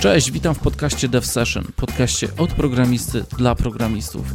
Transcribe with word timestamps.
Cześć, 0.00 0.30
witam 0.30 0.54
w 0.54 0.58
podcaście 0.58 1.08
Dev 1.08 1.26
Session, 1.26 1.64
podcaście 1.76 2.28
od 2.38 2.52
programisty 2.52 3.24
dla 3.38 3.54
programistów. 3.54 4.26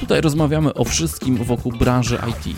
Tutaj 0.00 0.20
rozmawiamy 0.20 0.74
o 0.74 0.84
wszystkim 0.84 1.36
wokół 1.44 1.72
branży 1.72 2.18
IT. 2.30 2.56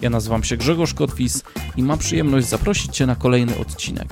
Ja 0.00 0.10
nazywam 0.10 0.44
się 0.44 0.56
Grzegorz 0.56 0.94
Kotwis 0.94 1.42
i 1.76 1.82
mam 1.82 1.98
przyjemność 1.98 2.46
zaprosić 2.46 2.96
Cię 2.96 3.06
na 3.06 3.16
kolejny 3.16 3.58
odcinek. 3.58 4.08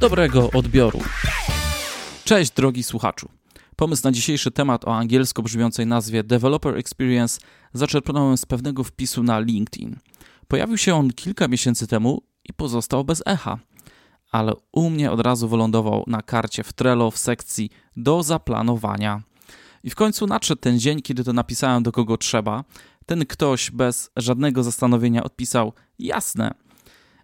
Dobrego 0.00 0.50
odbioru. 0.50 1.00
Cześć, 2.24 2.50
drogi 2.50 2.82
słuchaczu. 2.82 3.28
Pomysł 3.76 4.02
na 4.04 4.12
dzisiejszy 4.12 4.50
temat 4.50 4.84
o 4.84 4.96
angielsko 4.96 5.42
brzmiącej 5.42 5.86
nazwie 5.86 6.24
Developer 6.24 6.76
Experience 6.76 7.40
zaczerpnąłem 7.72 8.36
z 8.36 8.46
pewnego 8.46 8.84
wpisu 8.84 9.22
na 9.22 9.40
LinkedIn. 9.40 9.96
Pojawił 10.48 10.78
się 10.78 10.94
on 10.94 11.12
kilka 11.12 11.48
miesięcy 11.48 11.86
temu 11.86 12.22
i 12.44 12.52
pozostał 12.52 13.04
bez 13.04 13.22
echa 13.26 13.58
ale 14.32 14.52
u 14.72 14.90
mnie 14.90 15.10
od 15.10 15.20
razu 15.20 15.48
wylądował 15.48 16.04
na 16.06 16.22
karcie 16.22 16.62
w 16.64 16.72
Trello 16.72 17.10
w 17.10 17.18
sekcji 17.18 17.70
do 17.96 18.22
zaplanowania. 18.22 19.22
I 19.84 19.90
w 19.90 19.94
końcu 19.94 20.26
nadszedł 20.26 20.60
ten 20.60 20.80
dzień, 20.80 21.02
kiedy 21.02 21.24
to 21.24 21.32
napisałem 21.32 21.82
do 21.82 21.92
kogo 21.92 22.16
trzeba. 22.16 22.64
Ten 23.06 23.26
ktoś 23.26 23.70
bez 23.70 24.10
żadnego 24.16 24.62
zastanowienia 24.62 25.24
odpisał 25.24 25.72
jasne. 25.98 26.54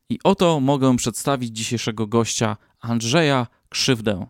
I 0.08 0.18
oto 0.24 0.60
mogę 0.60 0.96
przedstawić 0.96 1.56
dzisiejszego 1.56 2.06
gościa 2.06 2.56
Andrzeja 2.80 3.46
Krzywdę. 3.68 4.26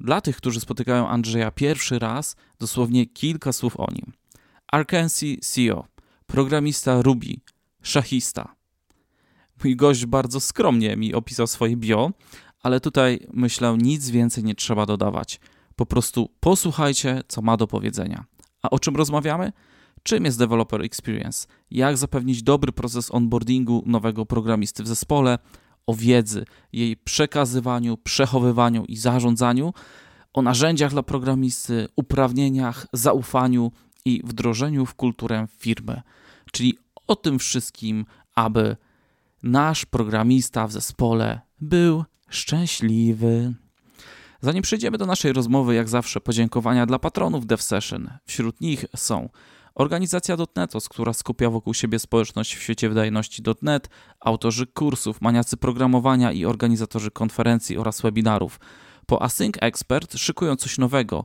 Dla 0.00 0.20
tych, 0.20 0.36
którzy 0.36 0.60
spotykają 0.60 1.08
Andrzeja 1.08 1.50
pierwszy 1.50 1.98
raz, 1.98 2.36
dosłownie 2.58 3.06
kilka 3.06 3.52
słów 3.52 3.80
o 3.80 3.86
nim. 3.92 4.12
Arkansas 4.72 5.36
CEO, 5.40 5.84
programista 6.26 7.02
Ruby, 7.02 7.34
szachista, 7.82 8.54
Mój 9.64 9.76
gość 9.76 10.06
bardzo 10.06 10.40
skromnie 10.40 10.96
mi 10.96 11.14
opisał 11.14 11.46
swoje 11.46 11.76
bio, 11.76 12.10
ale 12.62 12.80
tutaj 12.80 13.26
myślę, 13.32 13.76
nic 13.78 14.10
więcej 14.10 14.44
nie 14.44 14.54
trzeba 14.54 14.86
dodawać. 14.86 15.40
Po 15.76 15.86
prostu 15.86 16.30
posłuchajcie, 16.40 17.22
co 17.28 17.42
ma 17.42 17.56
do 17.56 17.66
powiedzenia. 17.66 18.24
A 18.62 18.70
o 18.70 18.78
czym 18.78 18.96
rozmawiamy? 18.96 19.52
Czym 20.02 20.24
jest 20.24 20.38
Developer 20.38 20.82
Experience? 20.82 21.46
Jak 21.70 21.96
zapewnić 21.96 22.42
dobry 22.42 22.72
proces 22.72 23.14
onboardingu 23.14 23.82
nowego 23.86 24.26
programisty 24.26 24.82
w 24.82 24.88
zespole? 24.88 25.38
O 25.86 25.94
wiedzy, 25.94 26.44
jej 26.72 26.96
przekazywaniu, 26.96 27.96
przechowywaniu 27.96 28.84
i 28.84 28.96
zarządzaniu, 28.96 29.72
o 30.32 30.42
narzędziach 30.42 30.90
dla 30.90 31.02
programisty, 31.02 31.88
uprawnieniach, 31.96 32.86
zaufaniu 32.92 33.72
i 34.04 34.22
wdrożeniu 34.24 34.86
w 34.86 34.94
kulturę 34.94 35.46
firmy. 35.58 36.02
Czyli 36.52 36.78
o 37.06 37.16
tym 37.16 37.38
wszystkim, 37.38 38.04
aby 38.34 38.76
nasz 39.42 39.86
programista 39.86 40.66
w 40.66 40.72
zespole 40.72 41.40
był 41.60 42.04
szczęśliwy. 42.28 43.54
Zanim 44.40 44.62
przejdziemy 44.62 44.98
do 44.98 45.06
naszej 45.06 45.32
rozmowy, 45.32 45.74
jak 45.74 45.88
zawsze 45.88 46.20
podziękowania 46.20 46.86
dla 46.86 46.98
patronów 46.98 47.46
DevSession. 47.46 48.10
Wśród 48.24 48.60
nich 48.60 48.84
są 48.96 49.28
Organizacja 49.74 50.36
.NETOS, 50.56 50.88
która 50.88 51.12
skupia 51.12 51.50
wokół 51.50 51.74
siebie 51.74 51.98
społeczność 51.98 52.54
w 52.54 52.62
świecie 52.62 52.88
wydajności 52.88 53.42
.NET, 53.62 53.88
autorzy 54.20 54.66
kursów, 54.66 55.20
maniacy 55.20 55.56
programowania 55.56 56.32
i 56.32 56.44
organizatorzy 56.44 57.10
konferencji 57.10 57.78
oraz 57.78 58.00
webinarów. 58.00 58.60
Po 59.06 59.22
Async 59.22 59.54
Expert 59.60 60.18
szykują 60.18 60.56
coś 60.56 60.78
nowego. 60.78 61.24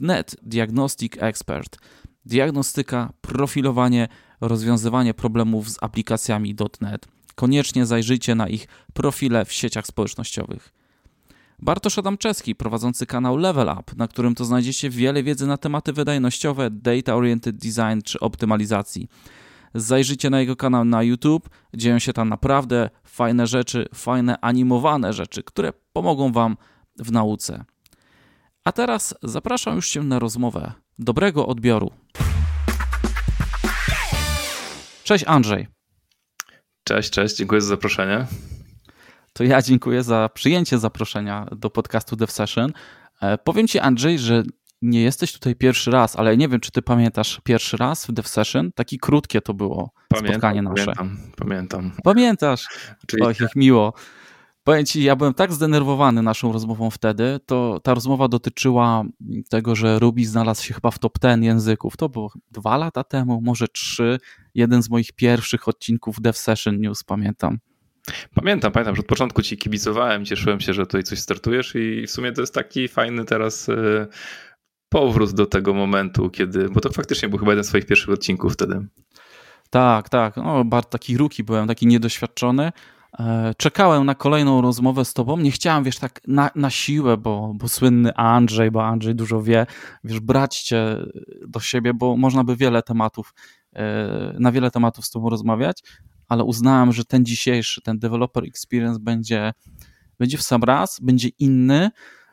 .NET 0.00 0.36
Diagnostic 0.42 1.12
Expert. 1.18 1.78
Diagnostyka, 2.24 3.12
profilowanie, 3.20 4.08
rozwiązywanie 4.40 5.14
problemów 5.14 5.70
z 5.70 5.82
aplikacjami 5.82 6.56
.NET 6.80 7.06
koniecznie 7.34 7.86
zajrzyjcie 7.86 8.34
na 8.34 8.48
ich 8.48 8.68
profile 8.92 9.44
w 9.44 9.52
sieciach 9.52 9.86
społecznościowych. 9.86 10.72
Bartosz 11.58 11.98
Adamczewski, 11.98 12.54
prowadzący 12.54 13.06
kanał 13.06 13.36
Level 13.36 13.68
Up, 13.80 13.92
na 13.96 14.08
którym 14.08 14.34
to 14.34 14.44
znajdziecie 14.44 14.90
wiele 14.90 15.22
wiedzy 15.22 15.46
na 15.46 15.56
tematy 15.56 15.92
wydajnościowe, 15.92 16.70
data-oriented 16.70 17.56
design 17.56 18.02
czy 18.04 18.20
optymalizacji. 18.20 19.08
Zajrzyjcie 19.74 20.30
na 20.30 20.40
jego 20.40 20.56
kanał 20.56 20.84
na 20.84 21.02
YouTube, 21.02 21.48
dzieją 21.74 21.98
się 21.98 22.12
tam 22.12 22.28
naprawdę 22.28 22.90
fajne 23.04 23.46
rzeczy, 23.46 23.88
fajne 23.94 24.40
animowane 24.40 25.12
rzeczy, 25.12 25.42
które 25.42 25.72
pomogą 25.92 26.32
Wam 26.32 26.56
w 26.98 27.12
nauce. 27.12 27.64
A 28.64 28.72
teraz 28.72 29.14
zapraszam 29.22 29.76
już 29.76 29.90
Cię 29.90 30.02
na 30.02 30.18
rozmowę. 30.18 30.72
Dobrego 30.98 31.46
odbioru. 31.46 31.90
Cześć 35.04 35.24
Andrzej. 35.26 35.71
Cześć, 36.84 37.10
cześć, 37.10 37.36
dziękuję 37.36 37.60
za 37.60 37.68
zaproszenie. 37.68 38.26
To 39.32 39.44
ja 39.44 39.62
dziękuję 39.62 40.02
za 40.02 40.28
przyjęcie 40.34 40.78
zaproszenia 40.78 41.46
do 41.56 41.70
podcastu 41.70 42.16
Dev 42.16 42.32
Session. 42.32 42.72
E, 43.20 43.38
powiem 43.38 43.68
Ci, 43.68 43.78
Andrzej, 43.78 44.18
że 44.18 44.42
nie 44.82 45.02
jesteś 45.02 45.32
tutaj 45.32 45.56
pierwszy 45.56 45.90
raz, 45.90 46.16
ale 46.16 46.36
nie 46.36 46.48
wiem, 46.48 46.60
czy 46.60 46.70
Ty 46.70 46.82
pamiętasz 46.82 47.40
pierwszy 47.44 47.76
raz 47.76 48.06
w 48.06 48.12
Dev 48.12 48.28
Session. 48.28 48.72
Taki 48.72 48.98
krótkie 48.98 49.40
to 49.40 49.54
było 49.54 49.92
pamiętam, 50.08 50.32
spotkanie 50.32 50.62
nasze. 50.62 50.84
Pamiętam, 50.84 51.18
pamiętam. 51.36 51.92
Pamiętasz? 52.04 52.66
Oczywiście. 53.04 53.26
Oj, 53.28 53.34
jak 53.40 53.56
miło. 53.56 53.92
Powiem 54.64 54.86
Ci, 54.86 55.02
ja 55.02 55.16
byłem 55.16 55.34
tak 55.34 55.52
zdenerwowany 55.52 56.22
naszą 56.22 56.52
rozmową 56.52 56.90
wtedy, 56.90 57.40
to 57.46 57.80
ta 57.82 57.94
rozmowa 57.94 58.28
dotyczyła 58.28 59.04
tego, 59.50 59.76
że 59.76 59.98
Ruby 59.98 60.26
znalazł 60.26 60.64
się 60.64 60.74
chyba 60.74 60.90
w 60.90 60.98
top 60.98 61.18
10 61.22 61.44
języków. 61.44 61.96
To 61.96 62.08
było 62.08 62.32
dwa 62.50 62.76
lata 62.76 63.04
temu, 63.04 63.40
może 63.40 63.68
trzy. 63.68 64.18
Jeden 64.54 64.82
z 64.82 64.90
moich 64.90 65.12
pierwszych 65.12 65.68
odcinków 65.68 66.20
Dev 66.20 66.38
Session 66.38 66.80
News, 66.80 67.04
pamiętam. 67.04 67.58
Pamiętam, 68.34 68.72
pamiętam, 68.72 68.96
że 68.96 69.00
od 69.00 69.06
początku 69.06 69.42
ci 69.42 69.56
kibicowałem, 69.56 70.24
cieszyłem 70.24 70.60
się, 70.60 70.72
że 70.72 70.86
tutaj 70.86 71.02
coś 71.02 71.18
startujesz 71.18 71.74
i 71.74 72.06
w 72.06 72.10
sumie 72.10 72.32
to 72.32 72.40
jest 72.40 72.54
taki 72.54 72.88
fajny 72.88 73.24
teraz 73.24 73.68
e, 73.68 74.06
powrót 74.88 75.32
do 75.32 75.46
tego 75.46 75.74
momentu, 75.74 76.30
kiedy, 76.30 76.68
bo 76.68 76.80
to 76.80 76.92
faktycznie 76.92 77.28
był 77.28 77.38
chyba 77.38 77.52
jeden 77.52 77.64
z 77.64 77.68
swoich 77.68 77.86
pierwszych 77.86 78.10
odcinków 78.10 78.52
wtedy. 78.52 78.86
Tak, 79.70 80.08
tak, 80.08 80.36
no, 80.36 80.64
bardzo 80.64 80.88
taki 80.88 81.16
ruki 81.16 81.44
byłem, 81.44 81.68
taki 81.68 81.86
niedoświadczony, 81.86 82.72
czekałem 83.56 84.06
na 84.06 84.14
kolejną 84.14 84.60
rozmowę 84.60 85.04
z 85.04 85.14
tobą. 85.14 85.36
Nie 85.36 85.50
chciałem, 85.50 85.84
wiesz, 85.84 85.98
tak 85.98 86.20
na, 86.26 86.50
na 86.54 86.70
siłę, 86.70 87.16
bo, 87.16 87.52
bo 87.54 87.68
słynny 87.68 88.14
Andrzej, 88.14 88.70
bo 88.70 88.84
Andrzej 88.86 89.14
dużo 89.14 89.42
wie, 89.42 89.66
wiesz, 90.04 90.20
brać 90.20 90.62
cię 90.62 90.96
do 91.48 91.60
siebie, 91.60 91.94
bo 91.94 92.16
można 92.16 92.44
by 92.44 92.56
wiele 92.56 92.82
tematów, 92.82 93.34
e, 93.72 94.36
na 94.38 94.52
wiele 94.52 94.70
tematów 94.70 95.06
z 95.06 95.10
tobą 95.10 95.28
rozmawiać, 95.28 95.82
ale 96.28 96.44
uznałem, 96.44 96.92
że 96.92 97.04
ten 97.04 97.24
dzisiejszy, 97.24 97.82
ten 97.82 97.98
developer 97.98 98.44
experience 98.44 99.00
będzie, 99.00 99.52
będzie 100.18 100.38
w 100.38 100.42
sam 100.42 100.64
raz, 100.64 101.00
będzie 101.00 101.28
inny, 101.38 101.90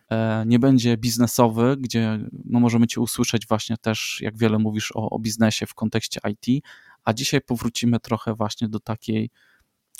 e, 0.09 0.43
nie 0.47 0.59
będzie 0.59 0.97
biznesowy, 0.97 1.77
gdzie 1.79 2.19
no, 2.45 2.59
możemy 2.59 2.87
cię 2.87 3.01
usłyszeć 3.01 3.47
właśnie 3.47 3.77
też, 3.77 4.19
jak 4.21 4.37
wiele 4.37 4.59
mówisz 4.59 4.91
o, 4.95 5.09
o 5.09 5.19
biznesie 5.19 5.65
w 5.65 5.73
kontekście 5.73 6.19
IT, 6.29 6.65
a 7.03 7.13
dzisiaj 7.13 7.41
powrócimy 7.41 7.99
trochę 7.99 8.33
właśnie 8.33 8.69
do 8.69 8.79
takiej 8.79 9.29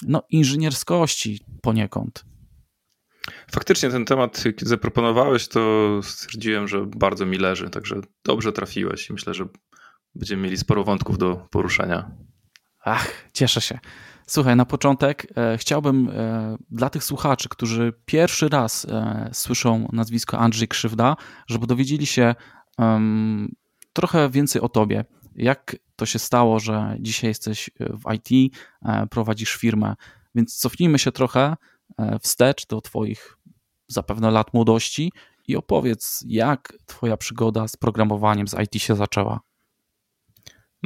no, 0.08 0.24
inżynierskości 0.30 1.40
poniekąd. 1.62 2.26
Faktycznie 3.52 3.90
ten 3.90 4.06
temat, 4.06 4.44
kiedy 4.44 4.66
zaproponowałeś, 4.66 5.48
to 5.48 5.90
stwierdziłem, 6.04 6.68
że 6.68 6.86
bardzo 6.86 7.26
mi 7.26 7.38
leży, 7.38 7.70
także 7.70 7.96
dobrze 8.24 8.52
trafiłeś 8.52 9.10
i 9.10 9.14
myślę, 9.14 9.34
że 9.34 9.46
będziemy 10.16 10.44
mieli 10.44 10.58
sporo 10.58 10.84
wątków 10.84 11.18
do 11.18 11.48
poruszenia. 11.52 12.12
Ach, 12.86 13.12
cieszę 13.34 13.62
się. 13.62 13.80
Słuchaj, 14.28 14.56
na 14.56 14.66
początek 14.66 15.28
e, 15.38 15.58
chciałbym 15.58 16.10
e, 16.10 16.58
dla 16.72 16.90
tych 16.90 17.04
słuchaczy, 17.04 17.50
którzy 17.50 17.94
pierwszy 18.06 18.50
raz 18.50 18.86
e, 18.86 19.30
słyszą 19.34 19.88
nazwisko 19.94 20.40
Andrzej 20.40 20.68
Krzywda, 20.68 21.16
żeby 21.48 21.68
dowiedzieli 21.68 22.06
się 22.06 22.36
trochę 23.94 24.30
więcej 24.30 24.62
o 24.62 24.70
tobie. 24.70 25.06
Jak 25.40 25.76
to 25.96 26.06
się 26.06 26.20
stało, 26.20 26.60
że 26.60 26.96
dzisiaj 27.00 27.30
jesteś 27.30 27.70
e, 27.70 27.86
w 27.94 28.14
IT, 28.14 28.56
e, 28.86 29.08
prowadzisz 29.08 29.56
firmę, 29.56 29.96
więc 30.36 30.58
cofnijmy 30.58 31.00
się 31.00 31.12
trochę 31.12 31.56
e, 31.98 32.20
wstecz 32.20 32.68
do 32.68 32.82
Twoich 32.82 33.38
zapewne 33.88 34.32
lat 34.32 34.54
młodości 34.54 35.12
i 35.48 35.56
opowiedz, 35.56 36.24
jak 36.28 36.74
Twoja 36.86 37.18
przygoda 37.18 37.68
z 37.68 37.76
programowaniem, 37.76 38.48
z 38.48 38.54
IT 38.54 38.82
się 38.82 38.96
zaczęła. 38.96 39.40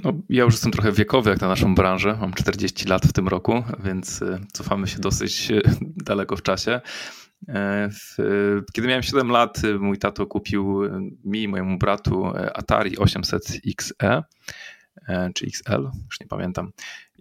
No, 0.03 0.13
ja 0.29 0.43
już 0.43 0.53
jestem 0.53 0.71
trochę 0.71 0.91
wiekowy 0.91 1.29
jak 1.29 1.41
na 1.41 1.47
naszą 1.47 1.75
branżę. 1.75 2.17
Mam 2.21 2.33
40 2.33 2.87
lat 2.87 3.05
w 3.05 3.13
tym 3.13 3.27
roku, 3.27 3.63
więc 3.83 4.23
cofamy 4.53 4.87
się 4.87 4.99
dosyć 4.99 5.51
daleko 5.95 6.35
w 6.35 6.41
czasie. 6.41 6.81
Kiedy 8.73 8.87
miałem 8.87 9.03
7 9.03 9.29
lat, 9.29 9.61
mój 9.79 9.97
tato 9.97 10.27
kupił 10.27 10.81
mi 11.23 11.43
i 11.43 11.47
mojemu 11.47 11.77
bratu 11.77 12.25
Atari 12.53 12.97
800 12.97 13.43
XE. 13.67 14.23
E, 15.07 15.31
czy 15.33 15.45
XL, 15.45 15.89
już 16.05 16.19
nie 16.19 16.27
pamiętam. 16.27 16.71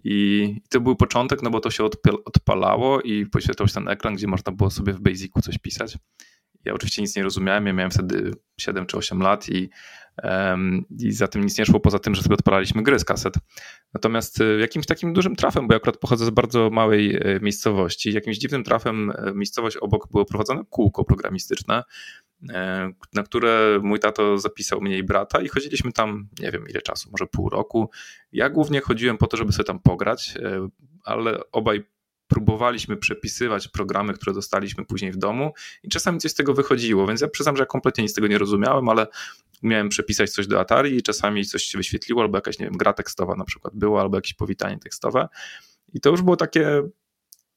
I 0.03 0.55
to 0.69 0.81
był 0.81 0.95
początek, 0.95 1.43
no 1.43 1.49
bo 1.49 1.59
to 1.59 1.71
się 1.71 1.83
odpalało 2.25 3.01
i 3.01 3.25
poświetlał 3.25 3.67
się 3.67 3.73
ten 3.73 3.87
ekran, 3.87 4.15
gdzie 4.15 4.27
można 4.27 4.51
było 4.51 4.69
sobie 4.69 4.93
w 4.93 5.01
Basicu 5.01 5.41
coś 5.41 5.57
pisać. 5.57 5.97
Ja 6.65 6.73
oczywiście 6.73 7.01
nic 7.01 7.15
nie 7.15 7.23
rozumiałem, 7.23 7.67
ja 7.67 7.73
miałem 7.73 7.91
wtedy 7.91 8.33
7 8.57 8.85
czy 8.85 8.97
8 8.97 9.19
lat 9.19 9.49
i 9.49 9.69
i 10.99 11.11
za 11.11 11.27
tym 11.27 11.43
nic 11.43 11.57
nie 11.57 11.65
szło 11.65 11.79
poza 11.79 11.99
tym, 11.99 12.15
że 12.15 12.21
sobie 12.21 12.33
odpalaliśmy 12.33 12.83
gry 12.83 12.99
z 12.99 13.05
kaset. 13.05 13.33
Natomiast 13.93 14.41
e, 14.41 14.59
jakimś 14.59 14.85
takim 14.85 15.13
dużym 15.13 15.35
trafem, 15.35 15.67
bo 15.67 15.73
ja 15.73 15.77
akurat 15.77 15.97
pochodzę 15.97 16.25
z 16.25 16.29
bardzo 16.29 16.69
małej 16.69 17.15
e, 17.15 17.39
miejscowości, 17.41 18.13
jakimś 18.13 18.37
dziwnym 18.37 18.63
trafem 18.63 19.11
e, 19.11 19.33
miejscowość 19.35 19.77
obok 19.77 20.11
było 20.11 20.25
prowadzone 20.25 20.63
kółko 20.69 21.03
programistyczne, 21.03 21.83
na 23.13 23.23
które 23.23 23.79
mój 23.83 23.99
tato 23.99 24.37
zapisał 24.37 24.81
mnie 24.81 24.97
i 24.97 25.03
brata 25.03 25.41
i 25.41 25.47
chodziliśmy 25.47 25.91
tam, 25.91 26.27
nie 26.39 26.51
wiem 26.51 26.65
ile 26.69 26.81
czasu, 26.81 27.09
może 27.11 27.27
pół 27.27 27.49
roku. 27.49 27.89
Ja 28.31 28.49
głównie 28.49 28.81
chodziłem 28.81 29.17
po 29.17 29.27
to, 29.27 29.37
żeby 29.37 29.51
sobie 29.51 29.63
tam 29.63 29.79
pograć, 29.79 30.33
ale 31.03 31.51
obaj 31.51 31.83
próbowaliśmy 32.27 32.97
przepisywać 32.97 33.67
programy, 33.67 34.13
które 34.13 34.33
dostaliśmy 34.33 34.85
później 34.85 35.11
w 35.11 35.17
domu 35.17 35.53
i 35.83 35.89
czasami 35.89 36.19
coś 36.19 36.31
z 36.31 36.35
tego 36.35 36.53
wychodziło, 36.53 37.07
więc 37.07 37.21
ja 37.21 37.27
przyznam, 37.27 37.57
że 37.57 37.61
ja 37.61 37.65
kompletnie 37.65 38.01
nic 38.01 38.11
z 38.11 38.15
tego 38.15 38.27
nie 38.27 38.37
rozumiałem, 38.37 38.89
ale 38.89 39.07
umiałem 39.63 39.89
przepisać 39.89 40.29
coś 40.29 40.47
do 40.47 40.59
Atari 40.59 40.95
i 40.95 41.03
czasami 41.03 41.45
coś 41.45 41.63
się 41.63 41.77
wyświetliło, 41.77 42.21
albo 42.21 42.37
jakaś, 42.37 42.59
nie 42.59 42.65
wiem, 42.65 42.77
gra 42.77 42.93
tekstowa 42.93 43.35
na 43.35 43.45
przykład 43.45 43.75
była, 43.75 44.01
albo 44.01 44.17
jakieś 44.17 44.33
powitanie 44.33 44.79
tekstowe 44.79 45.27
i 45.93 45.99
to 45.99 46.09
już 46.09 46.21
było 46.21 46.35
takie 46.35 46.81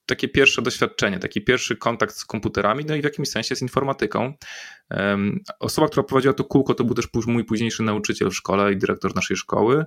takie 0.06 0.28
pierwsze 0.28 0.62
doświadczenie, 0.62 1.18
taki 1.18 1.44
pierwszy 1.44 1.76
kontakt 1.76 2.16
z 2.16 2.24
komputerami, 2.24 2.84
no 2.84 2.94
i 2.94 3.00
w 3.00 3.04
jakimś 3.04 3.28
sensie 3.28 3.56
z 3.56 3.62
informatyką. 3.62 4.32
Osoba, 5.60 5.88
która 5.88 6.02
prowadziła 6.02 6.34
to 6.34 6.44
kółko, 6.44 6.74
to 6.74 6.84
był 6.84 6.94
też 6.94 7.06
mój 7.26 7.44
późniejszy 7.44 7.82
nauczyciel 7.82 8.30
w 8.30 8.34
szkole 8.34 8.72
i 8.72 8.76
dyrektor 8.76 9.14
naszej 9.14 9.36
szkoły. 9.36 9.84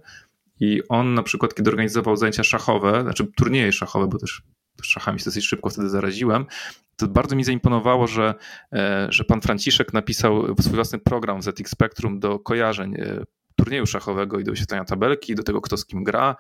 I 0.59 0.81
on 0.89 1.13
na 1.13 1.23
przykład, 1.23 1.53
kiedy 1.53 1.69
organizował 1.69 2.15
zajęcia 2.15 2.43
szachowe, 2.43 3.01
znaczy 3.01 3.27
turnieje 3.37 3.71
szachowe, 3.71 4.07
bo 4.07 4.17
też 4.17 4.41
szachami 4.85 5.19
się 5.19 5.25
dosyć 5.25 5.45
szybko 5.45 5.69
wtedy 5.69 5.89
zaraziłem, 5.89 6.45
to 6.99 7.07
bardzo 7.07 7.35
mi 7.35 7.43
zaimponowało, 7.43 8.07
że, 8.07 8.33
e, 8.73 9.07
że 9.09 9.23
pan 9.23 9.41
Franciszek 9.41 9.93
napisał 9.93 10.55
swój 10.61 10.75
własny 10.75 10.99
program 10.99 11.41
w 11.41 11.43
ZX 11.43 11.71
Spectrum 11.71 12.19
do 12.19 12.39
kojarzeń 12.39 12.95
e, 12.95 13.23
turnieju 13.55 13.85
szachowego 13.85 14.39
i 14.39 14.43
do 14.43 14.51
wyświetlania 14.51 14.85
tabelki, 14.85 15.35
do 15.35 15.43
tego, 15.43 15.61
kto 15.61 15.77
z 15.77 15.85
kim 15.85 16.03
gra. 16.03 16.35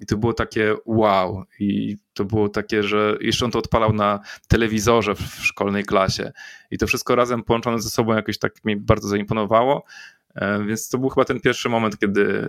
I 0.00 0.06
to 0.06 0.16
było 0.16 0.32
takie 0.32 0.74
wow. 0.86 1.44
I 1.60 1.96
to 2.14 2.24
było 2.24 2.48
takie, 2.48 2.82
że 2.82 3.16
jeszcze 3.20 3.44
on 3.44 3.50
to 3.50 3.58
odpalał 3.58 3.92
na 3.92 4.20
telewizorze 4.48 5.14
w 5.14 5.20
szkolnej 5.20 5.84
klasie. 5.84 6.32
I 6.70 6.78
to 6.78 6.86
wszystko 6.86 7.14
razem 7.14 7.42
połączone 7.42 7.80
ze 7.80 7.90
sobą 7.90 8.14
jakoś 8.14 8.38
tak 8.38 8.64
mi 8.64 8.76
bardzo 8.76 9.08
zaimponowało. 9.08 9.84
E, 10.34 10.64
więc 10.64 10.88
to 10.88 10.98
był 10.98 11.08
chyba 11.08 11.24
ten 11.24 11.40
pierwszy 11.40 11.68
moment, 11.68 11.98
kiedy, 11.98 12.48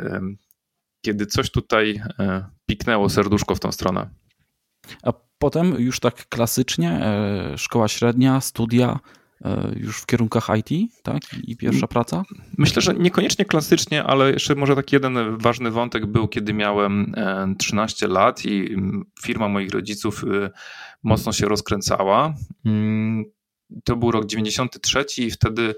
kiedy 1.01 1.25
coś 1.25 1.51
tutaj 1.51 2.01
piknęło 2.65 3.09
serduszko 3.09 3.55
w 3.55 3.59
tą 3.59 3.71
stronę. 3.71 4.09
A 5.03 5.13
potem 5.39 5.75
już 5.79 5.99
tak 5.99 6.29
klasycznie, 6.29 6.91
e, 6.91 7.57
szkoła 7.57 7.87
średnia, 7.87 8.41
studia, 8.41 8.99
e, 9.45 9.71
już 9.75 10.01
w 10.01 10.05
kierunkach 10.05 10.49
IT, 10.57 10.91
tak? 11.03 11.21
I 11.43 11.57
pierwsza 11.57 11.87
praca? 11.87 12.23
Myślę, 12.57 12.81
że 12.81 12.93
niekoniecznie 12.93 13.45
klasycznie, 13.45 14.03
ale 14.03 14.31
jeszcze 14.31 14.55
może 14.55 14.75
taki 14.75 14.95
jeden 14.95 15.37
ważny 15.37 15.71
wątek 15.71 16.05
był, 16.05 16.27
kiedy 16.27 16.53
miałem 16.53 17.13
13 17.59 18.05
e, 18.05 18.09
lat 18.09 18.45
i 18.45 18.75
firma 19.23 19.47
moich 19.47 19.71
rodziców 19.71 20.23
mocno 21.03 21.33
się 21.33 21.45
rozkręcała. 21.45 22.33
Mm, 22.65 23.25
to 23.83 23.95
był 23.95 24.11
rok 24.11 24.25
93 24.25 25.05
i 25.17 25.31
wtedy 25.31 25.75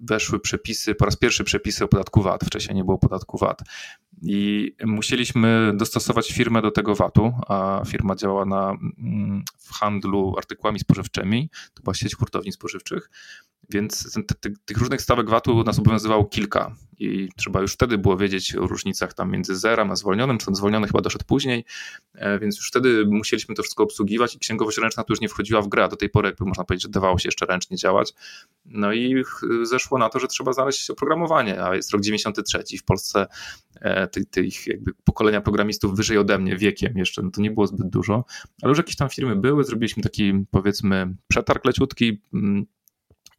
weszły 0.00 0.40
przepisy, 0.40 0.94
po 0.94 1.04
raz 1.04 1.16
pierwszy 1.16 1.44
przepisy 1.44 1.84
o 1.84 1.88
podatku 1.88 2.22
VAT. 2.22 2.44
Wcześniej 2.44 2.76
nie 2.76 2.84
było 2.84 2.98
podatku 2.98 3.38
VAT. 3.38 3.62
I 4.22 4.72
musieliśmy 4.84 5.72
dostosować 5.76 6.32
firmę 6.32 6.62
do 6.62 6.70
tego 6.70 6.94
VAT-u, 6.94 7.32
a 7.48 7.82
firma 7.86 8.16
działa 8.16 8.44
na, 8.44 8.76
mm, 8.98 9.44
w 9.58 9.72
handlu 9.72 10.34
artykułami 10.38 10.78
spożywczymi, 10.78 11.50
to 11.74 11.82
była 11.82 11.94
sieć 11.94 12.14
hurtowni 12.14 12.52
spożywczych, 12.52 13.10
więc 13.70 14.18
tych 14.64 14.76
różnych 14.76 15.02
stawek 15.02 15.30
VAT-u 15.30 15.64
nas 15.64 15.78
obowiązywało 15.78 16.24
kilka 16.24 16.76
i 16.98 17.28
trzeba 17.36 17.60
już 17.60 17.72
wtedy 17.72 17.98
było 17.98 18.16
wiedzieć 18.16 18.56
o 18.56 18.66
różnicach 18.66 19.14
tam 19.14 19.30
między 19.30 19.56
zerem 19.56 19.90
a 19.90 19.96
zwolnionym, 19.96 20.38
czy 20.38 20.46
ten 20.46 20.54
zwolniony 20.54 20.86
chyba 20.86 21.00
doszedł 21.00 21.24
później, 21.24 21.64
e, 22.14 22.38
więc 22.38 22.56
już 22.56 22.68
wtedy 22.68 23.06
musieliśmy 23.06 23.54
to 23.54 23.62
wszystko 23.62 23.84
obsługiwać 23.84 24.34
i 24.34 24.38
księgowość 24.38 24.78
ręczna 24.78 25.04
tu 25.04 25.12
już 25.12 25.20
nie 25.20 25.28
wchodziła 25.28 25.62
w 25.62 25.68
grę, 25.68 25.88
do 25.88 25.96
tej 25.96 26.08
pory 26.08 26.28
jakby 26.28 26.44
można 26.44 26.64
powiedzieć, 26.64 26.82
że 26.82 26.88
dawało 26.88 27.18
się 27.18 27.28
jeszcze 27.28 27.46
ręcznie 27.46 27.76
działać. 27.76 28.12
No 28.64 28.92
i 28.92 29.24
zeszło 29.62 29.98
na 29.98 30.08
to, 30.08 30.18
że 30.18 30.26
trzeba 30.26 30.52
znaleźć 30.52 30.90
oprogramowanie, 30.90 31.64
a 31.64 31.74
jest 31.74 31.92
rok 31.92 32.02
93 32.02 32.78
w 32.78 32.84
Polsce 32.84 33.26
e, 33.80 34.08
tych, 34.08 34.30
tych 34.30 34.66
jakby 34.66 34.92
pokolenia 35.04 35.40
programistów 35.40 35.96
wyżej 35.96 36.18
ode 36.18 36.38
mnie 36.38 36.56
wiekiem 36.56 36.98
jeszcze, 36.98 37.22
no 37.22 37.30
to 37.30 37.40
nie 37.40 37.50
było 37.50 37.66
zbyt 37.66 37.88
dużo, 37.88 38.24
ale 38.62 38.70
już 38.70 38.78
jakieś 38.78 38.96
tam 38.96 39.08
firmy 39.08 39.36
były, 39.36 39.64
zrobiliśmy 39.64 40.02
taki 40.02 40.32
powiedzmy 40.50 41.16
przetarg 41.28 41.64
leciutki, 41.64 42.22
mm, 42.34 42.66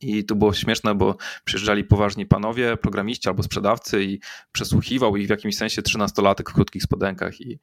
i 0.04 0.26
to 0.26 0.36
było 0.36 0.54
śmieszne, 0.54 0.96
bo 0.96 1.16
przyjeżdżali 1.46 1.84
poważni 1.84 2.26
panowie, 2.26 2.78
programiści 2.78 3.30
albo 3.30 3.44
sprzedawcy 3.44 4.04
i 4.04 4.20
przesłuchiwał 4.52 5.18
ich 5.18 5.28
w 5.28 5.30
jakimś 5.30 5.58
sensie 5.58 5.82
trzynastolatek 5.82 6.50
w 6.50 6.54
krótkich 6.54 6.84
spodenkach. 6.84 7.42
I, 7.42 7.60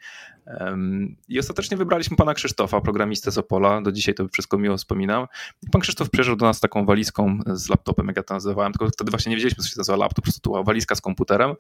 um, 0.61 1.17
I 1.29 1.39
ostatecznie 1.39 1.77
wybraliśmy 1.77 2.17
pana 2.17 2.35
Krzysztofa, 2.35 2.81
programistę 2.81 3.31
z 3.31 3.39
Opola. 3.39 3.83
Do 3.83 3.93
dzisiaj 3.93 4.15
to 4.15 4.29
wszystko 4.29 4.59
miło 4.59 4.77
wspominam. 4.77 5.27
I 5.63 5.71
pan 5.71 5.81
Krzysztof 5.81 6.11
przyjeżdżał 6.11 6.37
do 6.37 6.47
nas 6.47 6.61
taką 6.61 6.87
walizką 6.87 7.39
z 7.47 7.69
laptopem, 7.69 8.07
jak 8.07 8.17
ja 8.17 8.23
to 8.23 8.35
nazywałem, 8.35 8.73
tylko 8.73 8.91
wtedy 8.91 9.11
właśnie 9.11 9.31
nie 9.31 9.37
wiedzieliśmy, 9.37 9.65
co 9.65 9.71
się 9.71 9.75
nazywa 9.77 9.99
laptop, 9.99 10.17
po 10.17 10.23
prostu 10.23 10.41
to 10.41 10.51
była 10.51 10.63
walizka 10.63 10.95
z 10.95 11.01
komputerem 11.01 11.55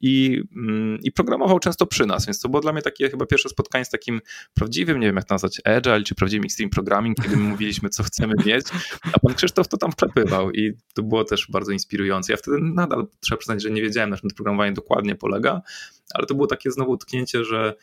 i, 0.00 0.42
um, 0.56 0.98
i 1.02 1.12
programował 1.12 1.58
często 1.58 1.86
przy 1.86 2.06
nas, 2.06 2.26
więc 2.26 2.40
to 2.40 2.48
było 2.48 2.60
dla 2.60 2.72
mnie 2.72 2.82
takie 2.82 3.10
chyba 3.10 3.26
pierwsze 3.26 3.48
spotkanie 3.48 3.84
z 3.84 3.90
takim 3.90 4.20
prawdziwym, 4.54 5.00
nie 5.00 5.06
wiem 5.06 5.16
jak 5.16 5.24
to 5.24 5.34
nazwać, 5.34 5.60
agile, 5.64 6.02
czy 6.02 6.14
prawdziwym 6.14 6.44
extreme 6.44 6.70
programming, 6.70 7.22
kiedy 7.22 7.36
my 7.36 7.42
mówiliśmy, 7.42 7.88
co 7.88 8.02
chcemy 8.02 8.34
mieć, 8.46 8.66
a 9.12 9.18
pan 9.18 9.34
Krzysztof 9.34 9.68
to 9.68 9.76
tam 9.76 9.92
wklepy 9.92 10.23
i 10.54 10.72
to 10.94 11.02
było 11.02 11.24
też 11.24 11.46
bardzo 11.50 11.72
inspirujące. 11.72 12.32
Ja 12.32 12.36
wtedy 12.36 12.58
nadal 12.60 13.06
trzeba 13.20 13.38
przyznać, 13.38 13.62
że 13.62 13.70
nie 13.70 13.82
wiedziałem, 13.82 14.10
na 14.10 14.16
czym 14.16 14.30
to 14.30 14.36
programowanie 14.36 14.72
dokładnie 14.72 15.14
polega, 15.14 15.62
ale 16.14 16.26
to 16.26 16.34
było 16.34 16.46
takie 16.46 16.70
znowu 16.70 16.96
tknięcie, 16.96 17.44
że 17.44 17.74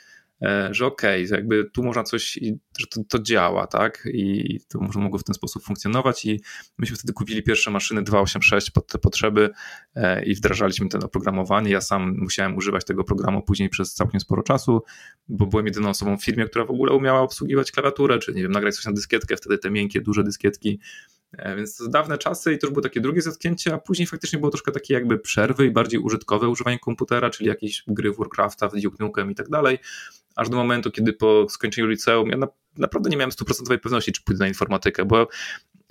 e, 0.41 0.69
że 0.71 0.85
okej, 0.85 1.25
okay, 1.25 1.37
jakby 1.37 1.65
tu 1.65 1.83
można 1.83 2.03
coś, 2.03 2.39
że 2.77 2.87
to, 2.87 3.01
to, 3.09 3.19
działa, 3.19 3.67
tak? 3.67 4.07
I 4.13 4.59
to 4.67 4.79
może 4.79 4.99
mogło 4.99 5.19
w 5.19 5.23
ten 5.23 5.33
sposób 5.33 5.63
funkcjonować. 5.63 6.25
I 6.25 6.41
myśmy 6.77 6.97
wtedy 6.97 7.13
kupili 7.13 7.43
pierwsze 7.43 7.71
maszyny 7.71 8.03
286 8.03 8.71
pod 8.71 8.87
te 8.87 8.97
potrzeby 8.97 9.49
e, 9.95 10.25
i 10.25 10.35
wdrażaliśmy 10.35 10.89
ten 10.89 11.03
oprogramowanie. 11.03 11.71
Ja 11.71 11.81
sam 11.81 12.15
musiałem 12.17 12.57
używać 12.57 12.85
tego 12.85 13.03
programu 13.03 13.41
później 13.41 13.69
przez 13.69 13.93
całkiem 13.93 14.19
sporo 14.19 14.43
czasu, 14.43 14.83
bo 15.27 15.45
byłem 15.45 15.65
jedyną 15.65 15.89
osobą 15.89 16.17
w 16.17 16.25
firmie, 16.25 16.45
która 16.45 16.65
w 16.65 16.71
ogóle 16.71 16.93
umiała 16.93 17.21
obsługiwać 17.21 17.71
klawiaturę, 17.71 18.19
czy 18.19 18.33
nie 18.33 18.41
wiem, 18.41 18.51
nagrać 18.51 18.75
coś 18.75 18.85
na 18.85 18.91
dyskietkę, 18.91 19.37
wtedy 19.37 19.57
te 19.57 19.71
miękkie, 19.71 20.01
duże 20.01 20.23
dyskietki 20.23 20.79
więc 21.33 21.77
to 21.77 21.87
dawne 21.87 22.17
czasy 22.17 22.53
i 22.53 22.59
to 22.59 22.67
już 22.67 22.73
było 22.73 22.83
takie 22.83 23.01
drugie 23.01 23.21
zetknięcie, 23.21 23.73
a 23.73 23.77
później 23.77 24.07
faktycznie 24.07 24.39
było 24.39 24.51
troszkę 24.51 24.71
takie 24.71 24.93
jakby 24.93 25.19
przerwy 25.19 25.65
i 25.65 25.71
bardziej 25.71 25.99
użytkowe 25.99 26.49
używanie 26.49 26.79
komputera, 26.79 27.29
czyli 27.29 27.49
jakieś 27.49 27.83
gry 27.87 28.11
w 28.11 28.17
Warcrafta, 28.17 28.69
w 28.69 28.79
Duke 28.79 29.03
Nukem 29.03 29.31
i 29.31 29.35
tak 29.35 29.49
dalej, 29.49 29.79
aż 30.35 30.49
do 30.49 30.57
momentu, 30.57 30.91
kiedy 30.91 31.13
po 31.13 31.49
skończeniu 31.49 31.87
liceum 31.87 32.29
ja 32.29 32.37
na, 32.37 32.47
naprawdę 32.77 33.09
nie 33.09 33.17
miałem 33.17 33.31
stuprocentowej 33.31 33.79
pewności, 33.79 34.11
czy 34.11 34.23
pójdę 34.23 34.39
na 34.39 34.47
informatykę, 34.47 35.05
bo 35.05 35.27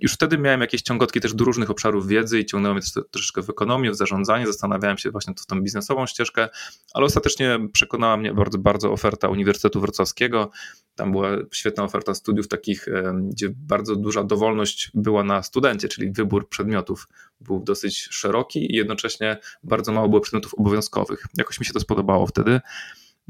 już 0.01 0.13
wtedy 0.13 0.39
miałem 0.39 0.61
jakieś 0.61 0.83
ciągotki 0.83 1.21
też 1.21 1.35
do 1.35 1.45
różnych 1.45 1.71
obszarów 1.71 2.07
wiedzy 2.07 2.41
i 2.41 2.47
ciągnęło 2.47 2.75
mnie 2.75 2.83
też 2.83 2.93
troszeczkę 3.11 3.43
w 3.43 3.51
ekonomię, 3.51 3.91
w 3.91 3.97
zarządzanie, 3.97 4.47
zastanawiałem 4.47 4.99
się 4.99 5.11
właśnie 5.11 5.35
w 5.43 5.47
tą 5.47 5.63
biznesową 5.63 6.07
ścieżkę, 6.07 6.49
ale 6.95 7.07
ostatecznie 7.07 7.59
przekonała 7.73 8.17
mnie 8.17 8.35
bardzo, 8.35 8.59
bardzo 8.59 8.93
oferta 8.93 9.29
Uniwersytetu 9.29 9.81
Wrocławskiego. 9.81 10.51
Tam 10.95 11.13
była 11.13 11.31
świetna 11.53 11.85
oferta 11.85 12.15
studiów 12.15 12.49
takich, 12.49 12.87
gdzie 13.15 13.49
bardzo 13.57 13.97
duża 13.97 14.25
dowolność 14.25 14.91
była 14.95 15.25
na 15.25 15.43
studencie, 15.43 15.89
czyli 15.89 16.13
wybór 16.13 16.49
przedmiotów 16.49 17.09
był 17.41 17.61
dosyć 17.61 18.09
szeroki 18.11 18.73
i 18.73 18.77
jednocześnie 18.77 19.39
bardzo 19.63 19.93
mało 19.93 20.09
było 20.09 20.21
przedmiotów 20.21 20.55
obowiązkowych. 20.55 21.27
Jakoś 21.37 21.61
mi 21.61 21.67
się 21.67 21.73
to 21.73 21.81
spodobało 21.81 22.27
wtedy. 22.27 22.61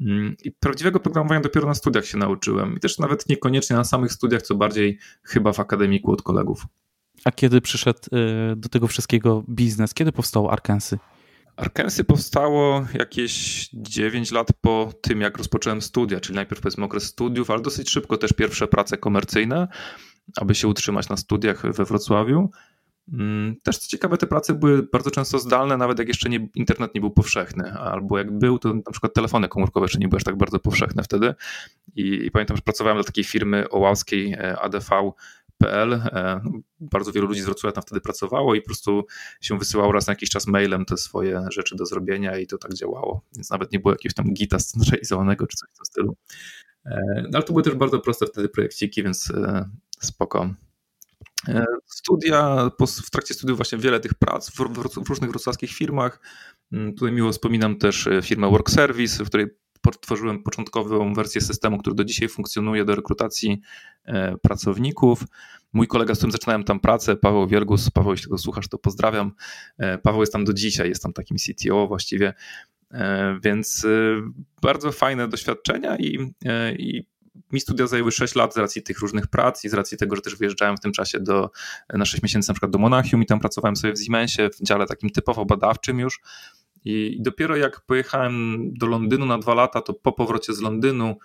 Mm, 0.00 0.36
I 0.44 0.52
prawdziwego 0.52 1.00
programowania 1.00 1.40
dopiero 1.40 1.66
na 1.66 1.74
studiach 1.74 2.06
się 2.06 2.18
nauczyłem. 2.18 2.76
I 2.76 2.80
też 2.80 2.98
nawet 2.98 3.28
niekoniecznie 3.28 3.76
na 3.76 3.84
samych 3.84 4.12
studiach, 4.12 4.42
co 4.42 4.54
bardziej 4.54 4.98
chyba 5.22 5.52
w 5.52 5.60
akademiku 5.60 6.12
od 6.12 6.22
kolegów. 6.22 6.66
A 7.24 7.32
kiedy 7.32 7.60
przyszedł 7.60 7.98
y, 8.52 8.56
do 8.56 8.68
tego 8.68 8.86
wszystkiego 8.86 9.44
biznes? 9.48 9.94
Kiedy 9.94 10.12
powstało 10.12 10.52
Arkensy? 10.52 10.98
Arkensy 11.56 12.04
powstało 12.04 12.86
jakieś 12.94 13.68
9 13.72 14.30
lat 14.30 14.48
po 14.60 14.92
tym, 15.02 15.20
jak 15.20 15.38
rozpocząłem 15.38 15.82
studia, 15.82 16.20
czyli 16.20 16.36
najpierw 16.36 16.60
powiedzmy 16.60 16.84
okres 16.84 17.04
studiów, 17.04 17.50
ale 17.50 17.62
dosyć 17.62 17.90
szybko 17.90 18.16
też 18.16 18.32
pierwsze 18.32 18.68
prace 18.68 18.98
komercyjne, 18.98 19.68
aby 20.36 20.54
się 20.54 20.68
utrzymać 20.68 21.08
na 21.08 21.16
studiach 21.16 21.72
we 21.72 21.84
Wrocławiu. 21.84 22.50
Mm, 23.12 23.56
też 23.62 23.78
co 23.78 23.88
ciekawe, 23.88 24.16
te 24.16 24.26
prace 24.26 24.54
były 24.54 24.82
bardzo 24.82 25.10
często 25.10 25.38
zdalne, 25.38 25.76
nawet 25.76 25.98
jak 25.98 26.08
jeszcze 26.08 26.28
nie, 26.28 26.48
internet 26.54 26.94
nie 26.94 27.00
był 27.00 27.10
powszechny, 27.10 27.72
albo 27.72 28.18
jak 28.18 28.38
był, 28.38 28.58
to 28.58 28.74
na 28.74 28.92
przykład 28.92 29.14
telefony 29.14 29.48
komórkowe 29.48 29.84
jeszcze 29.84 29.98
nie 29.98 30.08
były 30.08 30.16
aż 30.16 30.24
tak 30.24 30.36
bardzo 30.36 30.58
powszechne 30.58 31.02
wtedy. 31.02 31.34
I, 31.96 32.26
i 32.26 32.30
pamiętam, 32.30 32.56
że 32.56 32.62
pracowałem 32.62 32.96
dla 32.96 33.04
takiej 33.04 33.24
firmy 33.24 33.68
oławskiej 33.68 34.32
e, 34.32 34.58
ADV.pl. 34.58 35.92
E, 35.92 36.40
no, 36.44 36.50
bardzo 36.80 37.12
wielu 37.12 37.26
ludzi 37.26 37.40
z 37.40 37.44
Wrocławia 37.44 37.72
tam 37.72 37.82
wtedy 37.82 38.00
pracowało 38.00 38.54
i 38.54 38.60
po 38.60 38.66
prostu 38.66 39.06
się 39.40 39.58
wysyłało 39.58 39.92
raz 39.92 40.06
na 40.06 40.12
jakiś 40.12 40.30
czas 40.30 40.46
mailem 40.46 40.84
te 40.84 40.96
swoje 40.96 41.46
rzeczy 41.50 41.76
do 41.76 41.86
zrobienia 41.86 42.38
i 42.38 42.46
to 42.46 42.58
tak 42.58 42.74
działało. 42.74 43.22
Więc 43.36 43.50
nawet 43.50 43.72
nie 43.72 43.80
było 43.80 43.92
jakiegoś 43.92 44.14
tam 44.14 44.34
gita 44.34 44.58
scentralizowanego 44.58 45.46
czy 45.46 45.56
coś 45.56 45.68
w 45.70 45.76
tym 45.76 45.84
stylu. 45.84 46.16
E, 46.86 47.00
no, 47.22 47.30
ale 47.32 47.42
to 47.42 47.52
były 47.52 47.62
też 47.62 47.74
bardzo 47.74 48.00
proste 48.00 48.26
wtedy 48.26 48.48
projekciki, 48.48 49.02
więc 49.02 49.32
spoko. 50.00 50.54
Studia, 51.86 52.70
w 53.06 53.10
trakcie 53.10 53.34
studiów 53.34 53.58
właśnie 53.58 53.78
wiele 53.78 54.00
tych 54.00 54.14
prac 54.14 54.50
w, 54.50 54.58
różnych 55.08 55.30
wrocławskich 55.30 55.70
firmach. 55.70 56.20
Mm, 56.72 56.94
tutaj 56.94 57.12
miło 57.12 57.32
wspominam 57.32 57.78
też 57.78 58.08
firmę 58.22 58.50
Work 58.50 58.70
Service, 58.70 59.24
w 59.24 59.28
której 59.28 59.46
tworzyłem 60.00 60.42
początkową 60.42 61.14
wersję 61.14 61.40
systemu, 61.40 61.78
który 61.78 61.96
do 61.96 62.04
dzisiaj 62.04 62.28
funkcjonuje 62.28 62.84
do 62.84 62.94
rekrutacji 62.94 63.60
pracowników. 64.42 65.24
Mój 65.72 65.86
kolega, 65.86 66.14
z 66.14 66.18
którym 66.18 66.32
zaczynałem 66.32 66.64
tam 66.64 66.80
pracę, 66.80 67.16
Paweł 67.16 67.46
Wielgus, 67.46 67.90
Paweł, 67.90 68.10
jeśli 68.10 68.24
tego 68.24 68.38
słuchasz, 68.38 68.68
to 68.68 68.78
pozdrawiam. 68.78 69.32
E, 69.78 69.98
Paweł 69.98 70.20
jest 70.20 70.32
tam 70.32 70.44
do 70.44 70.52
dzisiaj, 70.52 70.88
jest 70.88 71.02
tam 71.02 71.12
takim 71.12 71.36
CTO 71.36 71.86
właściwie, 71.86 72.34
e, 72.90 73.38
więc 73.42 73.84
e, 73.84 73.88
bardzo 74.62 74.92
fajne 74.92 75.28
doświadczenia 75.28 75.96
i, 75.96 76.34
i 76.78 77.04
mi 77.52 77.60
studia 77.60 77.86
zajęły 77.86 78.12
6 78.12 78.34
lat 78.34 78.54
z 78.54 78.56
racji 78.56 78.82
tych 78.82 78.98
różnych 78.98 79.26
prac 79.26 79.64
i 79.64 79.68
z 79.68 79.74
racji 79.74 79.98
tego, 79.98 80.16
że 80.16 80.22
też 80.22 80.36
wyjeżdżałem 80.36 80.76
w 80.76 80.80
tym 80.80 80.92
czasie 80.92 81.20
do, 81.20 81.50
na 81.94 82.04
6 82.04 82.22
miesięcy 82.22 82.48
na 82.50 82.54
przykład 82.54 82.72
do 82.72 82.78
Monachium 82.78 83.22
i 83.22 83.26
tam 83.26 83.40
pracowałem 83.40 83.76
sobie 83.76 83.92
w 83.92 84.04
Siemensie 84.04 84.50
w 84.50 84.62
dziale 84.62 84.86
takim 84.86 85.10
typowo 85.10 85.44
badawczym 85.44 85.98
już. 85.98 86.20
I, 86.84 87.18
dopiero 87.20 87.56
jak 87.56 87.80
pojechałem 87.80 88.64
do 88.74 88.86
Londynu 88.86 89.26
na 89.26 89.38
dwa 89.38 89.54
lata, 89.54 89.80
to 89.80 89.94
po 89.94 90.12
powrocie 90.12 90.52
z 90.54 90.60
Londynu 90.60 91.16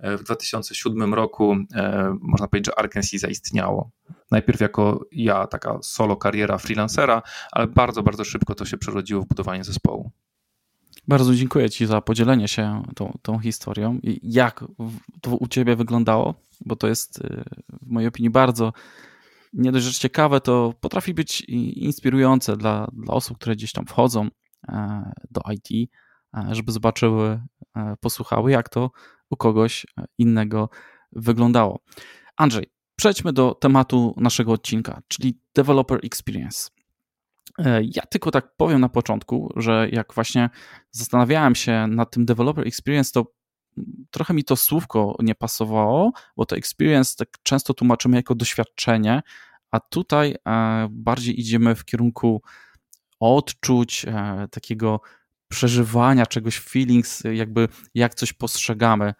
w 0.00 0.22
2007 0.22 1.14
roku 1.14 1.56
e, 1.74 2.16
można 2.20 2.48
powiedzieć, 2.48 2.66
że 2.66 2.78
Arkansas 2.78 3.20
zaistniało. 3.20 3.90
Najpierw 4.30 4.60
jako 4.60 5.06
ja, 5.12 5.46
taka 5.46 5.78
solo 5.82 6.16
kariera 6.16 6.58
freelancera, 6.58 7.22
ale 7.52 7.66
bardzo, 7.66 8.02
bardzo 8.02 8.24
szybko 8.24 8.54
to 8.54 8.64
się 8.64 8.76
przerodziło 8.76 9.22
w 9.22 9.26
budowanie 9.26 9.64
zespołu. 9.64 10.10
Bardzo 11.08 11.34
dziękuję 11.34 11.70
Ci 11.70 11.86
za 11.86 12.00
podzielenie 12.00 12.48
się 12.48 12.82
tą, 12.94 13.18
tą 13.22 13.38
historią 13.38 13.98
i 14.02 14.20
jak 14.22 14.64
to 15.20 15.36
u 15.36 15.48
Ciebie 15.48 15.76
wyglądało, 15.76 16.34
bo 16.66 16.76
to 16.76 16.88
jest 16.88 17.24
e, 17.24 17.44
w 17.82 17.90
mojej 17.90 18.08
opinii 18.08 18.30
bardzo 18.30 18.72
nie 19.52 19.72
dość, 19.72 19.98
ciekawe, 19.98 20.40
to 20.40 20.74
potrafi 20.80 21.14
być 21.14 21.40
inspirujące 21.76 22.56
dla, 22.56 22.88
dla 22.92 23.14
osób, 23.14 23.38
które 23.38 23.56
gdzieś 23.56 23.72
tam 23.72 23.86
wchodzą 23.86 24.28
e, 24.68 25.12
do 25.30 25.40
IT, 25.52 25.90
żeby 26.50 26.72
zobaczyły, 26.72 27.40
posłuchały, 28.00 28.50
jak 28.50 28.68
to 28.68 28.90
u 29.30 29.36
kogoś 29.36 29.86
e, 29.98 30.04
innego 30.18 30.68
wyglądało. 31.12 31.80
Andrzej, 32.36 32.70
przejdźmy 32.96 33.32
do 33.32 33.54
tematu 33.54 34.14
naszego 34.16 34.52
odcinka, 34.52 35.00
czyli 35.08 35.40
Developer 35.54 36.00
Experience. 36.02 36.70
E, 37.58 37.80
ja 37.82 38.02
tylko 38.02 38.30
tak 38.30 38.56
powiem 38.56 38.80
na 38.80 38.88
początku, 38.88 39.52
że 39.56 39.88
jak 39.92 40.14
właśnie 40.14 40.50
zastanawiałem 40.90 41.54
się 41.54 41.86
nad 41.86 42.10
tym 42.10 42.24
Developer 42.24 42.66
Experience, 42.66 43.12
to 43.12 43.32
trochę 44.10 44.34
mi 44.34 44.44
to 44.44 44.56
słówko 44.56 45.16
nie 45.22 45.34
pasowało, 45.34 46.12
bo 46.36 46.46
to 46.46 46.56
experience 46.56 47.14
tak 47.18 47.28
często 47.42 47.74
tłumaczymy 47.74 48.16
jako 48.16 48.34
doświadczenie, 48.34 49.22
a 49.70 49.80
tutaj 49.80 50.34
e, 50.48 50.88
bardziej 50.90 51.40
idziemy 51.40 51.74
w 51.74 51.84
kierunku 51.84 52.42
odczuć, 53.20 54.06
takiego 54.50 55.00
przeżywania 55.48 56.26
czegoś, 56.26 56.58
feelings, 56.58 57.22
jakby 57.32 57.68
jak 57.94 58.14
coś 58.14 58.32
postrzegamy. 58.32 59.14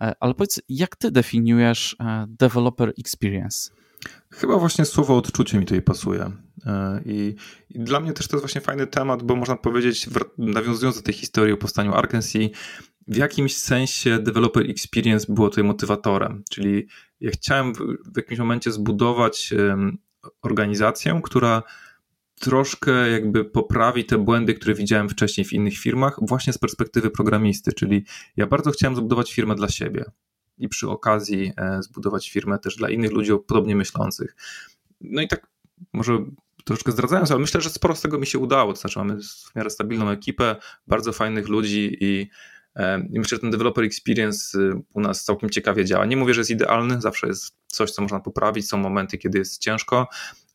E, 0.00 0.12
ale 0.20 0.34
powiedz, 0.34 0.60
jak 0.68 0.96
ty 0.96 1.10
definiujesz 1.10 1.96
e, 2.00 2.26
developer 2.28 2.92
experience? 2.98 3.70
Chyba 4.30 4.58
właśnie 4.58 4.84
słowo 4.84 5.16
odczucie 5.16 5.58
mi 5.58 5.64
tutaj 5.64 5.82
pasuje. 5.82 6.30
E, 6.66 7.00
I, 7.04 7.34
I, 7.70 7.80
dla 7.80 8.00
mnie 8.00 8.12
też 8.12 8.28
to 8.28 8.36
jest 8.36 8.44
właśnie 8.44 8.60
fajny 8.60 8.86
temat, 8.86 9.22
bo 9.22 9.36
można 9.36 9.56
powiedzieć, 9.56 10.08
nawiązując 10.38 10.96
do 10.96 11.02
tej 11.02 11.14
historii 11.14 11.54
o 11.54 11.56
powstaniu 11.56 11.94
Arkansas, 11.94 12.42
w 13.08 13.16
jakimś 13.16 13.56
sensie 13.56 14.18
developer 14.18 14.70
experience 14.70 15.32
było 15.32 15.48
tutaj 15.48 15.64
motywatorem. 15.64 16.42
Czyli 16.50 16.86
ja 17.20 17.30
chciałem 17.30 17.74
w, 17.74 17.78
w 18.14 18.16
jakimś 18.16 18.38
momencie 18.38 18.72
zbudować 18.72 19.52
um, 19.52 19.98
organizację, 20.42 21.20
która 21.24 21.62
troszkę 22.40 23.10
jakby 23.10 23.44
poprawi 23.44 24.04
te 24.04 24.18
błędy, 24.18 24.54
które 24.54 24.74
widziałem 24.74 25.08
wcześniej 25.08 25.44
w 25.44 25.52
innych 25.52 25.78
firmach, 25.78 26.18
właśnie 26.22 26.52
z 26.52 26.58
perspektywy 26.58 27.10
programisty, 27.10 27.72
czyli 27.72 28.04
ja 28.36 28.46
bardzo 28.46 28.70
chciałem 28.70 28.96
zbudować 28.96 29.32
firmę 29.32 29.54
dla 29.54 29.68
siebie 29.68 30.04
i 30.60 30.68
przy 30.68 30.88
okazji 30.88 31.52
e, 31.56 31.82
zbudować 31.82 32.30
firmę 32.30 32.58
też 32.58 32.76
dla 32.76 32.90
innych 32.90 33.12
ludzi 33.12 33.32
podobnie 33.46 33.76
myślących. 33.76 34.36
No 35.00 35.22
i 35.22 35.28
tak 35.28 35.46
może 35.92 36.18
troszkę 36.64 36.92
zdradzając, 36.92 37.30
ale 37.30 37.40
myślę, 37.40 37.60
że 37.60 37.70
sporo 37.70 37.96
z 37.96 38.00
tego 38.00 38.18
mi 38.18 38.26
się 38.26 38.38
udało, 38.38 38.72
to 38.72 38.80
znaczy 38.80 38.98
mamy 38.98 39.16
w 39.22 39.54
miarę 39.54 39.70
stabilną 39.70 40.10
ekipę, 40.10 40.56
bardzo 40.86 41.12
fajnych 41.12 41.48
ludzi 41.48 41.96
i 42.00 42.30
e, 42.76 43.00
i 43.12 43.18
myślę, 43.18 43.36
że 43.36 43.40
ten 43.40 43.50
developer 43.50 43.84
experience 43.84 44.58
y, 44.58 44.82
u 44.94 45.00
nas 45.00 45.24
całkiem 45.24 45.50
ciekawie 45.50 45.84
działa. 45.84 46.06
Nie 46.06 46.16
mówię, 46.16 46.34
że 46.34 46.40
jest 46.40 46.50
idealny, 46.50 47.00
zawsze 47.00 47.26
jest 47.26 47.56
coś, 47.66 47.90
co 47.90 48.02
można 48.02 48.20
poprawić, 48.20 48.68
są 48.68 48.76
momenty, 48.76 49.18
kiedy 49.18 49.38
jest 49.38 49.62
ciężko, 49.62 50.08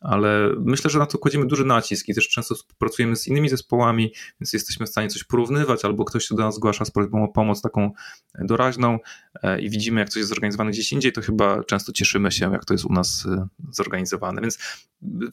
ale 0.05 0.49
myślę, 0.59 0.89
że 0.89 0.99
na 0.99 1.05
to 1.05 1.17
kładziemy 1.17 1.45
duży 1.45 1.65
nacisk 1.65 2.09
i 2.09 2.15
też 2.15 2.29
często 2.29 2.55
współpracujemy 2.55 3.15
z 3.15 3.27
innymi 3.27 3.49
zespołami, 3.49 4.13
więc 4.41 4.53
jesteśmy 4.53 4.85
w 4.85 4.89
stanie 4.89 5.07
coś 5.07 5.23
porównywać, 5.23 5.85
albo 5.85 6.05
ktoś 6.05 6.25
się 6.25 6.35
do 6.35 6.43
nas 6.43 6.55
zgłasza 6.55 6.85
z 6.85 6.91
prośbą 6.91 7.23
o 7.23 7.27
pomoc 7.27 7.61
taką 7.61 7.91
doraźną 8.39 8.99
e, 9.43 9.61
i 9.61 9.69
widzimy, 9.69 9.99
jak 9.99 10.09
coś 10.09 10.17
jest 10.17 10.29
zorganizowane 10.29 10.71
gdzieś 10.71 10.91
indziej, 10.91 11.11
to 11.11 11.21
chyba 11.21 11.63
często 11.63 11.91
cieszymy 11.91 12.31
się, 12.31 12.51
jak 12.51 12.65
to 12.65 12.73
jest 12.73 12.85
u 12.85 12.93
nas 12.93 13.25
e, 13.25 13.47
zorganizowane. 13.71 14.41
Więc 14.41 14.59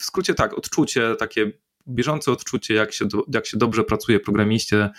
w 0.00 0.05
skrócie 0.05 0.35
tak, 0.35 0.59
odczucie, 0.59 1.17
takie 1.19 1.52
bieżące 1.88 2.33
odczucie, 2.33 2.75
jak 2.75 2.93
się, 2.93 3.09
jak 3.35 3.47
się 3.47 3.57
dobrze 3.57 3.85
pracuje 3.85 4.21
programiście, 4.21 4.91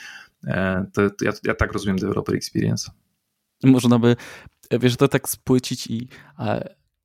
e, 0.48 0.86
to 0.94 1.02
ja, 1.02 1.34
ja 1.44 1.56
tak 1.56 1.74
rozumiem 1.74 1.98
developer 1.98 2.36
experience. 2.36 2.92
Można 3.64 4.00
by, 4.00 4.16
wiesz, 4.72 4.98
to 4.98 5.08
tak 5.08 5.30
spłycić 5.30 5.88
i 5.88 6.08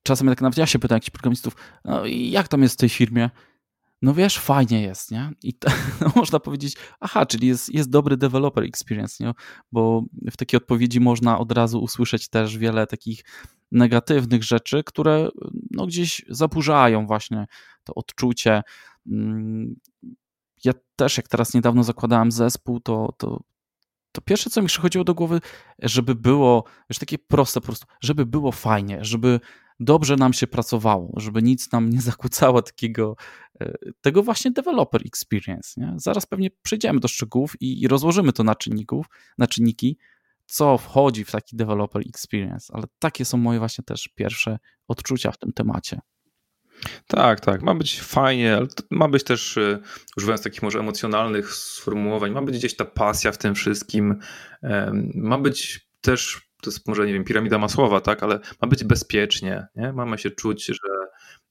czasem 0.09 0.29
jak 0.29 0.41
nawet 0.41 0.59
ja 0.59 0.67
się 0.67 0.79
pytam 0.79 0.97
jakichś 0.97 1.11
programistów, 1.11 1.57
no 1.85 2.07
jak 2.07 2.49
tam 2.49 2.63
jest 2.63 2.75
w 2.75 2.79
tej 2.79 2.89
firmie? 2.89 3.31
No 4.03 4.15
wiesz, 4.15 4.39
fajnie 4.39 4.83
jest, 4.83 5.11
nie? 5.11 5.31
I 5.43 5.55
to, 5.55 5.71
no, 6.01 6.13
można 6.17 6.41
powiedzieć, 6.41 6.77
aha, 7.01 7.27
czyli 7.27 7.49
jest, 7.49 7.75
jest 7.75 7.91
dobry 7.91 8.17
developer 8.17 8.65
experience, 8.65 9.25
nie? 9.25 9.33
Bo 9.73 10.05
w 10.31 10.37
takiej 10.37 10.57
odpowiedzi 10.57 11.01
można 11.01 11.39
od 11.39 11.53
razu 11.53 11.83
usłyszeć 11.83 12.29
też 12.29 12.59
wiele 12.59 12.87
takich 12.87 13.25
negatywnych 13.73 14.45
rzeczy, 14.45 14.85
które 14.85 15.29
no, 15.71 15.87
gdzieś 15.87 16.25
zaburzają 16.29 17.07
właśnie 17.07 17.47
to 17.85 17.95
odczucie. 17.95 18.63
Mm, 19.07 19.75
ja 20.65 20.73
też, 20.97 21.17
jak 21.17 21.29
teraz 21.29 21.55
niedawno 21.55 21.85
zakładałem 21.85 22.33
zespół, 22.33 22.81
to, 22.81 23.15
to, 23.19 23.41
to 24.13 24.21
pierwsze, 24.21 24.51
co 24.51 24.63
mi 24.63 24.69
przychodziło 24.69 25.05
do 25.05 25.15
głowy, 25.15 25.41
żeby 25.79 26.15
było, 26.15 26.65
już 26.89 26.99
takie 26.99 27.19
proste 27.19 27.61
po 27.61 27.67
prostu, 27.67 27.87
żeby 28.01 28.27
było 28.27 28.53
fajnie, 28.53 28.99
żeby 29.05 29.41
dobrze 29.81 30.17
nam 30.17 30.33
się 30.33 30.47
pracowało, 30.47 31.13
żeby 31.17 31.43
nic 31.43 31.73
nam 31.73 31.91
nie 31.91 32.01
zakłócało 32.01 32.63
takiego, 32.63 33.17
e, 33.61 33.73
tego 34.01 34.23
właśnie 34.23 34.51
developer 34.51 35.03
experience. 35.07 35.81
Nie? 35.81 35.95
Zaraz 35.97 36.27
pewnie 36.27 36.51
przejdziemy 36.63 37.01
do 37.01 37.09
szczegółów 37.09 37.55
i, 37.61 37.89
rozłożymy 37.89 38.33
to 38.33 38.45
na 38.45 38.55
czynników, 38.55 39.07
na 39.39 39.47
czynniki, 39.47 39.99
co 40.47 40.79
wchodzi 40.79 41.25
w 41.25 41.31
taki 41.31 41.57
developer 41.57 42.03
experience, 42.09 42.73
ale 42.75 42.85
takie 42.99 43.25
są 43.25 43.39
moje 43.39 43.59
właśnie 43.59 43.85
też 43.85 44.09
pierwsze 44.15 44.59
odczucia 44.89 45.33
w 45.33 45.39
tym 45.39 45.53
temacie. 45.53 46.01
Tak, 47.07 47.41
tak. 47.41 47.63
Ma 47.63 47.75
być 47.75 48.01
fajnie, 48.01 48.57
ale 48.57 48.67
ma 48.91 49.09
być 49.09 49.25
też, 49.25 49.59
e, 49.59 49.79
używając 50.17 50.43
takich 50.43 50.63
może 50.63 50.79
emocjonalnych 50.79 51.55
sformułowań, 51.55 52.33
ma 52.33 52.43
być 52.43 52.59
gdzieś 52.59 52.77
ta 52.77 52.85
pasja 52.85 53.33
w 53.33 53.39
tym 53.39 53.55
wszystkim. 53.55 54.19
Ma 55.15 55.39
być 55.39 55.89
też 56.01 56.48
to 56.63 56.71
jest 56.71 56.89
może, 56.89 57.07
nie 57.07 57.13
wiem, 57.13 57.25
piramida 57.25 57.59
masłowa, 57.59 58.01
tak, 58.01 58.23
ale 58.23 58.41
ma 58.63 58.69
być 58.69 58.85
bezpiecznie, 58.85 59.67
nie? 59.77 59.93
Mamy 59.93 60.19
się 60.19 60.31
czuć, 60.31 60.67
że, 60.67 60.75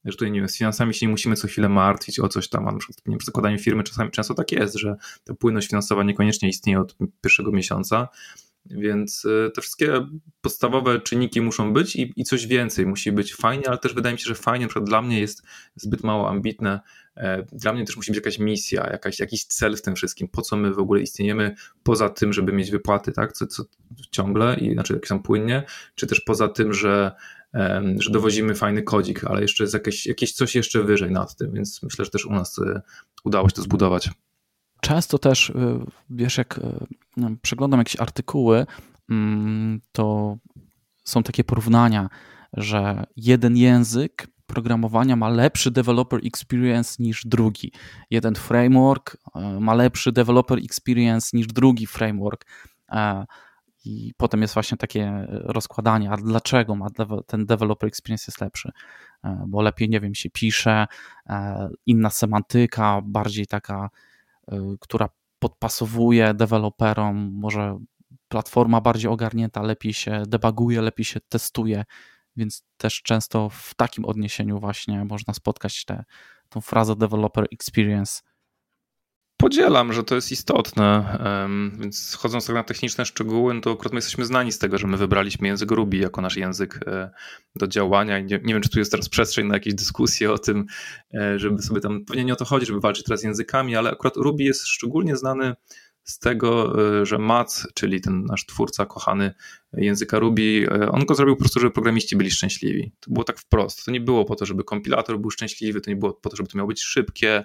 że 0.05 0.11
tutaj, 0.11 0.31
nie 0.31 0.39
wiem, 0.39 0.49
z 0.49 0.57
finansami 0.57 0.93
się 0.93 1.05
nie 1.05 1.11
musimy 1.11 1.35
co 1.35 1.47
chwilę 1.47 1.69
martwić 1.69 2.19
o 2.19 2.27
coś 2.27 2.49
tam, 2.49 2.67
a 2.67 2.71
na 2.71 2.77
przykład 2.77 2.97
nie 3.05 3.11
wiem, 3.11 3.17
przy 3.17 3.25
zakładaniu 3.25 3.57
firmy 3.57 3.83
czasami, 3.83 4.11
często 4.11 4.33
tak 4.33 4.51
jest, 4.51 4.75
że 4.75 4.95
ta 5.23 5.33
płynność 5.33 5.67
finansowa 5.67 6.03
niekoniecznie 6.03 6.49
istnieje 6.49 6.79
od 6.79 6.97
pierwszego 7.21 7.51
miesiąca, 7.51 8.07
więc 8.69 9.25
y, 9.25 9.51
te 9.55 9.61
wszystkie 9.61 10.07
podstawowe 10.41 11.01
czynniki 11.01 11.41
muszą 11.41 11.73
być 11.73 11.95
i, 11.95 12.13
i 12.15 12.23
coś 12.23 12.47
więcej 12.47 12.85
musi 12.85 13.11
być 13.11 13.35
fajnie, 13.35 13.67
ale 13.67 13.77
też 13.77 13.93
wydaje 13.93 14.13
mi 14.13 14.19
się, 14.19 14.25
że 14.25 14.35
fajnie, 14.35 14.65
na 14.65 14.69
przykład 14.69 14.89
dla 14.89 15.01
mnie 15.01 15.19
jest 15.19 15.43
zbyt 15.75 16.03
mało 16.03 16.29
ambitne. 16.29 16.79
E, 17.17 17.43
dla 17.51 17.73
mnie 17.73 17.85
też 17.85 17.97
musi 17.97 18.11
być 18.11 18.17
jakaś 18.17 18.39
misja, 18.39 18.89
jakaś, 18.91 19.19
jakiś 19.19 19.45
cel 19.45 19.75
w 19.75 19.81
tym 19.81 19.95
wszystkim, 19.95 20.27
po 20.27 20.41
co 20.41 20.57
my 20.57 20.73
w 20.73 20.79
ogóle 20.79 21.01
istniejemy, 21.01 21.55
poza 21.83 22.09
tym, 22.09 22.33
żeby 22.33 22.53
mieć 22.53 22.71
wypłaty, 22.71 23.11
tak, 23.11 23.33
co, 23.33 23.47
co 23.47 23.63
ciągle, 24.11 24.55
i 24.55 24.73
znaczy 24.73 24.93
jakieś 24.93 25.09
tam 25.09 25.23
płynnie, 25.23 25.63
czy 25.95 26.07
też 26.07 26.21
poza 26.21 26.47
tym, 26.47 26.73
że 26.73 27.11
że 27.99 28.11
dowozimy 28.11 28.55
fajny 28.55 28.83
kodzik, 28.83 29.23
ale 29.23 29.41
jeszcze 29.41 29.63
jest 29.63 29.73
jakieś, 29.73 30.05
jakieś 30.05 30.33
coś 30.33 30.55
jeszcze 30.55 30.83
wyżej 30.83 31.11
nad 31.11 31.35
tym, 31.35 31.51
więc 31.51 31.83
myślę, 31.83 32.05
że 32.05 32.11
też 32.11 32.25
u 32.25 32.33
nas 32.33 32.57
y, 32.57 32.81
udało 33.23 33.49
się 33.49 33.55
to 33.55 33.61
zbudować. 33.61 34.09
Często 34.81 35.17
też, 35.17 35.49
y, 35.49 35.53
wiesz, 36.09 36.37
jak 36.37 36.57
y, 37.17 37.37
przeglądam 37.41 37.79
jakieś 37.79 37.99
artykuły, 37.99 38.65
mm, 39.09 39.81
to 39.91 40.37
są 41.03 41.23
takie 41.23 41.43
porównania, 41.43 42.09
że 42.53 43.03
jeden 43.15 43.57
język 43.57 44.27
programowania 44.47 45.15
ma 45.15 45.29
lepszy 45.29 45.71
developer 45.71 46.19
experience 46.25 47.03
niż 47.03 47.25
drugi. 47.25 47.71
Jeden 48.09 48.35
framework 48.35 49.17
y, 49.35 49.59
ma 49.59 49.73
lepszy 49.73 50.11
developer 50.11 50.59
experience 50.59 51.37
niż 51.37 51.47
drugi 51.47 51.87
framework. 51.87 52.45
I 53.85 54.13
potem 54.17 54.41
jest 54.41 54.53
właśnie 54.53 54.77
takie 54.77 55.27
rozkładanie, 55.29 56.11
a 56.11 56.17
dlaczego 56.17 56.75
ma 56.75 56.87
ten 57.27 57.45
developer 57.45 57.87
experience 57.87 58.25
jest 58.27 58.41
lepszy. 58.41 58.71
bo 59.47 59.61
lepiej, 59.61 59.89
nie 59.89 59.99
wiem, 59.99 60.15
się 60.15 60.29
pisze, 60.29 60.87
inna 61.85 62.09
semantyka, 62.09 63.01
bardziej 63.05 63.47
taka, 63.47 63.89
która 64.79 65.09
podpasowuje 65.39 66.33
deweloperom, 66.33 67.31
może 67.33 67.77
platforma 68.27 68.81
bardziej 68.81 69.11
ogarnięta, 69.11 69.61
lepiej 69.61 69.93
się 69.93 70.23
debuguje, 70.27 70.81
lepiej 70.81 71.05
się 71.05 71.19
testuje, 71.29 71.83
więc 72.35 72.63
też 72.77 73.01
często 73.01 73.49
w 73.49 73.75
takim 73.75 74.05
odniesieniu 74.05 74.59
właśnie 74.59 75.05
można 75.05 75.33
spotkać 75.33 75.85
tę 75.85 76.03
frazę 76.61 76.95
developer 76.95 77.45
experience. 77.51 78.21
Podzielam, 79.37 79.93
że 79.93 80.03
to 80.03 80.15
jest 80.15 80.31
istotne, 80.31 81.17
więc 81.79 82.15
chodząc 82.15 82.47
tak 82.47 82.55
na 82.55 82.63
techniczne 82.63 83.05
szczegóły, 83.05 83.53
no 83.53 83.61
to 83.61 83.71
akurat 83.71 83.93
my 83.93 83.97
jesteśmy 83.97 84.25
znani 84.25 84.51
z 84.51 84.59
tego, 84.59 84.77
że 84.77 84.87
my 84.87 84.97
wybraliśmy 84.97 85.47
język 85.47 85.71
Ruby 85.71 85.97
jako 85.97 86.21
nasz 86.21 86.37
język 86.37 86.79
e, 86.87 87.09
do 87.55 87.67
działania. 87.67 88.19
Nie, 88.19 88.39
nie 88.43 88.53
wiem, 88.53 88.61
czy 88.61 88.69
tu 88.69 88.79
jest 88.79 88.91
teraz 88.91 89.09
przestrzeń 89.09 89.47
na 89.47 89.53
jakieś 89.53 89.73
dyskusje 89.73 90.31
o 90.31 90.37
tym, 90.37 90.65
e, 91.13 91.39
żeby 91.39 91.61
sobie 91.61 91.81
tam, 91.81 92.05
pewnie 92.05 92.25
nie 92.25 92.33
o 92.33 92.35
to 92.35 92.45
chodzi, 92.45 92.65
żeby 92.65 92.79
walczyć 92.79 93.05
teraz 93.05 93.23
językami, 93.23 93.75
ale 93.75 93.91
akurat 93.91 94.17
Ruby 94.17 94.43
jest 94.43 94.67
szczególnie 94.67 95.15
znany 95.15 95.55
z 96.07 96.19
tego, 96.19 96.73
e, 97.01 97.05
że 97.05 97.17
Mac, 97.17 97.67
czyli 97.73 98.01
ten 98.01 98.25
nasz 98.25 98.45
twórca 98.45 98.85
kochany 98.85 99.33
języka 99.73 100.19
Ruby, 100.19 100.67
e, 100.71 100.91
on 100.91 101.05
go 101.05 101.15
zrobił 101.15 101.35
po 101.35 101.39
prostu, 101.39 101.59
żeby 101.59 101.71
programiści 101.71 102.15
byli 102.15 102.31
szczęśliwi. 102.31 102.91
To 102.99 103.11
było 103.11 103.23
tak 103.23 103.39
wprost. 103.39 103.85
To 103.85 103.91
nie 103.91 104.01
było 104.01 104.25
po 104.25 104.35
to, 104.35 104.45
żeby 104.45 104.63
kompilator 104.63 105.19
był 105.19 105.31
szczęśliwy, 105.31 105.81
to 105.81 105.89
nie 105.89 105.95
było 105.95 106.13
po 106.13 106.29
to, 106.29 106.35
żeby 106.35 106.49
to 106.49 106.57
miało 106.57 106.67
być 106.67 106.81
szybkie. 106.81 107.43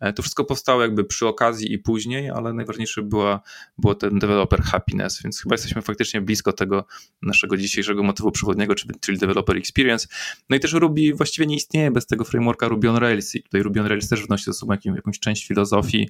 E, 0.00 0.12
to 0.12 0.22
wszystko 0.22 0.44
powstało 0.44 0.82
jakby 0.82 1.04
przy 1.04 1.26
okazji 1.26 1.72
i 1.72 1.78
później, 1.78 2.30
ale 2.30 2.52
najważniejsze 2.52 3.02
była, 3.02 3.40
było 3.78 3.94
ten 3.94 4.18
developer 4.18 4.62
happiness, 4.62 5.22
więc 5.22 5.42
chyba 5.42 5.54
jesteśmy 5.54 5.82
faktycznie 5.82 6.20
blisko 6.20 6.52
tego 6.52 6.86
naszego 7.22 7.56
dzisiejszego 7.56 8.02
motywu 8.02 8.32
przewodniego, 8.32 8.74
czyli 9.00 9.18
developer 9.18 9.56
experience. 9.56 10.08
No 10.50 10.56
i 10.56 10.60
też 10.60 10.72
Ruby 10.72 11.14
właściwie 11.14 11.46
nie 11.46 11.56
istnieje 11.56 11.90
bez 11.90 12.06
tego 12.06 12.24
frameworka 12.24 12.68
Ruby 12.68 12.90
on 12.90 12.96
Rails 12.96 13.34
i 13.34 13.42
tutaj 13.42 13.62
Ruby 13.62 13.80
on 13.80 13.86
Rails 13.86 14.08
też 14.08 14.26
wnosi 14.26 14.44
ze 14.44 14.52
sobą 14.52 14.74
jakąś 14.84 15.18
część 15.18 15.46
filozofii, 15.46 16.08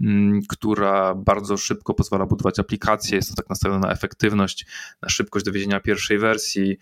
mm, 0.00 0.40
która 0.48 1.14
bardzo 1.14 1.43
szybko 1.56 1.94
pozwala 1.94 2.26
budować 2.26 2.58
aplikacje, 2.58 3.16
jest 3.16 3.28
to 3.28 3.34
tak 3.34 3.48
nastawione 3.48 3.80
na 3.80 3.92
efektywność, 3.92 4.66
na 5.02 5.08
szybkość 5.08 5.44
dowiezienia 5.44 5.80
pierwszej 5.80 6.18
wersji, 6.18 6.78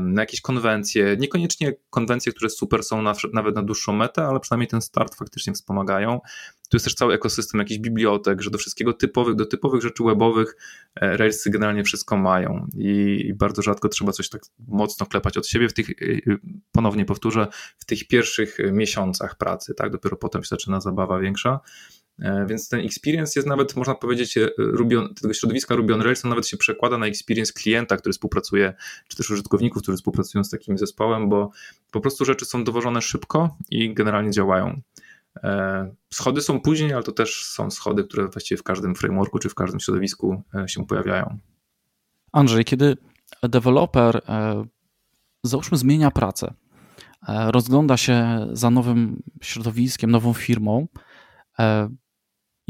na 0.00 0.22
jakieś 0.22 0.40
konwencje, 0.40 1.16
niekoniecznie 1.16 1.74
konwencje, 1.90 2.32
które 2.32 2.50
super 2.50 2.82
są 2.82 3.02
na, 3.02 3.14
nawet 3.32 3.56
na 3.56 3.62
dłuższą 3.62 3.92
metę, 3.92 4.22
ale 4.22 4.40
przynajmniej 4.40 4.68
ten 4.68 4.80
start 4.80 5.14
faktycznie 5.14 5.52
wspomagają. 5.52 6.20
Tu 6.68 6.76
jest 6.76 6.84
też 6.84 6.94
cały 6.94 7.14
ekosystem 7.14 7.58
jakichś 7.58 7.80
bibliotek, 7.80 8.42
że 8.42 8.50
do 8.50 8.58
wszystkiego 8.58 8.92
typowych, 8.92 9.34
do 9.34 9.46
typowych 9.46 9.82
rzeczy 9.82 10.04
webowych 10.04 10.56
e, 10.94 11.16
Railsy 11.16 11.50
generalnie 11.50 11.84
wszystko 11.84 12.16
mają 12.16 12.66
i, 12.76 13.32
bardzo 13.36 13.62
rzadko 13.62 13.88
trzeba 13.88 14.12
coś 14.12 14.28
tak 14.28 14.42
mocno 14.68 15.06
klepać 15.06 15.36
od 15.36 15.46
siebie 15.46 15.68
w 15.68 15.72
tych, 15.72 15.90
e, 15.90 15.94
ponownie 16.72 17.04
powtórzę, 17.04 17.46
w 17.78 17.84
tych 17.84 18.08
pierwszych 18.08 18.58
miesiącach 18.72 19.36
pracy, 19.36 19.74
tak, 19.74 19.92
dopiero 19.92 20.16
potem 20.16 20.42
się 20.42 20.48
zaczyna 20.48 20.80
zabawa 20.80 21.18
większa. 21.18 21.60
E, 22.20 22.46
więc 22.46 22.68
ten 22.68 22.80
experience 22.80 23.40
jest 23.40 23.48
nawet, 23.48 23.76
można 23.76 23.94
powiedzieć, 23.94 24.38
e, 24.38 24.50
Ruby 24.58 24.96
tego 25.20 25.34
środowiska 25.34 25.74
Ruby 25.74 25.94
on 25.94 26.02
Rails 26.02 26.24
nawet 26.24 26.46
się 26.46 26.56
przekłada 26.56 26.98
na 26.98 27.06
experience 27.06 27.52
klienta, 27.52 27.96
który 27.96 28.12
współpracuje, 28.12 28.74
czy 29.08 29.16
też 29.16 29.30
użytkowników, 29.30 29.82
którzy 29.82 29.96
współpracują 29.96 30.44
z 30.44 30.50
takim 30.50 30.78
zespołem, 30.78 31.28
bo 31.28 31.50
po 31.90 32.00
prostu 32.00 32.24
rzeczy 32.24 32.44
są 32.44 32.64
dowożone 32.64 33.02
szybko 33.02 33.56
i 33.70 33.94
generalnie 33.94 34.30
działają. 34.30 34.80
E, 35.42 35.94
schody 36.10 36.42
są 36.42 36.60
później, 36.60 36.92
ale 36.92 37.02
to 37.02 37.12
też 37.12 37.44
są 37.44 37.70
schody, 37.70 38.04
które 38.04 38.28
właściwie 38.28 38.58
w 38.58 38.62
każdym 38.62 38.94
frameworku 38.94 39.38
czy 39.38 39.48
w 39.48 39.54
każdym 39.54 39.80
środowisku 39.80 40.42
się 40.66 40.86
pojawiają. 40.86 41.38
Andrzej, 42.32 42.64
kiedy 42.64 42.96
deweloper, 43.42 44.22
załóżmy, 45.42 45.78
zmienia 45.78 46.10
pracę, 46.10 46.54
rozgląda 47.28 47.96
się 47.96 48.46
za 48.52 48.70
nowym 48.70 49.22
środowiskiem, 49.40 50.10
nową 50.10 50.32
firmą, 50.32 50.86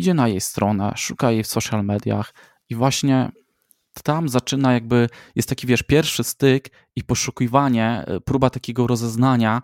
idzie 0.00 0.14
na 0.14 0.28
jej 0.28 0.40
stronę, 0.40 0.92
szuka 0.96 1.30
jej 1.30 1.42
w 1.42 1.46
social 1.46 1.84
mediach 1.84 2.34
i 2.68 2.74
właśnie 2.74 3.32
tam 4.02 4.28
zaczyna 4.28 4.72
jakby, 4.72 5.08
jest 5.34 5.48
taki 5.48 5.66
wiesz, 5.66 5.82
pierwszy 5.82 6.24
styk 6.24 6.70
i 6.96 7.04
poszukiwanie, 7.04 8.04
e, 8.06 8.20
próba 8.20 8.50
takiego 8.50 8.86
rozeznania, 8.86 9.62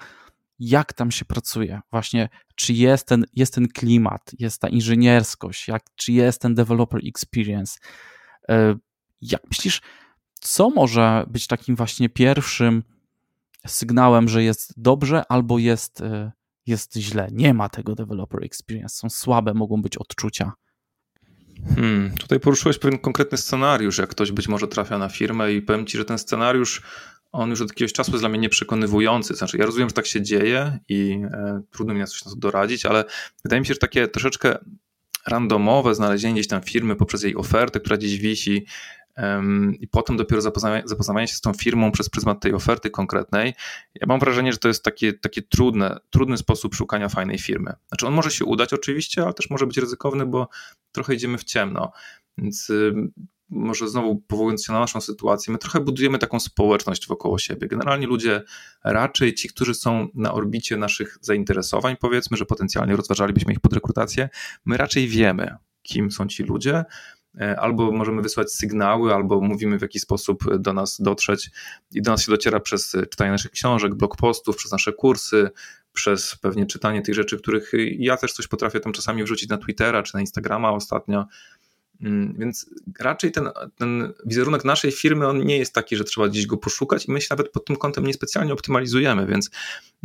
jak 0.59 0.93
tam 0.93 1.11
się 1.11 1.25
pracuje, 1.25 1.81
właśnie 1.91 2.29
czy 2.55 2.73
jest 2.73 3.07
ten, 3.07 3.25
jest 3.33 3.55
ten 3.55 3.69
klimat, 3.69 4.31
jest 4.39 4.61
ta 4.61 4.69
inżynierskość, 4.69 5.69
jak, 5.69 5.83
czy 5.95 6.13
jest 6.13 6.41
ten 6.41 6.55
developer 6.55 7.01
experience. 7.09 7.79
E, 8.49 8.75
jak 9.21 9.43
myślisz, 9.51 9.83
co 10.41 10.71
może 10.71 11.25
być 11.29 11.47
takim 11.47 11.77
właśnie 11.77 12.09
pierwszym 12.09 12.83
sygnałem, 13.67 14.29
że 14.29 14.43
jest 14.43 14.75
dobrze 14.77 15.23
albo 15.29 15.59
jest 15.59 16.01
e, 16.01 16.33
jest 16.67 16.97
źle, 16.97 17.29
nie 17.33 17.55
ma 17.55 17.69
tego 17.69 17.95
developer 17.95 18.45
experience, 18.45 18.97
są 18.97 19.11
słabe, 19.11 19.55
mogą 19.55 19.83
być 19.83 19.97
odczucia. 19.97 20.53
Hmm, 21.75 22.11
tutaj 22.17 22.41
poruszyłeś 22.41 22.79
pewien 22.79 22.99
konkretny 22.99 23.39
scenariusz, 23.39 23.99
jak 23.99 24.11
ktoś 24.11 24.33
być 24.33 24.49
może 24.49 24.69
trafia 24.69 24.99
na 24.99 25.09
firmę 25.09 25.53
i 25.53 25.63
powiem 25.63 25.87
ci, 25.87 25.99
że 25.99 26.05
ten 26.05 26.19
scenariusz 26.19 26.83
on 27.33 27.51
już 27.51 27.61
od 27.61 27.69
jakiegoś 27.69 27.93
czasu 27.93 28.11
jest 28.11 28.23
dla 28.23 28.29
mnie 28.29 28.39
nieprzekonywujący. 28.39 29.35
Znaczy, 29.35 29.59
ja 29.59 29.67
rozumiem, 29.67 29.89
że 29.89 29.95
tak 29.95 30.07
się 30.07 30.23
dzieje 30.23 30.79
i 30.89 31.21
e, 31.25 31.61
trudno 31.71 31.95
mi 31.95 32.01
na 32.01 32.07
coś 32.07 32.25
na 32.25 32.31
to 32.31 32.37
doradzić, 32.37 32.87
ale 32.87 33.05
wydaje 33.45 33.61
mi 33.61 33.67
się, 33.67 33.75
że 33.75 33.79
takie 33.79 34.09
troszeczkę 34.09 34.59
randomowe 35.27 35.95
znalezienie 35.95 36.35
gdzieś 36.35 36.49
tam 36.49 36.63
firmy 36.63 36.97
poprzez 36.97 37.23
jej 37.23 37.37
ofertę, 37.37 37.81
która 37.81 37.97
gdzieś 37.97 38.19
wisi, 38.19 38.67
i 39.81 39.89
potem 39.89 40.17
dopiero 40.17 40.43
zapoznawanie, 40.43 40.83
zapoznawanie 40.87 41.29
się 41.29 41.35
z 41.35 41.41
tą 41.41 41.53
firmą 41.53 41.93
przez 41.93 42.09
pryzmat 42.09 42.41
tej 42.41 42.55
oferty 42.55 42.91
konkretnej. 42.91 43.55
Ja 43.95 44.07
mam 44.07 44.21
wrażenie, 44.21 44.53
że 44.53 44.59
to 44.59 44.69
jest 44.69 44.85
takie, 44.85 45.13
takie 45.13 45.43
trudne, 45.43 45.99
trudny 46.11 46.37
sposób 46.37 46.75
szukania 46.75 47.09
fajnej 47.09 47.39
firmy. 47.39 47.73
Znaczy 47.89 48.07
on 48.07 48.15
może 48.15 48.31
się 48.31 48.45
udać 48.45 48.73
oczywiście, 48.73 49.25
ale 49.25 49.35
też 49.35 49.51
może 49.51 49.67
być 49.67 49.79
ryzykowny, 49.79 50.27
bo 50.27 50.49
trochę 50.93 51.15
idziemy 51.15 51.39
w 51.39 51.45
ciemno. 51.45 51.93
Więc 52.39 52.73
może 53.49 53.89
znowu 53.89 54.17
powołując 54.17 54.65
się 54.65 54.73
na 54.73 54.81
naszą 54.81 55.01
sytuację, 55.01 55.53
my 55.53 55.59
trochę 55.59 55.81
budujemy 55.81 56.19
taką 56.19 56.41
społeczność 56.41 57.09
wokoło 57.09 57.39
siebie. 57.39 57.69
Generalnie 57.69 58.07
ludzie, 58.07 58.43
raczej 58.85 59.35
ci, 59.35 59.49
którzy 59.49 59.75
są 59.75 60.09
na 60.15 60.35
orbicie 60.35 60.77
naszych 60.77 61.19
zainteresowań, 61.21 61.97
powiedzmy, 62.01 62.37
że 62.37 62.47
potencjalnie 62.47 62.97
rozważalibyśmy 62.97 63.53
ich 63.53 63.61
pod 63.61 63.73
rekrutację, 63.73 64.29
my 64.65 64.77
raczej 64.77 65.09
wiemy, 65.09 65.57
kim 65.83 66.11
są 66.11 66.27
ci 66.27 66.43
ludzie, 66.43 66.85
albo 67.59 67.93
możemy 67.93 68.23
wysłać 68.23 68.53
sygnały, 68.53 69.15
albo 69.15 69.41
mówimy 69.41 69.79
w 69.79 69.83
jaki 69.83 70.01
sposób 70.01 70.57
do 70.59 70.73
nas 70.73 71.01
dotrzeć 71.01 71.51
i 71.93 72.03
do 72.03 72.11
nas 72.11 72.23
się 72.23 72.33
dociera 72.33 72.61
przez 72.61 72.97
czytanie 73.11 73.31
naszych 73.31 73.51
książek, 73.51 73.95
blog 73.95 74.17
postów, 74.17 74.57
przez 74.57 74.73
nasze 74.73 74.93
kursy, 74.93 75.51
przez 75.93 76.37
pewnie 76.37 76.67
czytanie 76.67 77.03
tych 77.03 77.15
rzeczy, 77.15 77.39
których 77.39 77.73
ja 77.99 78.17
też 78.17 78.33
coś 78.33 78.49
potrafię 78.49 78.81
tam 78.81 78.93
czasami 78.93 79.25
wrzucić 79.25 79.49
na 79.49 79.59
Twittera 79.59 80.03
czy 80.03 80.15
na 80.15 80.21
Instagrama 80.21 80.71
ostatnio. 80.71 81.27
Mm, 82.01 82.35
więc 82.39 82.71
raczej 83.01 83.33
ten, 83.33 83.49
ten 83.77 84.13
wizerunek 84.27 84.65
naszej 84.65 84.93
firmy 84.93 85.27
on 85.27 85.45
nie 85.45 85.59
jest 85.59 85.75
taki, 85.75 85.97
że 85.97 86.05
trzeba 86.05 86.29
gdzieś 86.29 86.47
go 86.47 86.57
poszukać 86.57 87.07
i 87.07 87.13
my 87.13 87.21
się 87.21 87.27
nawet 87.31 87.53
pod 87.53 87.65
tym 87.65 87.77
kątem 87.77 88.07
niespecjalnie 88.07 88.53
optymalizujemy, 88.53 89.27
więc 89.27 89.51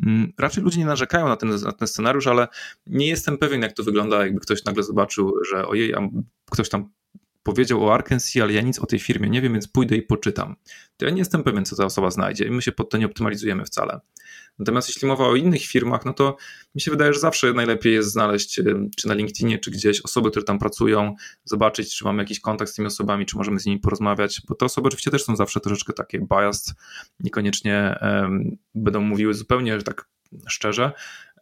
mm, 0.05 0.33
raczej 0.37 0.63
ludzie 0.63 0.79
nie 0.79 0.85
narzekają 0.85 1.27
na 1.27 1.37
ten, 1.37 1.49
na 1.49 1.71
ten 1.71 1.87
scenariusz, 1.87 2.27
ale 2.27 2.47
nie 2.87 3.07
jestem 3.07 3.37
pewien, 3.37 3.61
jak 3.61 3.73
to 3.73 3.83
wygląda, 3.83 4.25
jakby 4.25 4.39
ktoś 4.39 4.63
nagle 4.63 4.83
zobaczył, 4.83 5.33
że 5.51 5.67
ojej, 5.67 5.93
ktoś 6.51 6.69
tam 6.69 6.89
powiedział 7.43 7.85
o 7.85 7.93
Arkansas, 7.93 8.43
ale 8.43 8.53
ja 8.53 8.61
nic 8.61 8.79
o 8.79 8.85
tej 8.85 8.99
firmie 8.99 9.29
nie 9.29 9.41
wiem, 9.41 9.53
więc 9.53 9.67
pójdę 9.67 9.95
i 9.95 10.01
poczytam. 10.01 10.55
To 10.97 11.05
ja 11.05 11.11
nie 11.11 11.19
jestem 11.19 11.43
pewien, 11.43 11.65
co 11.65 11.75
ta 11.75 11.85
osoba 11.85 12.11
znajdzie 12.11 12.45
i 12.45 12.51
my 12.51 12.61
się 12.61 12.71
pod 12.71 12.89
to 12.89 12.97
nie 12.97 13.05
optymalizujemy 13.05 13.65
wcale. 13.65 13.99
Natomiast 14.59 14.89
jeśli 14.89 15.07
mowa 15.07 15.27
o 15.27 15.35
innych 15.35 15.61
firmach, 15.61 16.05
no 16.05 16.13
to 16.13 16.37
mi 16.75 16.81
się 16.81 16.91
wydaje, 16.91 17.13
że 17.13 17.19
zawsze 17.19 17.53
najlepiej 17.53 17.93
jest 17.93 18.11
znaleźć 18.11 18.61
czy 18.97 19.07
na 19.07 19.13
LinkedInie, 19.13 19.59
czy 19.59 19.71
gdzieś 19.71 20.01
osoby, 20.01 20.29
które 20.29 20.45
tam 20.45 20.59
pracują, 20.59 21.15
zobaczyć, 21.43 21.97
czy 21.97 22.03
mamy 22.05 22.23
jakiś 22.23 22.39
kontakt 22.39 22.71
z 22.71 22.75
tymi 22.75 22.87
osobami, 22.87 23.25
czy 23.25 23.37
możemy 23.37 23.59
z 23.59 23.65
nimi 23.65 23.79
porozmawiać, 23.79 24.41
bo 24.47 24.55
te 24.55 24.65
osoby 24.65 24.87
oczywiście 24.87 25.11
też 25.11 25.23
są 25.23 25.35
zawsze 25.35 25.59
troszeczkę 25.59 25.93
takie 25.93 26.19
biased, 26.19 26.75
niekoniecznie 27.19 27.99
um, 28.01 28.57
będą 28.75 29.01
mówiły 29.01 29.33
zupełnie 29.33 29.77
tak 29.77 30.09
szczerze, 30.47 30.91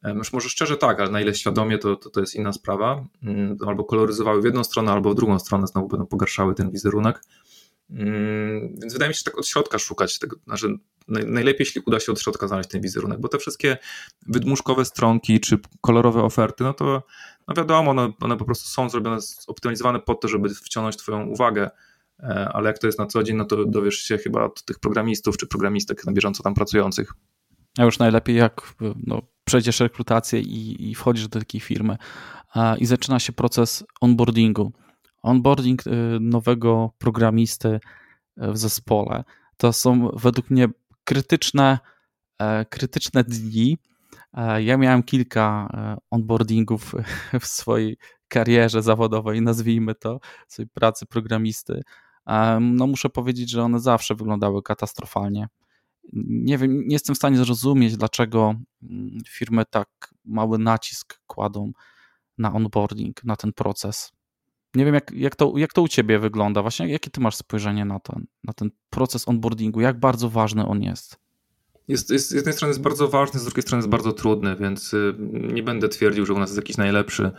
już 0.04 0.34
może 0.34 0.50
szczerze 0.50 0.78
tak, 0.78 1.00
ale 1.00 1.10
na 1.10 1.22
ile 1.22 1.36
świadomie, 1.36 1.78
to, 1.78 1.96
to, 1.96 2.10
to 2.10 2.20
jest 2.20 2.36
inna 2.36 2.54
sprawa. 2.54 3.06
Mm, 3.24 3.58
albo 3.68 3.84
koloryzowały 3.84 4.42
w 4.42 4.46
jedną 4.46 4.64
stronę, 4.64 4.92
albo 4.92 5.12
w 5.12 5.16
drugą 5.16 5.40
stronę, 5.40 5.68
znowu 5.68 5.88
będą 5.88 6.06
pogarszały 6.06 6.56
ten 6.56 6.72
wizerunek. 6.72 7.22
Mm, 7.90 8.76
więc 8.82 8.94
wydaje 8.94 9.10
mi 9.10 9.16
się, 9.16 9.18
że 9.18 9.24
tak 9.24 9.38
od 9.38 9.48
środka 9.48 9.80
szukać 9.80 10.20
tego, 10.20 10.36
znaczy 10.48 10.78
najlepiej, 11.08 11.60
jeśli 11.60 11.82
uda 11.86 12.00
się 12.00 12.12
od 12.12 12.22
środka 12.22 12.48
znaleźć 12.48 12.70
ten 12.70 12.82
wizerunek, 12.82 13.20
bo 13.20 13.28
te 13.28 13.38
wszystkie 13.38 13.78
wydmuszkowe 14.28 14.86
stronki 14.86 15.40
czy 15.40 15.60
kolorowe 15.82 16.24
oferty, 16.24 16.64
no 16.64 16.74
to 16.74 17.04
no 17.48 17.54
wiadomo, 17.58 17.92
one, 17.92 18.12
one 18.20 18.38
po 18.38 18.46
prostu 18.46 18.70
są 18.70 18.90
zrobione, 18.90 19.18
optymalizowane 19.48 20.00
po 20.00 20.16
to, 20.16 20.28
żeby 20.28 20.50
wciągnąć 20.50 20.98
Twoją 20.98 21.26
uwagę, 21.26 21.70
e, 22.20 22.50
ale 22.54 22.68
jak 22.68 22.80
to 22.80 22.88
jest 22.88 23.00
na 23.00 23.06
co 23.06 23.24
dzień, 23.24 23.36
no 23.36 23.46
to 23.46 23.66
dowiesz 23.66 23.98
się 23.98 24.18
chyba 24.18 24.44
od 24.44 24.64
tych 24.64 24.80
programistów 24.80 25.38
czy 25.38 25.48
programistek 25.48 26.06
na 26.06 26.12
bieżąco 26.12 26.44
tam 26.44 26.54
pracujących. 26.54 27.14
A 27.80 27.84
już 27.84 28.00
najlepiej, 28.00 28.36
jak 28.36 28.74
no, 29.08 29.22
przejdziesz 29.44 29.80
rekrutację 29.80 30.40
i, 30.40 30.90
i 30.90 30.96
wchodzisz 30.96 31.28
do 31.28 31.40
takiej 31.40 31.62
firmy 31.62 31.98
i 32.78 32.86
zaczyna 32.86 33.20
się 33.20 33.34
proces 33.34 33.84
onboardingu. 34.02 34.72
Onboarding 35.22 35.88
y, 35.88 35.92
nowego 36.20 36.92
programisty 36.98 37.68
y, 37.68 38.52
w 38.52 38.58
zespole 38.58 39.24
to 39.58 39.74
są 39.74 40.10
według 40.14 40.50
mnie 40.50 40.68
krytyczne 41.04 41.80
krytyczne 42.70 43.24
dni. 43.24 43.78
Ja 44.58 44.78
miałem 44.78 45.04
kilka 45.04 45.70
onboardingów 46.12 46.96
w 47.42 47.46
swojej 47.46 47.98
karierze 48.28 48.82
zawodowej, 48.82 49.42
nazwijmy 49.42 49.96
to, 49.96 50.20
swojej 50.48 50.70
pracy 50.70 51.06
programisty. 51.06 51.82
No 52.62 52.88
muszę 52.88 53.10
powiedzieć, 53.10 53.50
że 53.50 53.64
one 53.64 53.80
zawsze 53.80 54.16
wyglądały 54.16 54.64
katastrofalnie. 54.64 55.48
Nie 56.14 56.58
wiem, 56.58 56.88
nie 56.88 56.96
jestem 56.96 57.16
w 57.16 57.18
stanie 57.18 57.38
zrozumieć, 57.38 57.98
dlaczego 57.98 58.56
mm, 58.84 59.18
firmy 59.28 59.64
tak 59.70 59.90
mały 60.26 60.58
nacisk 60.58 61.20
kładą 61.28 61.72
na 62.38 62.54
onboarding, 62.54 63.24
na 63.24 63.36
ten 63.36 63.54
proces. 63.54 64.12
Nie 64.76 64.86
wiem, 64.86 64.94
jak, 64.94 65.12
jak, 65.12 65.36
to, 65.36 65.54
jak 65.56 65.74
to 65.74 65.82
u 65.82 65.88
ciebie 65.88 66.20
wygląda. 66.20 66.62
Właśnie 66.62 66.88
jakie 66.88 67.10
ty 67.10 67.22
masz 67.22 67.36
spojrzenie 67.36 67.86
na, 67.86 68.00
to, 68.00 68.20
na 68.44 68.54
ten 68.54 68.70
proces 68.90 69.28
onboardingu? 69.28 69.82
Jak 69.82 70.00
bardzo 70.00 70.30
ważny 70.30 70.66
on 70.66 70.84
jest? 70.84 71.18
Jest, 71.88 72.10
jest, 72.10 72.30
z 72.30 72.32
jednej 72.32 72.54
strony 72.54 72.70
jest 72.70 72.82
bardzo 72.82 73.08
ważny, 73.08 73.40
z 73.40 73.44
drugiej 73.44 73.62
strony 73.62 73.80
jest 73.80 73.90
bardzo 73.90 74.14
trudny, 74.14 74.56
więc 74.56 74.94
y, 74.94 75.16
nie 75.54 75.64
będę 75.64 75.90
twierdził, 75.90 76.26
że 76.26 76.34
u 76.34 76.40
nas 76.40 76.50
jest 76.50 76.58
jakiś 76.58 76.78
najlepszy. 76.78 77.32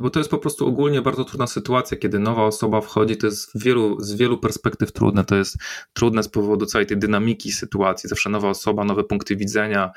Bo 0.00 0.10
to 0.10 0.20
jest 0.20 0.30
po 0.30 0.38
prostu 0.38 0.66
ogólnie 0.66 1.02
bardzo 1.02 1.24
trudna 1.24 1.46
sytuacja, 1.46 1.96
kiedy 1.96 2.18
nowa 2.18 2.44
osoba 2.44 2.80
wchodzi, 2.80 3.16
to 3.16 3.26
jest 3.26 3.62
wielu, 3.62 4.00
z 4.00 4.14
wielu 4.14 4.38
perspektyw 4.38 4.92
trudne. 4.92 5.24
To 5.24 5.36
jest 5.36 5.56
trudne 5.92 6.22
z 6.22 6.28
powodu 6.28 6.66
całej 6.66 6.86
tej 6.86 6.98
dynamiki 6.98 7.52
sytuacji. 7.52 8.08
Zawsze 8.08 8.30
nowa 8.30 8.48
osoba, 8.48 8.84
nowe 8.84 9.04
punkty 9.04 9.36
widzenia. 9.36 9.90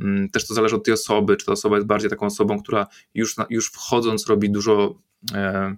Mm, 0.00 0.28
też 0.28 0.46
to 0.46 0.54
zależy 0.54 0.76
od 0.76 0.84
tej 0.84 0.94
osoby, 0.94 1.36
czy 1.36 1.46
ta 1.46 1.52
osoba 1.52 1.76
jest 1.76 1.86
bardziej 1.86 2.10
taką 2.10 2.26
osobą, 2.26 2.62
która 2.62 2.86
już, 3.14 3.34
już 3.50 3.70
wchodząc 3.70 4.26
robi 4.26 4.50
dużo 4.50 4.98
e, 5.34 5.76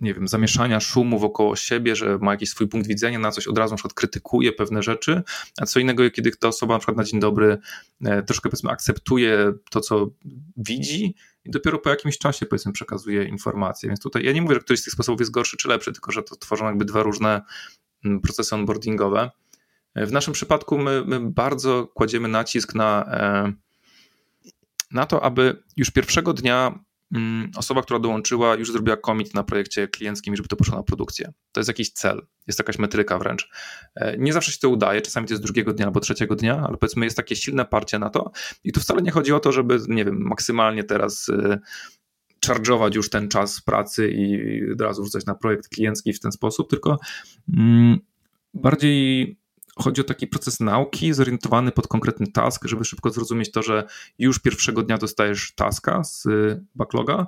nie 0.00 0.14
wiem, 0.14 0.28
zamieszania, 0.28 0.80
szumu 0.80 1.18
wokoło 1.18 1.56
siebie, 1.56 1.96
że 1.96 2.18
ma 2.18 2.30
jakiś 2.30 2.50
swój 2.50 2.68
punkt 2.68 2.86
widzenia, 2.88 3.18
na 3.18 3.30
coś 3.30 3.46
od 3.46 3.58
razu 3.58 3.72
na 3.72 3.76
przykład 3.76 3.94
krytykuje 3.94 4.52
pewne 4.52 4.82
rzeczy, 4.82 5.22
a 5.60 5.66
co 5.66 5.80
innego, 5.80 6.10
kiedy 6.10 6.30
ta 6.30 6.48
osoba 6.48 6.74
na 6.74 6.78
przykład 6.78 6.96
na 6.96 7.04
dzień 7.04 7.20
dobry 7.20 7.58
e, 8.04 8.22
troszkę 8.22 8.48
powiedzmy 8.50 8.70
akceptuje 8.70 9.52
to, 9.70 9.80
co 9.80 10.10
widzi 10.56 11.14
i 11.44 11.50
dopiero 11.50 11.78
po 11.78 11.90
jakimś 11.90 12.18
czasie 12.18 12.46
powiedzmy 12.46 12.72
przekazuje 12.72 13.24
informacje. 13.24 13.88
Więc 13.88 14.00
tutaj 14.00 14.24
ja 14.24 14.32
nie 14.32 14.42
mówię, 14.42 14.54
że 14.54 14.60
któryś 14.60 14.80
z 14.80 14.84
tych 14.84 14.92
sposobów 14.92 15.20
jest 15.20 15.30
gorszy 15.30 15.56
czy 15.56 15.68
lepszy, 15.68 15.92
tylko 15.92 16.12
że 16.12 16.22
to 16.22 16.36
tworzą 16.36 16.66
jakby 16.66 16.84
dwa 16.84 17.02
różne 17.02 17.42
mm, 18.04 18.20
procesy 18.20 18.54
onboardingowe. 18.54 19.30
E, 19.94 20.06
w 20.06 20.12
naszym 20.12 20.34
przypadku 20.34 20.78
my, 20.78 21.04
my 21.06 21.20
bardzo 21.20 21.86
kładziemy 21.86 22.28
nacisk 22.28 22.74
na, 22.74 23.04
e, 23.04 23.52
na 24.90 25.06
to, 25.06 25.24
aby 25.24 25.62
już 25.76 25.90
pierwszego 25.90 26.32
dnia 26.32 26.84
osoba, 27.56 27.82
która 27.82 27.98
dołączyła, 27.98 28.54
już 28.54 28.72
zrobiła 28.72 28.96
commit 28.96 29.34
na 29.34 29.42
projekcie 29.42 29.88
klienckim, 29.88 30.36
żeby 30.36 30.48
to 30.48 30.56
poszło 30.56 30.76
na 30.76 30.82
produkcję. 30.82 31.32
To 31.52 31.60
jest 31.60 31.68
jakiś 31.68 31.90
cel, 31.90 32.26
jest 32.46 32.58
jakaś 32.58 32.78
metryka 32.78 33.18
wręcz. 33.18 33.48
E, 33.94 34.18
nie 34.18 34.32
zawsze 34.32 34.52
się 34.52 34.58
to 34.58 34.68
udaje, 34.68 35.00
czasami 35.00 35.26
to 35.26 35.32
jest 35.32 35.42
drugiego 35.42 35.72
dnia 35.72 35.86
albo 35.86 36.00
trzeciego 36.00 36.36
dnia, 36.36 36.62
ale 36.66 36.76
powiedzmy 36.76 37.04
jest 37.06 37.16
takie 37.16 37.36
silne 37.36 37.64
parcie 37.64 37.98
na 37.98 38.10
to 38.10 38.30
i 38.64 38.72
tu 38.72 38.80
wcale 38.80 39.02
nie 39.02 39.10
chodzi 39.10 39.32
o 39.32 39.40
to, 39.40 39.52
żeby, 39.52 39.78
nie 39.88 40.04
wiem, 40.04 40.18
maksymalnie 40.20 40.84
teraz 40.84 41.30
charge'ować 42.46 42.96
już 42.96 43.10
ten 43.10 43.28
czas 43.28 43.60
pracy 43.60 44.10
i 44.10 44.72
od 44.72 44.80
razu 44.80 45.04
rzucać 45.04 45.26
na 45.26 45.34
projekt 45.34 45.68
kliencki 45.68 46.12
w 46.12 46.20
ten 46.20 46.32
sposób, 46.32 46.70
tylko 46.70 46.98
mm, 47.56 47.98
bardziej 48.54 49.38
chodzi 49.78 50.00
o 50.00 50.04
taki 50.04 50.26
proces 50.26 50.60
nauki 50.60 51.12
zorientowany 51.12 51.72
pod 51.72 51.88
konkretny 51.88 52.26
task, 52.26 52.64
żeby 52.64 52.84
szybko 52.84 53.10
zrozumieć 53.10 53.50
to, 53.50 53.62
że 53.62 53.84
już 54.18 54.38
pierwszego 54.38 54.82
dnia 54.82 54.98
dostajesz 54.98 55.52
taska 55.54 56.04
z 56.04 56.26
backloga. 56.74 57.26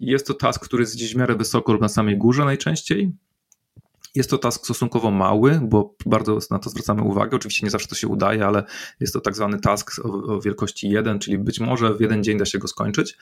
Jest 0.00 0.26
to 0.26 0.34
task, 0.34 0.64
który 0.64 0.82
jest 0.82 0.94
gdzieś 0.94 1.14
w 1.14 1.16
miarę 1.16 1.36
wysoko 1.36 1.72
lub 1.72 1.82
na 1.82 1.88
samej 1.88 2.18
górze 2.18 2.44
najczęściej. 2.44 3.12
Jest 4.14 4.30
to 4.30 4.38
task 4.38 4.64
stosunkowo 4.64 5.10
mały, 5.10 5.60
bo 5.62 5.94
bardzo 6.06 6.38
na 6.50 6.58
to 6.58 6.70
zwracamy 6.70 7.02
uwagę. 7.02 7.36
Oczywiście 7.36 7.66
nie 7.66 7.70
zawsze 7.70 7.88
to 7.88 7.94
się 7.94 8.08
udaje, 8.08 8.46
ale 8.46 8.64
jest 9.00 9.12
to 9.12 9.20
tak 9.20 9.36
zwany 9.36 9.60
task 9.60 10.00
o, 10.04 10.12
o 10.12 10.40
wielkości 10.40 10.90
1, 10.90 11.18
czyli 11.18 11.38
być 11.38 11.60
może 11.60 11.94
w 11.94 12.00
jeden 12.00 12.24
dzień 12.24 12.38
da 12.38 12.44
się 12.44 12.58
go 12.58 12.68
skończyć. 12.68 13.16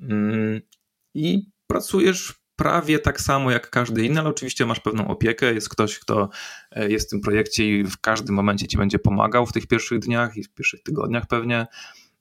Mm, 0.00 0.60
I 1.14 1.46
pracujesz 1.66 2.43
prawie 2.56 2.98
tak 2.98 3.20
samo 3.20 3.50
jak 3.50 3.70
każdy 3.70 4.04
inny, 4.04 4.20
ale 4.20 4.28
oczywiście 4.28 4.66
masz 4.66 4.80
pewną 4.80 5.08
opiekę. 5.08 5.54
Jest 5.54 5.68
ktoś, 5.68 5.98
kto 5.98 6.28
e, 6.70 6.90
jest 6.90 7.08
w 7.08 7.10
tym 7.10 7.20
projekcie 7.20 7.78
i 7.78 7.84
w 7.84 8.00
każdym 8.00 8.34
momencie 8.34 8.66
ci 8.66 8.76
będzie 8.76 8.98
pomagał 8.98 9.46
w 9.46 9.52
tych 9.52 9.66
pierwszych 9.66 9.98
dniach 9.98 10.36
i 10.36 10.42
w 10.42 10.54
pierwszych 10.54 10.82
tygodniach 10.82 11.26
pewnie. 11.26 11.66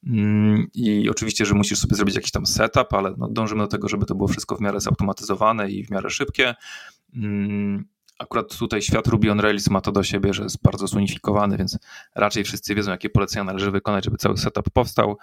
Mm, 0.08 0.68
I 0.74 1.10
oczywiście, 1.10 1.46
że 1.46 1.54
musisz 1.54 1.80
sobie 1.80 1.96
zrobić 1.96 2.16
jakiś 2.16 2.32
tam 2.32 2.46
setup, 2.46 2.94
ale 2.94 3.14
no 3.18 3.30
dążymy 3.30 3.64
do 3.64 3.68
tego, 3.68 3.90
żeby 3.90 4.06
to 4.06 4.16
było 4.16 4.28
wszystko 4.28 4.56
w 4.56 4.62
miarę 4.62 4.80
zautomatyzowane 4.80 5.72
i 5.72 5.86
w 5.86 5.92
miarę 5.92 6.10
szybkie. 6.10 6.56
Mm, 7.16 7.86
akurat 8.20 8.58
tutaj 8.58 8.82
świat 8.82 9.08
Ruby 9.08 9.32
on 9.32 9.40
Rails 9.40 9.70
ma 9.70 9.82
to 9.82 9.92
do 9.92 10.04
siebie, 10.04 10.34
że 10.34 10.44
jest 10.44 10.62
bardzo 10.64 10.88
zunifikowany, 10.88 11.58
więc 11.58 11.78
raczej 12.16 12.44
wszyscy 12.44 12.76
wiedzą, 12.76 12.92
jakie 12.92 13.10
polecenia 13.10 13.44
należy 13.44 13.72
wykonać, 13.72 14.06
żeby 14.06 14.18
cały 14.18 14.38
setup 14.38 14.70
powstał. 14.70 15.18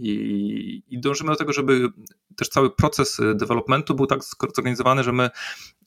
I, 0.00 0.82
I 0.88 1.00
dążymy 1.00 1.30
do 1.30 1.36
tego, 1.36 1.52
żeby 1.52 1.88
też 2.36 2.48
cały 2.48 2.70
proces 2.70 3.20
y, 3.20 3.34
developmentu 3.34 3.94
był 3.94 4.06
tak 4.06 4.20
zorganizowany, 4.56 5.04
że 5.04 5.12
my 5.12 5.30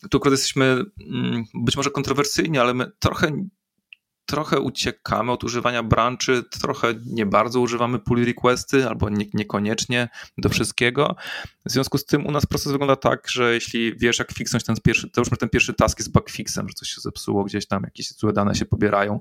tu 0.10 0.18
akurat 0.18 0.32
jesteśmy 0.32 0.86
mm, 1.10 1.44
być 1.54 1.78
może 1.78 1.90
kontrowersyjni, 1.90 2.58
ale 2.58 2.74
my 2.74 2.92
trochę 3.00 3.32
trochę 4.26 4.60
uciekamy 4.60 5.32
od 5.32 5.44
używania 5.44 5.84
branchy, 5.84 6.44
trochę 6.62 6.94
nie 7.06 7.26
bardzo 7.26 7.60
używamy 7.60 8.00
pull 8.00 8.26
requesty 8.26 8.88
albo 8.88 9.10
nie, 9.10 9.26
niekoniecznie 9.34 10.10
do 10.38 10.50
wszystkiego. 10.50 11.16
W 11.66 11.72
związku 11.72 11.98
z 11.98 12.06
tym 12.06 12.26
u 12.26 12.32
nas 12.32 12.46
proces 12.46 12.72
wygląda 12.72 12.96
tak, 12.96 13.30
że 13.30 13.54
jeśli 13.54 13.98
wiesz 13.98 14.20
jak 14.20 14.32
fixnąć 14.32 14.64
ten 14.64 14.76
pierwszy, 14.84 15.10
już 15.18 15.30
ten 15.40 15.50
pierwszy 15.50 15.74
task 15.74 16.00
jest 16.00 16.12
bugfixem, 16.12 16.70
że 16.70 16.74
coś 16.74 16.90
się 16.90 17.02
zepsuło 17.02 17.44
gdzieś 17.44 17.68
tam, 17.68 17.84
jakieś 17.84 18.14
złe 18.14 18.34
dane 18.34 18.56
się 18.56 18.66
pobierają, 18.66 19.20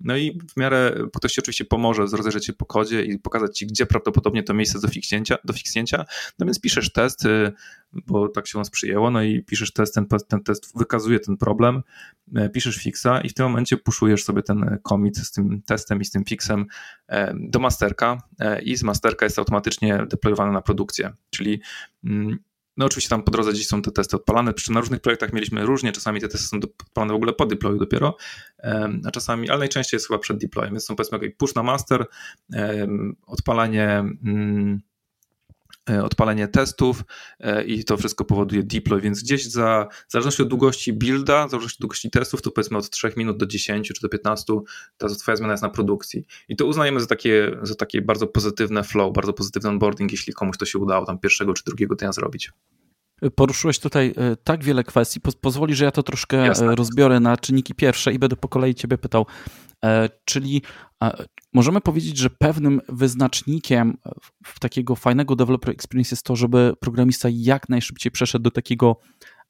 no 0.00 0.16
i 0.16 0.38
w 0.54 0.56
miarę 0.56 0.94
ktoś 1.16 1.32
ci 1.32 1.40
oczywiście 1.40 1.64
pomoże 1.64 2.02
rozejrzeć 2.02 2.46
się 2.46 2.52
po 2.52 2.66
kodzie 2.66 3.02
i 3.02 3.18
pokazać 3.18 3.58
ci, 3.58 3.66
gdzie 3.66 3.86
prawdopodobnie 3.86 4.42
to 4.42 4.54
miejsce 4.54 4.80
do 4.80 4.88
fiksnięcia, 4.88 5.38
do 5.44 5.52
fiksnięcia. 5.52 6.04
No 6.38 6.46
więc 6.46 6.60
piszesz 6.60 6.92
test, 6.92 7.24
y, 7.24 7.52
bo 7.92 8.28
tak 8.28 8.46
się 8.46 8.58
nas 8.58 8.70
przyjęło, 8.70 9.10
no 9.10 9.22
i 9.22 9.42
piszesz 9.42 9.72
test, 9.72 9.94
ten, 9.94 10.06
ten 10.28 10.42
test 10.42 10.78
wykazuje 10.78 11.20
ten 11.20 11.36
problem, 11.36 11.82
y, 12.38 12.50
piszesz 12.50 12.76
fixa 12.76 13.20
i 13.24 13.28
w 13.28 13.34
tym 13.34 13.46
momencie 13.46 13.76
puszujesz 13.76 14.24
sobie 14.24 14.42
ten 14.42 14.78
commit 14.88 15.16
z 15.16 15.32
tym 15.32 15.62
testem 15.62 16.00
i 16.00 16.04
z 16.04 16.10
tym 16.10 16.24
fixem 16.24 16.60
y, 16.60 17.14
do 17.34 17.58
masterka 17.58 18.22
i 18.62 18.76
z 18.76 18.82
masterka 18.82 19.26
jest 19.26 19.38
automatycznie 19.38 20.06
deployowane 20.10 20.52
na 20.52 20.62
produkcję, 20.62 21.12
czyli 21.30 21.60
mm, 22.04 22.38
no 22.76 22.86
oczywiście 22.86 23.10
tam 23.10 23.22
po 23.22 23.30
drodze 23.30 23.52
gdzieś 23.52 23.66
są 23.66 23.82
te 23.82 23.90
testy 23.90 24.16
odpalane, 24.16 24.54
przy 24.54 24.64
czym 24.64 24.74
na 24.74 24.80
różnych 24.80 25.00
projektach 25.00 25.32
mieliśmy 25.32 25.66
różnie, 25.66 25.92
czasami 25.92 26.20
te 26.20 26.28
testy 26.28 26.46
są 26.48 26.56
odpalane 26.56 27.12
w 27.12 27.16
ogóle 27.16 27.32
po 27.32 27.46
deployu 27.46 27.78
dopiero, 27.78 28.16
a 29.04 29.10
czasami, 29.10 29.50
ale 29.50 29.58
najczęściej 29.58 29.96
jest 29.96 30.06
chyba 30.06 30.18
przed 30.18 30.38
deployem, 30.38 30.72
więc 30.72 30.84
są 30.84 30.96
powiedzmy 30.96 31.30
push 31.30 31.54
na 31.54 31.62
master, 31.62 32.06
odpalanie 33.26 33.88
mm, 34.24 34.80
odpalenie 36.02 36.48
testów 36.48 37.04
e, 37.40 37.64
i 37.64 37.84
to 37.84 37.96
wszystko 37.96 38.24
powoduje 38.24 38.62
deploy, 38.62 39.00
więc 39.00 39.22
gdzieś 39.22 39.46
za, 39.46 39.88
w 40.08 40.12
zależności 40.12 40.42
od 40.42 40.48
długości 40.48 40.92
builda, 40.92 41.46
w 41.46 41.50
zależności 41.50 41.76
od 41.76 41.80
długości 41.80 42.10
testów, 42.10 42.42
to 42.42 42.50
powiedzmy 42.50 42.78
od 42.78 42.90
3 42.90 43.12
minut 43.16 43.36
do 43.36 43.46
10 43.46 43.88
czy 43.88 44.02
do 44.02 44.08
15, 44.08 44.52
ta 44.98 45.08
twoja 45.08 45.36
zmiana 45.36 45.52
jest 45.52 45.62
na 45.62 45.68
produkcji. 45.68 46.26
I 46.48 46.56
to 46.56 46.66
uznajemy 46.66 47.00
za 47.00 47.06
takie, 47.06 47.58
za 47.62 47.74
takie 47.74 48.02
bardzo 48.02 48.26
pozytywne 48.26 48.84
flow, 48.84 49.12
bardzo 49.12 49.32
pozytywny 49.32 49.68
onboarding, 49.68 50.12
jeśli 50.12 50.32
komuś 50.32 50.56
to 50.56 50.66
się 50.66 50.78
udało 50.78 51.06
tam 51.06 51.18
pierwszego 51.18 51.54
czy 51.54 51.64
drugiego 51.64 51.94
dnia 51.94 52.12
zrobić. 52.12 52.52
Poruszyłeś 53.34 53.78
tutaj 53.78 54.14
e, 54.16 54.36
tak 54.36 54.64
wiele 54.64 54.84
kwestii. 54.84 55.20
Pozwoli, 55.40 55.74
że 55.74 55.84
ja 55.84 55.90
to 55.90 56.02
troszkę 56.02 56.36
Jasne. 56.36 56.74
rozbiorę 56.74 57.20
na 57.20 57.36
czynniki 57.36 57.74
pierwsze 57.74 58.12
i 58.12 58.18
będę 58.18 58.36
po 58.36 58.48
kolei 58.48 58.74
Ciebie 58.74 58.98
pytał. 58.98 59.26
Czyli 60.24 60.62
możemy 61.52 61.80
powiedzieć, 61.80 62.18
że 62.18 62.30
pewnym 62.30 62.80
wyznacznikiem 62.88 63.98
takiego 64.60 64.96
fajnego 64.96 65.36
developer 65.36 65.70
experience 65.70 66.14
jest 66.14 66.22
to, 66.22 66.36
żeby 66.36 66.74
programista 66.80 67.28
jak 67.32 67.68
najszybciej 67.68 68.12
przeszedł 68.12 68.42
do 68.42 68.50
takiego 68.50 69.00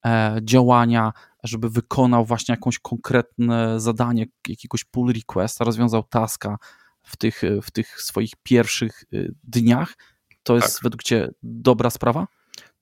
e, 0.06 0.38
działania, 0.42 1.12
żeby 1.44 1.70
wykonał 1.70 2.24
właśnie 2.24 2.56
jakieś 2.60 2.78
konkretne 2.78 3.80
zadanie, 3.80 4.26
jakiegoś 4.48 4.84
pull 4.84 5.12
requesta, 5.12 5.64
rozwiązał 5.64 6.02
taska 6.02 6.58
w 7.02 7.16
tych, 7.16 7.42
w 7.62 7.70
tych 7.70 8.02
swoich 8.02 8.30
pierwszych 8.42 9.04
y, 9.12 9.34
dniach. 9.44 9.94
To 10.42 10.54
jest 10.54 10.74
tak. 10.74 10.82
według 10.82 11.02
Ciebie 11.02 11.28
dobra 11.42 11.90
sprawa? 11.90 12.26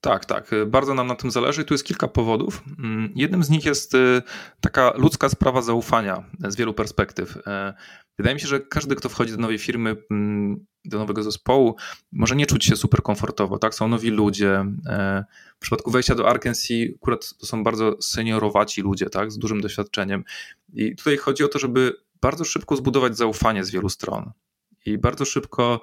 Tak, 0.04 0.24
tak. 0.24 0.50
Bardzo 0.66 0.94
nam 0.94 1.06
na 1.06 1.14
tym 1.14 1.30
zależy. 1.30 1.64
Tu 1.64 1.74
jest 1.74 1.84
kilka 1.84 2.08
powodów. 2.08 2.62
Mm, 2.78 3.12
jednym 3.14 3.44
z 3.44 3.50
nich 3.50 3.64
jest 3.64 3.94
y, 3.94 4.22
taka 4.60 4.92
ludzka 4.96 5.28
sprawa 5.28 5.62
zaufania 5.62 6.24
z 6.48 6.56
wielu 6.56 6.74
perspektyw. 6.74 7.38
E, 7.46 7.74
wydaje 8.18 8.34
mi 8.34 8.40
się, 8.40 8.46
że 8.46 8.60
każdy, 8.60 8.96
kto 8.96 9.08
wchodzi 9.08 9.32
do 9.32 9.38
nowej 9.38 9.58
firmy, 9.58 9.96
mm, 10.10 10.66
do 10.84 10.98
nowego 10.98 11.22
zespołu, 11.22 11.76
może 12.12 12.36
nie 12.36 12.46
czuć 12.46 12.64
się 12.64 12.76
super 12.76 13.02
komfortowo. 13.02 13.58
Tak? 13.58 13.74
Są 13.74 13.88
nowi 13.88 14.10
ludzie. 14.10 14.66
E, 14.86 15.24
w 15.56 15.60
przypadku 15.60 15.90
wejścia 15.90 16.14
do 16.14 16.28
Arkansas 16.28 16.68
akurat 16.96 17.34
to 17.38 17.46
są 17.46 17.64
bardzo 17.64 18.02
seniorowaci 18.02 18.82
ludzie, 18.82 19.10
tak? 19.10 19.32
z 19.32 19.38
dużym 19.38 19.60
doświadczeniem. 19.60 20.24
I 20.72 20.96
tutaj 20.96 21.16
chodzi 21.16 21.44
o 21.44 21.48
to, 21.48 21.58
żeby 21.58 21.96
bardzo 22.20 22.44
szybko 22.44 22.76
zbudować 22.76 23.16
zaufanie 23.16 23.64
z 23.64 23.70
wielu 23.70 23.88
stron. 23.88 24.32
I 24.86 24.98
bardzo 24.98 25.24
szybko 25.24 25.80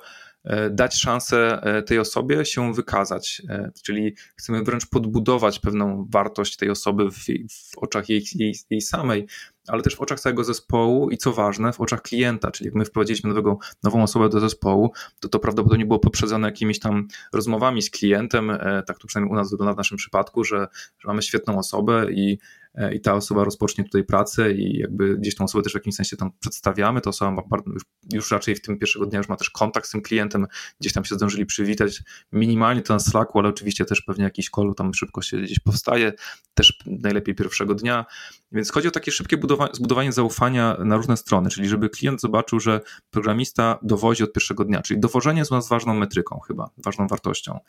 dać 0.71 0.95
szansę 0.95 1.61
e, 1.63 1.83
tej 1.83 1.99
osobie 1.99 2.45
się 2.45 2.73
wykazać, 2.73 3.41
czyli 3.83 4.15
chcemy 4.35 4.63
wręcz 4.63 4.85
podbudować 4.85 5.59
pewną 5.59 6.07
wartość 6.09 6.57
tej 6.57 6.69
osoby 6.69 7.11
w, 7.11 7.17
w 7.49 7.77
oczach 7.77 8.09
jej, 8.09 8.23
jej, 8.35 8.55
jej 8.69 8.81
samej, 8.81 9.27
ale 9.67 9.81
też 9.81 9.95
w 9.95 10.01
oczach 10.01 10.19
całego 10.19 10.43
zespołu 10.43 11.09
i 11.09 11.17
co 11.17 11.33
ważne, 11.33 11.73
w 11.73 11.81
oczach 11.81 12.01
klienta, 12.01 12.51
czyli 12.51 12.67
jak 12.67 12.75
my 12.75 12.85
wprowadziliśmy 12.85 13.29
nowego, 13.29 13.57
nową 13.83 14.03
osobę 14.03 14.29
do 14.29 14.39
zespołu, 14.39 14.91
to 15.19 15.29
to 15.29 15.39
prawdopodobnie 15.39 15.85
było 15.85 15.99
poprzedzone 15.99 16.47
jakimiś 16.47 16.79
tam 16.79 17.07
rozmowami 17.33 17.81
z 17.81 17.89
klientem, 17.89 18.51
tak 18.87 18.97
tu 18.97 19.07
przynajmniej 19.07 19.33
u 19.33 19.35
nas 19.35 19.51
wygląda 19.51 19.73
w 19.73 19.77
naszym 19.77 19.97
przypadku, 19.97 20.43
że, 20.43 20.67
że 20.99 21.07
mamy 21.07 21.21
świetną 21.21 21.57
osobę 21.57 22.11
i 22.11 22.37
E, 22.37 22.60
i 22.93 23.01
ta 23.01 23.13
osoba 23.13 23.43
rozpocznie 23.43 23.83
tutaj 23.83 24.03
pracę 24.03 24.51
i 24.51 24.77
jakby 24.77 25.17
gdzieś 25.17 25.35
tą 25.35 25.43
osobę 25.43 25.63
też 25.63 25.73
w 25.73 25.75
jakimś 25.75 25.95
sensie 25.95 26.17
tam 26.17 26.31
przedstawiamy, 26.39 27.01
to 27.01 27.09
osoba 27.09 27.31
ma 27.31 27.57
już, 27.73 27.83
już 28.13 28.31
raczej 28.31 28.55
w 28.55 28.61
tym 28.61 28.77
pierwszego 28.79 29.05
dnia 29.05 29.17
już 29.17 29.29
ma 29.29 29.35
też 29.35 29.49
kontakt 29.49 29.87
z 29.87 29.91
tym 29.91 30.01
klientem, 30.01 30.47
gdzieś 30.81 30.93
tam 30.93 31.05
się 31.05 31.15
zdążyli 31.15 31.45
przywitać, 31.45 32.03
minimalnie 32.31 32.81
to 32.81 32.93
na 32.93 32.99
Slacku, 32.99 33.39
ale 33.39 33.49
oczywiście 33.49 33.85
też 33.85 34.01
pewnie 34.01 34.23
jakiś 34.23 34.49
call 34.49 34.73
tam 34.77 34.93
szybko 34.93 35.21
się 35.21 35.37
gdzieś 35.37 35.59
powstaje, 35.59 36.13
też 36.53 36.79
najlepiej 36.85 37.35
pierwszego 37.35 37.75
dnia, 37.75 38.05
więc 38.51 38.71
chodzi 38.71 38.87
o 38.87 38.91
takie 38.91 39.11
szybkie 39.11 39.37
budowanie, 39.37 39.71
zbudowanie 39.73 40.11
zaufania 40.11 40.77
na 40.85 40.97
różne 40.97 41.17
strony, 41.17 41.49
czyli 41.49 41.69
żeby 41.69 41.89
klient 41.89 42.21
zobaczył, 42.21 42.59
że 42.59 42.81
programista 43.09 43.79
dowozi 43.81 44.23
od 44.23 44.33
pierwszego 44.33 44.65
dnia, 44.65 44.81
czyli 44.81 44.99
dowożenie 44.99 45.39
jest 45.39 45.51
u 45.51 45.55
nas 45.55 45.69
ważną 45.69 45.93
metryką 45.93 46.39
chyba, 46.39 46.69
ważną 46.77 47.07
wartością. 47.07 47.59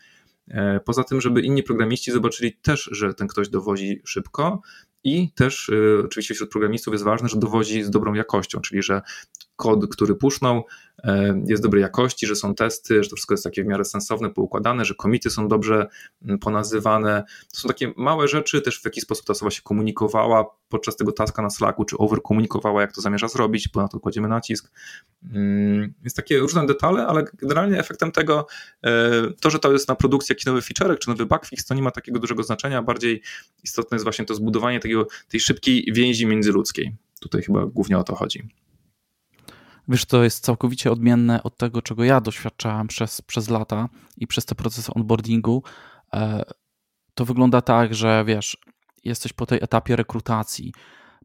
E, 0.48 0.80
poza 0.80 1.04
tym, 1.04 1.20
żeby 1.20 1.40
inni 1.40 1.62
programiści 1.62 2.12
zobaczyli 2.12 2.52
też, 2.52 2.88
że 2.92 3.14
ten 3.14 3.28
ktoś 3.28 3.48
dowozi 3.48 4.02
szybko, 4.04 4.62
i 5.04 5.32
też 5.32 5.68
y, 5.68 6.02
oczywiście 6.04 6.34
wśród 6.34 6.50
programistów 6.50 6.94
jest 6.94 7.04
ważne, 7.04 7.28
że 7.28 7.38
dowozi 7.38 7.82
z 7.82 7.90
dobrą 7.90 8.14
jakością, 8.14 8.60
czyli 8.60 8.82
że 8.82 9.02
kod, 9.56 9.86
który 9.88 10.14
pusznął, 10.14 10.64
e, 11.04 11.42
jest 11.46 11.62
dobrej 11.62 11.82
jakości, 11.82 12.26
że 12.26 12.36
są 12.36 12.54
testy, 12.54 13.04
że 13.04 13.10
to 13.10 13.16
wszystko 13.16 13.34
jest 13.34 13.44
takie 13.44 13.64
w 13.64 13.66
miarę 13.66 13.84
sensowne, 13.84 14.30
poukładane, 14.30 14.84
że 14.84 14.94
komity 14.94 15.30
są 15.30 15.48
dobrze 15.48 15.86
mm, 16.24 16.38
ponazywane. 16.38 17.24
To 17.54 17.60
są 17.60 17.68
takie 17.68 17.92
małe 17.96 18.28
rzeczy, 18.28 18.62
też 18.62 18.80
w 18.80 18.84
jaki 18.84 19.00
sposób 19.00 19.26
ta 19.26 19.32
osoba 19.32 19.50
się 19.50 19.62
komunikowała 19.62 20.46
podczas 20.68 20.96
tego 20.96 21.12
taska 21.12 21.42
na 21.42 21.50
Slacku, 21.50 21.84
czy 21.84 21.98
overkomunikowała, 21.98 22.80
jak 22.80 22.92
to 22.92 23.00
zamierza 23.00 23.28
zrobić, 23.28 23.68
bo 23.68 23.82
na 23.82 23.88
to 23.88 24.00
kładziemy 24.00 24.28
nacisk. 24.28 24.70
Mm, 25.32 25.94
jest 26.04 26.16
takie 26.16 26.38
różne 26.38 26.66
detale, 26.66 27.06
ale 27.06 27.24
generalnie 27.38 27.78
efektem 27.78 28.12
tego, 28.12 28.46
e, 28.84 28.90
to, 29.40 29.50
że 29.50 29.58
to 29.58 29.72
jest 29.72 29.88
na 29.88 29.94
produkcji 29.94 30.32
jakiś 30.32 30.46
nowy 30.46 30.62
feature, 30.62 30.98
czy 30.98 31.08
nowy 31.08 31.26
bugfix, 31.26 31.64
to 31.64 31.74
nie 31.74 31.82
ma 31.82 31.90
takiego 31.90 32.18
dużego 32.18 32.42
znaczenia. 32.42 32.82
Bardziej 32.82 33.22
istotne 33.64 33.94
jest 33.94 34.04
właśnie 34.04 34.24
to 34.24 34.34
zbudowanie 34.34 34.80
takiego, 34.80 35.06
tej 35.28 35.40
szybkiej 35.40 35.88
więzi 35.92 36.26
międzyludzkiej. 36.26 36.96
Tutaj 37.20 37.42
chyba 37.42 37.66
głównie 37.66 37.98
o 37.98 38.04
to 38.04 38.14
chodzi. 38.14 38.48
Wiesz, 39.88 40.04
to 40.04 40.24
jest 40.24 40.44
całkowicie 40.44 40.92
odmienne 40.92 41.42
od 41.42 41.56
tego, 41.56 41.82
czego 41.82 42.04
ja 42.04 42.20
doświadczałem 42.20 42.86
przez, 42.86 43.22
przez 43.22 43.48
lata 43.48 43.88
i 44.16 44.26
przez 44.26 44.44
te 44.44 44.54
procesy 44.54 44.92
onboardingu. 44.94 45.62
E, 46.14 46.42
to 47.14 47.24
wygląda 47.24 47.60
tak, 47.60 47.94
że 47.94 48.24
wiesz, 48.26 48.56
jesteś 49.04 49.32
po 49.32 49.46
tej 49.46 49.58
etapie 49.62 49.96
rekrutacji, 49.96 50.72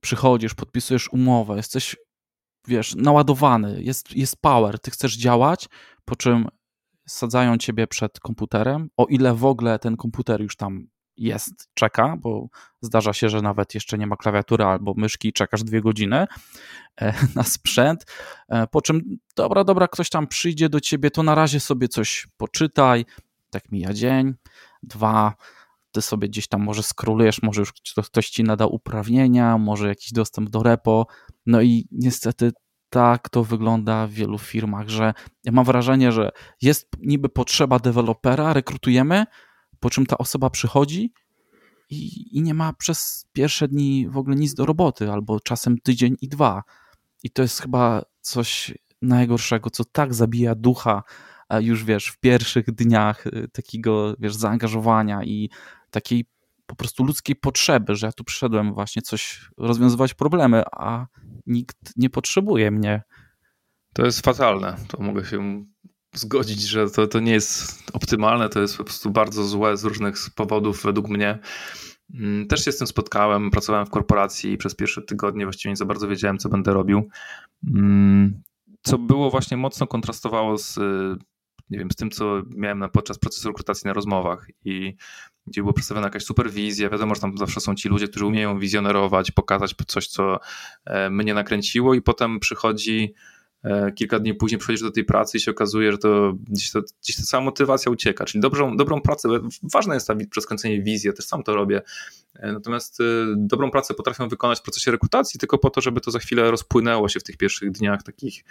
przychodzisz, 0.02 0.54
podpisujesz 0.54 1.13
umowę, 1.13 1.56
jesteś, 1.56 1.96
wiesz, 2.67 2.96
naładowany, 2.96 3.84
jest, 3.84 4.15
jest 4.15 4.41
power, 4.41 4.80
ty 4.80 4.91
chcesz 4.91 5.17
działać, 5.17 5.70
po 6.06 6.15
czym 6.15 6.48
sadzają 7.08 7.58
ciebie 7.58 7.88
przed 7.88 8.20
komputerem, 8.20 8.89
o 8.98 9.06
ile 9.06 9.34
w 9.34 9.46
ogóle 9.46 9.80
ten 9.80 9.98
komputer 9.98 10.41
już 10.41 10.56
tam 10.56 10.88
jest, 11.17 11.69
czeka, 11.73 12.17
bo 12.19 12.47
zdarza 12.82 13.13
się, 13.13 13.30
że 13.30 13.41
nawet 13.41 13.75
jeszcze 13.75 13.97
nie 13.97 14.08
ma 14.08 14.15
klawiatury 14.15 14.63
albo 14.63 14.93
myszki, 14.97 15.34
czekasz 15.34 15.63
dwie 15.63 15.82
godziny 15.82 16.27
e, 17.01 17.13
na 17.36 17.43
sprzęt, 17.43 18.06
e, 18.49 18.67
po 18.67 18.82
czym 18.82 19.17
dobra, 19.36 19.63
dobra, 19.63 19.88
ktoś 19.88 20.10
tam 20.10 20.27
przyjdzie 20.27 20.69
do 20.69 20.80
ciebie, 20.80 21.12
to 21.12 21.23
na 21.23 21.36
razie 21.36 21.60
sobie 21.60 21.88
coś 21.88 22.27
poczytaj, 22.38 23.06
tak 23.49 23.71
mija 23.71 23.93
dzień, 23.93 24.34
dwa, 24.84 25.34
ty 25.91 26.01
sobie 26.01 26.27
gdzieś 26.27 26.47
tam 26.47 26.62
może 26.62 26.84
skrolujesz, 26.84 27.41
może 27.41 27.62
już 27.62 27.73
ktoś 28.06 28.30
ci 28.30 28.43
nada 28.43 28.65
uprawnienia, 28.65 29.58
może 29.58 29.88
jakiś 29.88 30.12
dostęp 30.12 30.49
do 30.49 30.63
repo, 30.63 31.08
no 31.45 31.62
i 31.62 31.88
niestety 31.91 32.51
tak 32.89 33.30
to 33.30 33.43
wygląda 33.43 34.08
w 34.08 34.12
wielu 34.12 34.38
firmach, 34.38 34.89
że 34.89 35.13
ja 35.43 35.51
mam 35.51 35.65
wrażenie, 35.65 36.12
że 36.12 36.32
jest 36.62 36.88
niby 36.99 37.30
potrzeba 37.30 37.80
dewelopera, 37.80 38.53
rekrutujemy, 38.53 39.25
po 39.80 39.90
czym 39.90 40.06
ta 40.06 40.18
osoba 40.18 40.50
przychodzi 40.50 41.13
i, 41.90 42.38
i 42.38 42.42
nie 42.42 42.54
ma 42.54 42.74
przez 42.74 43.28
pierwsze 43.34 43.68
dni 43.68 44.08
w 44.10 44.18
ogóle 44.18 44.36
nic 44.36 44.54
do 44.54 44.66
roboty, 44.66 45.12
albo 45.12 45.40
czasem 45.40 45.78
tydzień 45.78 46.16
i 46.22 46.28
dwa. 46.28 46.63
I 47.24 47.30
to 47.30 47.42
jest 47.42 47.62
chyba 47.62 48.04
coś 48.22 48.74
najgorszego, 49.02 49.70
co 49.70 49.86
tak 49.86 50.13
zabija 50.13 50.56
ducha 50.56 51.04
już 51.60 51.84
wiesz, 51.84 52.08
w 52.08 52.20
pierwszych 52.20 52.72
dniach 52.72 53.28
y, 53.28 53.48
takiego 53.54 54.16
wiesz, 54.20 54.36
zaangażowania 54.36 55.24
i 55.24 55.50
takiej 55.92 56.26
po 56.66 56.76
prostu 56.76 57.04
ludzkiej 57.04 57.36
potrzeby, 57.36 57.96
że 57.96 58.08
ja 58.08 58.12
tu 58.12 58.24
przyszedłem 58.24 58.74
właśnie 58.74 59.02
coś 59.02 59.50
rozwiązywać 59.58 60.13
problemy, 60.13 60.63
a 60.72 61.08
nikt 61.46 61.78
nie 61.96 62.10
potrzebuje 62.10 62.72
mnie. 62.72 63.04
To 63.94 64.06
jest 64.06 64.22
fatalne. 64.22 64.76
To 64.88 65.04
mogę 65.04 65.26
się 65.26 65.66
zgodzić, 66.13 66.62
że 66.62 66.89
to, 66.89 67.08
to 67.08 67.20
nie 67.20 67.32
jest 67.32 67.84
optymalne, 67.93 68.50
to 68.50 68.60
jest 68.60 68.78
po 68.78 68.84
prostu 68.84 69.10
bardzo 69.10 69.43
złe 69.43 69.78
z 69.78 69.84
różnych 69.84 70.15
powodów 70.36 70.84
według 70.84 71.10
mnie. 71.10 71.39
Mm, 72.13 72.48
też 72.48 72.65
się 72.65 72.72
z 72.72 72.78
tym 72.78 72.88
spotkałem, 72.88 73.52
pracowałem 73.52 73.86
w 73.86 73.89
korporacji 73.89 74.58
przez 74.58 74.76
pierwsze 74.76 75.02
tygodnie 75.02 75.46
właściwie 75.46 75.72
nie 75.72 75.76
za 75.76 75.86
bardzo 75.86 76.08
wiedziałem, 76.08 76.38
co 76.38 76.50
będę 76.50 76.74
robił. 76.74 77.10
Mm, 77.76 78.41
co 78.82 78.98
było 78.98 79.30
właśnie 79.32 79.58
mocno 79.58 79.88
kontrastowało 79.88 80.58
z, 80.58 80.78
nie 81.70 81.80
wiem, 81.80 81.91
z 81.91 81.96
tym, 81.96 82.12
co 82.12 82.41
miałem 82.56 82.89
podczas 82.93 83.20
procesu 83.20 83.48
rekrutacji 83.48 83.88
na 83.88 83.93
rozmowach 83.93 84.48
i 84.65 84.96
gdzie 85.48 85.62
była 85.62 85.74
przedstawiona 85.74 86.08
jakaś 86.08 86.24
superwizja. 86.24 86.89
Wiadomo, 86.89 87.15
że 87.15 87.22
tam 87.22 87.38
zawsze 87.38 87.60
są 87.60 87.76
ci 87.76 87.89
ludzie, 87.89 88.08
którzy 88.08 88.26
umieją 88.26 88.60
wizjonerować, 88.60 89.32
pokazać 89.32 89.76
coś, 89.88 90.08
co 90.08 90.39
e, 90.86 91.10
mnie 91.10 91.34
nakręciło 91.34 91.93
i 91.93 92.02
potem 92.02 92.39
przychodzi 92.39 93.13
kilka 93.96 94.20
dni 94.20 94.34
później 94.34 94.60
przychodzisz 94.60 94.82
do 94.82 94.91
tej 94.91 95.06
pracy 95.06 95.38
i 95.38 95.41
się 95.41 95.52
okazuje, 95.52 95.91
że 95.91 95.98
to 95.98 96.34
gdzieś, 96.50 96.72
to, 96.72 96.82
gdzieś 97.04 97.15
ta 97.15 97.24
cała 97.24 97.43
motywacja 97.43 97.91
ucieka. 97.91 98.26
Czyli 98.26 98.41
dobrą, 98.41 98.78
dobrą 98.78 99.02
pracę, 99.02 99.30
ważne 99.74 99.93
jest 99.93 100.08
ta 100.08 100.15
przeskręcenie 100.30 100.82
wizji, 100.82 101.08
ja 101.08 101.13
też 101.13 101.26
sam 101.26 101.43
to 101.43 101.56
robię. 101.56 101.82
E, 102.36 102.52
natomiast 102.52 103.02
e, 103.02 103.04
dobrą 103.38 103.72
pracę 103.72 103.93
potrafią 103.93 104.28
wykonać 104.28 104.60
w 104.60 104.62
procesie 104.62 104.91
rekrutacji 104.91 105.39
tylko 105.39 105.58
po 105.58 105.70
to, 105.70 105.82
żeby 105.82 106.02
to 106.02 106.12
za 106.12 106.20
chwilę 106.20 106.52
rozpłynęło 106.52 107.10
się 107.10 107.20
w 107.20 107.24
tych 107.24 107.38
pierwszych 107.38 107.72
dniach 107.72 108.04
takich 108.04 108.43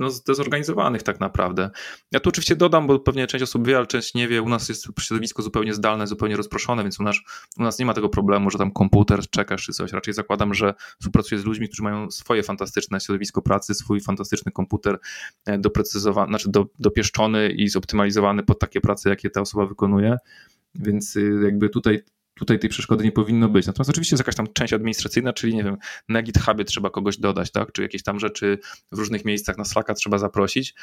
no, 0.00 0.10
zdezorganizowanych 0.10 1.02
tak 1.02 1.20
naprawdę. 1.20 1.70
Ja 2.12 2.20
tu 2.20 2.28
oczywiście 2.28 2.56
dodam, 2.56 2.86
bo 2.86 2.98
pewnie 2.98 3.26
część 3.26 3.42
osób 3.42 3.66
wie, 3.66 3.76
ale 3.76 3.86
część 3.86 4.14
nie 4.14 4.28
wie, 4.28 4.42
u 4.42 4.48
nas 4.48 4.68
jest 4.68 4.88
środowisko 5.00 5.42
zupełnie 5.42 5.74
zdalne, 5.74 6.06
zupełnie 6.06 6.36
rozproszone, 6.36 6.82
więc 6.82 7.00
u 7.00 7.02
nas, 7.02 7.16
u 7.58 7.62
nas 7.62 7.78
nie 7.78 7.86
ma 7.86 7.94
tego 7.94 8.08
problemu, 8.08 8.50
że 8.50 8.58
tam 8.58 8.72
komputer 8.72 9.30
czekasz 9.30 9.64
czy 9.64 9.72
coś. 9.72 9.92
Raczej 9.92 10.14
zakładam, 10.14 10.54
że 10.54 10.74
współpracuję 10.98 11.40
z 11.40 11.44
ludźmi, 11.44 11.68
którzy 11.68 11.82
mają 11.82 12.10
swoje 12.10 12.42
fantastyczne 12.42 13.00
środowisko 13.00 13.21
pracy, 13.42 13.74
swój 13.74 14.00
fantastyczny 14.00 14.52
komputer 14.52 14.98
e, 15.46 15.58
doprecyzowany, 15.58 16.28
znaczy 16.28 16.50
do, 16.50 16.66
dopieszczony 16.78 17.48
i 17.48 17.68
zoptymalizowany 17.68 18.42
pod 18.42 18.58
takie 18.58 18.80
prace, 18.80 19.10
jakie 19.10 19.30
ta 19.30 19.40
osoba 19.40 19.66
wykonuje. 19.66 20.16
Więc 20.74 21.16
y, 21.16 21.40
jakby 21.44 21.68
tutaj 21.68 22.02
tutaj 22.34 22.58
tej 22.58 22.70
przeszkody 22.70 23.04
nie 23.04 23.12
powinno 23.12 23.48
być. 23.48 23.66
Natomiast 23.66 23.90
oczywiście 23.90 24.14
jest 24.14 24.20
jakaś 24.20 24.36
tam 24.36 24.46
część 24.52 24.72
administracyjna, 24.72 25.32
czyli 25.32 25.54
nie 25.54 25.64
wiem, 25.64 25.76
na 26.08 26.22
GitHubie 26.22 26.64
trzeba 26.64 26.90
kogoś 26.90 27.18
dodać, 27.18 27.52
tak? 27.52 27.72
Czy 27.72 27.82
jakieś 27.82 28.02
tam 28.02 28.20
rzeczy 28.20 28.58
w 28.92 28.98
różnych 28.98 29.24
miejscach 29.24 29.58
na 29.58 29.64
Slacka 29.64 29.94
trzeba 29.94 30.18
zaprosić. 30.18 30.74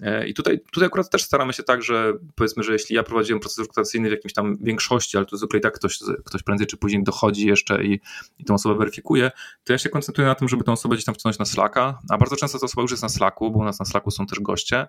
E, 0.00 0.28
I 0.28 0.34
tutaj, 0.34 0.60
tutaj 0.72 0.86
akurat 0.86 1.10
też 1.10 1.22
staramy 1.22 1.52
się 1.52 1.62
tak, 1.62 1.82
że 1.82 2.12
powiedzmy, 2.34 2.62
że 2.62 2.72
jeśli 2.72 2.96
ja 2.96 3.02
prowadziłem 3.02 3.40
proces 3.40 3.58
rekrutacyjny 3.58 4.08
w 4.08 4.12
jakimś 4.12 4.32
tam 4.32 4.56
większości, 4.60 5.16
ale 5.16 5.26
to 5.26 5.36
zwykle 5.36 5.58
i 5.58 5.62
tak 5.62 5.74
ktoś, 5.74 5.98
ktoś 6.24 6.42
prędzej 6.42 6.66
czy 6.66 6.76
później 6.76 7.04
dochodzi 7.04 7.46
jeszcze 7.46 7.84
i, 7.84 8.00
i 8.38 8.44
tą 8.44 8.54
osobę 8.54 8.74
weryfikuje, 8.74 9.30
to 9.64 9.72
ja 9.72 9.78
się 9.78 9.88
koncentruję 9.88 10.28
na 10.28 10.34
tym, 10.34 10.48
żeby 10.48 10.64
tą 10.64 10.72
osobę 10.72 10.94
gdzieś 10.94 11.04
tam 11.04 11.14
wciągnąć 11.14 11.38
na 11.38 11.44
Slacka, 11.44 11.98
a 12.10 12.18
bardzo 12.18 12.36
często 12.36 12.58
ta 12.58 12.64
osoba 12.66 12.82
już 12.82 12.90
jest 12.90 13.02
na 13.02 13.08
Slacku, 13.08 13.50
bo 13.50 13.58
u 13.58 13.64
nas 13.64 13.78
na 13.78 13.84
Slacku 13.84 14.10
są 14.10 14.26
też 14.26 14.40
goście, 14.40 14.86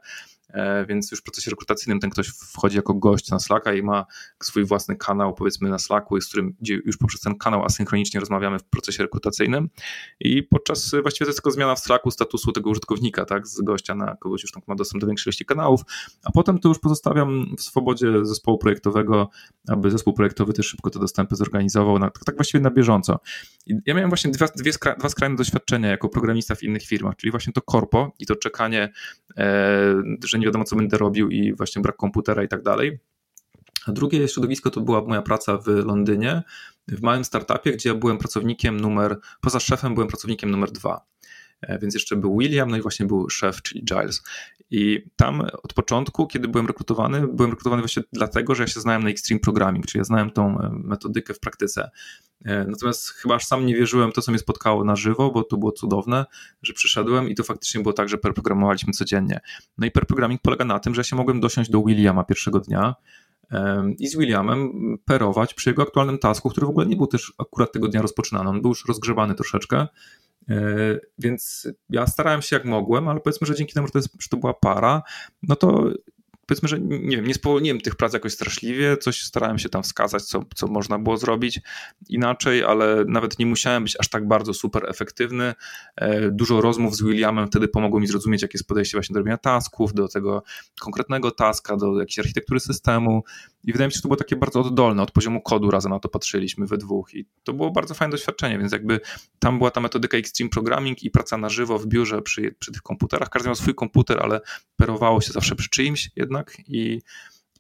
e, 0.50 0.86
więc 0.86 1.12
już 1.12 1.20
w 1.20 1.24
procesie 1.24 1.52
rekrutacyjnym 1.52 2.00
ten 2.00 2.10
ktoś 2.10 2.28
wchodzi 2.28 2.76
jako 2.76 2.94
gość 2.94 3.30
na 3.30 3.40
Slacka 3.40 3.74
i 3.74 3.84
ma 3.84 4.06
swój 4.44 4.66
własny 4.66 4.96
kanał 4.96 5.34
powiedzmy 5.34 5.70
na 5.70 5.80
Slacku, 5.80 6.09
z 6.22 6.28
którym 6.28 6.56
już 6.86 6.98
poprzez 6.98 7.22
ten 7.22 7.38
kanał 7.38 7.66
asynchronicznie 7.66 8.20
rozmawiamy 8.20 8.60
w 8.60 8.64
procesie 8.64 9.04
rekrutacyjnym 9.04 9.70
i 10.20 10.44
podczas 10.44 10.92
właściwie 11.02 11.26
to 11.26 11.30
jest 11.30 11.38
tylko 11.38 11.52
zmiana 11.52 11.76
w 11.76 11.80
Slacku 11.80 12.12
statusu 12.12 12.52
tego 12.52 12.70
użytkownika, 12.70 13.26
tak, 13.26 13.48
z 13.48 13.62
gościa 13.62 13.96
na 13.96 14.16
kogoś 14.16 14.42
już 14.42 14.52
tam 14.52 14.64
ma 14.68 14.76
dostęp 14.76 15.02
do 15.02 15.08
większej 15.08 15.30
ilości 15.30 15.46
kanałów, 15.46 15.82
a 16.24 16.32
potem 16.32 16.60
to 16.60 16.70
już 16.70 16.80
pozostawiam 16.80 17.56
w 17.58 17.62
swobodzie 17.62 18.26
zespołu 18.26 18.58
projektowego, 18.58 19.30
aby 19.68 19.92
zespół 19.92 20.14
projektowy 20.14 20.54
też 20.54 20.66
szybko 20.68 20.90
te 20.90 21.00
dostępy 21.00 21.36
zorganizował, 21.36 22.00
na, 22.00 22.10
tak 22.26 22.36
właściwie 22.36 22.62
na 22.62 22.72
bieżąco. 22.72 23.20
I 23.66 23.76
ja 23.86 23.94
miałem 23.94 24.10
właśnie 24.10 24.32
dwa, 24.32 24.48
dwie 24.56 24.74
skra, 24.74 24.96
dwa 24.96 25.10
skrajne 25.10 25.36
doświadczenia 25.36 25.90
jako 25.90 26.10
programista 26.10 26.56
w 26.56 26.64
innych 26.64 26.84
firmach, 26.84 27.16
czyli 27.16 27.32
właśnie 27.32 27.54
to 27.54 27.62
korpo 27.62 28.14
i 28.20 28.26
to 28.26 28.36
czekanie, 28.36 28.90
e, 29.38 29.96
że 30.26 30.40
nie 30.40 30.46
wiadomo 30.46 30.64
co 30.64 30.76
będę 30.76 30.98
robił 30.98 31.30
i 31.30 31.54
właśnie 31.54 31.82
brak 31.82 31.96
komputera 31.96 32.44
i 32.44 32.48
tak 32.48 32.64
dalej. 32.64 33.00
A 33.86 33.92
drugie 33.92 34.28
środowisko 34.28 34.70
to 34.70 34.82
była 34.82 35.02
moja 35.02 35.22
praca 35.22 35.58
w 35.58 35.68
Londynie, 35.68 36.44
w 36.88 37.02
małym 37.02 37.26
startupie, 37.26 37.72
gdzie 37.72 37.90
ja 37.90 37.96
byłem 37.96 38.18
pracownikiem 38.18 38.80
numer, 38.80 39.20
poza 39.42 39.60
szefem 39.60 39.94
byłem 39.94 40.08
pracownikiem 40.08 40.52
numer 40.52 40.72
dwa. 40.72 41.06
więc 41.82 41.94
jeszcze 41.94 42.16
był 42.16 42.38
William, 42.38 42.72
no 42.72 42.78
i 42.78 42.82
właśnie 42.82 43.06
był 43.06 43.30
szef, 43.30 43.62
czyli 43.62 43.84
Giles. 43.86 44.24
I 44.72 45.06
tam 45.16 45.42
od 45.64 45.74
początku, 45.74 46.28
kiedy 46.28 46.48
byłem 46.48 46.68
rekrutowany, 46.68 47.28
byłem 47.28 47.52
rekrutowany 47.52 47.82
właśnie 47.82 48.04
dlatego, 48.14 48.56
że 48.56 48.64
ja 48.64 48.68
się 48.68 48.80
znałem 48.80 49.04
na 49.04 49.10
Extreme 49.10 49.40
Programming, 49.40 49.86
czyli 49.86 50.00
ja 50.00 50.04
znałem 50.04 50.32
tą 50.32 50.72
metodykę 50.72 51.34
w 51.34 51.40
praktyce. 51.40 51.90
Natomiast 52.68 53.10
chyba 53.10 53.36
aż 53.36 53.46
sam 53.46 53.66
nie 53.66 53.76
wierzyłem 53.76 54.12
to, 54.12 54.22
co 54.22 54.32
mnie 54.32 54.40
spotkało 54.40 54.84
na 54.84 54.96
żywo, 54.96 55.32
bo 55.32 55.44
to 55.44 55.58
było 55.58 55.72
cudowne, 55.72 56.26
że 56.62 56.74
przyszedłem 56.74 57.30
i 57.30 57.36
to 57.36 57.44
faktycznie 57.44 57.82
było 57.82 57.94
tak, 57.94 58.10
że 58.10 58.18
perprogramowaliśmy 58.18 58.94
codziennie. 58.94 59.40
No 59.78 59.88
i 59.88 59.92
perprogramming 59.92 60.42
polega 60.42 60.66
na 60.66 60.80
tym, 60.80 60.96
że 60.96 61.00
ja 61.00 61.04
się 61.04 61.16
mogłem 61.16 61.40
dosiąść 61.40 61.70
do 61.70 61.84
Williama 61.84 62.24
pierwszego 62.24 62.60
dnia, 62.60 62.96
i 64.00 64.08
z 64.08 64.18
Williamem 64.18 64.72
perować 65.06 65.54
przy 65.54 65.70
jego 65.70 65.82
aktualnym 65.82 66.18
tasku, 66.18 66.50
który 66.50 66.68
w 66.68 66.70
ogóle 66.70 66.86
nie 66.86 66.96
był 66.96 67.08
też 67.08 67.34
akurat 67.38 67.72
tego 67.72 67.88
dnia 67.88 68.02
rozpoczynany. 68.02 68.50
On 68.50 68.62
był 68.62 68.70
już 68.70 68.86
rozgrzewany 68.86 69.36
troszeczkę, 69.36 69.88
e, 70.50 70.58
więc 71.20 71.68
ja 71.90 72.08
starałem 72.08 72.42
się 72.42 72.56
jak 72.56 72.66
mogłem, 72.66 73.08
ale 73.08 73.20
powiedzmy, 73.20 73.48
że 73.48 73.56
dzięki 73.56 73.74
temu, 73.74 73.88
że 73.88 73.92
to, 73.92 74.00
jest, 74.00 74.10
że 74.20 74.30
to 74.30 74.38
była 74.38 74.54
para, 74.54 75.02
no 75.44 75.56
to 75.56 75.92
powiedzmy, 76.50 76.68
że 76.68 76.80
nie 76.80 77.18
wiem, 77.18 77.28
nie 77.28 77.34
spowolniłem 77.34 77.82
tych 77.82 77.96
prac 77.96 78.14
jakoś 78.14 78.34
straszliwie, 78.34 78.98
coś 78.98 79.22
starałem 79.22 79.60
się 79.60 79.70
tam 79.70 79.84
wskazać, 79.84 80.24
co, 80.24 80.44
co 80.56 80.68
można 80.68 81.00
było 81.00 81.18
zrobić 81.18 81.62
inaczej, 82.10 82.64
ale 82.64 83.06
nawet 83.08 83.40
nie 83.40 83.46
musiałem 83.46 83.84
być 83.84 84.00
aż 84.00 84.10
tak 84.10 84.28
bardzo 84.28 84.54
super 84.54 84.90
efektywny. 84.90 85.54
E, 85.96 86.32
dużo 86.32 86.62
rozmów 86.62 86.96
z 86.96 87.04
Williamem 87.04 87.48
wtedy 87.48 87.68
pomogło 87.68 88.00
mi 88.00 88.08
zrozumieć, 88.08 88.42
jakie 88.42 88.58
jest 88.58 88.68
podejście 88.68 88.98
właśnie 88.98 89.14
do 89.14 89.20
robienia 89.20 89.38
tasków, 89.38 89.94
do 89.94 90.08
tego 90.08 90.44
konkretnego 90.80 91.32
taska, 91.32 91.78
do 91.78 92.00
jakiejś 92.00 92.20
architektury 92.20 92.60
systemu 92.60 93.24
i 93.64 93.72
wydaje 93.72 93.88
mi 93.88 93.92
się, 93.92 93.96
że 93.96 94.02
to 94.02 94.08
było 94.08 94.18
takie 94.18 94.36
bardzo 94.36 94.60
oddolne, 94.60 95.04
od 95.04 95.12
poziomu 95.12 95.42
kodu 95.42 95.72
razem 95.72 95.92
na 95.92 96.00
to 96.00 96.10
patrzyliśmy 96.10 96.66
we 96.66 96.78
dwóch 96.78 97.14
i 97.14 97.26
to 97.44 97.54
było 97.54 97.72
bardzo 97.72 97.94
fajne 97.94 98.12
doświadczenie, 98.12 98.60
więc 98.60 98.72
jakby 98.72 99.00
tam 99.40 99.58
była 99.58 99.72
ta 99.72 99.82
metodyka 99.82 100.18
Extreme 100.18 100.50
Programming 100.50 101.04
i 101.04 101.12
praca 101.12 101.38
na 101.38 101.50
żywo 101.50 101.80
w 101.80 101.88
biurze 101.88 102.22
przy, 102.22 102.56
przy 102.60 102.72
tych 102.72 102.82
komputerach. 102.82 103.30
Każdy 103.30 103.48
miał 103.48 103.56
swój 103.56 103.76
komputer, 103.76 104.20
ale 104.22 104.42
perowało 104.76 105.22
się 105.22 105.32
zawsze 105.32 105.56
przy 105.56 105.70
czyimś 105.70 106.12
jednak 106.16 106.39
i 106.68 107.02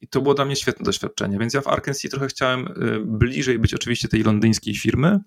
i 0.01 0.07
to 0.07 0.21
było 0.21 0.33
dla 0.33 0.45
mnie 0.45 0.55
świetne 0.55 0.83
doświadczenie, 0.83 1.39
więc 1.39 1.53
ja 1.53 1.61
w 1.61 1.67
Arkansas 1.67 2.11
trochę 2.11 2.27
chciałem 2.27 2.67
y, 2.67 2.99
bliżej 3.05 3.59
być 3.59 3.73
oczywiście 3.73 4.07
tej 4.07 4.23
londyńskiej 4.23 4.75
firmy, 4.75 5.19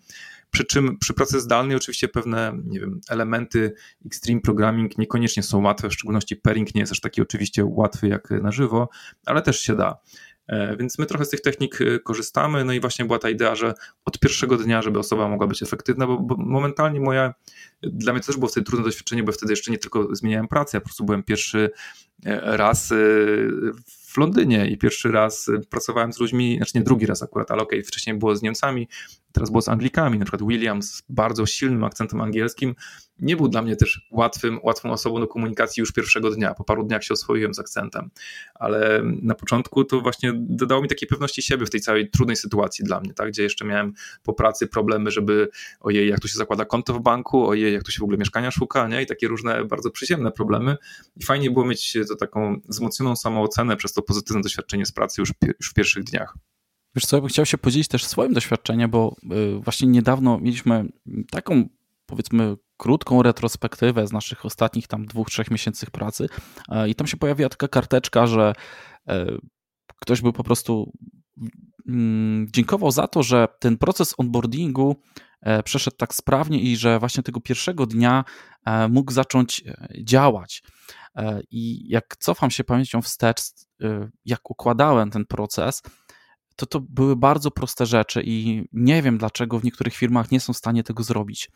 przy 0.50 0.64
czym 0.64 0.98
przy 0.98 1.14
pracy 1.14 1.40
zdalnej 1.40 1.76
oczywiście 1.76 2.08
pewne, 2.08 2.58
nie 2.64 2.80
wiem, 2.80 3.00
elementy 3.08 3.74
extreme 4.06 4.40
programming 4.40 4.98
niekoniecznie 4.98 5.42
są 5.42 5.62
łatwe, 5.62 5.88
w 5.88 5.94
szczególności 5.94 6.36
pairing 6.36 6.74
nie 6.74 6.80
jest 6.80 6.92
aż 6.92 7.00
taki 7.00 7.22
oczywiście 7.22 7.64
łatwy 7.64 8.08
jak 8.08 8.30
na 8.30 8.52
żywo, 8.52 8.88
ale 9.26 9.42
też 9.42 9.60
się 9.60 9.76
da. 9.76 9.98
E, 10.46 10.76
więc 10.76 10.98
my 10.98 11.06
trochę 11.06 11.24
z 11.24 11.30
tych 11.30 11.40
technik 11.40 11.80
y, 11.80 12.00
korzystamy, 12.04 12.64
no 12.64 12.72
i 12.72 12.80
właśnie 12.80 13.04
była 13.04 13.18
ta 13.18 13.30
idea, 13.30 13.54
że 13.54 13.74
od 14.04 14.18
pierwszego 14.18 14.56
dnia, 14.56 14.82
żeby 14.82 14.98
osoba 14.98 15.28
mogła 15.28 15.46
być 15.46 15.62
efektywna, 15.62 16.06
bo, 16.06 16.18
bo 16.18 16.36
momentalnie 16.36 17.00
moja, 17.00 17.34
dla 17.82 18.12
mnie 18.12 18.20
to 18.20 18.26
też 18.26 18.36
było 18.36 18.48
wtedy 18.48 18.64
trudne 18.66 18.84
doświadczenie, 18.84 19.22
bo 19.22 19.32
wtedy 19.32 19.52
jeszcze 19.52 19.70
nie 19.70 19.78
tylko 19.78 20.14
zmieniałem 20.16 20.48
pracę, 20.48 20.76
ja 20.76 20.80
po 20.80 20.84
prostu 20.84 21.04
byłem 21.04 21.22
pierwszy 21.22 21.70
e, 22.26 22.56
raz 22.56 22.92
w 24.12 24.18
Londynie 24.18 24.66
i 24.66 24.78
pierwszy 24.78 25.12
raz 25.12 25.50
pracowałem 25.70 26.12
z 26.12 26.18
ludźmi, 26.18 26.56
znaczy 26.56 26.72
nie 26.74 26.84
drugi 26.84 27.06
raz 27.06 27.22
akurat, 27.22 27.50
ale 27.50 27.62
okej, 27.62 27.78
okay, 27.78 27.88
wcześniej 27.88 28.18
było 28.18 28.36
z 28.36 28.42
Niemcami, 28.42 28.88
teraz 29.32 29.50
było 29.50 29.62
z 29.62 29.68
Anglikami, 29.68 30.18
na 30.18 30.24
przykład 30.24 30.48
William 30.48 30.82
z 30.82 31.02
bardzo 31.08 31.46
silnym 31.46 31.84
akcentem 31.84 32.20
angielskim, 32.20 32.74
nie 33.22 33.36
był 33.36 33.48
dla 33.48 33.62
mnie 33.62 33.76
też 33.76 34.08
łatwym, 34.10 34.60
łatwą 34.62 34.90
osobą 34.90 35.20
do 35.20 35.26
komunikacji 35.26 35.80
już 35.80 35.92
pierwszego 35.92 36.30
dnia. 36.30 36.54
Po 36.54 36.64
paru 36.64 36.84
dniach 36.84 37.04
się 37.04 37.14
oswoiłem 37.14 37.54
z 37.54 37.58
akcentem, 37.58 38.10
ale 38.54 39.02
na 39.22 39.34
początku 39.34 39.84
to 39.84 40.00
właśnie 40.00 40.32
dodało 40.34 40.82
mi 40.82 40.88
takiej 40.88 41.08
pewności 41.08 41.42
siebie 41.42 41.66
w 41.66 41.70
tej 41.70 41.80
całej 41.80 42.10
trudnej 42.10 42.36
sytuacji 42.36 42.84
dla 42.84 43.00
mnie, 43.00 43.14
tak? 43.14 43.28
gdzie 43.28 43.42
jeszcze 43.42 43.64
miałem 43.64 43.92
po 44.22 44.32
pracy 44.32 44.66
problemy, 44.66 45.10
żeby 45.10 45.48
ojej, 45.80 46.08
jak 46.08 46.20
tu 46.20 46.28
się 46.28 46.38
zakłada 46.38 46.64
konto 46.64 46.94
w 46.94 47.00
banku, 47.00 47.48
ojej, 47.48 47.72
jak 47.72 47.82
tu 47.82 47.92
się 47.92 48.00
w 48.00 48.02
ogóle 48.02 48.18
mieszkania 48.18 48.50
szuka, 48.50 48.88
nie? 48.88 49.02
I 49.02 49.06
takie 49.06 49.28
różne 49.28 49.64
bardzo 49.64 49.90
przyziemne 49.90 50.32
problemy. 50.32 50.76
I 51.16 51.24
fajnie 51.24 51.50
było 51.50 51.64
mieć 51.64 51.98
to 52.08 52.16
taką 52.16 52.60
wzmocnioną 52.68 53.16
samoocenę 53.16 53.76
przez 53.76 53.92
to 53.92 54.02
pozytywne 54.02 54.42
doświadczenie 54.42 54.86
z 54.86 54.92
pracy 54.92 55.22
już, 55.22 55.32
już 55.60 55.70
w 55.70 55.74
pierwszych 55.74 56.04
dniach. 56.04 56.34
Wiesz 56.94 57.06
co, 57.06 57.16
ja 57.16 57.20
bym 57.20 57.28
chciał 57.28 57.46
się 57.46 57.58
podzielić 57.58 57.88
też 57.88 58.04
swoim 58.04 58.32
doświadczeniem, 58.32 58.90
bo 58.90 59.16
y, 59.56 59.60
właśnie 59.60 59.88
niedawno 59.88 60.38
mieliśmy 60.38 60.84
taką 61.30 61.68
powiedzmy 62.06 62.56
krótką 62.82 63.22
retrospektywę 63.22 64.06
z 64.06 64.12
naszych 64.12 64.44
ostatnich 64.44 64.86
tam 64.86 65.06
dwóch, 65.06 65.30
trzech 65.30 65.50
miesięcy 65.50 65.86
pracy 65.86 66.28
e, 66.68 66.88
i 66.88 66.94
tam 66.94 67.06
się 67.06 67.16
pojawiła 67.16 67.48
taka 67.48 67.68
karteczka, 67.68 68.26
że 68.26 68.52
e, 69.08 69.26
ktoś 70.00 70.20
był 70.20 70.32
po 70.32 70.44
prostu 70.44 70.92
mm, 71.88 72.46
dziękował 72.52 72.90
za 72.90 73.08
to, 73.08 73.22
że 73.22 73.48
ten 73.60 73.78
proces 73.78 74.14
onboardingu 74.18 74.96
e, 75.40 75.62
przeszedł 75.62 75.96
tak 75.96 76.14
sprawnie 76.14 76.60
i 76.60 76.76
że 76.76 76.98
właśnie 76.98 77.22
tego 77.22 77.40
pierwszego 77.40 77.86
dnia 77.86 78.24
mógł 78.88 79.12
zacząć 79.12 79.64
działać. 80.04 80.62
I 81.50 81.88
jak 81.88 82.16
cofam 82.16 82.50
się 82.50 82.64
pamięcią 82.64 83.02
wstecz, 83.02 83.40
jak 84.24 84.50
układałem 84.50 85.10
ten 85.10 85.26
proces, 85.26 85.82
to 86.56 86.66
to 86.66 86.80
były 86.80 87.16
bardzo 87.16 87.50
proste 87.50 87.86
rzeczy 87.86 88.22
i 88.26 88.64
nie 88.72 89.02
wiem 89.02 89.18
dlaczego 89.18 89.58
w 89.58 89.64
niektórych 89.64 89.94
firmach 89.94 90.30
nie 90.30 90.40
są 90.40 90.52
w 90.52 90.56
stanie 90.56 90.82
tego 90.82 91.02
zrobić. 91.02 91.50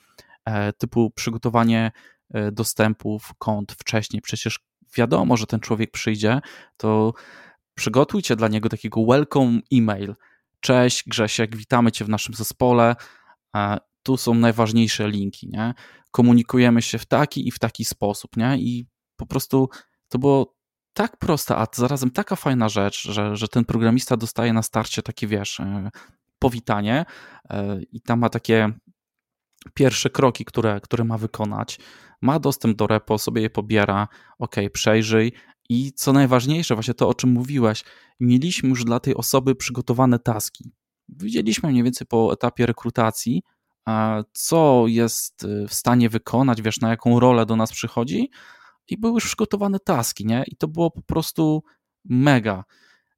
E, 0.46 0.72
typu 0.72 1.10
przygotowanie 1.10 1.92
e, 2.34 2.52
dostępów 2.52 3.30
kont 3.38 3.72
wcześniej. 3.72 4.22
Przecież 4.22 4.60
wiadomo, 4.96 5.36
że 5.36 5.46
ten 5.46 5.60
człowiek 5.60 5.90
przyjdzie, 5.90 6.40
to 6.76 7.12
przygotujcie 7.74 8.36
dla 8.36 8.48
niego 8.48 8.68
takiego 8.68 9.06
welcome 9.06 9.60
email. 9.72 10.14
Cześć 10.60 11.04
Grzesiek, 11.08 11.56
witamy 11.56 11.92
Cię 11.92 12.04
w 12.04 12.08
naszym 12.08 12.34
zespole. 12.34 12.96
E, 13.56 13.78
tu 14.02 14.16
są 14.16 14.34
najważniejsze 14.34 15.08
linki, 15.08 15.48
nie? 15.48 15.74
Komunikujemy 16.10 16.82
się 16.82 16.98
w 16.98 17.06
taki 17.06 17.48
i 17.48 17.50
w 17.50 17.58
taki 17.58 17.84
sposób, 17.84 18.36
nie? 18.36 18.58
I 18.58 18.86
po 19.16 19.26
prostu 19.26 19.68
to 20.08 20.18
było 20.18 20.56
tak 20.92 21.16
proste, 21.16 21.56
a 21.56 21.66
zarazem 21.74 22.10
taka 22.10 22.36
fajna 22.36 22.68
rzecz, 22.68 23.02
że, 23.02 23.36
że 23.36 23.48
ten 23.48 23.64
programista 23.64 24.16
dostaje 24.16 24.52
na 24.52 24.62
starcie 24.62 25.02
takie, 25.02 25.26
wiesz, 25.26 25.60
powitanie 26.38 27.04
i 27.92 28.00
tam 28.00 28.18
ma 28.18 28.28
takie 28.28 28.72
pierwsze 29.74 30.10
kroki, 30.10 30.44
które, 30.44 30.80
które 30.80 31.04
ma 31.04 31.18
wykonać. 31.18 31.78
Ma 32.22 32.38
dostęp 32.38 32.76
do 32.76 32.86
repo, 32.86 33.18
sobie 33.18 33.42
je 33.42 33.50
pobiera, 33.50 34.08
ok, 34.38 34.56
przejrzyj. 34.72 35.32
I 35.68 35.92
co 35.92 36.12
najważniejsze, 36.12 36.74
właśnie 36.74 36.94
to, 36.94 37.08
o 37.08 37.14
czym 37.14 37.30
mówiłeś, 37.30 37.84
mieliśmy 38.20 38.68
już 38.68 38.84
dla 38.84 39.00
tej 39.00 39.14
osoby 39.14 39.54
przygotowane 39.54 40.18
taski. 40.18 40.72
Widzieliśmy 41.08 41.70
mniej 41.70 41.82
więcej 41.82 42.06
po 42.06 42.32
etapie 42.32 42.66
rekrutacji, 42.66 43.42
co 44.32 44.84
jest 44.86 45.44
y, 45.44 45.66
w 45.68 45.74
stanie 45.74 46.08
wykonać, 46.08 46.62
wiesz, 46.62 46.80
na 46.80 46.90
jaką 46.90 47.20
rolę 47.20 47.46
do 47.46 47.56
nas 47.56 47.72
przychodzi, 47.72 48.30
i 48.88 48.98
były 48.98 49.14
już 49.14 49.26
przygotowane 49.26 49.80
taski, 49.80 50.26
nie? 50.26 50.44
I 50.46 50.56
to 50.56 50.68
było 50.68 50.90
po 50.90 51.02
prostu 51.02 51.62
mega 52.04 52.64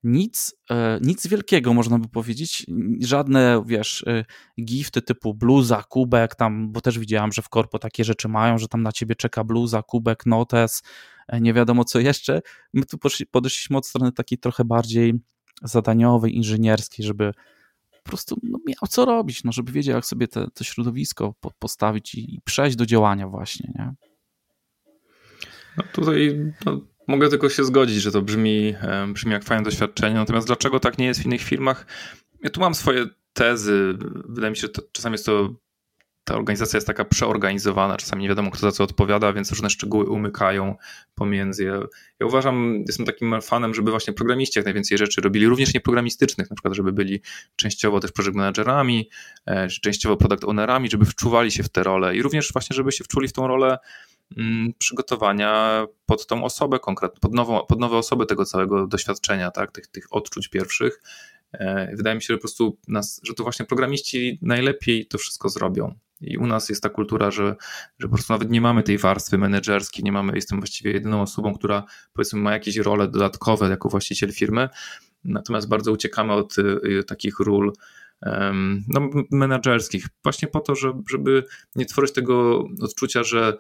nic, 0.09 0.55
e, 0.71 0.99
nic 1.03 1.27
wielkiego, 1.27 1.75
można 1.75 1.99
by 1.99 2.09
powiedzieć. 2.09 2.67
Żadne, 3.01 3.63
wiesz, 3.67 4.05
e, 4.07 4.25
gifty 4.65 5.03
typu 5.03 5.35
bluza, 5.35 5.83
kubek, 5.89 6.35
tam, 6.35 6.73
bo 6.73 6.81
też 6.81 6.99
widziałam, 6.99 7.33
że 7.33 7.43
w 7.43 7.49
korpo 7.49 7.79
takie 7.79 8.05
rzeczy 8.05 8.29
mają, 8.29 8.59
że 8.59 8.69
tam 8.69 8.83
na 8.83 8.93
ciebie 8.93 9.15
czeka 9.15 9.45
bluza, 9.45 9.83
kubek, 9.83 10.27
notes, 10.27 10.83
e, 11.29 11.41
nie 11.41 11.55
wiadomo 11.55 11.85
co 11.85 12.01
jeszcze. 12.01 12.43
My 12.73 12.85
tu 12.85 12.99
podeszliśmy 13.31 13.77
od 13.77 13.87
strony 13.87 14.13
takiej 14.13 14.39
trochę 14.39 14.65
bardziej 14.65 15.15
zadaniowej, 15.63 16.37
inżynierskiej, 16.37 17.07
żeby 17.07 17.33
po 17.91 18.11
prostu 18.11 18.37
no, 18.43 18.59
miał 18.67 18.89
co 18.89 19.05
robić, 19.05 19.45
no, 19.45 19.53
żeby 19.53 19.73
wiedział, 19.73 19.95
jak 19.95 20.07
sobie 20.07 20.29
te, 20.29 20.47
to 20.55 20.65
środowisko 20.65 21.35
postawić 21.59 22.15
i, 22.15 22.35
i 22.35 22.41
przejść 22.45 22.77
do 22.77 22.87
działania 22.87 23.29
właśnie, 23.29 23.73
nie? 23.75 23.95
No 25.77 25.85
tutaj 25.93 26.39
no 26.67 26.81
Mogę 27.09 27.29
tylko 27.29 27.49
się 27.49 27.65
zgodzić, 27.65 28.03
że 28.03 28.13
to 28.13 28.23
brzmi, 28.23 28.75
brzmi 29.09 29.33
jak 29.33 29.45
fajne 29.45 29.65
doświadczenie. 29.65 30.15
Natomiast 30.15 30.47
dlaczego 30.47 30.81
tak 30.81 30.99
nie 30.99 31.07
jest 31.07 31.23
w 31.23 31.27
innych 31.27 31.43
firmach? 31.43 31.87
Ja 32.43 32.51
tu 32.51 32.61
mam 32.61 32.75
swoje 32.75 33.07
tezy. 33.33 33.95
Wydaje 34.29 34.51
mi 34.51 34.57
się, 34.57 34.61
że 34.61 34.69
to, 34.69 34.83
czasami 34.93 35.15
jest 35.15 35.27
to 35.27 35.55
ta 36.29 36.35
organizacja 36.35 36.77
jest 36.77 36.87
taka 36.87 37.05
przeorganizowana, 37.05 37.97
czasami 37.97 38.23
nie 38.23 38.29
wiadomo, 38.29 38.51
kto 38.51 38.61
za 38.61 38.73
co 38.73 38.85
odpowiada, 38.85 39.33
więc 39.33 39.51
różne 39.51 39.71
szczegóły 39.71 40.05
umykają 40.05 40.77
pomiędzy. 41.15 41.65
Ja 42.21 42.27
uważam, 42.27 42.85
jestem 42.87 43.07
takim 43.07 43.43
fanem, 43.43 43.75
żeby 43.75 43.91
właśnie 43.91 44.13
programiści 44.13 44.59
jak 44.59 44.65
najwięcej 44.65 44.99
rzeczy 44.99 45.21
robili, 45.21 45.47
również 45.47 45.75
nieprogramistycznych, 45.75 46.51
na 46.51 46.57
przykład, 46.57 46.75
żeby 46.75 46.93
byli 46.93 47.21
częściowo 47.57 48.01
też 48.01 48.13
project 48.13 48.37
managerami, 48.37 49.11
e, 49.47 49.69
częściowo 49.69 50.17
product 50.17 50.45
ownerami, 50.45 50.91
żeby 50.91 51.05
wczuwali 51.05 51.51
się 51.51 51.63
w 51.63 51.69
te 51.69 51.83
role 51.83 52.17
i 52.17 52.23
również 52.23 52.53
właśnie, 52.53 52.75
żeby 52.77 52.93
się 52.93 53.05
wczuli 53.05 53.29
w 53.29 53.33
tą 53.33 53.47
rolę 53.47 53.79
przygotowania 54.79 55.87
pod 56.07 56.27
tą 56.27 56.45
osobę 56.45 56.79
konkretną, 56.79 57.21
pod, 57.21 57.35
nową, 57.35 57.67
pod 57.67 57.81
nowe 57.81 57.97
osoby 57.97 58.27
tego 58.27 58.45
całego 58.45 58.87
doświadczenia, 58.87 59.51
tak, 59.51 59.73
tych, 59.73 59.87
tych 59.87 60.07
odczuć 60.11 60.49
pierwszych. 60.49 61.03
E, 61.53 61.97
wydaje 61.97 62.17
mi 62.17 62.23
się, 62.23 62.27
że 62.27 62.35
po 62.35 62.41
prostu 62.41 62.79
nas, 62.89 63.21
że 63.25 63.35
to 63.35 63.43
właśnie 63.43 63.67
programiści 63.67 64.39
najlepiej 64.43 65.07
to 65.07 65.19
wszystko 65.19 65.49
zrobią. 65.49 65.95
I 66.21 66.39
u 66.39 66.47
nas 66.47 66.69
jest 66.69 66.83
ta 66.83 66.89
kultura, 66.89 67.31
że, 67.31 67.57
że 67.99 68.09
po 68.09 68.15
prostu 68.15 68.33
nawet 68.33 68.51
nie 68.51 68.61
mamy 68.61 68.83
tej 68.83 68.99
warstwy 68.99 69.39
menedżerskiej, 69.39 70.05
nie 70.05 70.13
mamy, 70.13 70.33
jestem 70.35 70.59
właściwie 70.59 70.93
jedyną 70.93 71.23
osobą, 71.23 71.55
która 71.55 71.85
powiedzmy 72.13 72.41
ma 72.41 72.53
jakieś 72.53 72.77
role 72.77 73.09
dodatkowe 73.09 73.69
jako 73.69 73.89
właściciel 73.89 74.33
firmy, 74.33 74.69
natomiast 75.25 75.69
bardzo 75.69 75.93
uciekamy 75.93 76.33
od 76.33 76.59
y, 76.59 77.05
takich 77.05 77.41
ról 77.41 77.73
no, 78.89 79.11
menedżerskich, 79.31 80.07
właśnie 80.23 80.49
po 80.49 80.61
to, 80.61 80.75
żeby 81.11 81.45
nie 81.77 81.87
tworzyć 81.87 82.15
tego 82.15 82.65
odczucia, 82.81 83.25
że 83.25 83.59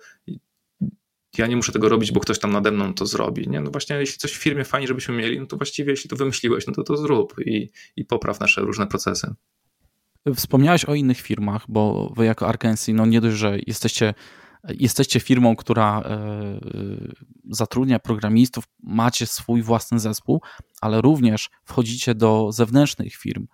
ja 1.38 1.46
nie 1.46 1.56
muszę 1.56 1.72
tego 1.72 1.88
robić, 1.88 2.12
bo 2.12 2.20
ktoś 2.20 2.38
tam 2.38 2.52
nade 2.52 2.70
mną 2.70 2.94
to 2.94 3.06
zrobi. 3.06 3.48
Nie? 3.48 3.60
No 3.60 3.70
właśnie, 3.70 3.96
jeśli 3.96 4.18
coś 4.18 4.32
w 4.32 4.42
firmie 4.42 4.64
fajnie, 4.64 4.86
żebyśmy 4.86 5.14
mieli, 5.14 5.40
no 5.40 5.46
to 5.46 5.56
właściwie 5.56 5.90
jeśli 5.90 6.10
to 6.10 6.16
wymyśliłeś, 6.16 6.66
no 6.66 6.72
to 6.72 6.82
to 6.82 6.96
zrób 6.96 7.34
i, 7.46 7.70
i 7.96 8.04
popraw 8.04 8.40
nasze 8.40 8.60
różne 8.60 8.86
procesy. 8.86 9.34
Wspomniałeś 10.34 10.84
o 10.84 10.94
innych 10.94 11.20
firmach, 11.20 11.64
bo 11.68 12.12
wy 12.16 12.24
jako 12.24 12.48
Arkansas, 12.48 12.94
no 12.94 13.06
nie 13.06 13.20
dość, 13.20 13.36
że 13.36 13.58
jesteście, 13.66 14.14
jesteście 14.64 15.20
firmą, 15.20 15.56
która 15.56 16.00
e, 16.00 16.60
zatrudnia 17.50 17.98
programistów, 17.98 18.64
macie 18.82 19.26
swój 19.26 19.62
własny 19.62 19.98
zespół, 19.98 20.42
ale 20.80 21.00
również 21.00 21.50
wchodzicie 21.64 22.14
do 22.14 22.52
zewnętrznych 22.52 23.14
firm. 23.14 23.46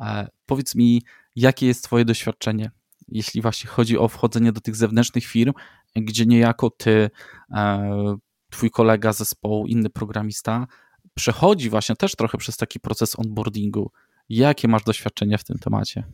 E, 0.00 0.28
powiedz 0.46 0.74
mi, 0.74 1.02
jakie 1.36 1.66
jest 1.66 1.84
Twoje 1.84 2.04
doświadczenie, 2.04 2.70
jeśli 3.08 3.42
właśnie 3.42 3.70
chodzi 3.70 3.98
o 3.98 4.08
wchodzenie 4.08 4.52
do 4.52 4.60
tych 4.60 4.76
zewnętrznych 4.76 5.24
firm, 5.24 5.52
gdzie 5.96 6.26
niejako 6.26 6.70
Ty, 6.70 7.10
e, 7.50 8.16
Twój 8.50 8.70
kolega 8.70 9.12
zespołu, 9.12 9.66
inny 9.66 9.90
programista, 9.90 10.66
przechodzi 11.14 11.70
właśnie 11.70 11.96
też 11.96 12.16
trochę 12.16 12.38
przez 12.38 12.56
taki 12.56 12.80
proces 12.80 13.18
onboardingu. 13.18 13.90
Jakie 14.28 14.68
masz 14.68 14.84
doświadczenia 14.84 15.38
w 15.38 15.44
tym 15.44 15.58
temacie? 15.58 16.04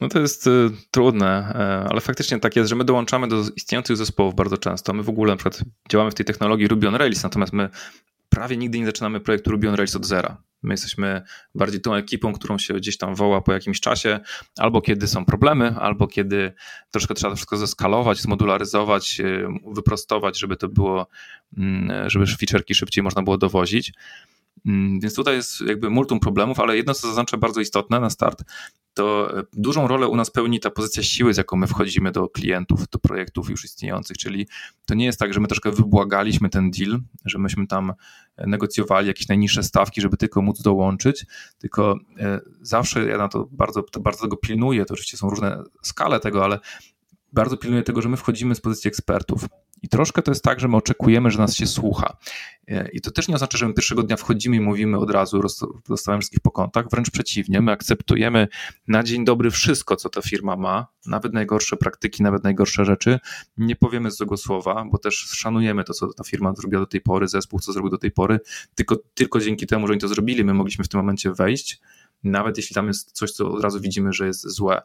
No 0.00 0.08
to 0.08 0.20
jest 0.20 0.46
y, 0.46 0.70
trudne, 0.90 1.54
y, 1.84 1.88
ale 1.90 2.00
faktycznie 2.00 2.40
tak 2.40 2.56
jest, 2.56 2.68
że 2.68 2.76
my 2.76 2.84
dołączamy 2.84 3.28
do 3.28 3.44
istniejących 3.56 3.96
zespołów 3.96 4.34
bardzo 4.34 4.58
często. 4.58 4.92
My 4.92 5.02
w 5.02 5.08
ogóle 5.08 5.32
na 5.32 5.36
przykład 5.36 5.64
działamy 5.90 6.10
w 6.10 6.14
tej 6.14 6.26
technologii 6.26 6.68
Ruby 6.68 6.88
on 6.88 6.94
Rails, 6.94 7.22
natomiast 7.22 7.52
my 7.52 7.68
prawie 8.28 8.56
nigdy 8.56 8.78
nie 8.78 8.86
zaczynamy 8.86 9.20
projektu 9.20 9.50
Ruby 9.50 9.68
on 9.68 9.74
Rails 9.74 9.96
od 9.96 10.06
zera. 10.06 10.42
My 10.62 10.74
jesteśmy 10.74 11.22
bardziej 11.54 11.80
tą 11.80 11.94
ekipą, 11.94 12.32
którą 12.32 12.58
się 12.58 12.74
gdzieś 12.74 12.96
tam 12.96 13.14
woła 13.14 13.40
po 13.40 13.52
jakimś 13.52 13.80
czasie, 13.80 14.20
albo 14.58 14.80
kiedy 14.80 15.06
są 15.06 15.24
problemy, 15.24 15.74
albo 15.80 16.06
kiedy 16.06 16.52
troszkę 16.90 17.14
trzeba 17.14 17.30
to 17.30 17.36
wszystko 17.36 17.56
zeskalować, 17.56 18.20
zmodularyzować, 18.20 19.20
y, 19.20 19.46
wyprostować, 19.74 20.38
żeby 20.38 20.56
to 20.56 20.68
było, 20.68 21.06
mm, 21.56 22.10
żeby 22.10 22.24
feature'ki 22.24 22.74
szybciej 22.74 23.04
można 23.04 23.22
było 23.22 23.38
dowozić. 23.38 23.92
Mm, 24.66 25.00
więc 25.00 25.14
tutaj 25.14 25.34
jest 25.34 25.60
jakby 25.60 25.90
multum 25.90 26.20
problemów, 26.20 26.60
ale 26.60 26.76
jedno, 26.76 26.94
co 26.94 27.06
zaznaczę 27.06 27.38
bardzo 27.38 27.60
istotne 27.60 28.00
na 28.00 28.10
start, 28.10 28.42
to 28.98 29.38
e, 29.38 29.42
dużą 29.52 29.88
rolę 29.88 30.08
u 30.08 30.16
nas 30.16 30.30
pełni 30.30 30.60
ta 30.60 30.70
pozycja 30.70 31.02
siły, 31.02 31.34
z 31.34 31.36
jaką 31.36 31.56
my 31.56 31.66
wchodzimy 31.66 32.12
do 32.12 32.28
klientów, 32.28 32.88
do 32.88 32.98
projektów 32.98 33.50
już 33.50 33.64
istniejących, 33.64 34.18
czyli 34.18 34.46
to 34.86 34.94
nie 34.94 35.04
jest 35.04 35.18
tak, 35.18 35.34
że 35.34 35.40
my 35.40 35.48
troszkę 35.48 35.70
wybłagaliśmy 35.70 36.48
ten 36.48 36.70
deal, 36.70 37.00
że 37.24 37.38
myśmy 37.38 37.66
tam 37.66 37.92
negocjowali 38.38 39.08
jakieś 39.08 39.28
najniższe 39.28 39.62
stawki, 39.62 40.00
żeby 40.00 40.16
tylko 40.16 40.42
móc 40.42 40.62
dołączyć, 40.62 41.26
tylko 41.58 41.98
e, 42.18 42.40
zawsze 42.60 43.04
ja 43.04 43.18
na 43.18 43.28
to 43.28 43.48
bardzo, 43.50 43.84
bardzo 44.00 44.22
tego 44.22 44.36
pilnuję, 44.36 44.84
to 44.84 44.94
oczywiście 44.94 45.16
są 45.16 45.30
różne 45.30 45.62
skale 45.82 46.20
tego, 46.20 46.44
ale 46.44 46.58
bardzo 47.32 47.56
pilnuję 47.56 47.82
tego, 47.82 48.02
że 48.02 48.08
my 48.08 48.16
wchodzimy 48.16 48.54
z 48.54 48.60
pozycji 48.60 48.88
ekspertów. 48.88 49.46
I 49.82 49.88
troszkę 49.88 50.22
to 50.22 50.30
jest 50.30 50.44
tak, 50.44 50.60
że 50.60 50.68
my 50.68 50.76
oczekujemy, 50.76 51.30
że 51.30 51.38
nas 51.38 51.54
się 51.54 51.66
słucha. 51.66 52.16
E, 52.68 52.88
I 52.92 53.00
to 53.00 53.10
też 53.10 53.28
nie 53.28 53.34
oznacza, 53.34 53.58
że 53.58 53.68
my 53.68 53.74
pierwszego 53.74 54.02
dnia 54.02 54.16
wchodzimy 54.16 54.56
i 54.56 54.60
mówimy 54.60 54.98
od 54.98 55.10
razu, 55.10 55.40
dostałem 55.88 56.20
wszystkich 56.20 56.40
po 56.40 56.50
kątach. 56.50 56.90
Wręcz 56.90 57.10
przeciwnie, 57.10 57.60
my 57.60 57.72
akceptujemy 57.72 58.48
na 58.88 59.02
dzień 59.02 59.24
dobry 59.24 59.50
wszystko, 59.50 59.96
co 59.96 60.08
ta 60.08 60.22
firma 60.22 60.56
ma, 60.56 60.86
nawet 61.06 61.32
najgorsze 61.32 61.76
praktyki, 61.76 62.22
nawet 62.22 62.44
najgorsze 62.44 62.84
rzeczy. 62.84 63.18
Nie 63.56 63.76
powiemy 63.76 64.10
złego 64.10 64.36
słowa, 64.36 64.84
bo 64.90 64.98
też 64.98 65.14
szanujemy 65.14 65.84
to, 65.84 65.92
co 65.92 66.12
ta 66.12 66.24
firma 66.24 66.54
zrobiła 66.54 66.80
do 66.80 66.86
tej 66.86 67.00
pory, 67.00 67.28
zespół, 67.28 67.60
co 67.60 67.72
zrobił 67.72 67.90
do 67.90 67.98
tej 67.98 68.10
pory. 68.10 68.40
Tylko, 68.74 68.96
tylko 69.14 69.40
dzięki 69.40 69.66
temu, 69.66 69.86
że 69.86 69.92
oni 69.92 70.00
to 70.00 70.08
zrobili, 70.08 70.44
my 70.44 70.54
mogliśmy 70.54 70.84
w 70.84 70.88
tym 70.88 71.00
momencie 71.00 71.32
wejść, 71.32 71.80
nawet 72.24 72.56
jeśli 72.56 72.74
tam 72.74 72.86
jest 72.86 73.12
coś, 73.12 73.32
co 73.32 73.50
od 73.50 73.62
razu 73.62 73.80
widzimy, 73.80 74.12
że 74.12 74.26
jest 74.26 74.48
złe. 74.48 74.82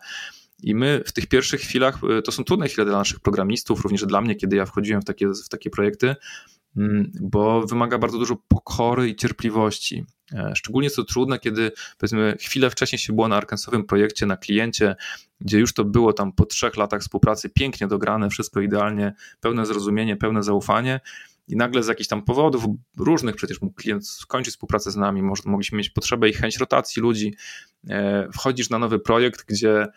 I 0.63 0.75
my 0.75 1.03
w 1.05 1.11
tych 1.11 1.27
pierwszych 1.27 1.61
chwilach, 1.61 1.99
e, 2.17 2.21
to 2.21 2.31
są 2.31 2.43
trudne 2.43 2.67
chwile 2.67 2.85
dla 2.85 2.97
naszych 2.97 3.19
programistów, 3.19 3.81
również 3.81 4.05
dla 4.05 4.21
mnie, 4.21 4.35
kiedy 4.35 4.55
ja 4.55 4.65
wchodziłem 4.65 5.01
w 5.01 5.05
takie, 5.05 5.27
w 5.27 5.49
takie 5.49 5.69
projekty, 5.69 6.15
mm, 6.77 7.11
bo 7.21 7.61
wymaga 7.61 7.97
bardzo 7.97 8.17
dużo 8.17 8.35
pokory 8.47 9.09
i 9.09 9.15
cierpliwości. 9.15 10.05
E, 10.33 10.53
szczególnie 10.55 10.85
jest 10.85 10.95
to 10.95 11.03
trudne, 11.03 11.39
kiedy 11.39 11.71
powiedzmy 11.97 12.37
chwilę 12.39 12.69
wcześniej 12.69 12.99
się 12.99 13.13
było 13.13 13.27
na 13.27 13.35
Arkansowym 13.35 13.83
projekcie, 13.83 14.25
na 14.25 14.37
kliencie, 14.37 14.95
gdzie 15.41 15.59
już 15.59 15.73
to 15.73 15.85
było 15.85 16.13
tam 16.13 16.31
po 16.31 16.45
trzech 16.45 16.77
latach 16.77 17.01
współpracy 17.01 17.49
pięknie 17.49 17.87
dograne, 17.87 18.29
wszystko 18.29 18.61
idealnie, 18.61 19.13
pełne 19.41 19.65
zrozumienie, 19.65 20.15
pełne 20.15 20.43
zaufanie 20.43 20.99
i 21.47 21.55
nagle 21.55 21.83
z 21.83 21.87
jakichś 21.87 22.07
tam 22.07 22.21
powodów 22.21 22.65
różnych, 22.97 23.35
przecież 23.35 23.59
klient 23.75 24.07
skończyć 24.07 24.53
współpracę 24.53 24.91
z 24.91 24.95
nami, 24.95 25.21
może 25.21 25.43
mogliśmy 25.45 25.77
mieć 25.77 25.89
potrzebę 25.89 26.29
i 26.29 26.33
chęć 26.33 26.57
rotacji 26.57 27.01
ludzi, 27.01 27.35
e, 27.89 28.27
wchodzisz 28.33 28.69
na 28.69 28.79
nowy 28.79 28.99
projekt, 28.99 29.45
gdzie 29.47 29.87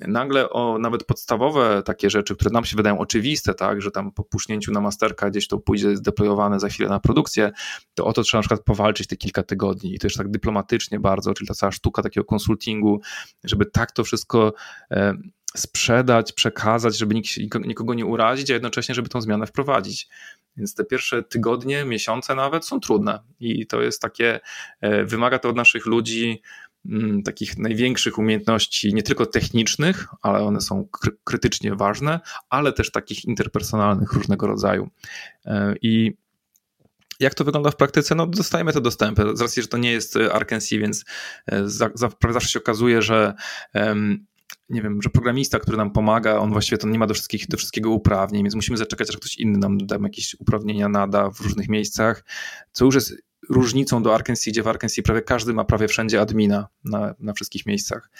nagle 0.00 0.50
o 0.50 0.78
nawet 0.78 1.04
podstawowe 1.04 1.82
takie 1.82 2.10
rzeczy, 2.10 2.34
które 2.34 2.50
nam 2.50 2.64
się 2.64 2.76
wydają 2.76 2.98
oczywiste, 2.98 3.54
tak, 3.54 3.82
że 3.82 3.90
tam 3.90 4.12
po 4.12 4.24
pusznięciu 4.24 4.72
na 4.72 4.80
masterka 4.80 5.30
gdzieś 5.30 5.48
to 5.48 5.58
pójdzie 5.58 5.96
zdeployowane 5.96 6.60
za 6.60 6.68
chwilę 6.68 6.88
na 6.88 7.00
produkcję, 7.00 7.52
to 7.94 8.06
o 8.06 8.12
to 8.12 8.22
trzeba 8.22 8.38
na 8.38 8.42
przykład 8.42 8.64
powalczyć 8.64 9.06
te 9.06 9.16
kilka 9.16 9.42
tygodni 9.42 9.94
i 9.94 9.98
to 9.98 10.06
jeszcze 10.06 10.18
tak 10.18 10.30
dyplomatycznie 10.30 11.00
bardzo, 11.00 11.34
czyli 11.34 11.48
ta 11.48 11.54
cała 11.54 11.72
sztuka 11.72 12.02
takiego 12.02 12.24
konsultingu, 12.24 13.00
żeby 13.44 13.66
tak 13.66 13.92
to 13.92 14.04
wszystko 14.04 14.52
e, 14.90 15.14
sprzedać, 15.56 16.32
przekazać, 16.32 16.98
żeby 16.98 17.14
nikt, 17.14 17.28
nikogo 17.64 17.94
nie 17.94 18.06
urazić, 18.06 18.50
a 18.50 18.54
jednocześnie, 18.54 18.94
żeby 18.94 19.08
tą 19.08 19.20
zmianę 19.20 19.46
wprowadzić. 19.46 20.08
Więc 20.56 20.74
te 20.74 20.84
pierwsze 20.84 21.22
tygodnie, 21.22 21.84
miesiące 21.84 22.34
nawet 22.34 22.64
są 22.66 22.80
trudne 22.80 23.20
i 23.40 23.66
to 23.66 23.82
jest 23.82 24.02
takie, 24.02 24.40
e, 24.80 25.04
wymaga 25.04 25.38
to 25.38 25.48
od 25.48 25.56
naszych 25.56 25.86
ludzi 25.86 26.42
takich 27.24 27.58
największych 27.58 28.18
umiejętności, 28.18 28.94
nie 28.94 29.02
tylko 29.02 29.26
technicznych, 29.26 30.06
ale 30.22 30.40
one 30.40 30.60
są 30.60 30.88
krytycznie 31.24 31.74
ważne, 31.74 32.20
ale 32.50 32.72
też 32.72 32.90
takich 32.90 33.24
interpersonalnych 33.24 34.12
różnego 34.12 34.46
rodzaju. 34.46 34.90
E, 35.46 35.74
I 35.82 36.12
jak 37.20 37.34
to 37.34 37.44
wygląda 37.44 37.70
w 37.70 37.76
praktyce? 37.76 38.14
No, 38.14 38.26
dostajemy 38.26 38.72
te 38.72 38.80
dostępy. 38.80 39.22
Z 39.34 39.40
racji, 39.40 39.62
że 39.62 39.68
to 39.68 39.78
nie 39.78 39.92
jest 39.92 40.18
Arkansas, 40.32 40.70
więc 40.70 41.04
e, 41.46 41.62
zawsze 42.30 42.48
się 42.48 42.58
okazuje, 42.58 43.02
że 43.02 43.34
nie 44.68 44.82
wiem, 44.82 45.02
że 45.02 45.10
programista, 45.10 45.58
który 45.58 45.76
nam 45.76 45.90
pomaga, 45.90 46.38
on 46.38 46.52
właściwie 46.52 46.78
to 46.78 46.88
nie 46.88 46.98
ma 46.98 47.06
do, 47.06 47.14
wszystkich, 47.14 47.48
do 47.48 47.56
wszystkiego 47.56 47.90
uprawnień, 47.90 48.42
więc 48.42 48.54
musimy 48.54 48.78
zaczekać, 48.78 49.10
aż 49.10 49.16
ktoś 49.16 49.36
inny 49.36 49.58
nam 49.58 49.78
da 49.78 49.98
jakieś 50.02 50.36
uprawnienia 50.38 50.88
nada 50.88 51.30
w 51.30 51.40
różnych 51.40 51.68
miejscach, 51.68 52.24
co 52.72 52.84
już 52.84 52.94
jest 52.94 53.14
różnicą 53.48 54.02
do 54.02 54.14
Arkansas, 54.14 54.48
gdzie 54.48 54.62
w 54.62 54.68
Arkansas 54.68 55.04
prawie 55.04 55.22
każdy 55.22 55.52
ma 55.52 55.64
prawie 55.64 55.88
wszędzie 55.88 56.20
admina 56.20 56.68
na, 56.84 57.14
na 57.18 57.32
wszystkich 57.32 57.66
miejscach. 57.66 58.10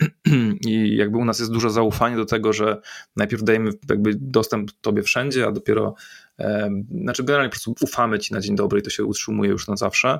I 0.66 0.96
jakby 0.96 1.18
u 1.18 1.24
nas 1.24 1.38
jest 1.38 1.52
dużo 1.52 1.70
zaufania 1.70 2.16
do 2.16 2.24
tego, 2.24 2.52
że 2.52 2.80
najpierw 3.16 3.42
dajemy 3.42 3.70
jakby 3.88 4.14
dostęp 4.14 4.70
tobie 4.80 5.02
wszędzie, 5.02 5.46
a 5.46 5.52
dopiero, 5.52 5.94
e, 6.38 6.70
znaczy 7.02 7.24
generalnie 7.24 7.48
po 7.48 7.52
prostu 7.52 7.74
ufamy 7.80 8.18
ci 8.18 8.34
na 8.34 8.40
dzień 8.40 8.56
dobry 8.56 8.80
i 8.80 8.82
to 8.82 8.90
się 8.90 9.04
utrzymuje 9.04 9.50
już 9.50 9.68
na 9.68 9.76
zawsze. 9.76 10.18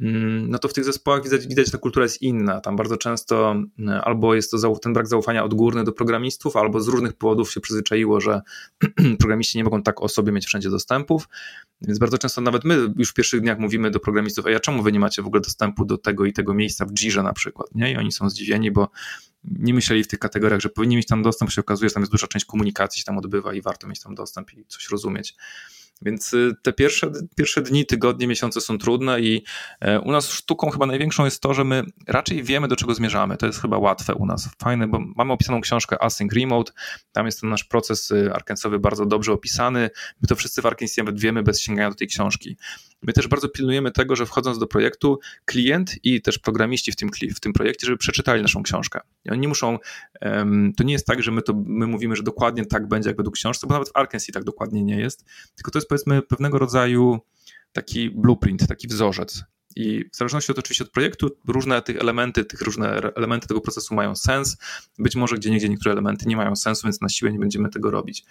Mm, 0.00 0.50
no 0.50 0.58
to 0.58 0.68
w 0.68 0.72
tych 0.72 0.84
zespołach 0.84 1.24
widać, 1.24 1.46
widać, 1.46 1.66
że 1.66 1.72
ta 1.72 1.78
kultura 1.78 2.04
jest 2.04 2.22
inna. 2.22 2.60
Tam 2.60 2.76
bardzo 2.76 2.96
często 2.96 3.50
mm, 3.50 4.00
albo 4.04 4.34
jest 4.34 4.50
to 4.50 4.76
ten 4.76 4.92
brak 4.92 5.08
zaufania 5.08 5.44
odgórny 5.44 5.84
do 5.84 5.92
programistów, 5.92 6.56
albo 6.56 6.80
z 6.80 6.88
różnych 6.88 7.12
powodów 7.12 7.52
się 7.52 7.60
przyzwyczaiło, 7.60 8.20
że 8.20 8.42
programiści 9.18 9.58
nie 9.58 9.64
mogą 9.64 9.82
tak 9.82 10.02
o 10.02 10.08
sobie 10.08 10.32
mieć 10.32 10.46
wszędzie 10.46 10.70
dostępów. 10.70 11.28
Więc 11.80 11.98
bardzo 11.98 12.18
często 12.18 12.40
nawet 12.40 12.64
my 12.64 12.92
już 12.96 13.10
w 13.10 13.14
pierwszych 13.14 13.40
dniach 13.40 13.58
mówimy 13.58 13.90
do 13.90 14.00
programistów, 14.00 14.46
a 14.46 14.50
ja 14.50 14.60
czemu 14.60 14.82
wy 14.82 14.92
nie 14.92 15.00
macie 15.00 15.22
w 15.22 15.26
ogóle 15.26 15.40
dostępu 15.40 15.84
do 15.84 15.98
tego 15.98 16.24
i 16.24 16.32
tego 16.32 16.54
miejsca 16.54 16.84
w 16.84 16.92
Jirze 16.92 17.22
na 17.22 17.32
przykład, 17.32 17.74
nie? 17.74 17.92
I 17.92 17.96
oni 17.96 18.12
są 18.12 18.30
zdziwieni, 18.30 18.70
bo 18.70 18.88
nie 19.44 19.74
myśleli 19.74 20.04
w 20.04 20.08
tych 20.08 20.18
kategoriach, 20.18 20.60
że 20.60 20.68
powinni 20.68 20.96
mieć 20.96 21.06
tam 21.06 21.22
dostęp, 21.22 21.50
się 21.50 21.60
okazuje, 21.60 21.88
że 21.88 21.94
tam 21.94 22.02
jest 22.02 22.12
duża 22.12 22.26
część 22.26 22.44
komunikacji 22.44 23.00
się 23.00 23.04
tam 23.04 23.18
odbywa 23.18 23.54
i 23.54 23.62
warto 23.62 23.86
mieć 23.86 24.00
tam 24.00 24.14
dostęp 24.14 24.54
i 24.54 24.64
coś 24.64 24.88
rozumieć. 24.90 25.36
Więc 26.02 26.34
y, 26.34 26.52
te 26.62 26.72
pierwsze, 26.72 27.10
pierwsze 27.36 27.62
dni, 27.62 27.86
tygodnie, 27.86 28.26
miesiące 28.26 28.60
są 28.60 28.78
trudne 28.78 29.20
i 29.20 29.44
e, 29.80 30.00
u 30.00 30.12
nas 30.12 30.30
sztuką 30.30 30.70
chyba 30.70 30.86
największą 30.86 31.24
jest 31.24 31.42
to, 31.42 31.54
że 31.54 31.64
my 31.64 31.82
raczej 32.08 32.42
wiemy, 32.42 32.68
do 32.68 32.76
czego 32.76 32.94
zmierzamy. 32.94 33.36
To 33.36 33.46
jest 33.46 33.60
chyba 33.60 33.78
łatwe 33.78 34.14
u 34.14 34.26
nas. 34.26 34.48
Fajne, 34.62 34.86
bo 34.86 34.98
mamy 35.16 35.32
opisaną 35.32 35.60
książkę 35.60 36.02
Async 36.02 36.32
Remote, 36.32 36.72
tam 37.12 37.26
jest 37.26 37.40
ten 37.40 37.50
nasz 37.50 37.64
proces 37.64 38.10
y, 38.10 38.32
arkensowy 38.34 38.78
bardzo 38.78 39.06
dobrze 39.06 39.32
opisany. 39.32 39.90
My 40.22 40.28
to 40.28 40.36
wszyscy 40.36 40.62
w 40.62 40.66
Arkensie 40.66 41.02
nawet 41.02 41.20
wiemy 41.20 41.42
bez 41.42 41.60
sięgania 41.60 41.90
do 41.90 41.96
tej 41.96 42.08
książki. 42.08 42.56
My 43.04 43.12
też 43.12 43.28
bardzo 43.28 43.48
pilnujemy 43.48 43.90
tego, 43.90 44.16
że 44.16 44.26
wchodząc 44.26 44.58
do 44.58 44.66
projektu, 44.66 45.18
klient 45.44 45.94
i 46.04 46.22
też 46.22 46.38
programiści 46.38 46.92
w 46.92 46.96
tym, 46.96 47.10
w 47.36 47.40
tym 47.40 47.52
projekcie, 47.52 47.86
żeby 47.86 47.98
przeczytali 47.98 48.42
naszą 48.42 48.62
książkę. 48.62 49.00
I 49.24 49.30
oni 49.30 49.48
muszą, 49.48 49.78
um, 50.22 50.72
to 50.76 50.84
nie 50.84 50.92
jest 50.92 51.06
tak, 51.06 51.22
że 51.22 51.30
my, 51.30 51.42
to, 51.42 51.62
my 51.66 51.86
mówimy, 51.86 52.16
że 52.16 52.22
dokładnie 52.22 52.66
tak 52.66 52.88
będzie 52.88 53.10
jak 53.10 53.16
według 53.16 53.34
książki, 53.34 53.66
bo 53.66 53.74
nawet 53.74 53.88
w 53.88 53.96
Arkansas 53.96 54.34
tak 54.34 54.44
dokładnie 54.44 54.82
nie 54.82 55.00
jest, 55.00 55.24
tylko 55.54 55.70
to 55.70 55.78
jest 55.78 55.88
powiedzmy 55.88 56.22
pewnego 56.22 56.58
rodzaju 56.58 57.20
taki 57.72 58.10
blueprint, 58.10 58.68
taki 58.68 58.88
wzorzec. 58.88 59.44
I 59.76 60.04
w 60.12 60.16
zależności 60.16 60.52
od 60.52 60.58
oczywiście 60.58 60.84
od 60.84 60.90
projektu, 60.90 61.30
różne 61.48 61.82
tych 61.82 61.96
elementy, 61.96 62.44
tych 62.44 62.60
różne 62.60 62.88
elementy 63.16 63.48
tego 63.48 63.60
procesu 63.60 63.94
mają 63.94 64.16
sens. 64.16 64.56
Być 64.98 65.16
może 65.16 65.36
gdzie 65.36 65.50
niegdzie 65.50 65.68
niektóre 65.68 65.92
elementy 65.92 66.28
nie 66.28 66.36
mają 66.36 66.56
sensu, 66.56 66.82
więc 66.86 67.00
na 67.00 67.08
siłę 67.08 67.32
nie 67.32 67.38
będziemy 67.38 67.68
tego 67.68 67.90
robić. 67.90 68.24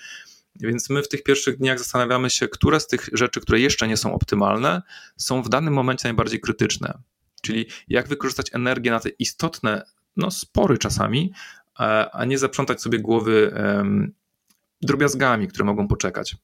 Więc 0.56 0.90
my 0.90 1.04
w 1.04 1.08
tych 1.08 1.24
pierwszych 1.24 1.58
dniach 1.58 1.80
zastanawiamy 1.80 2.30
się, 2.30 2.48
które 2.48 2.80
z 2.80 2.88
tych 2.88 3.10
rzeczy, 3.14 3.42
które 3.42 3.60
jeszcze 3.60 3.88
nie 3.88 3.98
są 3.98 4.14
optymalne, 4.14 4.82
są 5.18 5.42
w 5.42 5.50
danym 5.50 5.74
momencie 5.74 6.08
najbardziej 6.08 6.40
krytyczne. 6.40 6.98
Czyli 7.42 7.66
jak 7.88 8.08
wykorzystać 8.08 8.50
energię 8.54 8.92
na 8.92 9.00
te 9.00 9.10
istotne 9.10 9.86
no, 10.18 10.32
spory 10.32 10.78
czasami, 10.78 11.34
a 12.12 12.26
nie 12.26 12.38
zaprzątać 12.38 12.82
sobie 12.82 13.00
głowy 13.00 13.54
drobiazgami, 14.82 15.48
które 15.48 15.66
mogą 15.66 15.88
poczekać. 15.88 16.36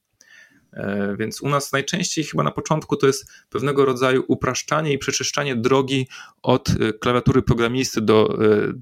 E, 0.72 1.16
więc 1.18 1.40
u 1.40 1.48
nas 1.48 1.72
najczęściej 1.72 2.24
chyba 2.24 2.42
na 2.42 2.50
początku 2.50 2.96
to 2.96 3.06
jest 3.06 3.30
pewnego 3.50 3.84
rodzaju 3.84 4.24
upraszczanie 4.28 4.92
i 4.92 4.98
przeczyszczanie 4.98 5.56
drogi 5.56 6.08
od 6.42 6.68
e, 6.68 6.92
klawiatury 6.92 7.42
programisty 7.42 8.00
do, 8.00 8.44
e, 8.44 8.72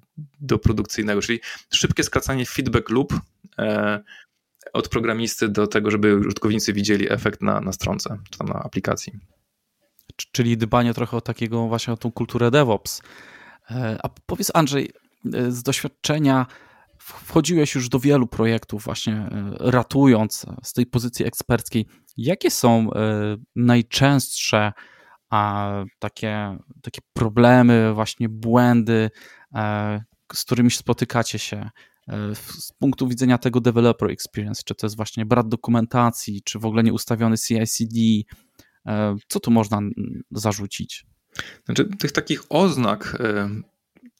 do 0.40 0.58
produkcyjnego, 0.58 1.22
czyli 1.22 1.40
szybkie 1.72 2.04
skracanie 2.04 2.46
feedback 2.46 2.90
loop 2.90 3.12
od 4.72 4.88
programisty 4.88 5.48
do 5.48 5.66
tego, 5.66 5.90
żeby 5.90 6.16
użytkownicy 6.16 6.72
widzieli 6.72 7.12
efekt 7.12 7.42
na, 7.42 7.60
na 7.60 7.72
stronce 7.72 8.18
czy 8.30 8.38
tam 8.38 8.48
na 8.48 8.54
aplikacji. 8.54 9.12
Czyli 10.32 10.56
dbanie 10.56 10.94
trochę 10.94 11.16
o 11.16 11.20
takiego 11.20 11.68
właśnie 11.68 11.92
o 11.92 11.96
tą 11.96 12.12
kulturę 12.12 12.50
DevOps. 12.50 13.02
A 14.02 14.08
powiedz 14.26 14.50
Andrzej, 14.54 14.90
z 15.48 15.62
doświadczenia 15.62 16.46
wchodziłeś 16.98 17.74
już 17.74 17.88
do 17.88 17.98
wielu 17.98 18.26
projektów, 18.26 18.84
właśnie 18.84 19.14
e, 19.14 19.52
ratując 19.58 20.46
z 20.62 20.72
tej 20.72 20.86
pozycji 20.86 21.26
eksperckiej. 21.26 21.86
Jakie 22.16 22.50
są 22.50 22.92
e, 22.92 23.36
najczęstsze 23.56 24.72
takie, 25.98 26.58
takie 26.82 27.00
problemy, 27.12 27.94
właśnie 27.94 28.28
błędy, 28.28 29.10
e, 29.54 30.04
z 30.32 30.44
którymi 30.44 30.70
spotykacie 30.70 31.38
się 31.38 31.70
z 32.34 32.72
punktu 32.72 33.08
widzenia 33.08 33.38
tego 33.38 33.60
developer 33.60 34.10
experience? 34.10 34.62
Czy 34.64 34.74
to 34.74 34.86
jest 34.86 34.96
właśnie 34.96 35.26
brak 35.26 35.48
dokumentacji, 35.48 36.42
czy 36.44 36.58
w 36.58 36.64
ogóle 36.64 36.82
nieustawiony 36.82 37.36
CI/CD? 37.38 38.00
Co 39.28 39.40
tu 39.40 39.50
można 39.50 39.80
zarzucić? 40.30 41.06
Znaczy, 41.64 41.84
tych 41.98 42.12
takich 42.12 42.42
oznak 42.48 43.18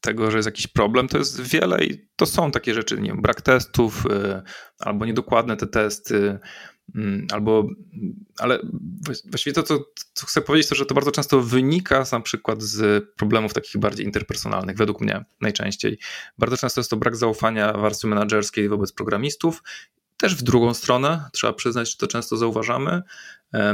tego, 0.00 0.30
że 0.30 0.38
jest 0.38 0.46
jakiś 0.46 0.66
problem, 0.66 1.08
to 1.08 1.18
jest 1.18 1.40
wiele 1.40 1.84
i 1.84 2.08
to 2.16 2.26
są 2.26 2.50
takie 2.50 2.74
rzeczy, 2.74 3.00
nie 3.00 3.10
wiem, 3.10 3.22
brak 3.22 3.42
testów, 3.42 4.04
albo 4.78 5.06
niedokładne 5.06 5.56
te 5.56 5.66
testy, 5.66 6.38
albo, 7.32 7.68
ale 8.38 8.58
właściwie 9.30 9.54
to, 9.54 9.62
co, 9.62 9.78
co, 10.14 10.26
chcę 10.26 10.40
powiedzieć, 10.40 10.68
to, 10.68 10.74
że 10.74 10.86
to 10.86 10.94
bardzo 10.94 11.10
często 11.10 11.40
wynika 11.40 12.04
na 12.12 12.20
przykład 12.20 12.62
z 12.62 13.04
problemów 13.16 13.52
takich 13.52 13.80
bardziej 13.80 14.06
interpersonalnych, 14.06 14.76
według 14.76 15.00
mnie 15.00 15.24
najczęściej. 15.40 15.98
Bardzo 16.38 16.56
często 16.56 16.80
jest 16.80 16.90
to 16.90 16.96
brak 16.96 17.16
zaufania 17.16 17.72
warstwy 17.72 18.06
menedżerskiej 18.06 18.68
wobec 18.68 18.92
programistów 18.92 19.62
też 20.18 20.34
w 20.34 20.42
drugą 20.42 20.74
stronę, 20.74 21.24
trzeba 21.32 21.52
przyznać, 21.52 21.90
że 21.90 21.96
to 21.96 22.06
często 22.06 22.36
zauważamy, 22.36 23.02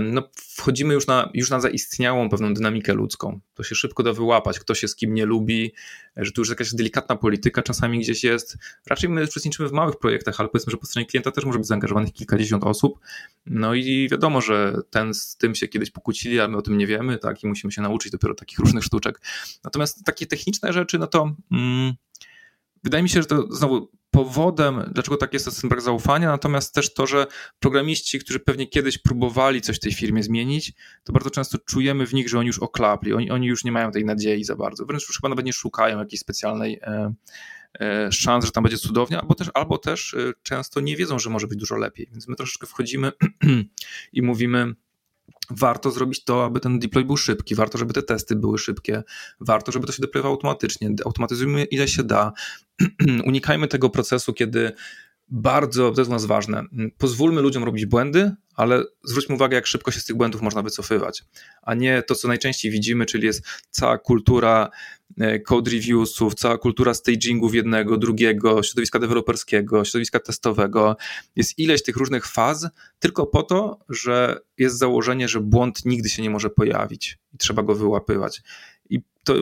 no, 0.01 0.29
wchodzimy 0.37 0.95
już 0.95 1.07
na, 1.07 1.31
już 1.35 1.51
na 1.51 1.61
zaistniałą 1.61 2.29
pewną 2.29 2.55
dynamikę 2.55 2.95
ludzką. 2.95 3.41
To 3.55 3.63
się 3.63 3.75
szybko 3.75 4.03
da 4.03 4.13
wyłapać, 4.13 4.59
kto 4.59 4.75
się 4.75 4.89
z 4.89 4.97
kim 4.97 5.15
nie 5.15 5.27
lubi, 5.27 5.73
że 6.17 6.33
tu 6.33 6.41
już 6.41 6.49
jakaś 6.49 6.75
delikatna 6.75 7.17
polityka 7.17 7.63
czasami 7.63 8.01
gdzieś 8.01 8.25
jest. 8.25 8.57
Raczej 8.87 9.11
my 9.11 9.25
uczestniczymy 9.25 9.69
w 9.69 9.73
małych 9.73 9.97
projektach, 9.97 10.41
ale 10.41 10.49
powiedzmy, 10.49 10.71
że 10.71 10.77
po 10.77 10.87
stronie 10.87 11.07
klienta 11.07 11.31
też 11.31 11.45
może 11.45 11.59
być 11.59 11.69
zaangażowanych 11.69 12.13
kilkadziesiąt 12.13 12.65
osób. 12.65 12.99
No 13.47 13.75
i 13.75 14.09
wiadomo, 14.11 14.41
że 14.41 14.77
ten 14.91 15.15
z 15.15 15.37
tym 15.37 15.55
się 15.55 15.69
kiedyś 15.69 15.91
pokłócili, 15.91 16.41
a 16.41 16.49
my 16.49 16.57
o 16.57 16.63
tym 16.63 16.79
nie 16.79 16.87
wiemy, 16.87 17.19
tak, 17.19 17.43
i 17.43 17.47
musimy 17.47 17.73
się 17.73 17.83
nauczyć 17.83 18.13
dopiero 18.13 18.35
takich 18.35 18.59
różnych 18.59 18.85
sztuczek. 18.85 19.21
Natomiast 19.65 20.05
takie 20.05 20.27
techniczne 20.27 20.73
rzeczy, 20.73 20.99
no 20.99 21.07
to 21.07 21.37
mm, 21.53 21.93
wydaje 22.85 23.03
mi 23.03 23.09
się, 23.09 23.23
że 23.23 23.29
to 23.29 23.47
znowu 23.51 23.91
powodem, 24.15 24.91
dlaczego 24.93 25.17
tak 25.17 25.33
jest, 25.33 25.45
to 25.45 25.53
ten 25.61 25.71
brak 25.71 25.83
zaufania, 25.83 26.29
natomiast 26.29 26.75
też 26.75 26.95
to, 26.95 27.07
że 27.07 27.27
programiści, 27.59 28.19
którzy 28.19 28.41
pewnie 28.41 28.67
kiedyś 28.67 28.99
próbowali 28.99 29.61
coś 29.61 29.77
w 29.77 29.81
tej 29.81 29.93
firmie 29.93 30.23
zmienić, 30.23 30.73
to 31.05 31.13
bardzo 31.13 31.31
często 31.31 31.59
czujemy 31.59 32.07
w 32.07 32.15
nich, 32.15 32.29
że 32.29 32.39
oni 32.39 32.47
już 32.47 32.59
oklapli, 32.59 33.13
oni, 33.13 33.31
oni 33.31 33.47
już 33.47 33.65
nie 33.65 33.73
mają 33.73 33.91
tej 33.91 34.05
nadziei 34.05 34.45
za 34.45 34.57
bardzo, 34.57 34.87
wręcz 34.87 35.09
już 35.09 35.17
chyba 35.17 35.29
nawet 35.29 35.47
nie 35.47 35.53
szukają 35.53 35.99
jakiejś 35.99 36.21
specjalnej 36.21 36.79
e, 36.83 37.15
e, 37.81 38.13
szans, 38.13 38.45
że 38.45 38.53
tam 38.53 38.65
będzie 38.65 38.79
cudownie, 38.79 39.21
albo 39.21 39.35
też, 39.35 39.51
albo 39.55 39.79
też 39.79 40.15
e, 40.15 40.33
często 40.43 40.81
nie 40.81 40.97
wiedzą, 40.97 41.19
że 41.19 41.31
może 41.31 41.47
być 41.47 41.59
dużo 41.59 41.77
lepiej, 41.77 42.09
więc 42.13 42.29
my 42.29 42.37
troszeczkę 42.37 42.67
wchodzimy 42.67 43.13
i 44.13 44.23
mówimy, 44.23 44.75
warto 45.51 45.91
zrobić 45.91 46.25
to, 46.25 46.45
aby 46.45 46.61
ten 46.61 46.79
deploy 46.79 47.05
był 47.05 47.17
szybki, 47.17 47.55
warto, 47.55 47.79
żeby 47.79 47.93
te 47.93 48.03
testy 48.03 48.37
były 48.37 48.59
szybkie, 48.59 49.03
warto, 49.41 49.73
żeby 49.73 49.87
to 49.87 49.93
się 49.93 50.01
deployowało 50.03 50.35
automatycznie, 50.35 50.91
automatyzujmy 51.05 51.65
ile 51.65 51.89
się 51.89 52.03
da, 52.03 52.33
unikajmy 53.27 53.69
tego 53.69 53.91
procesu, 53.91 54.33
kiedy 54.33 54.73
bardzo, 55.35 55.91
to 55.91 56.01
jest 56.01 56.11
u 56.11 56.13
nas 56.13 56.25
ważne, 56.25 56.65
pozwólmy 56.99 57.41
ludziom 57.41 57.65
robić 57.65 57.87
błędy, 57.87 58.33
ale 58.55 58.85
zwróćmy 59.05 59.35
uwagę, 59.35 59.55
jak 59.55 59.67
szybko 59.67 59.91
się 59.91 60.01
z 60.01 60.05
tych 60.05 60.17
błędów 60.17 60.43
można 60.43 60.63
wycofywać, 60.63 61.25
a 61.63 61.75
nie 61.75 62.03
to, 62.03 62.15
co 62.15 62.29
najczęściej 62.29 62.71
widzimy, 62.71 63.07
czyli 63.07 63.27
jest 63.27 63.45
cała 63.71 63.99
kultura 63.99 64.71
e, 65.21 65.41
code 65.41 65.71
reviewsów, 65.71 66.35
cała 66.35 66.59
kultura 66.59 66.95
stagingów 66.95 67.55
jednego, 67.55 67.97
drugiego, 67.97 68.63
środowiska 68.63 68.99
deweloperskiego, 68.99 69.85
środowiska 69.85 70.21
testowego. 70.21 70.97
Jest 71.37 71.59
ileś 71.59 71.83
tych 71.83 71.97
różnych 71.97 72.27
faz, 72.27 72.69
tylko 72.99 73.27
po 73.27 73.43
to, 73.43 73.79
że 73.89 74.41
jest 74.59 74.79
założenie, 74.79 75.29
że 75.29 75.41
błąd 75.41 75.85
nigdy 75.85 76.09
się 76.09 76.23
nie 76.23 76.31
może 76.31 76.51
pojawić 76.51 77.19
i 77.33 77.39
trzeba 77.39 77.63
go 77.63 77.75
wyłapywać. 77.75 78.43
I 78.91 79.03
to 79.25 79.35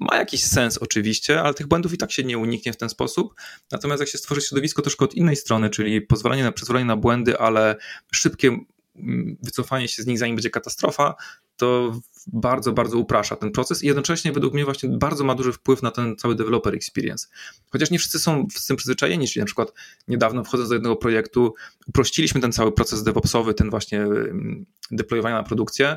ma 0.00 0.16
jakiś 0.16 0.44
sens 0.44 0.78
oczywiście, 0.78 1.42
ale 1.42 1.54
tych 1.54 1.66
błędów 1.66 1.92
i 1.92 1.98
tak 1.98 2.12
się 2.12 2.24
nie 2.24 2.38
uniknie 2.38 2.72
w 2.72 2.76
ten 2.76 2.88
sposób. 2.88 3.34
Natomiast 3.72 4.00
jak 4.00 4.08
się 4.08 4.18
stworzy 4.18 4.40
środowisko 4.40 4.82
troszkę 4.82 5.04
od 5.04 5.14
innej 5.14 5.36
strony, 5.36 5.70
czyli 5.70 6.00
pozwolenie 6.00 6.44
na 6.44 6.52
przyzwolenie 6.52 6.86
na 6.86 6.96
błędy, 6.96 7.38
ale 7.38 7.76
szybkie 8.12 8.48
mm, 8.96 9.36
wycofanie 9.42 9.88
się 9.88 10.02
z 10.02 10.06
nich, 10.06 10.18
zanim 10.18 10.36
będzie 10.36 10.50
katastrofa, 10.50 11.14
to 11.56 12.00
bardzo, 12.26 12.72
bardzo 12.72 12.98
uprasza 12.98 13.36
ten 13.36 13.52
proces 13.52 13.82
i 13.82 13.86
jednocześnie 13.86 14.32
według 14.32 14.54
mnie 14.54 14.64
właśnie 14.64 14.88
bardzo 14.88 15.24
ma 15.24 15.34
duży 15.34 15.52
wpływ 15.52 15.82
na 15.82 15.90
ten 15.90 16.16
cały 16.16 16.34
developer 16.34 16.74
experience. 16.74 17.28
Chociaż 17.70 17.90
nie 17.90 17.98
wszyscy 17.98 18.18
są 18.18 18.46
z 18.54 18.66
tym 18.66 18.76
przyzwyczajeni, 18.76 19.28
czyli 19.28 19.40
na 19.40 19.46
przykład 19.46 19.72
niedawno 20.08 20.44
wchodząc 20.44 20.68
do 20.68 20.74
jednego 20.74 20.96
projektu, 20.96 21.54
uprościliśmy 21.86 22.40
ten 22.40 22.52
cały 22.52 22.72
proces 22.72 23.02
DevOpsowy, 23.02 23.54
ten 23.54 23.70
właśnie 23.70 24.02
mm, 24.02 24.66
deployowania 24.90 25.36
na 25.36 25.42
produkcję, 25.42 25.96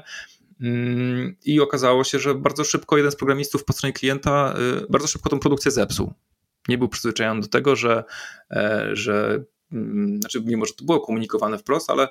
I 1.45 1.60
okazało 1.62 2.04
się, 2.04 2.20
że 2.20 2.36
bardzo 2.36 2.64
szybko 2.64 2.97
jeden 2.97 3.12
z 3.12 3.16
programistów 3.16 3.66
po 3.66 3.74
stronie 3.74 3.93
klienta 3.93 4.56
y, 4.84 4.86
bardzo 4.89 5.08
szybko 5.08 5.30
tą 5.30 5.39
produkcję 5.39 5.72
zepsuł. 5.72 6.14
Nie 6.68 6.78
był 6.78 6.88
przyzwyczajony 6.88 7.41
do 7.41 7.47
tego, 7.47 7.76
że, 7.76 8.04
e, 8.51 8.89
że 8.93 9.26
mm, 9.26 9.45
znaczy 10.19 10.41
mimo, 10.45 10.65
że 10.65 10.74
to 10.74 10.86
było 10.86 10.99
komunikowane 10.99 11.57
wprost, 11.57 11.89
ale 11.89 12.07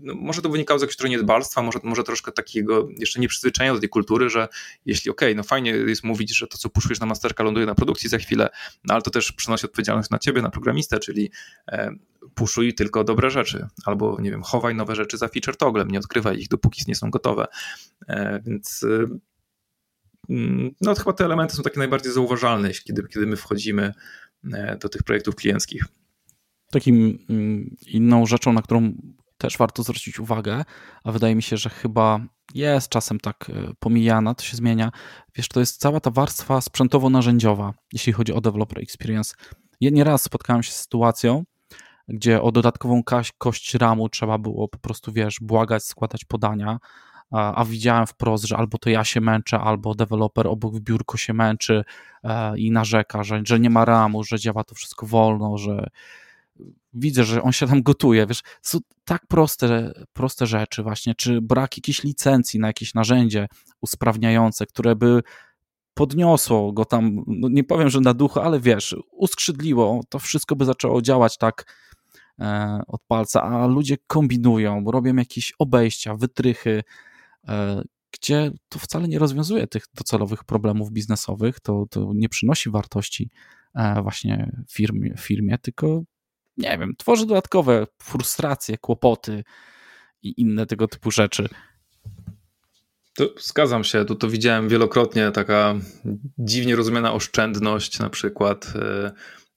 no, 0.00 0.14
może 0.14 0.42
to 0.42 0.48
wynikało 0.48 0.78
z 0.78 0.82
jakiegoś 0.82 0.96
trochę 0.96 1.10
niedbalstwa, 1.10 1.62
może, 1.62 1.78
może 1.82 2.02
troszkę 2.02 2.32
takiego 2.32 2.88
jeszcze 2.98 3.20
nieprzyzwyczajenia 3.20 3.74
do 3.74 3.80
tej 3.80 3.88
kultury, 3.88 4.30
że 4.30 4.48
jeśli 4.86 5.10
okej, 5.10 5.28
okay, 5.28 5.34
no 5.34 5.42
fajnie 5.42 5.70
jest 5.70 6.04
mówić, 6.04 6.36
że 6.36 6.46
to 6.46 6.58
co 6.58 6.68
puszujesz 6.68 7.00
na 7.00 7.06
masterka 7.06 7.44
ląduje 7.44 7.66
na 7.66 7.74
produkcji 7.74 8.08
za 8.08 8.18
chwilę, 8.18 8.48
no 8.84 8.94
ale 8.94 9.02
to 9.02 9.10
też 9.10 9.32
przynosi 9.32 9.66
odpowiedzialność 9.66 10.10
na 10.10 10.18
ciebie, 10.18 10.42
na 10.42 10.50
programistę, 10.50 10.98
czyli 10.98 11.30
e, 11.68 11.90
puszuj 12.34 12.74
tylko 12.74 13.04
dobre 13.04 13.30
rzeczy, 13.30 13.66
albo 13.84 14.20
nie 14.20 14.30
wiem, 14.30 14.42
chowaj 14.42 14.74
nowe 14.74 14.96
rzeczy 14.96 15.18
za 15.18 15.28
feature 15.28 15.56
toglem, 15.56 15.90
nie 15.90 15.98
odkrywaj 15.98 16.38
ich, 16.38 16.48
dopóki 16.48 16.82
nie 16.88 16.94
są 16.94 17.10
gotowe. 17.10 17.46
E, 18.08 18.40
więc 18.46 18.86
mm, 20.28 20.70
no 20.80 20.94
chyba 20.94 21.12
te 21.12 21.24
elementy 21.24 21.56
są 21.56 21.62
takie 21.62 21.78
najbardziej 21.78 22.12
zauważalne, 22.12 22.70
kiedy, 22.70 23.02
kiedy 23.02 23.26
my 23.26 23.36
wchodzimy 23.36 23.94
e, 24.52 24.76
do 24.76 24.88
tych 24.88 25.02
projektów 25.02 25.34
klienckich. 25.34 25.84
Takim 26.76 27.18
mm, 27.30 27.76
inną 27.86 28.26
rzeczą, 28.26 28.52
na 28.52 28.62
którą 28.62 28.92
też 29.38 29.58
warto 29.58 29.82
zwrócić 29.82 30.20
uwagę, 30.20 30.64
a 31.04 31.12
wydaje 31.12 31.34
mi 31.34 31.42
się, 31.42 31.56
że 31.56 31.70
chyba 31.70 32.20
jest 32.54 32.88
czasem 32.88 33.20
tak 33.20 33.50
e, 33.50 33.72
pomijana, 33.78 34.34
to 34.34 34.44
się 34.44 34.56
zmienia. 34.56 34.90
Wiesz, 35.34 35.48
to 35.48 35.60
jest 35.60 35.80
cała 35.80 36.00
ta 36.00 36.10
warstwa 36.10 36.60
sprzętowo-narzędziowa, 36.60 37.72
jeśli 37.92 38.12
chodzi 38.12 38.32
o 38.32 38.40
developer 38.40 38.82
experience. 38.82 39.34
Ja 39.80 39.90
nieraz 39.90 40.22
spotkałem 40.22 40.62
się 40.62 40.72
z 40.72 40.76
sytuacją, 40.76 41.44
gdzie 42.08 42.42
o 42.42 42.52
dodatkową 42.52 43.02
kość 43.38 43.74
ramu 43.74 44.08
trzeba 44.08 44.38
było 44.38 44.68
po 44.68 44.78
prostu, 44.78 45.12
wiesz, 45.12 45.38
błagać, 45.40 45.84
składać 45.84 46.24
podania, 46.24 46.78
a, 47.30 47.54
a 47.54 47.64
widziałem 47.64 48.06
wprost, 48.06 48.44
że 48.44 48.56
albo 48.56 48.78
to 48.78 48.90
ja 48.90 49.04
się 49.04 49.20
męczę, 49.20 49.58
albo 49.58 49.94
deweloper 49.94 50.46
obok 50.46 50.74
w 50.74 50.80
biurko 50.80 51.16
się 51.16 51.34
męczy 51.34 51.84
e, 52.24 52.58
i 52.58 52.70
narzeka, 52.70 53.24
że, 53.24 53.42
że 53.46 53.60
nie 53.60 53.70
ma 53.70 53.84
ramu, 53.84 54.24
że 54.24 54.38
działa 54.38 54.64
to 54.64 54.74
wszystko 54.74 55.06
wolno, 55.06 55.58
że 55.58 55.86
widzę, 56.92 57.24
że 57.24 57.42
on 57.42 57.52
się 57.52 57.66
tam 57.66 57.82
gotuje, 57.82 58.26
wiesz, 58.26 58.42
są 58.62 58.78
tak 59.04 59.26
proste, 59.26 59.92
proste 60.12 60.46
rzeczy 60.46 60.82
właśnie, 60.82 61.14
czy 61.14 61.40
brak 61.40 61.76
jakiejś 61.76 62.02
licencji 62.02 62.60
na 62.60 62.66
jakieś 62.66 62.94
narzędzie 62.94 63.48
usprawniające, 63.80 64.66
które 64.66 64.96
by 64.96 65.22
podniosło 65.94 66.72
go 66.72 66.84
tam, 66.84 67.24
no 67.26 67.48
nie 67.48 67.64
powiem, 67.64 67.90
że 67.90 68.00
na 68.00 68.14
duchu, 68.14 68.40
ale 68.40 68.60
wiesz, 68.60 68.96
uskrzydliło, 69.12 70.00
to 70.08 70.18
wszystko 70.18 70.56
by 70.56 70.64
zaczęło 70.64 71.02
działać 71.02 71.38
tak 71.38 71.64
E, 72.40 72.80
od 72.86 73.02
palca, 73.08 73.42
a 73.42 73.66
ludzie 73.66 73.96
kombinują, 74.06 74.84
robią 74.90 75.16
jakieś 75.16 75.52
obejścia, 75.58 76.14
wytrychy, 76.14 76.82
e, 77.48 77.82
gdzie 78.10 78.50
to 78.68 78.78
wcale 78.78 79.08
nie 79.08 79.18
rozwiązuje 79.18 79.66
tych 79.66 79.84
docelowych 79.94 80.44
problemów 80.44 80.92
biznesowych, 80.92 81.60
to, 81.60 81.86
to 81.90 82.12
nie 82.14 82.28
przynosi 82.28 82.70
wartości 82.70 83.30
e, 83.74 84.02
właśnie 84.02 84.52
firmie, 84.70 85.14
firmie, 85.18 85.58
tylko 85.58 86.02
nie 86.56 86.78
wiem, 86.78 86.94
tworzy 86.98 87.26
dodatkowe 87.26 87.86
frustracje, 88.02 88.78
kłopoty 88.78 89.44
i 90.22 90.40
inne 90.40 90.66
tego 90.66 90.88
typu 90.88 91.10
rzeczy. 91.10 91.48
To 93.14 93.24
zgadzam 93.38 93.84
się, 93.84 94.04
tu 94.04 94.14
to 94.14 94.28
widziałem 94.28 94.68
wielokrotnie, 94.68 95.30
taka 95.30 95.74
dziwnie 96.38 96.76
rozumiana 96.76 97.12
oszczędność 97.12 97.98
na 97.98 98.10
przykład. 98.10 98.72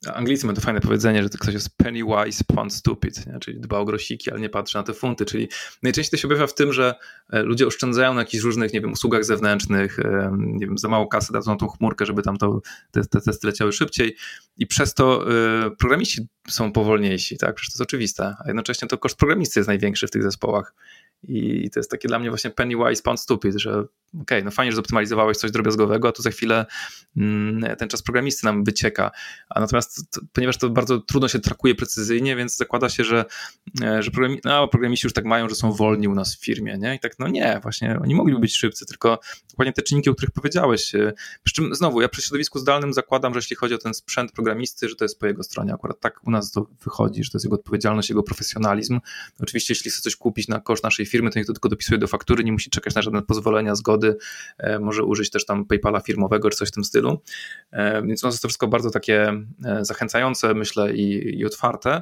E, 0.07 0.13
Anglicy 0.13 0.45
mają 0.45 0.55
to 0.55 0.61
fajne 0.61 0.81
powiedzenie, 0.81 1.23
że 1.23 1.29
ktoś 1.29 1.53
jest 1.53 1.77
penny 1.77 1.99
wise, 2.03 2.43
pound 2.43 2.73
stupid, 2.73 3.27
nie? 3.27 3.39
czyli 3.39 3.59
dba 3.59 3.77
o 3.77 3.85
grosiki, 3.85 4.31
ale 4.31 4.39
nie 4.39 4.49
patrzy 4.49 4.77
na 4.77 4.83
te 4.83 4.93
funty, 4.93 5.25
czyli 5.25 5.49
najczęściej 5.83 6.11
to 6.11 6.21
się 6.21 6.27
objawia 6.27 6.47
w 6.47 6.53
tym, 6.53 6.73
że 6.73 6.95
e, 7.29 7.43
ludzie 7.43 7.67
oszczędzają 7.67 8.13
na 8.13 8.21
jakichś 8.21 8.43
różnych, 8.43 8.73
nie 8.73 8.81
wiem, 8.81 8.91
usługach 8.91 9.25
zewnętrznych, 9.25 9.99
e, 9.99 10.31
nie 10.37 10.67
wiem, 10.67 10.77
za 10.77 10.87
mało 10.87 11.07
kasy 11.07 11.33
dadzą 11.33 11.51
na 11.51 11.57
tą 11.57 11.67
chmurkę, 11.67 12.05
żeby 12.05 12.21
tam 12.21 12.37
to, 12.37 12.61
te, 12.91 13.05
te 13.05 13.21
testy 13.21 13.47
leciały 13.47 13.71
szybciej. 13.71 14.15
I 14.57 14.67
przez 14.67 14.93
to 14.93 15.31
y, 15.67 15.71
programiści 15.71 16.27
są 16.49 16.71
powolniejsi, 16.71 17.37
tak, 17.37 17.55
przecież 17.55 17.73
to 17.73 17.73
jest 17.73 17.89
oczywiste, 17.89 18.35
a 18.39 18.43
jednocześnie 18.47 18.87
to 18.87 18.97
koszt 18.97 19.17
programisty 19.17 19.59
jest 19.59 19.67
największy 19.67 20.07
w 20.07 20.11
tych 20.11 20.23
zespołach 20.23 20.73
i 21.23 21.69
to 21.69 21.79
jest 21.79 21.91
takie 21.91 22.07
dla 22.07 22.19
mnie 22.19 22.29
właśnie 22.29 22.49
penny 22.49 22.75
wise, 22.75 23.03
pound 23.03 23.19
stupid, 23.19 23.55
że 23.55 23.71
okej, 23.71 23.87
okay, 24.21 24.43
no 24.43 24.51
fajnie, 24.51 24.71
że 24.71 24.75
zoptymalizowałeś 24.75 25.37
coś 25.37 25.51
drobiazgowego, 25.51 26.07
a 26.07 26.11
tu 26.11 26.21
za 26.21 26.29
chwilę 26.29 26.65
mm, 27.17 27.77
ten 27.77 27.89
czas 27.89 28.01
programisty 28.01 28.45
nam 28.45 28.63
wycieka. 28.63 29.11
A 29.49 29.59
natomiast, 29.59 30.11
to, 30.11 30.21
ponieważ 30.33 30.57
to 30.57 30.69
bardzo 30.69 30.99
trudno 30.99 31.27
się 31.27 31.39
trakuje 31.39 31.75
precyzyjnie, 31.75 32.35
więc 32.35 32.57
zakłada 32.57 32.89
się, 32.89 33.03
że, 33.03 33.25
e, 33.81 34.03
że 34.03 34.11
programi 34.11 34.39
no, 34.45 34.67
programiści 34.67 35.05
już 35.05 35.13
tak 35.13 35.25
mają, 35.25 35.49
że 35.49 35.55
są 35.55 35.71
wolni 35.71 36.07
u 36.07 36.15
nas 36.15 36.35
w 36.35 36.45
firmie, 36.45 36.77
nie? 36.77 36.95
I 36.95 36.99
tak, 36.99 37.19
no 37.19 37.27
nie, 37.27 37.59
właśnie 37.63 37.99
oni 38.03 38.15
mogliby 38.15 38.39
być 38.39 38.55
szybcy, 38.55 38.85
tylko 38.85 39.19
dokładnie 39.49 39.73
te 39.73 39.81
czynniki, 39.81 40.09
o 40.09 40.15
których 40.15 40.31
powiedziałeś. 40.31 40.95
E, 40.95 41.13
przy 41.43 41.55
czym 41.55 41.75
znowu, 41.75 42.01
ja 42.01 42.09
przy 42.09 42.21
środowisku 42.21 42.59
zdalnym 42.59 42.93
zakładam, 42.93 43.33
że 43.33 43.37
jeśli 43.37 43.55
chodzi 43.55 43.73
o 43.73 43.77
ten 43.77 43.93
sprzęt 43.93 44.31
programisty, 44.31 44.89
że 44.89 44.95
to 44.95 45.05
jest 45.05 45.19
po 45.19 45.27
jego 45.27 45.43
stronie. 45.43 45.73
Akurat 45.73 45.99
tak 45.99 46.27
u 46.27 46.31
nas 46.31 46.51
to 46.51 46.67
wychodzi, 46.83 47.23
że 47.23 47.31
to 47.31 47.37
jest 47.37 47.45
jego 47.45 47.55
odpowiedzialność, 47.55 48.09
jego 48.09 48.23
profesjonalizm. 48.23 48.99
Oczywiście, 49.39 49.71
jeśli 49.73 49.91
chce 49.91 50.01
coś 50.01 50.15
kupić 50.15 50.47
na 50.47 50.59
koszt 50.59 50.83
naszej 50.83 51.05
firmy, 51.09 51.29
to 51.29 51.39
niech 51.39 51.47
to 51.47 51.53
tylko 51.53 51.69
dopisuje 51.69 51.97
do 51.97 52.07
faktury, 52.07 52.43
nie 52.43 52.51
musi 52.51 52.69
czekać 52.69 52.95
na 52.95 53.01
żadne 53.01 53.21
pozwolenia, 53.21 53.75
zgody, 53.75 54.17
e, 54.57 54.79
może 54.79 55.03
użyć 55.03 55.29
też 55.29 55.45
tam 55.45 55.65
PayPala 55.65 55.99
firmowego 55.99 56.49
czy 56.49 56.57
coś 56.57 56.67
w 56.67 56.71
tym 56.71 56.83
stylu. 56.83 57.21
E, 57.71 58.01
więc 58.01 58.23
no, 58.23 58.29
jest 58.29 58.41
to 58.41 58.47
wszystko 58.47 58.67
bardzo 58.67 58.89
takie 58.89 59.33
e, 59.65 59.85
zachęcające, 59.85 60.53
myślę, 60.53 60.95
i, 60.95 61.39
i 61.39 61.45
otwarte. 61.45 62.01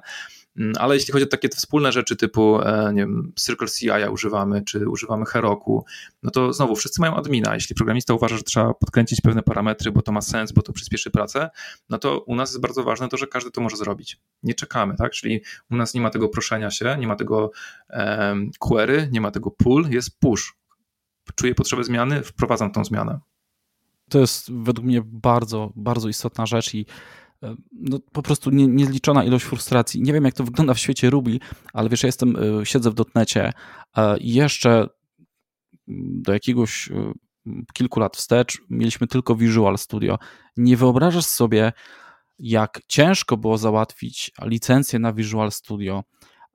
Mm, 0.57 0.73
ale 0.79 0.95
jeśli 0.95 1.13
chodzi 1.13 1.25
o 1.25 1.27
takie 1.27 1.49
wspólne 1.49 1.91
rzeczy 1.91 2.15
typu 2.15 2.59
nie 2.93 3.01
wiem, 3.01 3.33
Circle 3.39 3.67
CI 3.67 3.89
używamy, 4.11 4.61
czy 4.61 4.89
używamy 4.89 5.25
Heroku, 5.25 5.85
no 6.23 6.31
to 6.31 6.53
znowu 6.53 6.75
wszyscy 6.75 7.01
mają 7.01 7.15
admina. 7.15 7.53
Jeśli 7.53 7.75
programista 7.75 8.13
uważa, 8.13 8.37
że 8.37 8.43
trzeba 8.43 8.73
podkręcić 8.73 9.21
pewne 9.21 9.43
parametry, 9.43 9.91
bo 9.91 10.01
to 10.01 10.11
ma 10.11 10.21
sens, 10.21 10.51
bo 10.51 10.61
to 10.61 10.73
przyspieszy 10.73 11.11
pracę, 11.11 11.49
no 11.89 11.97
to 11.97 12.19
u 12.19 12.35
nas 12.35 12.49
jest 12.49 12.61
bardzo 12.61 12.83
ważne 12.83 13.09
to, 13.09 13.17
że 13.17 13.27
każdy 13.27 13.51
to 13.51 13.61
może 13.61 13.77
zrobić. 13.77 14.19
Nie 14.43 14.53
czekamy, 14.53 14.95
tak? 14.95 15.11
Czyli 15.11 15.41
u 15.71 15.75
nas 15.75 15.93
nie 15.93 16.01
ma 16.01 16.09
tego 16.09 16.29
proszenia 16.29 16.71
się, 16.71 16.97
nie 16.99 17.07
ma 17.07 17.15
tego 17.15 17.51
um, 17.89 18.51
query, 18.59 19.09
nie 19.11 19.21
ma 19.21 19.31
tego 19.31 19.51
pull, 19.51 19.89
jest 19.89 20.19
push. 20.19 20.57
Czuję 21.35 21.55
potrzebę 21.55 21.83
zmiany, 21.83 22.23
wprowadzam 22.23 22.71
tą 22.71 22.85
zmianę. 22.85 23.19
To 24.09 24.19
jest 24.19 24.51
według 24.53 24.87
mnie 24.87 25.01
bardzo, 25.05 25.71
bardzo 25.75 26.09
istotna 26.09 26.45
rzecz 26.45 26.73
i 26.73 26.79
e, 26.79 26.85
no, 27.71 27.99
po 28.11 28.21
prostu 28.21 28.49
nie, 28.49 28.67
niezliczona 28.67 29.23
ilość 29.23 29.45
frustracji. 29.45 30.01
Nie 30.01 30.13
wiem, 30.13 30.25
jak 30.25 30.33
to 30.33 30.43
wygląda 30.43 30.73
w 30.73 30.79
świecie 30.79 31.09
Ruby, 31.09 31.39
ale 31.73 31.89
wiesz, 31.89 32.03
ja 32.03 32.07
jestem, 32.07 32.35
e, 32.35 32.65
siedzę 32.65 32.91
w 32.91 32.93
dotnecie 32.93 33.53
i 34.19 34.33
jeszcze 34.33 34.87
do 35.87 36.33
jakiegoś 36.33 36.91
e, 36.91 37.13
kilku 37.73 37.99
lat 37.99 38.17
wstecz 38.17 38.61
mieliśmy 38.69 39.07
tylko 39.07 39.35
Visual 39.35 39.77
Studio. 39.77 40.17
Nie 40.57 40.77
wyobrażasz 40.77 41.25
sobie, 41.25 41.73
jak 42.39 42.79
ciężko 42.87 43.37
było 43.37 43.57
załatwić 43.57 44.31
licencję 44.43 44.99
na 44.99 45.13
Visual 45.13 45.51
Studio, 45.51 46.03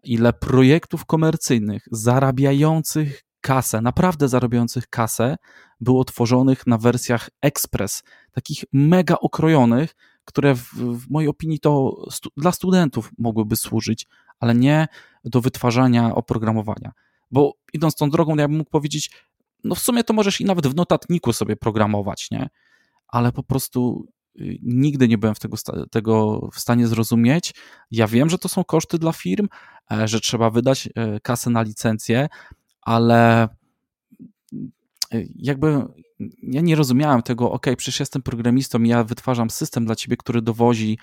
ile 0.05 0.33
projektów 0.33 1.07
komercyjnych 1.07 1.85
zarabiających 1.91 3.23
kasę, 3.41 3.81
naprawdę 3.81 4.29
zarabiających 4.29 4.89
kasę, 4.89 5.37
było 5.81 6.05
tworzonych 6.05 6.67
na 6.67 6.79
wersjach 6.79 7.31
Express, 7.43 8.03
takich 8.33 8.65
mega 8.73 9.17
okrojonych, 9.21 9.95
które 10.25 10.55
w, 10.55 10.75
w 10.75 11.11
mojej 11.11 11.29
opinii 11.29 11.61
to 11.61 12.05
stu, 12.11 12.31
dla 12.37 12.53
studentów 12.53 13.11
mogłyby 13.19 13.57
służyć, 13.57 14.07
ale 14.41 14.55
nie 14.55 14.89
do 15.25 15.41
wytwarzania 15.41 16.15
oprogramowania. 16.15 16.93
Bo 17.31 17.55
idąc 17.73 17.95
tą 17.95 18.11
drogą, 18.11 18.37
ja 18.37 18.49
bym 18.49 18.57
mógł 18.57 18.71
powiedzieć, 18.71 19.11
no 19.65 19.75
w 19.75 19.79
sumie 19.79 20.05
to 20.05 20.15
możesz 20.15 20.41
i 20.41 20.45
nawet 20.45 20.67
w 20.67 20.75
notatniku 20.75 21.33
sobie 21.33 21.57
programować, 21.57 22.31
nie? 22.31 22.49
Ale 23.09 23.33
po 23.33 23.43
prostu 23.43 24.07
y, 24.41 24.59
nigdy 24.63 25.09
nie 25.09 25.19
byłem 25.19 25.35
w 25.35 25.41
tego, 25.41 25.57
tego 25.91 26.49
w 26.53 26.61
stanie 26.61 26.87
zrozumieć. 26.87 27.55
Ja 27.91 28.07
wiem, 28.07 28.31
że 28.31 28.39
to 28.39 28.49
są 28.49 28.65
koszty 28.65 28.99
dla 28.99 29.13
firm, 29.13 29.49
e, 29.93 30.09
że 30.09 30.21
trzeba 30.21 30.51
wydać 30.51 30.89
e, 30.95 31.21
kasę 31.21 31.51
na 31.51 31.63
licencję, 31.63 32.29
ale 32.83 33.49
jakby 35.35 35.83
ja 36.43 36.61
nie 36.61 36.77
rozumiałem 36.77 37.23
tego, 37.23 37.53
ok, 37.53 37.67
przecież 37.77 38.01
jestem 38.01 38.23
programistą, 38.23 38.83
ja 38.83 39.05
wytwarzam 39.05 39.51
system 39.51 39.85
dla 39.85 39.95
ciebie, 39.95 40.17
który 40.17 40.43
dowozi 40.43 40.99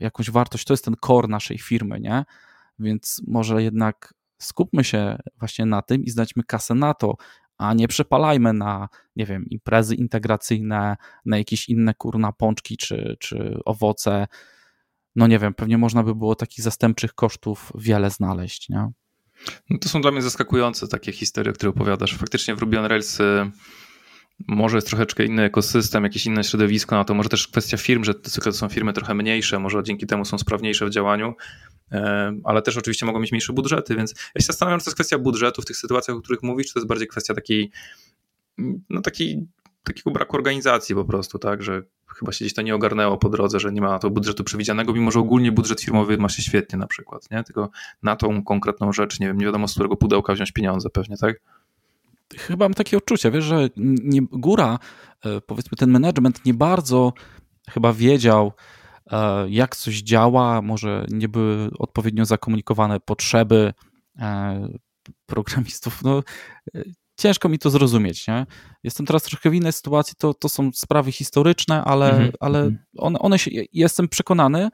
jakąś 0.00 0.30
wartość, 0.30 0.64
to 0.64 0.72
jest 0.72 0.84
ten 0.84 0.94
core 1.06 1.28
naszej 1.28 1.58
firmy, 1.58 2.00
nie? 2.00 2.24
Więc 2.78 3.22
może 3.26 3.62
jednak 3.62 4.14
skupmy 4.38 4.84
się 4.84 5.18
właśnie 5.38 5.66
na 5.66 5.82
tym 5.82 6.04
i 6.04 6.10
znajdźmy 6.10 6.42
kasę 6.42 6.74
na 6.74 6.94
to, 6.94 7.14
a 7.58 7.74
nie 7.74 7.88
przepalajmy 7.88 8.52
na, 8.52 8.88
nie 9.16 9.26
wiem, 9.26 9.46
imprezy 9.50 9.94
integracyjne, 9.94 10.96
na 11.24 11.38
jakieś 11.38 11.68
inne 11.68 11.94
kurna 11.94 12.32
pączki 12.32 12.76
czy, 12.76 13.16
czy 13.20 13.58
owoce. 13.64 14.26
No 15.16 15.26
nie 15.26 15.38
wiem, 15.38 15.54
pewnie 15.54 15.78
można 15.78 16.02
by 16.02 16.14
było 16.14 16.34
takich 16.34 16.64
zastępczych 16.64 17.14
kosztów 17.14 17.72
wiele 17.74 18.10
znaleźć, 18.10 18.68
nie? 18.68 18.92
No 19.70 19.78
to 19.78 19.88
są 19.88 20.00
dla 20.00 20.10
mnie 20.10 20.22
zaskakujące 20.22 20.88
takie 20.88 21.12
historie, 21.12 21.52
które 21.52 21.70
opowiadasz. 21.70 22.16
Faktycznie 22.16 22.54
w 22.54 22.58
Ruby 22.58 22.78
on 22.78 22.86
Rails 22.86 23.20
y, 23.20 23.50
może 24.48 24.76
jest 24.76 24.86
troszeczkę 24.86 25.24
inny 25.24 25.42
ekosystem, 25.42 26.04
jakieś 26.04 26.26
inne 26.26 26.44
środowisko, 26.44 26.96
no 26.96 27.04
to 27.04 27.14
może 27.14 27.28
też 27.28 27.48
kwestia 27.48 27.76
firm, 27.76 28.04
że 28.04 28.14
to 28.14 28.52
są 28.52 28.68
firmy 28.68 28.92
trochę 28.92 29.14
mniejsze, 29.14 29.58
może 29.58 29.82
dzięki 29.82 30.06
temu 30.06 30.24
są 30.24 30.38
sprawniejsze 30.38 30.86
w 30.86 30.90
działaniu, 30.90 31.34
ale 32.44 32.62
też 32.62 32.76
oczywiście 32.76 33.06
mogą 33.06 33.20
mieć 33.20 33.32
mniejsze 33.32 33.52
budżety, 33.52 33.96
więc 33.96 34.14
ja 34.34 34.40
się 34.40 34.46
zastanawiam, 34.46 34.80
czy 34.80 34.84
to 34.84 34.88
jest 34.88 34.96
kwestia 34.96 35.18
budżetu 35.18 35.62
w 35.62 35.64
tych 35.64 35.76
sytuacjach, 35.76 36.16
o 36.16 36.20
których 36.20 36.42
mówisz, 36.42 36.66
czy 36.66 36.74
to 36.74 36.80
jest 36.80 36.88
bardziej 36.88 37.08
kwestia 37.08 37.34
takiej, 37.34 37.70
no 38.90 39.00
takiej, 39.00 39.46
takiego 39.84 40.10
braku 40.10 40.36
organizacji 40.36 40.94
po 40.94 41.04
prostu, 41.04 41.38
tak, 41.38 41.62
że 41.62 41.82
chyba 42.18 42.32
się 42.32 42.44
gdzieś 42.44 42.54
to 42.54 42.62
nie 42.62 42.74
ogarnęło 42.74 43.18
po 43.18 43.28
drodze, 43.28 43.60
że 43.60 43.72
nie 43.72 43.80
ma 43.80 43.98
to 43.98 44.10
budżetu 44.10 44.44
przewidzianego, 44.44 44.92
mimo 44.92 45.10
że 45.10 45.20
ogólnie 45.20 45.52
budżet 45.52 45.80
firmowy 45.80 46.18
ma 46.18 46.28
się 46.28 46.42
świetnie 46.42 46.78
na 46.78 46.86
przykład, 46.86 47.30
nie, 47.30 47.44
tylko 47.44 47.70
na 48.02 48.16
tą 48.16 48.44
konkretną 48.44 48.92
rzecz, 48.92 49.20
nie 49.20 49.26
wiem, 49.26 49.38
nie 49.38 49.46
wiadomo 49.46 49.68
z 49.68 49.72
którego 49.72 49.96
pudełka 49.96 50.34
wziąć 50.34 50.52
pieniądze 50.52 50.90
pewnie, 50.90 51.16
tak? 51.16 51.40
Chyba 52.38 52.64
mam 52.64 52.74
takie 52.74 52.96
odczucie, 52.96 53.30
wiesz, 53.30 53.44
że 53.44 53.68
nie, 53.76 54.22
góra, 54.22 54.78
e, 55.24 55.40
powiedzmy 55.40 55.76
ten 55.78 55.90
management 55.90 56.44
nie 56.44 56.54
bardzo 56.54 57.12
chyba 57.68 57.92
wiedział, 57.92 58.52
E, 59.12 59.46
jak 59.48 59.76
coś 59.76 60.02
działa, 60.02 60.62
może 60.62 61.06
nie 61.10 61.28
były 61.28 61.70
odpowiednio 61.78 62.24
zakomunikowane 62.24 63.00
potrzeby 63.00 63.72
e, 64.18 64.68
programistów. 65.26 66.02
No, 66.02 66.22
ciężko 67.16 67.48
mi 67.48 67.58
to 67.58 67.70
zrozumieć. 67.70 68.28
Nie? 68.28 68.46
Jestem 68.82 69.06
teraz 69.06 69.22
troszkę 69.22 69.50
w 69.50 69.54
innej 69.54 69.72
sytuacji, 69.72 70.14
to, 70.18 70.34
to 70.34 70.48
są 70.48 70.70
sprawy 70.74 71.12
historyczne, 71.12 71.84
ale, 71.84 72.10
mhm. 72.10 72.32
ale 72.40 72.58
mhm. 72.58 72.78
one, 72.98 73.18
one 73.18 73.38
się, 73.38 73.50
jestem 73.72 74.08
przekonany, 74.08 74.68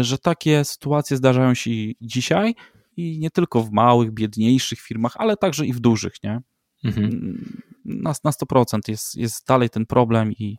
że 0.00 0.18
takie 0.18 0.64
sytuacje 0.64 1.16
zdarzają 1.16 1.54
się 1.54 1.70
dzisiaj 2.00 2.54
i 2.96 3.18
nie 3.18 3.30
tylko 3.30 3.62
w 3.62 3.70
małych, 3.70 4.12
biedniejszych 4.12 4.80
firmach, 4.80 5.12
ale 5.16 5.36
także 5.36 5.66
i 5.66 5.72
w 5.72 5.80
dużych. 5.80 6.14
Nie? 6.24 6.40
Mhm. 6.84 7.44
Na, 7.84 8.14
na 8.24 8.30
100% 8.30 8.78
jest, 8.88 9.14
jest 9.14 9.46
dalej 9.46 9.70
ten 9.70 9.86
problem 9.86 10.32
i 10.32 10.58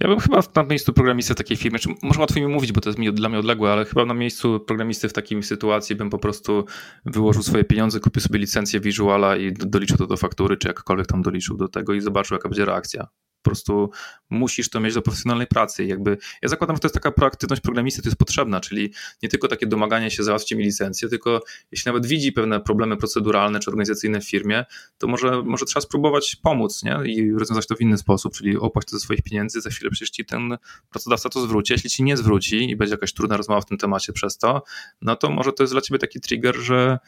ja 0.00 0.08
bym 0.08 0.20
chyba 0.20 0.42
na 0.56 0.62
miejscu 0.62 0.92
programisty 0.92 1.34
w 1.34 1.36
takiej 1.36 1.56
firmie, 1.56 1.78
czy 1.78 1.88
może 2.02 2.20
łatwo 2.20 2.40
mi 2.40 2.46
mówić, 2.46 2.72
bo 2.72 2.80
to 2.80 2.88
jest 2.88 2.98
mi, 2.98 3.12
dla 3.12 3.28
mnie 3.28 3.38
odległe, 3.38 3.72
ale 3.72 3.84
chyba 3.84 4.04
na 4.04 4.14
miejscu 4.14 4.60
programisty 4.60 5.08
w 5.08 5.12
takiej 5.12 5.42
sytuacji 5.42 5.96
bym 5.96 6.10
po 6.10 6.18
prostu 6.18 6.64
wyłożył 7.04 7.42
swoje 7.42 7.64
pieniądze, 7.64 8.00
kupił 8.00 8.22
sobie 8.22 8.38
licencję 8.38 8.80
Visuala 8.80 9.36
i 9.36 9.52
doliczył 9.52 9.96
to 9.96 10.06
do 10.06 10.16
faktury, 10.16 10.56
czy 10.56 10.68
jakkolwiek 10.68 11.06
tam 11.06 11.22
doliczył 11.22 11.56
do 11.56 11.68
tego 11.68 11.94
i 11.94 12.00
zobaczył, 12.00 12.34
jaka 12.34 12.48
będzie 12.48 12.64
reakcja. 12.64 13.06
Po 13.42 13.50
prostu 13.50 13.90
musisz 14.30 14.70
to 14.70 14.80
mieć 14.80 14.94
do 14.94 15.02
profesjonalnej 15.02 15.46
pracy. 15.46 15.84
Jakby, 15.84 16.18
ja 16.42 16.48
zakładam, 16.48 16.76
że 16.76 16.80
to 16.80 16.86
jest 16.86 16.94
taka 16.94 17.12
proaktywność 17.12 17.62
programisty, 17.62 18.02
to 18.02 18.08
jest 18.08 18.18
potrzebna, 18.18 18.60
czyli 18.60 18.92
nie 19.22 19.28
tylko 19.28 19.48
takie 19.48 19.66
domaganie 19.66 20.10
się, 20.10 20.22
załatwcie 20.22 20.56
mi 20.56 20.64
licencję, 20.64 21.08
tylko 21.08 21.42
jeśli 21.72 21.88
nawet 21.88 22.06
widzi 22.06 22.32
pewne 22.32 22.60
problemy 22.60 22.96
proceduralne 22.96 23.60
czy 23.60 23.70
organizacyjne 23.70 24.20
w 24.20 24.28
firmie, 24.28 24.64
to 24.98 25.06
może, 25.06 25.42
może 25.42 25.64
trzeba 25.64 25.80
spróbować 25.80 26.36
pomóc 26.42 26.82
nie? 26.82 26.98
i 27.06 27.32
rozwiązać 27.32 27.66
to 27.66 27.76
w 27.76 27.80
inny 27.80 27.98
sposób, 27.98 28.34
czyli 28.34 28.56
opłać 28.56 28.84
to 28.84 28.90
ze 28.90 29.00
swoich 29.00 29.22
pieniędzy, 29.22 29.60
za 29.60 29.70
chwilę 29.70 29.90
przecież 29.90 30.10
ci 30.10 30.24
ten 30.24 30.58
pracodawca 30.90 31.28
to 31.28 31.40
zwróci. 31.40 31.72
Jeśli 31.72 31.90
ci 31.90 32.02
nie 32.02 32.16
zwróci 32.16 32.70
i 32.70 32.76
będzie 32.76 32.94
jakaś 32.94 33.12
trudna 33.12 33.36
rozmowa 33.36 33.60
w 33.60 33.66
tym 33.66 33.78
temacie 33.78 34.12
przez 34.12 34.38
to, 34.38 34.62
no 35.02 35.16
to 35.16 35.30
może 35.30 35.52
to 35.52 35.62
jest 35.62 35.74
dla 35.74 35.80
ciebie 35.80 35.98
taki 35.98 36.20
trigger, 36.20 36.56
że 36.56 36.98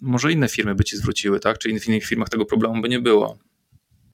może 0.00 0.32
inne 0.32 0.48
firmy 0.48 0.74
by 0.74 0.84
ci 0.84 0.96
zwróciły, 0.96 1.40
tak? 1.40 1.58
Czy 1.58 1.80
w 1.80 1.88
innych 1.88 2.04
firmach 2.04 2.28
tego 2.28 2.44
problemu 2.44 2.82
by 2.82 2.88
nie 2.88 3.00
było 3.00 3.38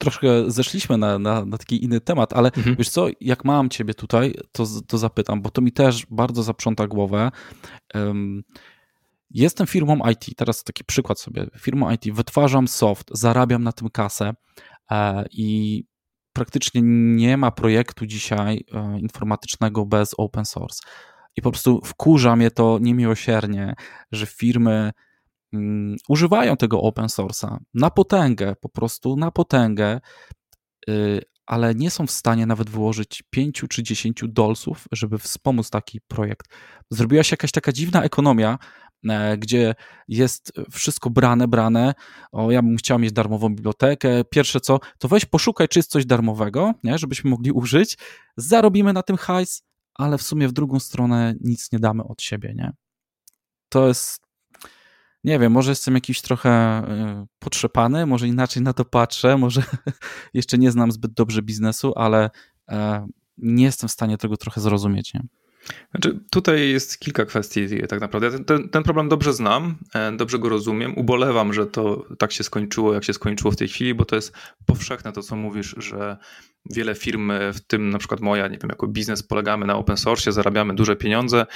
troszkę 0.01 0.51
zeszliśmy 0.51 0.98
na, 0.98 1.18
na, 1.18 1.44
na, 1.44 1.59
taki 1.59 1.84
inny 1.84 2.01
temat, 2.01 2.32
ale 2.32 2.51
mhm. 2.57 2.76
wiesz 2.76 2.88
co, 2.88 3.07
jak 3.20 3.44
mam 3.44 3.70
ciebie 3.70 3.94
tutaj, 3.94 4.34
to, 4.53 4.64
to 4.86 4.98
zapytam, 4.98 5.42
bo 5.42 5.51
to 5.51 5.62
mi 5.62 5.72
też 5.72 6.07
bardzo 6.11 6.42
zaprząta 6.42 6.86
głowę. 6.86 7.30
Um, 7.94 8.42
jestem 9.30 9.66
firmą 9.66 9.98
IT, 10.12 10.36
teraz 10.36 10.64
taki 10.64 10.84
przykład 10.84 11.20
sobie, 11.20 11.46
firmą 11.59 11.90
IT, 11.90 12.12
wytwarzam 12.12 12.68
soft, 12.68 13.09
zarabiam 13.12 13.62
na 13.62 13.72
tym 13.72 13.88
kasę 13.90 14.34
e, 14.90 15.24
i 15.30 15.84
praktycznie 16.32 16.80
nie 17.16 17.36
ma 17.36 17.51
projektu 17.51 18.07
dzisiaj 18.07 18.64
e, 18.72 18.98
informatycznego 19.01 19.86
bez 19.86 20.14
open 20.18 20.44
source. 20.44 20.80
I 21.36 21.42
po 21.42 21.51
prostu 21.51 21.80
wkurza 21.84 22.36
mnie 22.36 22.51
to 22.51 22.78
niemiłosiernie, 22.80 23.74
że 24.12 24.26
firmy 24.26 24.92
mm, 25.53 25.96
używają 26.09 26.57
tego 26.57 26.82
open 26.82 27.07
source'a 27.07 27.59
na 27.74 27.90
potęgę, 27.90 28.55
po 28.61 28.68
prostu 28.68 29.16
na 29.16 29.30
potęgę, 29.30 30.01
y, 30.88 31.20
ale 31.51 31.74
nie 31.74 31.90
są 31.90 32.07
w 32.07 32.11
stanie 32.11 32.46
nawet 32.46 32.70
wyłożyć 32.70 33.22
5 33.30 33.64
czy 33.68 33.82
10 33.82 34.22
dolców, 34.28 34.84
żeby 34.92 35.18
wspomóc 35.18 35.70
taki 35.70 36.01
projekt. 36.01 36.48
Zrobiła 36.90 37.22
się 37.22 37.32
jakaś 37.32 37.53
taka 37.53 37.72
dziwna 37.72 38.03
ekonomia, 38.03 38.59
e, 39.09 39.38
gdzie 39.38 39.74
jest 40.09 40.53
wszystko 40.70 41.11
brane, 41.11 41.48
brane. 41.48 41.94
O, 42.32 42.51
ja 42.51 42.62
bym 42.62 42.76
chciał 42.76 42.98
mieć 42.98 43.12
darmową 43.12 43.48
bibliotekę. 43.48 44.24
Pierwsze 44.24 44.61
co, 44.61 44.80
to 44.98 45.09
weź 45.09 45.24
poszukaj, 45.24 45.68
czy 45.68 45.78
jest 45.78 45.90
coś 45.90 46.07
darmowego, 46.07 46.74
nie? 46.84 46.98
żebyśmy 46.98 47.30
mogli 47.30 47.53
użyć. 47.53 47.98
Zarobimy 48.36 48.92
na 48.92 49.03
tym 49.03 49.16
hajs, 49.16 49.62
ale 49.94 50.18
w 50.18 50.22
sumie 50.22 50.48
w 50.48 50.53
drugą 50.53 50.80
stronę 50.80 51.34
nic 51.40 51.72
nie 51.72 51.78
damy 51.78 52.05
od 52.05 52.22
siebie, 52.22 52.53
nie? 52.57 52.72
To 53.68 53.88
jest 53.88 54.30
nie 55.24 55.38
wiem, 55.38 55.52
może 55.52 55.70
jestem 55.70 55.94
jakiś 55.94 56.22
trochę 56.22 56.82
y, 57.22 57.26
potrzepany, 57.38 58.06
może 58.06 58.28
inaczej 58.28 58.62
na 58.62 58.72
to 58.72 58.84
patrzę, 58.84 59.36
może 59.36 59.62
jeszcze 60.34 60.58
nie 60.58 60.70
znam 60.70 60.92
zbyt 60.92 61.12
dobrze 61.12 61.42
biznesu, 61.42 61.92
ale 61.96 62.30
e, 62.68 63.06
nie 63.38 63.64
jestem 63.64 63.88
w 63.88 63.92
stanie 63.92 64.18
tego 64.18 64.36
trochę 64.36 64.60
zrozumieć. 64.60 65.14
Nie? 65.14 65.22
Znaczy, 65.90 66.20
tutaj 66.30 66.70
jest 66.70 66.98
kilka 66.98 67.24
kwestii 67.24 67.66
tak 67.88 68.00
naprawdę. 68.00 68.30
Ten, 68.30 68.44
ten, 68.44 68.68
ten, 68.68 68.82
problem 68.82 69.08
dobrze 69.08 69.32
znam, 69.32 69.78
e, 69.94 70.12
dobrze 70.16 70.38
go 70.38 70.48
rozumiem. 70.48 70.98
Ubolewam, 70.98 71.52
że 71.52 71.66
to 71.66 72.04
tak 72.18 72.32
się 72.32 72.44
skończyło, 72.44 72.94
jak 72.94 73.04
się 73.04 73.12
skończyło 73.12 73.50
w 73.50 73.56
tej 73.56 73.68
chwili, 73.68 73.94
bo 73.94 74.04
to 74.04 74.16
jest 74.16 74.32
powszechne 74.66 75.12
to, 75.12 75.22
co 75.22 75.36
mówisz, 75.36 75.74
że 75.78 76.16
wiele 76.70 76.94
firm, 76.94 77.32
w 77.52 77.61
tym 77.66 77.90
na 77.90 77.98
przykład 77.98 78.20
moja, 78.20 78.48
nie 78.48 78.58
wiem, 78.58 78.68
jako 78.68 78.86
biznes 78.86 79.22
polegamy 79.22 79.66
na 79.66 79.76
open 79.76 79.96
source, 79.96 80.32
zarabiamy 80.32 80.74
duże 80.74 80.96
pieniądze. 80.96 81.46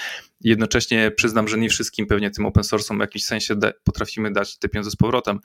Jednocześnie 0.41 1.11
przyznam, 1.11 1.49
że 1.49 1.59
nie 1.59 1.69
wszystkim 1.69 2.07
pewnie 2.07 2.31
tym 2.31 2.47
open 2.47 2.63
source'om 2.63 2.97
w 2.97 3.01
jakimś 3.01 3.25
sensie 3.25 3.55
potrafimy 3.85 4.33
dać 4.33 4.59
te 4.59 4.69
pieniądze 4.69 4.91
z 4.91 4.97
powrotem. 4.97 5.39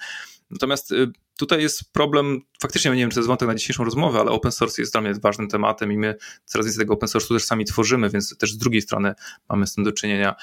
Natomiast 0.49 0.91
y, 0.91 1.11
tutaj 1.37 1.61
jest 1.61 1.93
problem, 1.93 2.41
faktycznie 2.61 2.91
nie 2.91 2.97
wiem, 2.97 3.09
czy 3.09 3.15
to 3.15 3.19
jest 3.19 3.27
wątek 3.27 3.47
na 3.47 3.55
dzisiejszą 3.55 3.83
rozmowę, 3.83 4.19
ale 4.19 4.31
open 4.31 4.51
source 4.51 4.81
jest 4.81 4.93
dla 4.93 5.01
mnie 5.01 5.13
ważnym 5.13 5.47
tematem 5.47 5.91
i 5.91 5.97
my 5.97 6.15
coraz 6.45 6.67
więcej 6.67 6.83
tego 6.83 6.93
open 6.93 7.09
source'u 7.09 7.33
też 7.33 7.43
sami 7.43 7.65
tworzymy, 7.65 8.09
więc 8.09 8.37
też 8.37 8.53
z 8.53 8.57
drugiej 8.57 8.81
strony 8.81 9.13
mamy 9.49 9.67
z 9.67 9.73
tym 9.73 9.83
do 9.83 9.91
czynienia. 9.91 10.35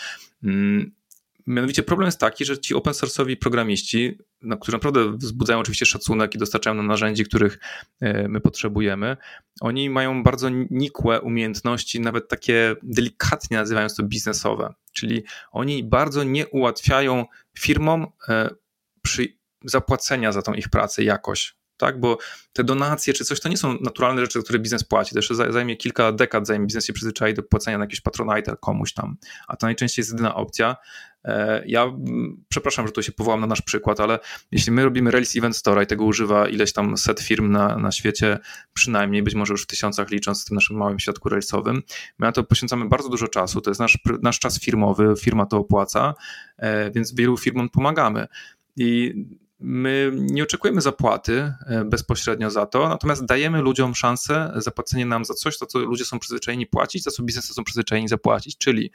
Mianowicie 1.46 1.82
problem 1.82 2.06
jest 2.06 2.20
taki, 2.20 2.44
że 2.44 2.58
ci 2.58 2.74
open 2.74 2.92
source'owi 2.92 3.36
programiści, 3.36 4.18
no, 4.42 4.56
którzy 4.56 4.76
naprawdę 4.76 5.16
wzbudzają 5.16 5.58
oczywiście 5.58 5.86
szacunek 5.86 6.34
i 6.34 6.38
dostarczają 6.38 6.76
nam 6.76 6.86
narzędzi, 6.86 7.24
których 7.24 7.58
e, 8.00 8.28
my 8.28 8.40
potrzebujemy, 8.40 9.16
oni 9.60 9.90
mają 9.90 10.22
bardzo 10.22 10.48
nikłe 10.70 11.20
umiejętności, 11.20 12.00
nawet 12.00 12.28
takie 12.28 12.74
delikatnie 12.82 13.56
nazywając 13.56 13.96
to 13.96 14.02
biznesowe. 14.02 14.74
Czyli 14.92 15.24
oni 15.52 15.84
bardzo 15.84 16.24
nie 16.24 16.46
ułatwiają 16.46 17.24
firmom 17.58 18.06
e, 18.28 18.50
przy 19.02 19.36
zapłacenia 19.64 20.32
za 20.32 20.42
tą 20.42 20.54
ich 20.54 20.68
pracę 20.68 21.04
jakoś 21.04 21.56
tak? 21.76 22.00
Bo 22.00 22.18
te 22.52 22.64
donacje 22.64 23.14
czy 23.14 23.24
coś 23.24 23.40
to 23.40 23.48
nie 23.48 23.56
są 23.56 23.78
naturalne 23.80 24.20
rzeczy, 24.20 24.42
które 24.42 24.58
biznes 24.58 24.84
płaci. 24.84 25.12
To 25.12 25.18
jeszcze 25.18 25.34
zajmie 25.34 25.76
kilka 25.76 26.12
dekad, 26.12 26.46
zanim 26.46 26.66
biznes 26.66 26.86
się 26.86 26.92
przyzwyczai 26.92 27.34
do 27.34 27.42
płacenia 27.42 27.78
na 27.78 27.84
jakiś 27.84 28.00
patronite 28.00 28.56
komuś 28.60 28.92
tam, 28.92 29.16
a 29.48 29.56
to 29.56 29.66
najczęściej 29.66 30.02
jest 30.02 30.10
jedyna 30.12 30.34
opcja. 30.34 30.76
E, 31.24 31.62
ja 31.66 31.92
przepraszam, 32.48 32.86
że 32.86 32.92
tu 32.92 33.02
się 33.02 33.12
powołam 33.12 33.40
na 33.40 33.46
nasz 33.46 33.62
przykład, 33.62 34.00
ale 34.00 34.18
jeśli 34.52 34.72
my 34.72 34.84
robimy 34.84 35.10
Rails 35.10 35.36
Event 35.36 35.56
Store 35.56 35.84
i 35.84 35.86
tego 35.86 36.04
używa 36.04 36.48
ileś 36.48 36.72
tam 36.72 36.96
set 36.96 37.20
firm 37.20 37.52
na, 37.52 37.78
na 37.78 37.92
świecie, 37.92 38.38
przynajmniej 38.72 39.22
być 39.22 39.34
może 39.34 39.52
już 39.52 39.62
w 39.62 39.66
tysiącach 39.66 40.10
licząc 40.10 40.42
w 40.42 40.48
tym 40.48 40.54
naszym 40.54 40.76
małym 40.76 40.98
świadku 40.98 41.28
Railsowym, 41.28 41.82
my 42.18 42.26
na 42.26 42.32
to 42.32 42.44
poświęcamy 42.44 42.88
bardzo 42.88 43.08
dużo 43.08 43.28
czasu. 43.28 43.60
To 43.60 43.70
jest 43.70 43.80
nasz, 43.80 43.98
nasz 44.22 44.38
czas 44.38 44.60
firmowy, 44.60 45.14
firma 45.20 45.46
to 45.46 45.56
opłaca, 45.56 46.14
e, 46.56 46.90
więc 46.90 47.14
wielu 47.14 47.36
firmom 47.36 47.68
pomagamy. 47.68 48.26
I 48.76 49.14
My 49.60 50.12
nie 50.14 50.42
oczekujemy 50.42 50.80
zapłaty 50.80 51.52
e, 51.66 51.84
bezpośrednio 51.84 52.50
za 52.50 52.66
to, 52.66 52.88
natomiast 52.88 53.24
dajemy 53.24 53.62
ludziom 53.62 53.94
szansę 53.94 54.52
zapłacenia 54.56 55.06
nam 55.06 55.24
za 55.24 55.34
coś, 55.34 55.58
za 55.58 55.66
co 55.66 55.78
ludzie 55.78 56.04
są 56.04 56.18
przyzwyczajeni 56.18 56.66
płacić, 56.66 57.02
za 57.02 57.10
co 57.10 57.22
biznesy 57.22 57.54
są 57.54 57.64
przyzwyczajeni 57.64 58.08
zapłacić, 58.08 58.58
czyli 58.58 58.90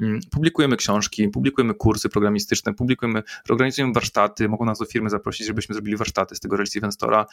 mm, 0.00 0.20
publikujemy 0.30 0.76
książki, 0.76 1.28
publikujemy 1.28 1.74
kursy 1.74 2.08
programistyczne, 2.08 2.74
publikujemy, 2.74 3.22
organizujemy 3.50 3.92
warsztaty, 3.92 4.48
mogą 4.48 4.64
nas 4.64 4.78
do 4.78 4.84
firmy 4.84 5.10
zaprosić, 5.10 5.46
żebyśmy 5.46 5.74
zrobili 5.74 5.96
warsztaty 5.96 6.34
z 6.34 6.40
tego 6.40 6.56
Rails 6.56 6.76
Event 6.76 6.94
Store'a. 6.94 7.24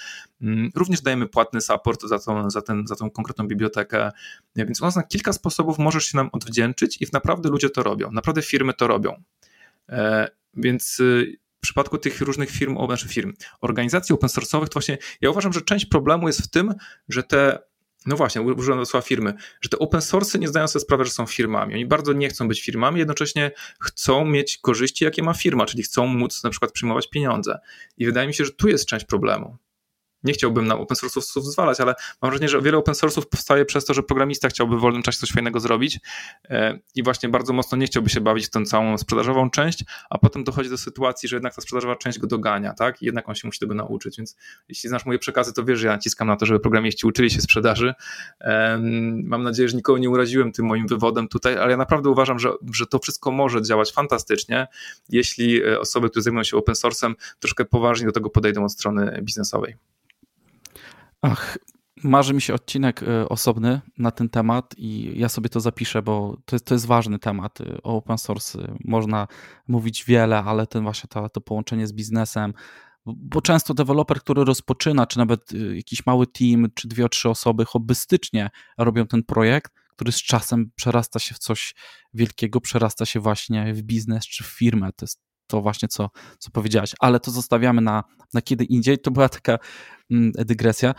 Mm, 0.41 0.69
również 0.75 1.01
dajemy 1.01 1.27
płatny 1.27 1.61
support 1.61 2.03
za 2.03 2.19
tą, 2.19 2.49
za, 2.49 2.61
ten, 2.61 2.87
za 2.87 2.95
tą 2.95 3.09
konkretną 3.09 3.47
bibliotekę, 3.47 4.11
więc 4.55 4.81
u 4.81 4.85
nas 4.85 4.95
na 4.95 5.03
kilka 5.03 5.33
sposobów 5.33 5.79
możesz 5.79 6.05
się 6.05 6.17
nam 6.17 6.29
odwdzięczyć 6.31 7.01
i 7.01 7.05
naprawdę 7.13 7.49
ludzie 7.49 7.69
to 7.69 7.83
robią, 7.83 8.11
naprawdę 8.11 8.41
firmy 8.41 8.73
to 8.73 8.87
robią. 8.87 9.23
E, 9.89 10.27
więc 10.53 10.99
y, 10.99 11.42
przypadku 11.63 11.97
tych 11.97 12.21
różnych 12.21 12.49
firm, 12.49 12.77
znaczy 12.85 13.07
firm, 13.07 13.33
organizacji 13.61 14.13
open 14.13 14.29
source'owych, 14.29 14.67
to 14.67 14.73
właśnie 14.73 14.97
ja 15.21 15.29
uważam, 15.29 15.53
że 15.53 15.61
część 15.61 15.85
problemu 15.85 16.27
jest 16.27 16.41
w 16.41 16.47
tym, 16.47 16.73
że 17.09 17.23
te 17.23 17.59
no 18.05 18.15
właśnie, 18.15 18.41
użyłem 18.41 18.85
słowa 18.85 19.07
firmy, 19.07 19.33
że 19.61 19.69
te 19.69 19.79
open 19.79 20.01
source 20.01 20.39
nie 20.39 20.47
zdają 20.47 20.67
sobie 20.67 20.83
sprawy, 20.83 21.05
że 21.05 21.11
są 21.11 21.25
firmami. 21.25 21.73
Oni 21.73 21.85
bardzo 21.85 22.13
nie 22.13 22.29
chcą 22.29 22.47
być 22.47 22.61
firmami, 22.61 22.99
jednocześnie 22.99 23.51
chcą 23.79 24.25
mieć 24.25 24.57
korzyści, 24.57 25.03
jakie 25.03 25.23
ma 25.23 25.33
firma, 25.33 25.65
czyli 25.65 25.83
chcą 25.83 26.07
móc 26.07 26.43
na 26.43 26.49
przykład 26.49 26.71
przyjmować 26.71 27.09
pieniądze. 27.09 27.59
I 27.97 28.05
wydaje 28.05 28.27
mi 28.27 28.33
się, 28.33 28.45
że 28.45 28.51
tu 28.51 28.69
jest 28.69 28.85
część 28.85 29.05
problemu 29.05 29.57
nie 30.23 30.33
chciałbym 30.33 30.67
na 30.67 30.77
open 30.77 30.97
source'ów 30.97 31.41
zwalać, 31.41 31.79
ale 31.79 31.93
mam 32.21 32.31
wrażenie, 32.31 32.49
że 32.49 32.61
wiele 32.61 32.77
open 32.77 32.93
source'ów 32.93 33.25
powstaje 33.25 33.65
przez 33.65 33.85
to, 33.85 33.93
że 33.93 34.03
programista 34.03 34.49
chciałby 34.49 34.77
w 34.77 34.79
wolnym 34.79 35.03
czasie 35.03 35.19
coś 35.19 35.31
fajnego 35.31 35.59
zrobić 35.59 35.99
e, 36.49 36.79
i 36.95 37.03
właśnie 37.03 37.29
bardzo 37.29 37.53
mocno 37.53 37.77
nie 37.77 37.85
chciałby 37.85 38.09
się 38.09 38.21
bawić 38.21 38.45
w 38.45 38.49
tę 38.49 38.65
całą 38.65 38.97
sprzedażową 38.97 39.49
część, 39.49 39.83
a 40.09 40.17
potem 40.17 40.43
dochodzi 40.43 40.69
do 40.69 40.77
sytuacji, 40.77 41.29
że 41.29 41.35
jednak 41.35 41.55
ta 41.55 41.61
sprzedażowa 41.61 41.95
część 41.95 42.19
go 42.19 42.27
dogania, 42.27 42.73
tak? 42.73 43.01
I 43.01 43.05
jednak 43.05 43.29
on 43.29 43.35
się 43.35 43.47
musi 43.47 43.59
tego 43.59 43.73
nauczyć, 43.73 44.17
więc 44.17 44.35
jeśli 44.69 44.89
znasz 44.89 45.05
moje 45.05 45.19
przekazy, 45.19 45.53
to 45.53 45.63
wiesz, 45.63 45.79
że 45.79 45.87
ja 45.87 45.93
naciskam 45.93 46.27
na 46.27 46.35
to, 46.35 46.45
żeby 46.45 46.59
programiści 46.59 47.07
uczyli 47.07 47.31
się 47.31 47.41
sprzedaży. 47.41 47.93
Mam 49.23 49.43
nadzieję, 49.43 49.69
że 49.69 49.77
nikogo 49.77 49.99
nie 49.99 50.09
uraziłem 50.09 50.51
tym 50.51 50.65
moim 50.65 50.87
wywodem 50.87 51.27
tutaj, 51.27 51.57
ale 51.57 51.71
ja 51.71 51.77
naprawdę 51.77 52.09
uważam, 52.09 52.39
że, 52.39 52.49
że 52.73 52.85
to 52.85 52.99
wszystko 52.99 53.31
może 53.31 53.61
działać 53.61 53.91
fantastycznie, 53.91 54.67
jeśli 55.09 55.63
e, 55.63 55.79
osoby, 55.79 56.09
które 56.09 56.23
zajmują 56.23 56.43
się 56.43 56.57
open 56.57 56.75
source'em, 56.75 57.13
troszkę 57.39 57.65
poważnie 57.65 58.05
do 58.05 58.11
tego 58.11 58.29
podejdą 58.29 58.65
od 58.65 58.71
strony 58.71 59.19
biznesowej. 59.21 59.75
Ach, 61.23 61.57
marzy 62.03 62.33
mi 62.33 62.41
się 62.41 62.53
odcinek 62.53 63.03
y, 63.03 63.29
osobny 63.29 63.81
na 63.97 64.11
ten 64.11 64.29
temat 64.29 64.73
i 64.77 65.19
ja 65.19 65.29
sobie 65.29 65.49
to 65.49 65.59
zapiszę, 65.59 66.01
bo 66.01 66.37
to 66.45 66.55
jest, 66.55 66.65
to 66.65 66.75
jest 66.75 66.85
ważny 66.85 67.19
temat. 67.19 67.61
Y, 67.61 67.81
o 67.83 67.95
open 67.95 68.17
source 68.17 68.75
można 68.85 69.27
mówić 69.67 70.05
wiele, 70.05 70.43
ale 70.43 70.67
ten 70.67 70.83
właśnie 70.83 71.07
to, 71.07 71.29
to 71.29 71.41
połączenie 71.41 71.87
z 71.87 71.93
biznesem, 71.93 72.53
bo 73.05 73.41
często 73.41 73.73
deweloper, 73.73 74.19
który 74.19 74.45
rozpoczyna, 74.45 75.07
czy 75.07 75.17
nawet 75.17 75.51
jakiś 75.73 76.05
mały 76.05 76.27
team, 76.27 76.67
czy 76.75 76.87
dwie, 76.87 77.09
trzy 77.09 77.29
osoby 77.29 77.65
hobbystycznie 77.65 78.49
robią 78.77 79.07
ten 79.07 79.23
projekt, 79.23 79.73
który 79.91 80.11
z 80.11 80.21
czasem 80.23 80.71
przerasta 80.75 81.19
się 81.19 81.35
w 81.35 81.39
coś 81.39 81.75
wielkiego, 82.13 82.61
przerasta 82.61 83.05
się 83.05 83.19
właśnie 83.19 83.73
w 83.73 83.81
biznes 83.81 84.25
czy 84.25 84.43
w 84.43 84.47
firmę. 84.47 84.89
To 84.95 85.05
jest 85.05 85.21
to 85.47 85.61
właśnie, 85.61 85.87
co, 85.87 86.09
co 86.39 86.51
powiedziałaś, 86.51 86.95
ale 86.99 87.19
to 87.19 87.31
zostawiamy 87.31 87.81
na, 87.81 88.03
na 88.33 88.41
kiedy 88.41 88.63
indziej. 88.63 88.99
To 88.99 89.11
była 89.11 89.29
taka 89.29 89.59
mm, 90.11 90.31
dygresja. 90.31 90.95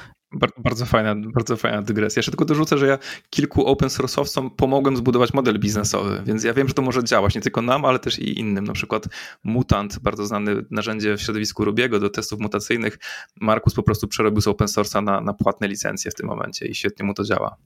Bardzo 0.58 0.86
fajna, 0.86 1.14
bardzo 1.34 1.56
fajna 1.56 1.82
dygresja. 1.82 2.20
Jeszcze 2.20 2.30
tylko 2.30 2.44
dorzucę, 2.44 2.78
że 2.78 2.86
ja 2.86 2.98
kilku 3.30 3.66
open 3.66 3.88
source'owcom 3.88 4.50
pomogłem 4.50 4.96
zbudować 4.96 5.34
model 5.34 5.58
biznesowy, 5.58 6.22
więc 6.26 6.44
ja 6.44 6.54
wiem, 6.54 6.68
że 6.68 6.74
to 6.74 6.82
może 6.82 7.04
działać 7.04 7.34
nie 7.34 7.40
tylko 7.40 7.62
nam, 7.62 7.84
ale 7.84 7.98
też 7.98 8.18
i 8.18 8.38
innym. 8.38 8.64
Na 8.64 8.72
przykład 8.72 9.08
Mutant, 9.44 9.98
bardzo 9.98 10.26
znane 10.26 10.52
narzędzie 10.70 11.16
w 11.16 11.22
środowisku 11.22 11.64
Rubiego 11.64 12.00
do 12.00 12.10
testów 12.10 12.40
mutacyjnych. 12.40 12.98
Markus 13.40 13.74
po 13.74 13.82
prostu 13.82 14.08
przerobił 14.08 14.40
z 14.40 14.48
open 14.48 14.66
source'a 14.68 15.04
na, 15.04 15.20
na 15.20 15.34
płatne 15.34 15.68
licencje 15.68 16.10
w 16.10 16.14
tym 16.14 16.26
momencie 16.26 16.66
i 16.66 16.74
świetnie 16.74 17.06
mu 17.06 17.14
to 17.14 17.24
działa. 17.24 17.56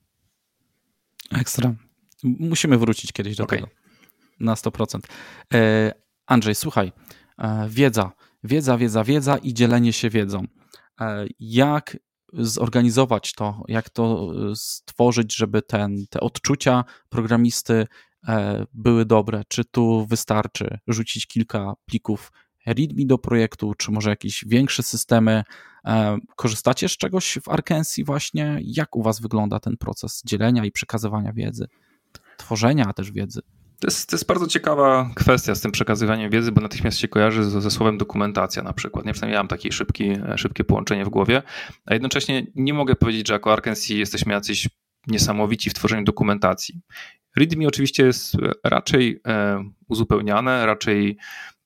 Ekstra. 1.33 1.75
Musimy 2.23 2.79
wrócić 2.79 3.13
kiedyś 3.13 3.37
do 3.37 3.45
okay. 3.45 3.59
tego. 3.59 3.71
Na 4.41 4.55
100%. 4.55 4.99
E, 5.55 5.93
Andrzej, 6.27 6.55
słuchaj, 6.55 6.93
e, 7.39 7.69
wiedza, 7.71 8.13
wiedza, 8.45 8.79
wiedza, 8.79 9.05
wiedza 9.05 9.37
i 9.37 9.55
dzielenie 9.55 9.93
się 9.93 10.11
wiedzą. 10.11 10.45
E, 11.01 11.27
jak 11.41 11.97
zorganizować 12.33 13.33
to, 13.33 13.63
jak 13.69 13.91
to 13.91 14.33
e, 14.51 14.57
stworzyć, 14.57 15.37
żeby 15.37 15.63
ten, 15.63 16.07
te 16.11 16.21
odczucia 16.21 16.85
programisty 17.09 17.87
były 18.75 19.05
dobre? 19.05 19.43
Czy 19.49 19.65
tu 19.65 20.07
wystarczy 20.07 20.79
rzucić 20.87 21.27
kilka 21.27 21.75
plików 21.87 22.33
README 22.67 23.07
do 23.07 23.19
projektu, 23.19 23.75
czy 23.75 23.91
może 23.91 24.11
jakieś 24.11 24.45
większe 24.47 24.83
systemy? 24.83 25.45
Korzystacie 26.37 26.89
z 26.89 26.97
czegoś 26.97 27.39
w 27.43 27.49
Arkansas 27.49 28.05
właśnie? 28.07 28.59
Jak 28.63 28.97
u 28.97 29.03
Was 29.03 29.21
wygląda 29.21 29.61
ten 29.61 29.77
proces 29.77 30.23
dzielenia 30.27 30.65
i 30.65 30.73
przekazywania 30.73 31.33
wiedzy, 31.33 31.67
tworzenia 32.37 32.93
też 32.93 33.13
wiedzy? 33.13 33.41
To 33.81 33.87
jest, 33.87 34.11
to 34.11 34.17
jest 34.17 34.27
bardzo 34.27 34.47
ciekawa 34.47 35.11
kwestia 35.15 35.55
z 35.55 35.61
tym 35.61 35.73
przekazywaniem 35.73 36.31
wiedzy, 36.31 36.53
bo 36.53 36.61
natychmiast 36.61 36.99
się 36.99 37.09
kojarzy 37.09 37.45
ze, 37.45 37.61
ze 37.61 37.71
słowem 37.71 37.99
dokumentacja 37.99 38.63
na 38.63 38.73
przykład. 38.73 39.07
Nie 39.07 39.13
przynajmniej 39.13 39.39
mam 39.39 39.49
takie 39.49 39.73
szybki, 39.73 40.13
szybkie 40.37 40.65
połączenie 40.65 41.05
w 41.05 41.09
głowie, 41.09 41.43
a 41.87 41.95
jednocześnie 41.95 42.47
nie 42.55 42.75
mogę 42.75 42.97
powiedzieć, 42.97 43.29
że 43.29 43.35
jako 43.35 43.53
Arkansas 43.53 43.89
jesteśmy 43.89 44.33
jacyś 44.33 44.69
niesamowici 45.07 45.71
w 45.71 45.75
tworzeniu 45.75 46.05
dokumentacji. 46.05 46.81
README 47.37 47.69
oczywiście 47.69 48.07
jest 48.07 48.37
raczej 48.65 49.21
e, 49.27 49.65
uzupełniane, 49.89 50.67
raczej 50.67 51.17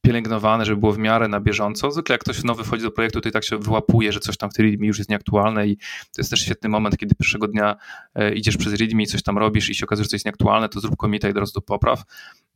pielęgnowane, 0.03 0.65
żeby 0.65 0.81
było 0.81 0.93
w 0.93 0.99
miarę 0.99 1.29
na 1.29 1.41
bieżąco. 1.41 1.91
Zwykle 1.91 2.15
jak 2.15 2.21
ktoś 2.21 2.45
nowy 2.45 2.65
wchodzi 2.65 2.83
do 2.83 2.91
projektu, 2.91 3.21
to 3.21 3.29
i 3.29 3.33
tak 3.33 3.45
się 3.45 3.59
wyłapuje, 3.59 4.13
że 4.13 4.21
coś 4.21 4.37
tam 4.37 4.51
w 4.51 4.55
tej 4.55 4.67
README 4.67 4.87
już 4.87 4.99
jest 4.99 5.11
nieaktualne 5.11 5.69
i 5.69 5.77
to 5.77 6.19
jest 6.19 6.31
też 6.31 6.41
świetny 6.41 6.69
moment, 6.69 6.97
kiedy 6.97 7.15
pierwszego 7.15 7.49
dnia 7.49 7.77
e, 8.15 8.35
idziesz 8.35 8.57
przez 8.57 8.75
README 8.75 9.03
i 9.03 9.07
coś 9.07 9.23
tam 9.23 9.39
robisz 9.39 9.71
i 9.71 9.75
się 9.75 9.87
okazuje, 9.87 10.05
że 10.05 10.09
coś 10.09 10.13
jest 10.13 10.25
nieaktualne, 10.25 10.69
to 10.69 10.81
zrób 10.81 10.97
komita 10.97 11.29
i 11.29 11.31
od 11.31 11.37
razu 11.37 11.61
popraw. 11.61 12.03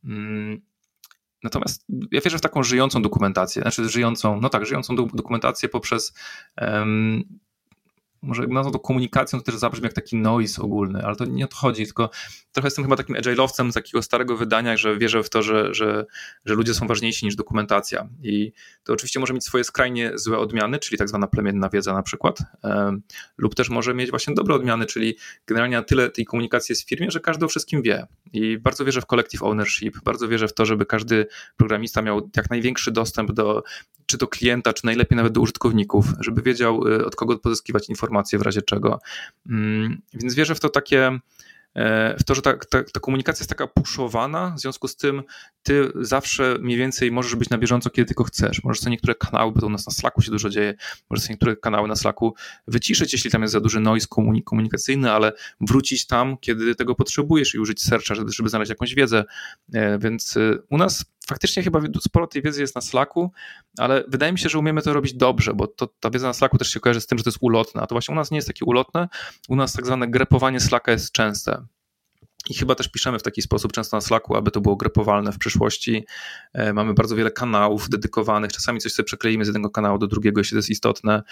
Mm, 0.04 0.60
natomiast 1.42 1.84
ja 2.12 2.20
wierzę 2.20 2.38
w 2.38 2.40
taką 2.40 2.62
żyjącą 2.62 3.02
dokumentację, 3.02 3.62
znaczy 3.62 3.88
żyjącą, 3.88 4.40
no 4.40 4.48
tak, 4.48 4.66
żyjącą 4.66 4.96
dokumentację 4.96 5.68
poprzez 5.68 6.14
um, 6.60 7.38
może 8.22 8.46
nazwą 8.46 8.72
to 8.72 8.78
komunikacją, 8.78 9.38
to 9.38 9.44
też 9.44 9.54
zabrzmi 9.54 9.84
jak 9.84 9.92
taki 9.92 10.16
noise 10.16 10.62
ogólny, 10.62 11.04
ale 11.04 11.16
to 11.16 11.24
nie 11.24 11.44
o 11.44 11.48
to 11.48 11.56
chodzi, 11.56 11.84
tylko 11.84 12.10
trochę 12.52 12.66
jestem 12.66 12.84
chyba 12.84 12.96
takim 12.96 13.16
agile'owcem 13.16 13.70
z 13.70 13.74
takiego 13.74 14.02
starego 14.02 14.36
wydania, 14.36 14.76
że 14.76 14.98
wierzę 14.98 15.22
w 15.22 15.30
to, 15.30 15.42
że, 15.42 15.74
że, 15.74 16.06
że 16.44 16.54
ludzie 16.54 16.74
są 16.74 16.86
ważniejsi 16.86 17.26
niż 17.26 17.36
dokumentacja. 17.36 18.08
I 18.22 18.52
to 18.84 18.92
oczywiście 18.92 19.20
może 19.20 19.34
mieć 19.34 19.44
swoje 19.44 19.64
skrajnie 19.64 20.12
złe 20.14 20.38
odmiany, 20.38 20.78
czyli 20.78 20.98
tak 20.98 21.08
zwana 21.08 21.26
plemienna 21.26 21.68
wiedza 21.68 21.92
na 21.92 22.02
przykład, 22.02 22.38
lub 23.38 23.54
też 23.54 23.70
może 23.70 23.94
mieć 23.94 24.10
właśnie 24.10 24.34
dobre 24.34 24.54
odmiany, 24.54 24.86
czyli 24.86 25.16
generalnie 25.46 25.82
tyle 25.82 26.10
tej 26.10 26.24
komunikacji 26.24 26.72
jest 26.72 26.82
w 26.82 26.88
firmie, 26.88 27.10
że 27.10 27.20
każdy 27.20 27.44
o 27.44 27.48
wszystkim 27.48 27.82
wie. 27.82 28.06
I 28.32 28.58
bardzo 28.58 28.84
wierzę 28.84 29.00
w 29.00 29.06
collective 29.06 29.42
ownership, 29.42 29.98
bardzo 30.04 30.28
wierzę 30.28 30.48
w 30.48 30.54
to, 30.54 30.66
żeby 30.66 30.86
każdy 30.86 31.26
programista 31.56 32.02
miał 32.02 32.30
jak 32.36 32.50
największy 32.50 32.92
dostęp 32.92 33.32
do 33.32 33.62
czy 34.06 34.18
do 34.18 34.28
klienta, 34.28 34.72
czy 34.72 34.86
najlepiej 34.86 35.16
nawet 35.16 35.32
do 35.32 35.40
użytkowników, 35.40 36.06
żeby 36.20 36.42
wiedział 36.42 36.86
y, 36.86 37.06
od 37.06 37.16
kogo 37.16 37.38
pozyskiwać 37.38 37.88
informacje 37.88 38.38
w 38.38 38.42
razie 38.42 38.62
czego. 38.62 39.00
Mm, 39.48 40.02
więc 40.14 40.34
wierzę 40.34 40.54
w 40.54 40.60
to 40.60 40.68
takie 40.68 41.20
w 42.18 42.24
to, 42.24 42.34
że 42.34 42.42
ta, 42.42 42.52
ta, 42.70 42.82
ta, 42.82 43.00
komunikacja 43.00 43.42
jest 43.42 43.50
taka 43.50 43.66
puszowana, 43.66 44.54
w 44.56 44.60
związku 44.60 44.88
z 44.88 44.96
tym 44.96 45.22
ty 45.62 45.92
zawsze 46.00 46.56
mniej 46.60 46.78
więcej 46.78 47.12
możesz 47.12 47.34
być 47.34 47.50
na 47.50 47.58
bieżąco, 47.58 47.90
kiedy 47.90 48.06
tylko 48.06 48.24
chcesz. 48.24 48.64
Możesz 48.64 48.80
sobie 48.80 48.90
niektóre 48.90 49.14
kanały, 49.14 49.52
bo 49.52 49.60
to 49.60 49.66
u 49.66 49.70
nas 49.70 49.86
na 49.86 49.92
Slacku 49.92 50.22
się 50.22 50.30
dużo 50.30 50.48
dzieje, 50.48 50.74
możesz 51.10 51.24
sobie 51.24 51.32
niektóre 51.32 51.56
kanały 51.56 51.88
na 51.88 51.96
Slacku 51.96 52.34
wyciszyć, 52.68 53.12
jeśli 53.12 53.30
tam 53.30 53.42
jest 53.42 53.52
za 53.52 53.60
duży 53.60 53.80
noise 53.80 54.06
komunikacyjny, 54.44 55.12
ale 55.12 55.32
wrócić 55.60 56.06
tam, 56.06 56.36
kiedy 56.40 56.74
tego 56.74 56.94
potrzebujesz 56.94 57.54
i 57.54 57.58
użyć 57.58 57.82
searcha, 57.82 58.14
żeby, 58.14 58.32
żeby 58.32 58.48
znaleźć 58.48 58.70
jakąś 58.70 58.94
wiedzę. 58.94 59.24
E, 59.74 59.98
więc 59.98 60.36
e, 60.36 60.58
u 60.70 60.78
nas 60.78 61.04
faktycznie 61.28 61.62
chyba 61.62 61.80
sporo 62.00 62.26
tej 62.26 62.42
wiedzy 62.42 62.60
jest 62.60 62.74
na 62.74 62.80
Slacku, 62.80 63.32
ale 63.78 64.04
wydaje 64.08 64.32
mi 64.32 64.38
się, 64.38 64.48
że 64.48 64.58
umiemy 64.58 64.82
to 64.82 64.92
robić 64.92 65.14
dobrze, 65.14 65.54
bo 65.54 65.66
to, 65.66 65.88
ta 66.00 66.10
wiedza 66.10 66.26
na 66.26 66.32
Slacku 66.32 66.58
też 66.58 66.68
się 66.68 66.80
kojarzy 66.80 67.00
z 67.00 67.06
tym, 67.06 67.18
że 67.18 67.24
to 67.24 67.30
jest 67.30 67.38
ulotne, 67.40 67.82
a 67.82 67.86
to 67.86 67.94
właśnie 67.94 68.12
u 68.12 68.16
nas 68.16 68.30
nie 68.30 68.38
jest 68.38 68.48
takie 68.48 68.64
ulotne, 68.64 69.08
u 69.48 69.56
nas 69.56 69.72
tak 69.72 69.86
zwane 69.86 70.08
grepowanie 70.08 70.60
Slacka 70.60 70.92
jest 70.92 71.12
częste. 71.12 71.66
I 72.50 72.54
chyba 72.54 72.74
też 72.74 72.88
piszemy 72.88 73.18
w 73.18 73.22
taki 73.22 73.42
sposób 73.42 73.72
często 73.72 73.96
na 73.96 74.00
Slacku, 74.00 74.36
aby 74.36 74.50
to 74.50 74.60
było 74.60 74.76
grepowalne 74.76 75.32
w 75.32 75.38
przyszłości. 75.38 76.04
E, 76.52 76.72
mamy 76.72 76.94
bardzo 76.94 77.16
wiele 77.16 77.30
kanałów 77.30 77.88
dedykowanych. 77.88 78.52
Czasami 78.52 78.80
coś 78.80 78.92
sobie 78.92 79.04
przekleimy 79.04 79.44
z 79.44 79.48
jednego 79.48 79.70
kanału 79.70 79.98
do 79.98 80.06
drugiego, 80.06 80.40
jeśli 80.40 80.54
to 80.54 80.58
jest 80.58 80.70
istotne. 80.70 81.22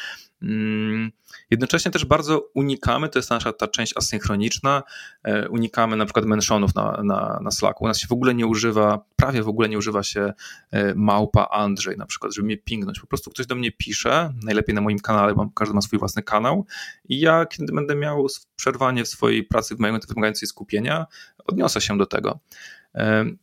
Mm, 0.43 1.11
jednocześnie 1.51 1.91
też 1.91 2.05
bardzo 2.05 2.51
unikamy, 2.55 3.09
to 3.09 3.19
jest 3.19 3.31
nasza 3.31 3.53
ta 3.53 3.69
część 3.69 3.97
asynchroniczna, 3.97 4.83
e, 5.23 5.49
unikamy 5.49 5.97
na 5.97 6.05
przykład 6.05 6.25
mentionów 6.27 6.75
na, 6.75 7.03
na, 7.05 7.41
na 7.43 7.51
Slacku. 7.51 7.85
U 7.85 7.89
nas 7.89 7.99
się 7.99 8.07
w 8.07 8.13
ogóle 8.13 8.35
nie 8.35 8.47
używa, 8.47 9.05
prawie 9.17 9.43
w 9.43 9.49
ogóle 9.49 9.69
nie 9.69 9.79
używa 9.79 10.03
się 10.03 10.33
e, 10.71 10.95
małpa 10.95 11.49
Andrzej 11.51 11.97
na 11.97 12.07
przykład, 12.07 12.35
żeby 12.35 12.47
mnie 12.47 12.57
pingnąć. 12.57 13.01
Po 13.01 13.07
prostu 13.07 13.31
ktoś 13.31 13.47
do 13.47 13.55
mnie 13.55 13.73
pisze, 13.73 14.33
najlepiej 14.45 14.75
na 14.75 14.81
moim 14.81 14.99
kanale, 14.99 15.35
bo 15.35 15.51
każdy 15.55 15.75
ma 15.75 15.81
swój 15.81 15.99
własny 15.99 16.23
kanał 16.23 16.67
i 17.09 17.21
ja, 17.21 17.47
kiedy 17.47 17.73
będę 17.73 17.97
miał 17.97 18.27
przerwanie 18.57 19.05
w 19.05 19.09
swojej 19.09 19.45
pracy 19.45 19.77
wymagającej 19.77 20.49
skupienia, 20.49 21.04
odniosę 21.45 21.81
się 21.81 21.99
do 21.99 22.07
tego. 22.07 22.39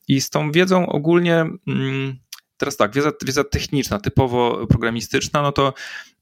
I 0.08 0.22
z 0.22 0.30
tą 0.30 0.52
wiedzą 0.52 0.88
ogólnie, 0.88 1.46
mm, 1.68 2.20
teraz 2.58 2.78
tak, 2.78 2.94
wiedza, 2.94 3.12
wiedza 3.26 3.44
techniczna, 3.44 4.00
typowo 4.00 4.68
programistyczna, 4.68 5.42
no 5.42 5.52
to 5.52 5.74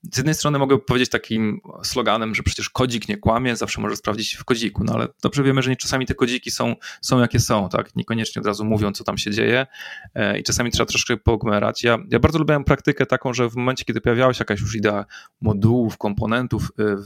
z 0.03 0.17
jednej 0.17 0.35
strony 0.35 0.59
mogę 0.59 0.79
powiedzieć 0.79 1.09
takim 1.09 1.61
sloganem, 1.83 2.35
że 2.35 2.43
przecież 2.43 2.69
kodzik 2.69 3.07
nie 3.07 3.17
kłamie, 3.17 3.55
zawsze 3.55 3.81
może 3.81 3.95
sprawdzić 3.95 4.35
w 4.35 4.43
kodziku, 4.43 4.83
no 4.83 4.93
ale 4.93 5.07
dobrze 5.21 5.43
wiemy, 5.43 5.61
że 5.61 5.75
czasami 5.75 6.05
te 6.05 6.15
kodziki 6.15 6.51
są, 6.51 6.75
są 7.01 7.19
jakie 7.19 7.39
są, 7.39 7.69
tak? 7.69 7.95
Niekoniecznie 7.95 8.39
od 8.39 8.45
razu 8.45 8.65
mówią, 8.65 8.91
co 8.91 9.03
tam 9.03 9.17
się 9.17 9.31
dzieje 9.31 9.67
e, 10.15 10.39
i 10.39 10.43
czasami 10.43 10.71
trzeba 10.71 10.85
troszkę 10.85 11.17
pogmerać. 11.17 11.83
Ja, 11.83 11.97
ja 12.11 12.19
bardzo 12.19 12.39
lubiłem 12.39 12.63
praktykę 12.63 13.05
taką, 13.05 13.33
że 13.33 13.49
w 13.49 13.55
momencie, 13.55 13.85
kiedy 13.85 14.01
pojawiała 14.01 14.33
się 14.33 14.41
jakaś 14.41 14.61
już 14.61 14.75
idea 14.75 15.05
modułów, 15.41 15.97
komponentów 15.97 16.63
e, 16.63 16.95
w, 16.95 17.05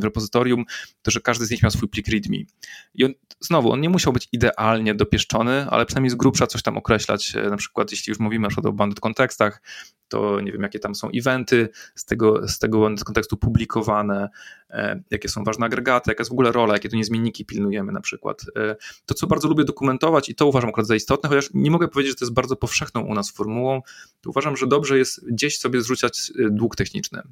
w 0.00 0.04
repozytorium, 0.04 0.64
to 1.02 1.10
że 1.10 1.20
każdy 1.20 1.46
z 1.46 1.50
nich 1.50 1.62
miał 1.62 1.70
swój 1.70 1.88
plik 1.88 2.08
readme. 2.08 2.36
I 2.94 3.04
on, 3.04 3.12
znowu, 3.40 3.72
on 3.72 3.80
nie 3.80 3.90
musiał 3.90 4.12
być 4.12 4.28
idealnie 4.32 4.94
dopieszczony, 4.94 5.66
ale 5.70 5.86
przynajmniej 5.86 6.10
z 6.10 6.14
grubsza 6.14 6.46
coś 6.46 6.62
tam 6.62 6.76
określać, 6.76 7.36
e, 7.36 7.50
na 7.50 7.56
przykład 7.56 7.90
jeśli 7.90 8.10
już 8.10 8.18
mówimy 8.18 8.48
o 8.64 8.72
bandit 8.72 9.00
kontekstach, 9.00 9.60
to 10.08 10.40
nie 10.40 10.52
wiem, 10.52 10.62
jakie 10.62 10.78
tam 10.78 10.94
są 10.94 11.08
eventy 11.14 11.68
z 11.94 12.04
tego, 12.04 12.48
z 12.48 12.58
tego 12.58 12.90
kontekstu 13.04 13.36
publikowane, 13.36 14.28
e, 14.70 15.02
jakie 15.10 15.28
są 15.28 15.44
ważne 15.44 15.66
agregaty, 15.66 16.10
jaka 16.10 16.20
jest 16.20 16.30
w 16.30 16.32
ogóle 16.32 16.52
rola, 16.52 16.72
jakie 16.74 16.88
tu 16.88 16.96
niezmienniki 16.96 17.44
pilnujemy 17.44 17.92
na 17.92 18.00
przykład. 18.00 18.42
E, 18.56 18.76
to, 19.06 19.14
co 19.14 19.26
bardzo 19.26 19.48
lubię 19.48 19.64
dokumentować 19.64 20.28
i 20.28 20.34
to 20.34 20.46
uważam 20.46 20.70
akurat 20.70 20.86
za 20.86 20.94
istotne, 20.94 21.28
chociaż 21.28 21.50
nie 21.54 21.70
mogę 21.70 21.88
powiedzieć, 21.88 22.12
że 22.12 22.16
to 22.18 22.24
jest 22.24 22.34
bardzo 22.34 22.56
powszechną 22.56 23.00
u 23.00 23.14
nas 23.14 23.30
formułą, 23.30 23.82
to 24.20 24.30
uważam, 24.30 24.56
że 24.56 24.66
dobrze 24.66 24.98
jest 24.98 25.30
gdzieś 25.30 25.58
sobie 25.58 25.80
zrzucać 25.80 26.32
e, 26.38 26.50
dług 26.50 26.76
techniczny, 26.76 27.22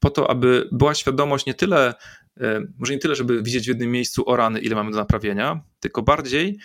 po 0.00 0.10
to, 0.10 0.30
aby 0.30 0.68
była 0.72 0.94
świadomość 0.94 1.46
nie 1.46 1.54
tyle, 1.54 1.94
może 2.78 2.92
nie 2.92 2.98
tyle, 2.98 3.14
żeby 3.14 3.42
widzieć 3.42 3.64
w 3.64 3.68
jednym 3.68 3.90
miejscu 3.90 4.28
o 4.28 4.36
rany, 4.36 4.60
ile 4.60 4.74
mamy 4.74 4.90
do 4.90 4.96
naprawienia, 4.96 5.60
tylko 5.80 6.02
bardziej, 6.02 6.58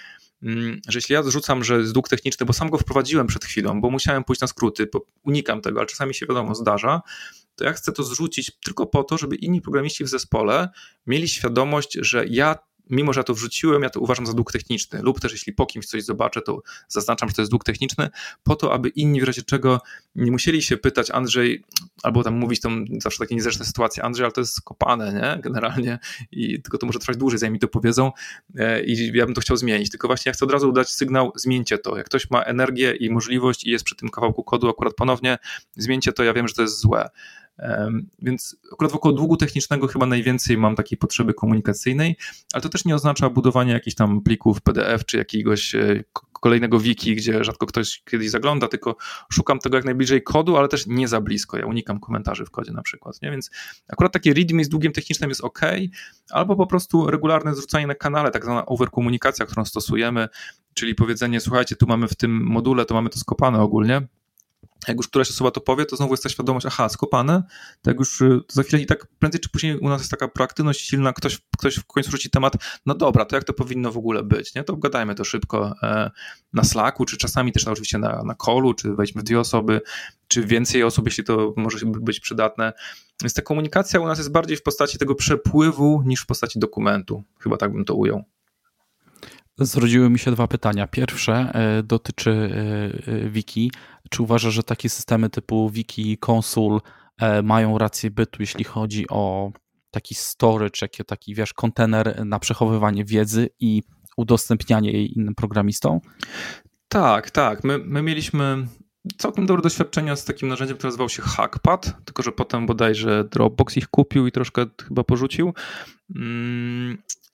że 0.88 0.98
jeśli 0.98 1.14
ja 1.14 1.24
zrzucam, 1.24 1.64
że 1.64 1.80
jest 1.80 1.94
dług 1.94 2.10
techniczny, 2.10 2.46
bo 2.46 2.54
sam 2.54 2.70
go 2.70 2.78
wprowadziłem 2.78 3.28
przed 3.28 3.46
chwilą, 3.46 3.82
bo 3.82 3.90
musiałem 3.90 4.24
pójść 4.24 4.42
na 4.42 4.48
skróty, 4.48 4.88
unikam 5.24 5.62
tego, 5.62 5.80
ale 5.80 5.88
czasami 5.88 6.14
się 6.14 6.26
wiadomo 6.26 6.56
zdarza, 6.56 7.02
to 7.56 7.64
ja 7.64 7.74
chcę 7.74 7.92
to 7.92 8.04
zrzucić 8.04 8.52
tylko 8.64 8.86
po 8.86 9.04
to, 9.04 9.18
żeby 9.18 9.36
inni 9.36 9.62
programiści 9.62 10.04
w 10.04 10.08
zespole 10.08 10.70
mieli 11.08 11.28
świadomość, 11.28 11.98
że 12.02 12.26
ja 12.26 12.56
mimo 12.92 13.14
że 13.14 13.20
ja 13.20 13.24
to 13.24 13.34
wrzuciłem, 13.34 13.84
ja 13.84 13.90
to 13.90 14.00
uważam 14.00 14.26
za 14.26 14.34
dług 14.34 14.52
techniczny, 14.52 15.02
lub 15.02 15.20
też 15.20 15.32
jeśli 15.32 15.54
po 15.54 15.66
kimś 15.66 15.86
coś 15.86 16.04
zobaczę, 16.04 16.42
to 16.42 16.62
zaznaczam, 16.88 17.30
że 17.30 17.36
to 17.36 17.42
jest 17.42 17.52
dług 17.52 17.64
techniczny, 17.64 18.10
po 18.44 18.56
to, 18.56 18.74
aby 18.74 18.90
inni 18.90 19.22
w 19.22 19.24
razie 19.24 19.42
czego 19.42 19.82
nie 20.16 20.32
musieli 20.32 20.62
się 20.62 20.78
pytać, 20.78 21.12
Andrzej, 21.12 21.64
albo 22.04 22.24
tam 22.24 22.34
mówić 22.34 22.60
tą 22.60 22.86
zawsze 23.00 23.20
takie 23.20 23.36
niezręczne 23.36 23.66
sytuacje, 23.66 24.04
Andrzej, 24.04 24.24
ale 24.24 24.32
to 24.32 24.42
jest 24.42 24.54
skopane, 24.54 25.14
nie, 25.14 25.42
generalnie, 25.42 26.00
i 26.32 26.62
tylko 26.62 26.78
to 26.78 26.86
może 26.86 27.00
trwać 27.00 27.18
dłużej, 27.18 27.40
zanim 27.40 27.54
mi 27.54 27.60
to 27.60 27.68
powiedzą. 27.68 28.12
E, 28.56 28.84
i 28.84 29.18
ja 29.18 29.26
bym 29.26 29.36
to 29.36 29.42
chciał 29.42 29.58
zmienić, 29.58 29.90
tylko 29.90 30.08
właśnie 30.08 30.30
ja 30.30 30.34
chcę 30.34 30.46
od 30.46 30.52
razu 30.52 30.72
dać 30.72 30.90
sygnał, 30.90 31.32
zmieńcie 31.36 31.78
to, 31.78 31.98
jak 31.98 32.06
ktoś 32.06 32.30
ma 32.30 32.42
energię 32.42 32.96
i 32.96 33.10
możliwość 33.10 33.64
i 33.64 33.70
jest 33.70 33.86
przy 33.86 33.96
tym 33.96 34.10
kawałku 34.10 34.44
kodu 34.44 34.70
akurat 34.70 34.94
ponownie, 34.94 35.38
zmieńcie 35.76 36.14
to, 36.14 36.24
ja 36.24 36.34
wiem, 36.34 36.48
że 36.48 36.54
to 36.54 36.62
jest 36.62 36.80
złe. 36.80 37.10
Więc 38.20 38.58
akurat 38.74 38.92
wokół 38.92 39.12
długu 39.12 39.38
technicznego 39.38 39.88
chyba 39.88 40.06
najwięcej 40.06 40.58
mam 40.58 40.76
takiej 40.76 40.98
potrzeby 40.98 41.34
komunikacyjnej, 41.34 42.16
ale 42.54 42.62
to 42.62 42.70
też 42.70 42.86
nie 42.86 42.96
oznacza 42.96 43.30
budowania 43.30 43.74
jakichś 43.74 43.96
tam 43.96 44.22
plików 44.22 44.62
PDF 44.62 45.06
czy 45.06 45.18
jakiegoś 45.18 45.76
e, 45.76 46.04
kolejnego 46.42 46.80
wiki, 46.80 47.16
gdzie 47.16 47.44
rzadko 47.44 47.66
ktoś 47.66 48.04
kiedyś 48.12 48.30
zagląda, 48.30 48.68
tylko 48.68 48.96
szukam 49.32 49.60
tego 49.60 49.78
jak 49.78 49.86
najbliżej 49.86 50.24
kodu, 50.24 50.58
ale 50.58 50.68
też 50.68 50.88
nie 50.88 51.08
za 51.08 51.22
blisko. 51.22 51.58
Ja 51.58 51.66
unikam 51.66 52.00
komentarzy 52.00 52.46
w 52.46 52.52
kodzie 52.52 52.72
na 52.72 52.82
przykład. 52.82 53.22
Nie? 53.22 53.32
Więc 53.32 53.52
akurat 53.88 54.14
takie 54.14 54.34
readme 54.34 54.64
z 54.64 54.70
długiem 54.70 54.92
technicznym 54.92 55.30
jest 55.30 55.42
ok, 55.42 55.62
albo 56.30 56.56
po 56.56 56.68
prostu 56.68 57.12
regularne 57.12 57.56
zrzucanie 57.56 57.88
na 57.88 57.96
kanale, 57.96 58.32
tak 58.32 58.44
zwana 58.44 58.66
overkomunikacja, 58.66 59.46
którą 59.46 59.66
stosujemy, 59.66 60.28
czyli 60.74 60.96
powiedzenie, 60.96 61.40
słuchajcie, 61.40 61.76
tu 61.76 61.88
mamy 61.88 62.08
w 62.08 62.16
tym 62.16 62.44
module, 62.44 62.86
to 62.86 62.94
mamy 62.94 63.10
to 63.10 63.20
skopane 63.20 63.60
ogólnie, 63.60 64.08
jak 64.88 64.98
już 64.98 65.08
któraś 65.08 65.30
osoba 65.30 65.52
to 65.52 65.62
powie, 65.62 65.86
to 65.86 65.96
znowu 65.96 66.14
jest 66.14 66.24
ta 66.24 66.30
świadomość, 66.30 66.66
aha, 66.66 66.90
skopane, 66.90 67.44
to 67.82 67.90
jak 67.90 68.00
już 68.00 68.22
y, 68.22 68.40
za 68.48 68.64
chwilę 68.64 68.82
i 68.82 68.86
tak 68.86 69.08
prędzej 69.20 69.42
czy 69.42 69.50
później 69.50 69.78
u 69.78 69.90
nas 69.90 70.02
jest 70.02 70.12
taka 70.12 70.28
proaktywność 70.28 70.88
silna, 70.88 71.14
ktoś, 71.14 71.40
ktoś 71.58 71.76
w 71.76 71.86
końcu 71.86 72.12
rzuci 72.12 72.30
temat, 72.30 72.54
no 72.86 72.96
dobra, 72.96 73.26
to 73.26 73.36
jak 73.36 73.44
to 73.44 73.54
powinno 73.54 73.92
w 73.92 73.98
ogóle 73.98 74.24
być, 74.24 74.56
nie? 74.56 74.64
To 74.64 74.74
obgadajmy 74.74 75.16
to 75.16 75.24
szybko 75.24 75.76
e, 75.84 76.12
na 76.54 76.64
Slacku, 76.64 77.06
czy 77.06 77.18
czasami 77.18 77.52
też 77.52 77.68
oczywiście 77.68 77.98
na, 77.98 78.24
na 78.24 78.36
czy 78.78 78.96
wejdźmy 78.96 79.22
w 79.22 79.26
dwie 79.26 79.40
osoby, 79.40 79.82
czy 80.28 80.46
więcej 80.46 80.84
osób, 80.84 81.06
jeśli 81.06 81.24
to 81.24 81.54
może 81.58 81.86
być 81.86 82.20
przydatne. 82.20 82.74
Więc 83.22 83.34
ta 83.34 83.42
komunikacja 83.42 84.00
u 84.00 84.08
nas 84.08 84.18
jest 84.18 84.32
bardziej 84.32 84.58
w 84.58 84.64
postaci 84.64 84.98
tego 84.98 85.16
przepływu 85.16 86.04
niż 86.06 86.22
w 86.22 86.26
postaci 86.26 86.60
dokumentu. 86.60 87.24
Chyba 87.40 87.58
tak 87.58 87.74
bym 87.74 87.86
to 87.86 87.96
ujął. 87.96 88.24
Zrodziły 89.58 90.10
mi 90.10 90.20
się 90.20 90.32
dwa 90.32 90.48
pytania. 90.48 90.88
Pierwsze 90.88 91.34
e, 91.54 91.84
dotyczy 91.84 92.32
e, 92.32 93.12
e, 93.12 93.30
wiki. 93.30 93.72
Czy 94.10 94.24
uważasz, 94.24 94.54
że 94.54 94.64
takie 94.64 94.90
systemy 94.90 95.30
typu 95.30 95.70
wiki, 95.70 96.18
konsul 96.18 96.82
mają 97.44 97.78
rację 97.78 98.12
bytu, 98.12 98.38
jeśli 98.40 98.64
chodzi 98.64 99.10
o 99.10 99.52
taki 99.92 100.16
storage, 100.16 100.80
taki, 100.80 101.06
taki 101.06 101.36
wiesz, 101.36 101.54
kontener 101.54 102.26
na 102.26 102.40
przechowywanie 102.40 103.06
wiedzy 103.06 103.50
i 103.60 103.84
udostępnianie 104.18 104.92
jej 104.92 105.18
innym 105.18 105.36
programistom? 105.36 106.00
Tak, 106.88 107.32
tak. 107.32 107.64
My, 107.64 107.78
my 107.78 108.02
mieliśmy 108.02 108.68
całkiem 109.18 109.46
dobre 109.46 109.64
doświadczenia 109.64 110.16
z 110.16 110.26
takim 110.26 110.48
narzędziem, 110.48 110.78
które 110.78 110.88
nazywał 110.88 111.10
się 111.10 111.22
Hackpad, 111.22 112.06
tylko 112.06 112.24
że 112.24 112.32
potem 112.32 112.66
bodajże 112.66 113.24
Dropbox 113.24 113.78
ich 113.78 113.88
kupił 113.88 114.28
i 114.28 114.32
troszkę 114.32 114.66
chyba 114.88 115.04
porzucił. 115.04 115.54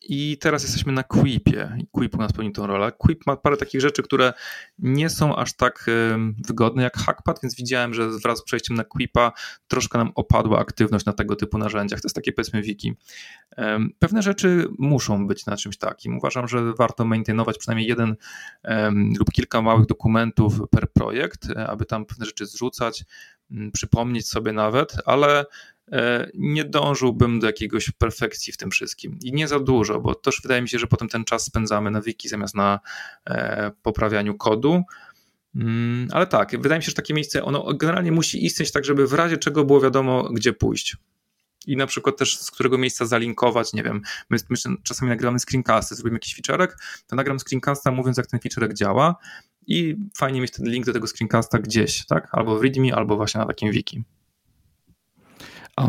I 0.01 0.37
teraz 0.37 0.63
jesteśmy 0.63 0.93
na 0.93 1.03
Quipie. 1.03 1.77
Quip 1.91 2.15
u 2.15 2.17
nas 2.17 2.33
pełni 2.33 2.51
tą 2.51 2.67
rolę. 2.67 2.91
Quip 2.97 3.27
ma 3.27 3.35
parę 3.35 3.57
takich 3.57 3.81
rzeczy, 3.81 4.03
które 4.03 4.33
nie 4.79 5.09
są 5.09 5.35
aż 5.35 5.53
tak 5.53 5.85
wygodne 6.47 6.83
jak 6.83 6.97
Hackpad, 6.97 7.39
więc 7.43 7.55
widziałem, 7.55 7.93
że 7.93 8.09
wraz 8.09 8.39
z 8.39 8.43
przejściem 8.43 8.77
na 8.77 8.83
Quipa 8.83 9.31
troszkę 9.67 9.97
nam 9.97 10.11
opadła 10.15 10.59
aktywność 10.59 11.05
na 11.05 11.13
tego 11.13 11.35
typu 11.35 11.57
narzędziach. 11.57 12.01
To 12.01 12.05
jest 12.05 12.15
takie 12.15 12.31
powiedzmy 12.31 12.61
wiki. 12.61 12.93
Pewne 13.99 14.21
rzeczy 14.21 14.67
muszą 14.79 15.27
być 15.27 15.45
na 15.45 15.57
czymś 15.57 15.77
takim. 15.77 16.17
Uważam, 16.17 16.47
że 16.47 16.73
warto 16.73 17.05
maintainować 17.05 17.57
przynajmniej 17.57 17.87
jeden 17.87 18.15
lub 19.19 19.31
kilka 19.31 19.61
małych 19.61 19.85
dokumentów 19.85 20.61
per 20.71 20.91
projekt, 20.91 21.49
e, 21.49 21.67
aby 21.67 21.85
tam 21.85 22.05
pewne 22.05 22.25
rzeczy 22.25 22.45
zrzucać, 22.45 23.05
przypomnieć 23.73 24.27
sobie 24.27 24.53
nawet, 24.53 24.95
ale 25.05 25.45
nie 26.33 26.65
dążyłbym 26.65 27.39
do 27.39 27.47
jakiegoś 27.47 27.91
perfekcji 27.91 28.53
w 28.53 28.57
tym 28.57 28.71
wszystkim. 28.71 29.19
I 29.23 29.33
nie 29.33 29.47
za 29.47 29.59
dużo, 29.59 29.99
bo 29.99 30.15
też 30.15 30.41
wydaje 30.41 30.61
mi 30.61 30.69
się, 30.69 30.79
że 30.79 30.87
potem 30.87 31.07
ten 31.07 31.25
czas 31.25 31.43
spędzamy 31.43 31.91
na 31.91 32.01
wiki 32.01 32.29
zamiast 32.29 32.55
na 32.55 32.79
e, 33.29 33.71
poprawianiu 33.81 34.35
kodu. 34.35 34.83
Mm, 35.55 36.07
ale 36.11 36.27
tak, 36.27 36.61
wydaje 36.61 36.79
mi 36.79 36.83
się, 36.83 36.89
że 36.89 36.95
takie 36.95 37.13
miejsce, 37.13 37.43
ono 37.43 37.73
generalnie 37.73 38.11
musi 38.11 38.45
istnieć 38.45 38.71
tak, 38.71 38.85
żeby 38.85 39.07
w 39.07 39.13
razie 39.13 39.37
czego 39.37 39.65
było 39.65 39.81
wiadomo, 39.81 40.29
gdzie 40.33 40.53
pójść. 40.53 40.97
I 41.67 41.77
na 41.77 41.87
przykład 41.87 42.17
też 42.17 42.37
z 42.39 42.51
którego 42.51 42.77
miejsca 42.77 43.05
zalinkować, 43.05 43.73
nie 43.73 43.83
wiem, 43.83 44.01
my, 44.29 44.37
my 44.49 44.57
czasami 44.83 45.09
nagramy 45.09 45.39
screencasty, 45.39 45.95
zrobimy 45.95 46.15
jakiś 46.15 46.35
featurek, 46.35 46.77
to 47.07 47.15
nagram 47.15 47.39
screencasta 47.39 47.91
mówiąc, 47.91 48.17
jak 48.17 48.27
ten 48.27 48.39
featurek 48.39 48.73
działa 48.73 49.15
i 49.67 49.95
fajnie 50.17 50.41
mieć 50.41 50.51
ten 50.51 50.69
link 50.69 50.85
do 50.85 50.93
tego 50.93 51.07
screencasta 51.07 51.59
gdzieś, 51.59 52.05
tak? 52.05 52.27
Albo 52.31 52.59
w 52.59 52.63
README, 52.63 52.95
albo 52.95 53.15
właśnie 53.15 53.39
na 53.39 53.47
takim 53.47 53.71
wiki. 53.71 54.03
A 55.77 55.87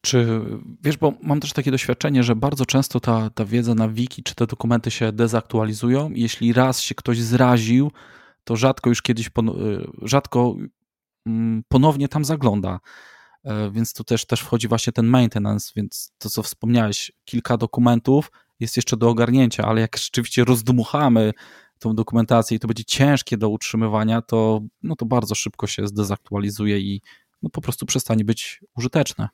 czy 0.00 0.40
wiesz, 0.82 0.96
bo 0.96 1.12
mam 1.22 1.40
też 1.40 1.52
takie 1.52 1.70
doświadczenie, 1.70 2.22
że 2.22 2.36
bardzo 2.36 2.66
często 2.66 3.00
ta, 3.00 3.30
ta 3.30 3.44
wiedza 3.44 3.74
na 3.74 3.88
wiki 3.88 4.22
czy 4.22 4.34
te 4.34 4.46
dokumenty 4.46 4.90
się 4.90 5.12
dezaktualizują. 5.12 6.10
Jeśli 6.14 6.52
raz 6.52 6.80
się 6.80 6.94
ktoś 6.94 7.20
zraził, 7.20 7.92
to 8.44 8.56
rzadko 8.56 8.90
już 8.90 9.02
kiedyś, 9.02 9.26
y, 9.26 9.30
rzadko 10.02 10.54
mm, 11.26 11.62
ponownie 11.68 12.08
tam 12.08 12.24
zagląda. 12.24 12.80
E, 13.44 13.70
więc 13.70 13.92
tu 13.92 14.04
też, 14.04 14.26
też 14.26 14.40
wchodzi 14.40 14.68
właśnie 14.68 14.92
ten 14.92 15.06
maintenance, 15.06 15.72
więc 15.76 16.12
to, 16.18 16.30
co 16.30 16.42
wspomniałeś, 16.42 17.12
kilka 17.24 17.56
dokumentów 17.56 18.30
jest 18.60 18.76
jeszcze 18.76 18.96
do 18.96 19.08
ogarnięcia, 19.08 19.64
ale 19.64 19.80
jak 19.80 19.96
rzeczywiście 19.96 20.44
rozdmuchamy 20.44 21.32
tą 21.78 21.94
dokumentację 21.94 22.56
i 22.56 22.60
to 22.60 22.68
będzie 22.68 22.84
ciężkie 22.84 23.36
do 23.36 23.48
utrzymywania, 23.48 24.22
to, 24.22 24.60
no 24.82 24.96
to 24.96 25.06
bardzo 25.06 25.34
szybko 25.34 25.66
się 25.66 25.86
zdezaktualizuje 25.86 26.78
i, 26.78 27.00
no 27.42 27.50
po 27.50 27.60
prostu 27.60 27.86
przestanie 27.86 28.24
być 28.24 28.60
użyteczne. 28.76 29.28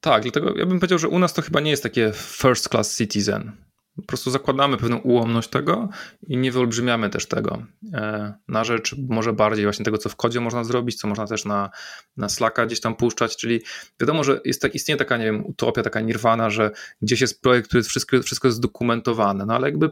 Tak, 0.00 0.22
dlatego 0.22 0.56
ja 0.56 0.66
bym 0.66 0.80
powiedział, 0.80 0.98
że 0.98 1.08
u 1.08 1.18
nas 1.18 1.34
to 1.34 1.42
chyba 1.42 1.60
nie 1.60 1.70
jest 1.70 1.82
takie 1.82 2.12
first 2.14 2.68
class 2.68 2.96
citizen. 2.96 3.52
Po 3.96 4.02
prostu 4.02 4.30
zakładamy 4.30 4.76
pewną 4.76 4.98
ułomność 4.98 5.48
tego 5.48 5.88
i 6.26 6.36
nie 6.36 6.52
wyolbrzymiamy 6.52 7.10
też 7.10 7.26
tego 7.26 7.66
e, 7.92 8.34
na 8.48 8.64
rzecz 8.64 8.96
może 9.08 9.32
bardziej 9.32 9.64
właśnie 9.64 9.84
tego, 9.84 9.98
co 9.98 10.08
w 10.08 10.16
kodzie 10.16 10.40
można 10.40 10.64
zrobić, 10.64 10.96
co 10.96 11.08
można 11.08 11.26
też 11.26 11.44
na, 11.44 11.70
na 12.16 12.28
Slacka 12.28 12.66
gdzieś 12.66 12.80
tam 12.80 12.96
puszczać, 12.96 13.36
czyli 13.36 13.60
wiadomo, 14.00 14.24
że 14.24 14.40
jest 14.44 14.62
tak, 14.62 14.74
istnieje 14.74 14.98
taka, 14.98 15.16
nie 15.16 15.24
wiem, 15.24 15.46
utopia, 15.46 15.82
taka 15.82 16.00
nirwana, 16.00 16.50
że 16.50 16.70
gdzieś 17.02 17.20
jest 17.20 17.42
projekt, 17.42 17.68
który 17.68 17.78
jest 17.78 17.90
wszystko, 17.90 18.22
wszystko 18.22 18.48
jest 18.48 18.58
zdokumentowane, 18.58 19.46
no 19.46 19.54
ale 19.54 19.68
jakby 19.68 19.90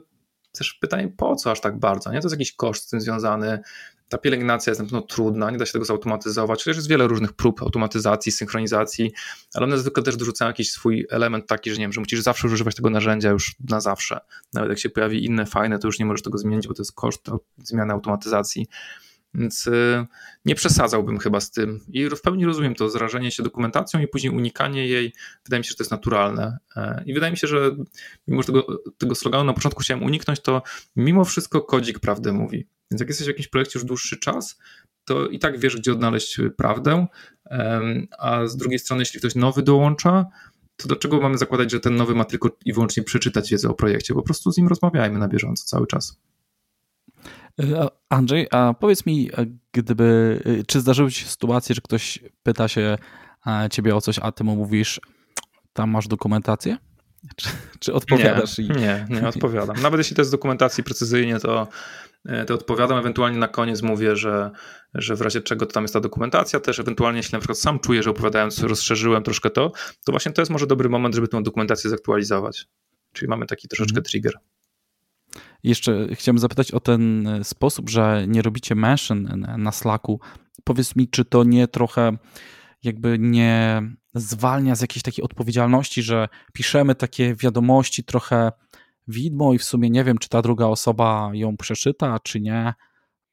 też 0.52 0.74
pytanie, 0.74 1.08
po 1.16 1.36
co 1.36 1.50
aż 1.50 1.60
tak 1.60 1.78
bardzo, 1.78 2.12
nie? 2.12 2.20
To 2.20 2.26
jest 2.26 2.34
jakiś 2.34 2.52
koszt 2.52 2.84
z 2.84 2.88
tym 2.88 3.00
związany, 3.00 3.60
ta 4.12 4.18
pielęgnacja 4.18 4.70
jest 4.70 4.80
na 4.80 4.84
pewno 4.84 5.02
trudna, 5.02 5.50
nie 5.50 5.58
da 5.58 5.66
się 5.66 5.72
tego 5.72 5.84
zautomatyzować. 5.84 6.60
Przecież 6.60 6.76
jest 6.76 6.88
wiele 6.88 7.06
różnych 7.06 7.32
prób 7.32 7.62
automatyzacji, 7.62 8.32
synchronizacji, 8.32 9.12
ale 9.54 9.66
one 9.66 9.78
zwykle 9.78 10.02
też 10.02 10.16
dorzucają 10.16 10.48
jakiś 10.48 10.70
swój 10.70 11.06
element 11.10 11.46
taki, 11.46 11.70
że 11.70 11.76
nie 11.76 11.84
wiem, 11.84 11.92
że 11.92 12.00
musisz 12.00 12.20
zawsze 12.20 12.48
używać 12.48 12.74
tego 12.74 12.90
narzędzia 12.90 13.30
już 13.30 13.54
na 13.68 13.80
zawsze. 13.80 14.20
Nawet 14.52 14.70
jak 14.70 14.78
się 14.78 14.90
pojawi 14.90 15.24
inne 15.24 15.46
fajne, 15.46 15.78
to 15.78 15.88
już 15.88 15.98
nie 15.98 16.06
możesz 16.06 16.22
tego 16.22 16.38
zmienić, 16.38 16.68
bo 16.68 16.74
to 16.74 16.82
jest 16.82 16.92
koszt 16.92 17.26
zmiany 17.58 17.92
automatyzacji. 17.92 18.66
Więc 19.34 19.66
y, 19.66 20.06
nie 20.44 20.54
przesadzałbym 20.54 21.18
chyba 21.18 21.40
z 21.40 21.50
tym. 21.50 21.80
I 21.88 22.08
w 22.08 22.20
pełni 22.20 22.44
rozumiem 22.46 22.74
to 22.74 22.90
zrażenie 22.90 23.30
się 23.30 23.42
dokumentacją 23.42 24.00
i 24.00 24.08
później 24.08 24.32
unikanie 24.32 24.86
jej. 24.86 25.12
Wydaje 25.44 25.60
mi 25.60 25.64
się, 25.64 25.68
że 25.68 25.76
to 25.76 25.82
jest 25.82 25.90
naturalne. 25.90 26.58
E, 26.76 27.02
I 27.06 27.14
wydaje 27.14 27.30
mi 27.30 27.38
się, 27.38 27.46
że 27.46 27.76
mimo 28.28 28.42
tego, 28.42 28.66
tego 28.98 29.14
sloganu 29.14 29.44
na 29.44 29.52
początku 29.52 29.80
chciałem 29.80 30.04
uniknąć, 30.04 30.40
to 30.40 30.62
mimo 30.96 31.24
wszystko 31.24 31.60
kodzik 31.62 31.98
prawdę 31.98 32.32
mówi. 32.32 32.66
Więc 32.90 33.00
jak 33.00 33.08
jesteś 33.08 33.26
w 33.26 33.28
jakimś 33.28 33.48
projekcie 33.48 33.78
już 33.78 33.86
dłuższy 33.86 34.16
czas, 34.16 34.58
to 35.04 35.28
i 35.28 35.38
tak 35.38 35.58
wiesz, 35.58 35.76
gdzie 35.76 35.92
odnaleźć 35.92 36.40
prawdę, 36.56 37.06
a 38.18 38.46
z 38.46 38.56
drugiej 38.56 38.78
strony, 38.78 39.02
jeśli 39.02 39.20
ktoś 39.20 39.34
nowy 39.34 39.62
dołącza, 39.62 40.26
to 40.76 40.88
dlaczego 40.88 41.20
mamy 41.20 41.38
zakładać, 41.38 41.70
że 41.70 41.80
ten 41.80 41.96
nowy 41.96 42.14
ma 42.14 42.24
tylko 42.24 42.56
i 42.64 42.72
wyłącznie 42.72 43.02
przeczytać 43.02 43.50
wiedzę 43.50 43.68
o 43.68 43.74
projekcie? 43.74 44.14
Po 44.14 44.22
prostu 44.22 44.52
z 44.52 44.56
nim 44.56 44.68
rozmawiajmy 44.68 45.18
na 45.18 45.28
bieżąco 45.28 45.64
cały 45.66 45.86
czas. 45.86 46.20
E, 47.60 47.88
Andrzej, 48.08 48.46
a 48.50 48.74
powiedz 48.80 49.06
mi, 49.06 49.30
e, 49.36 49.46
gdyby, 49.72 50.40
e, 50.60 50.64
czy 50.64 50.80
zdarzyły 50.80 51.10
ci 51.10 51.20
się 51.20 51.28
sytuacje, 51.28 51.74
że 51.74 51.80
ktoś 51.80 52.18
pyta 52.42 52.68
się 52.68 52.98
ciebie 53.70 53.96
o 53.96 54.00
coś, 54.00 54.18
a 54.18 54.32
ty 54.32 54.44
mu 54.44 54.56
mówisz, 54.56 55.00
tam 55.72 55.90
masz 55.90 56.08
dokumentację? 56.08 56.76
Czy, 57.36 57.48
czy 57.78 57.92
odpowiadasz? 57.92 58.58
Nie, 58.58 58.64
i... 58.64 58.68
nie, 58.68 59.06
nie 59.10 59.28
odpowiadam. 59.34 59.76
Nawet 59.82 59.98
jeśli 59.98 60.16
to 60.16 60.22
jest 60.22 60.28
z 60.28 60.32
dokumentacji 60.32 60.84
precyzyjnie, 60.84 61.38
to 61.38 61.68
to 62.46 62.54
odpowiadam, 62.54 62.98
ewentualnie 62.98 63.38
na 63.38 63.48
koniec 63.48 63.82
mówię, 63.82 64.16
że, 64.16 64.50
że 64.94 65.16
w 65.16 65.20
razie 65.20 65.40
czego 65.40 65.66
to 65.66 65.72
tam 65.72 65.84
jest 65.84 65.94
ta 65.94 66.00
dokumentacja, 66.00 66.60
też 66.60 66.78
ewentualnie 66.78 67.16
jeśli 67.16 67.32
na 67.32 67.38
przykład 67.38 67.58
sam 67.58 67.78
czuję, 67.80 68.02
że 68.02 68.10
opowiadając 68.10 68.62
rozszerzyłem 68.62 69.22
troszkę 69.22 69.50
to, 69.50 69.72
to 70.04 70.12
właśnie 70.12 70.32
to 70.32 70.42
jest 70.42 70.52
może 70.52 70.66
dobry 70.66 70.88
moment, 70.88 71.14
żeby 71.14 71.28
tę 71.28 71.42
dokumentację 71.42 71.90
zaktualizować. 71.90 72.66
Czyli 73.12 73.28
mamy 73.28 73.46
taki 73.46 73.68
troszeczkę 73.68 73.98
mhm. 73.98 74.04
trigger. 74.04 74.32
Jeszcze 75.62 76.08
chciałem 76.14 76.38
zapytać 76.38 76.72
o 76.72 76.80
ten 76.80 77.26
e, 77.26 77.44
sposób, 77.44 77.90
że 77.90 78.24
nie 78.28 78.42
robicie 78.42 78.74
mention 78.74 79.46
na 79.58 79.72
Slacku. 79.72 80.20
Powiedz 80.64 80.96
mi, 80.96 81.08
czy 81.08 81.24
to 81.24 81.44
nie 81.44 81.68
trochę 81.68 82.16
jakby 82.82 83.18
nie 83.18 83.82
zwalnia 84.14 84.74
z 84.74 84.80
jakiejś 84.80 85.02
takiej 85.02 85.24
odpowiedzialności, 85.24 86.02
że 86.02 86.28
piszemy 86.52 86.94
takie 86.94 87.34
wiadomości 87.34 88.04
trochę 88.04 88.52
widmo 89.08 89.54
i 89.54 89.58
w 89.58 89.64
sumie 89.64 89.90
nie 89.90 90.04
wiem, 90.04 90.18
czy 90.18 90.28
ta 90.28 90.42
druga 90.42 90.66
osoba 90.66 91.30
ją 91.32 91.56
przeczyta, 91.56 92.18
czy 92.20 92.40
nie. 92.40 92.74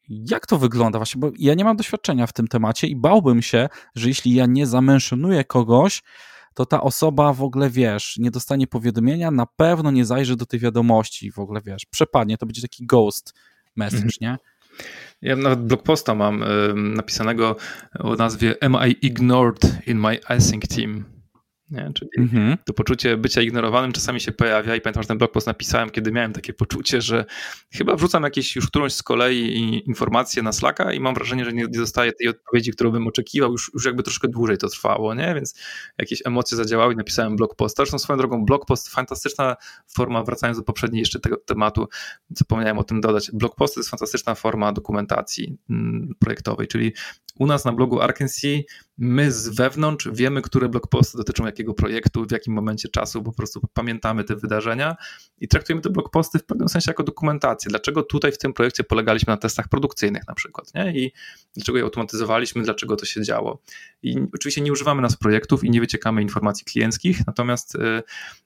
Jak 0.10 0.48
to 0.48 0.58
wygląda 0.58 1.00
właśnie? 1.00 1.20
Bo 1.20 1.32
ja 1.40 1.54
nie 1.54 1.64
mam 1.64 1.78
doświadczenia 1.78 2.28
w 2.28 2.34
tym 2.34 2.48
temacie 2.48 2.88
i 2.88 2.96
bałbym 2.96 3.42
się, 3.42 3.70
że 3.96 4.08
jeśli 4.08 4.34
ja 4.34 4.46
nie 4.46 4.68
zamęszonuję 4.68 5.44
kogoś, 5.44 6.02
to 6.54 6.66
ta 6.66 6.82
osoba 6.82 7.34
w 7.34 7.44
ogóle, 7.44 7.70
wiesz, 7.70 8.16
nie 8.18 8.32
dostanie 8.32 8.68
powiadomienia, 8.68 9.32
na 9.32 9.46
pewno 9.46 9.92
nie 9.92 10.06
zajrzy 10.06 10.36
do 10.36 10.46
tej 10.46 10.60
wiadomości, 10.60 11.32
w 11.32 11.40
ogóle, 11.40 11.62
wiesz, 11.66 11.86
przepadnie, 11.86 12.38
to 12.38 12.46
będzie 12.46 12.62
taki 12.62 12.86
ghost 12.86 13.34
message, 13.76 14.04
mhm. 14.04 14.12
nie? 14.22 14.38
Ja 15.22 15.36
nawet 15.36 15.60
blogposta 15.60 16.16
mam 16.16 16.44
y, 16.44 16.74
napisanego 16.76 17.56
o 18.00 18.16
nazwie 18.16 18.56
Am 18.64 18.78
I 18.90 19.06
ignored 19.06 19.88
in 19.88 20.00
my 20.00 20.20
async 20.28 20.68
team? 20.68 21.19
Nie? 21.72 21.92
Czyli 21.96 22.12
mhm. 22.18 22.58
to 22.66 22.74
poczucie 22.74 23.18
bycia 23.18 23.42
ignorowanym 23.42 23.92
czasami 23.92 24.20
się 24.22 24.32
pojawia 24.32 24.76
i 24.76 24.82
pamiętam, 24.82 25.04
że 25.04 25.08
ten 25.08 25.18
blog 25.18 25.32
post 25.32 25.48
napisałem, 25.48 25.90
kiedy 25.90 26.12
miałem 26.12 26.34
takie 26.34 26.54
poczucie, 26.54 27.02
że 27.02 27.26
chyba 27.72 27.96
wrzucam 27.96 28.24
jakieś 28.24 28.56
już 28.56 28.68
którąś 28.68 28.94
z 28.94 29.04
kolei 29.04 29.84
informacje 29.88 30.44
na 30.44 30.52
Slacka 30.52 30.94
i 30.94 31.00
mam 31.00 31.14
wrażenie, 31.14 31.46
że 31.46 31.54
nie, 31.54 31.64
nie 31.64 31.80
dostaję 31.80 32.12
tej 32.14 32.28
odpowiedzi, 32.28 32.72
którą 32.72 32.92
bym 32.92 33.08
oczekiwał, 33.08 33.52
już, 33.52 33.72
już 33.74 33.86
jakby 33.86 34.04
troszkę 34.04 34.28
dłużej 34.28 34.58
to 34.58 34.70
trwało, 34.70 35.14
nie? 35.14 35.36
więc 35.36 35.56
jakieś 35.98 36.22
emocje 36.26 36.58
zadziałały 36.58 36.94
i 36.94 36.98
napisałem 36.98 37.36
blog 37.36 37.56
post. 37.56 37.78
Zresztą 37.78 38.00
swoją 38.00 38.18
drogą 38.18 38.46
blog 38.46 38.66
post, 38.66 38.90
fantastyczna 38.90 39.56
forma, 39.88 40.24
wracając 40.24 40.58
do 40.58 40.64
poprzedniej 40.64 41.00
jeszcze 41.00 41.20
tego 41.20 41.38
tematu, 41.38 41.88
zapomniałem 42.30 42.78
o 42.78 42.84
tym 42.84 43.02
dodać, 43.02 43.32
blog 43.34 43.56
post 43.56 43.74
to 43.74 43.80
jest 43.80 43.90
fantastyczna 43.90 44.36
forma 44.36 44.72
dokumentacji 44.72 45.58
mm, 45.70 46.16
projektowej, 46.20 46.68
czyli 46.68 46.94
u 47.40 47.46
nas 47.48 47.66
na 47.66 47.72
blogu 47.72 48.02
Arkansas 48.02 48.42
my 49.02 49.32
z 49.32 49.50
wewnątrz 49.50 50.10
wiemy, 50.12 50.42
które 50.42 50.70
blogposty 50.70 51.18
dotyczą 51.18 51.46
jakiego 51.46 51.74
projektu, 51.74 52.26
w 52.26 52.32
jakim 52.32 52.54
momencie 52.54 52.90
czasu, 52.90 53.24
po 53.24 53.34
prostu 53.34 53.62
pamiętamy 53.74 54.24
te 54.24 54.36
wydarzenia 54.36 54.96
i 55.38 55.48
traktujemy 55.48 55.82
te 55.82 55.90
blogposty 55.90 56.40
w 56.40 56.46
pewnym 56.46 56.70
sensie 56.70 56.92
jako 56.92 57.04
dokumentację. 57.04 57.70
Dlaczego 57.70 58.04
tutaj 58.04 58.32
w 58.32 58.38
tym 58.38 58.54
projekcie 58.54 58.84
polegaliśmy 58.84 59.32
na 59.32 59.38
testach 59.38 59.68
produkcyjnych 59.68 60.28
na 60.28 60.34
przykład, 60.34 60.74
nie? 60.74 61.00
I 61.00 61.12
dlaczego 61.56 61.78
je 61.78 61.84
automatyzowaliśmy, 61.84 62.64
dlaczego 62.64 62.96
to 62.96 63.06
się 63.06 63.24
działo. 63.24 63.62
I 64.04 64.16
oczywiście 64.34 64.62
nie 64.62 64.72
używamy 64.72 65.02
nas 65.02 65.18
projektów 65.18 65.64
i 65.64 65.70
nie 65.70 65.80
wyciekamy 65.80 66.22
informacji 66.22 66.66
klienckich, 66.66 67.28
natomiast 67.28 67.76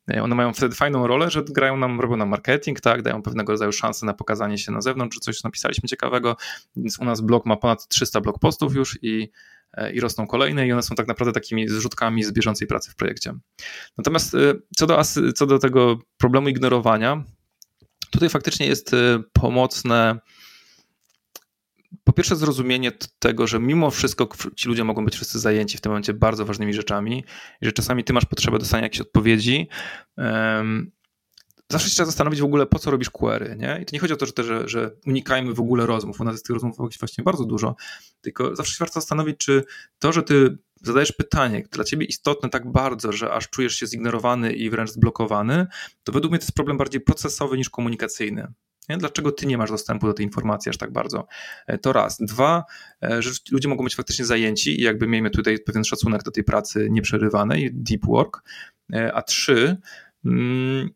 y, 0.10 0.22
one 0.22 0.36
mają 0.36 0.54
wtedy 0.54 0.76
fajną 0.76 1.08
rolę, 1.08 1.30
że 1.30 1.44
grają 1.44 1.78
nam, 1.78 2.02
robią 2.02 2.18
nam 2.18 2.30
marketing, 2.30 2.82
tak, 2.82 3.02
dają 3.02 3.22
pewnego 3.22 3.54
rodzaju 3.54 3.72
szansę 3.72 4.06
na 4.06 4.14
pokazanie 4.14 4.58
się 4.58 4.72
na 4.72 4.82
zewnątrz, 4.82 5.16
że 5.16 5.20
coś 5.20 5.44
napisaliśmy 5.44 5.90
ciekawego, 5.90 6.36
więc 6.76 7.00
u 7.00 7.06
nas 7.06 7.22
blog 7.22 7.46
ma 7.46 7.58
ponad 7.58 7.88
300 7.88 8.22
blogpostów 8.22 8.76
już 8.76 9.00
i 9.02 9.30
E, 9.63 9.63
i 9.94 10.00
rosną 10.00 10.28
kolejne 10.28 10.68
i 10.68 10.72
one 10.72 10.84
są 10.84 10.96
tak 10.96 11.08
naprawdę 11.08 11.32
takimi 11.32 11.70
zrzutkami 11.70 12.24
z 12.24 12.32
bieżącej 12.32 12.68
pracy 12.68 12.92
w 12.92 12.96
projekcie. 12.96 13.34
Natomiast 13.98 14.36
e, 14.36 14.38
co 14.76 14.88
do, 14.88 15.02
co 15.36 15.46
do 15.46 15.60
tego 15.60 16.00
problemu 16.18 16.50
ignorowania, 16.50 17.24
Tutaj 18.14 18.30
faktycznie 18.30 18.68
jest 18.68 18.94
y, 18.94 19.24
pomocne 19.34 20.20
po 22.04 22.14
pierwsze 22.14 22.36
zrozumienie 22.36 22.92
tego, 23.20 23.48
że 23.48 23.60
mimo 23.60 23.92
wszystko 23.92 24.30
ci 24.56 24.68
ludzie 24.68 24.84
mogą 24.84 25.06
być 25.06 25.16
wszyscy 25.16 25.40
zajęci 25.40 25.78
w 25.78 25.82
tym 25.82 25.90
momencie 25.90 26.14
bardzo 26.14 26.46
ważnymi 26.46 26.74
rzeczami 26.74 27.24
i 27.62 27.66
że 27.66 27.72
czasami 27.72 28.04
ty 28.04 28.14
masz 28.14 28.26
potrzebę 28.26 28.60
dostania 28.60 28.84
jakiejś 28.84 29.02
odpowiedzi. 29.02 29.68
Zawsze 31.72 31.90
się 31.90 31.94
trzeba 31.94 32.06
zastanowić 32.06 32.42
w 32.42 32.44
ogóle, 32.44 32.66
po 32.66 32.80
co 32.80 32.92
robisz 32.92 33.10
query, 33.10 33.56
nie? 33.60 33.80
I 33.82 33.86
to 33.86 33.90
nie 33.94 34.00
chodzi 34.00 34.14
o 34.14 34.18
to, 34.18 34.26
że, 34.26 34.34
że, 34.44 34.68
że 34.68 34.92
unikajmy 35.08 35.54
w 35.54 35.60
ogóle 35.60 35.86
rozmów, 35.86 36.22
u 36.22 36.24
nas 36.24 36.34
jest 36.34 36.46
tych 36.46 36.54
rozmów 36.54 36.78
właśnie 37.00 37.24
bardzo 37.24 37.46
dużo, 37.46 37.76
tylko 38.22 38.56
zawsze 38.56 38.74
się 38.74 38.80
warto 38.80 38.94
zastanowić, 38.94 39.38
czy 39.38 39.64
to, 40.00 40.14
że 40.14 40.24
ty 40.24 40.58
zadajesz 40.82 41.12
pytanie 41.12 41.64
dla 41.72 41.84
ciebie 41.84 42.06
istotne 42.06 42.50
tak 42.50 42.72
bardzo, 42.72 43.12
że 43.12 43.34
aż 43.34 43.50
czujesz 43.50 43.76
się 43.76 43.88
zignorowany 43.88 44.54
i 44.54 44.70
wręcz 44.70 44.90
zblokowany, 44.90 45.68
to 46.04 46.12
według 46.12 46.32
mnie 46.32 46.40
to 46.40 46.44
jest 46.44 46.56
problem 46.56 46.78
bardziej 46.78 47.02
procesowy 47.02 47.58
niż 47.58 47.70
komunikacyjny. 47.70 48.48
Nie? 48.90 48.98
Dlaczego 48.98 49.32
ty 49.32 49.46
nie 49.46 49.58
masz 49.58 49.70
dostępu 49.70 50.08
do 50.08 50.14
tej 50.14 50.26
informacji 50.26 50.70
aż 50.70 50.78
tak 50.78 50.92
bardzo? 50.92 51.28
E, 51.68 51.78
to 51.78 51.94
raz. 51.94 52.18
Dwa, 52.20 52.64
e, 53.04 53.22
że 53.22 53.32
ludzie 53.52 53.70
mogą 53.70 53.84
być 53.84 53.96
faktycznie 53.96 54.26
zajęci 54.26 54.80
i 54.80 54.84
jakby 54.84 55.08
miejmy 55.08 55.30
tutaj 55.30 55.60
pewien 55.60 55.84
szacunek 55.84 56.24
do 56.24 56.32
tej 56.32 56.44
pracy 56.44 56.88
nieprzerywanej, 56.92 57.70
deep 57.74 58.06
work. 58.06 58.44
E, 58.94 59.14
a 59.14 59.22
trzy, 59.22 59.78
mm, 60.26 60.90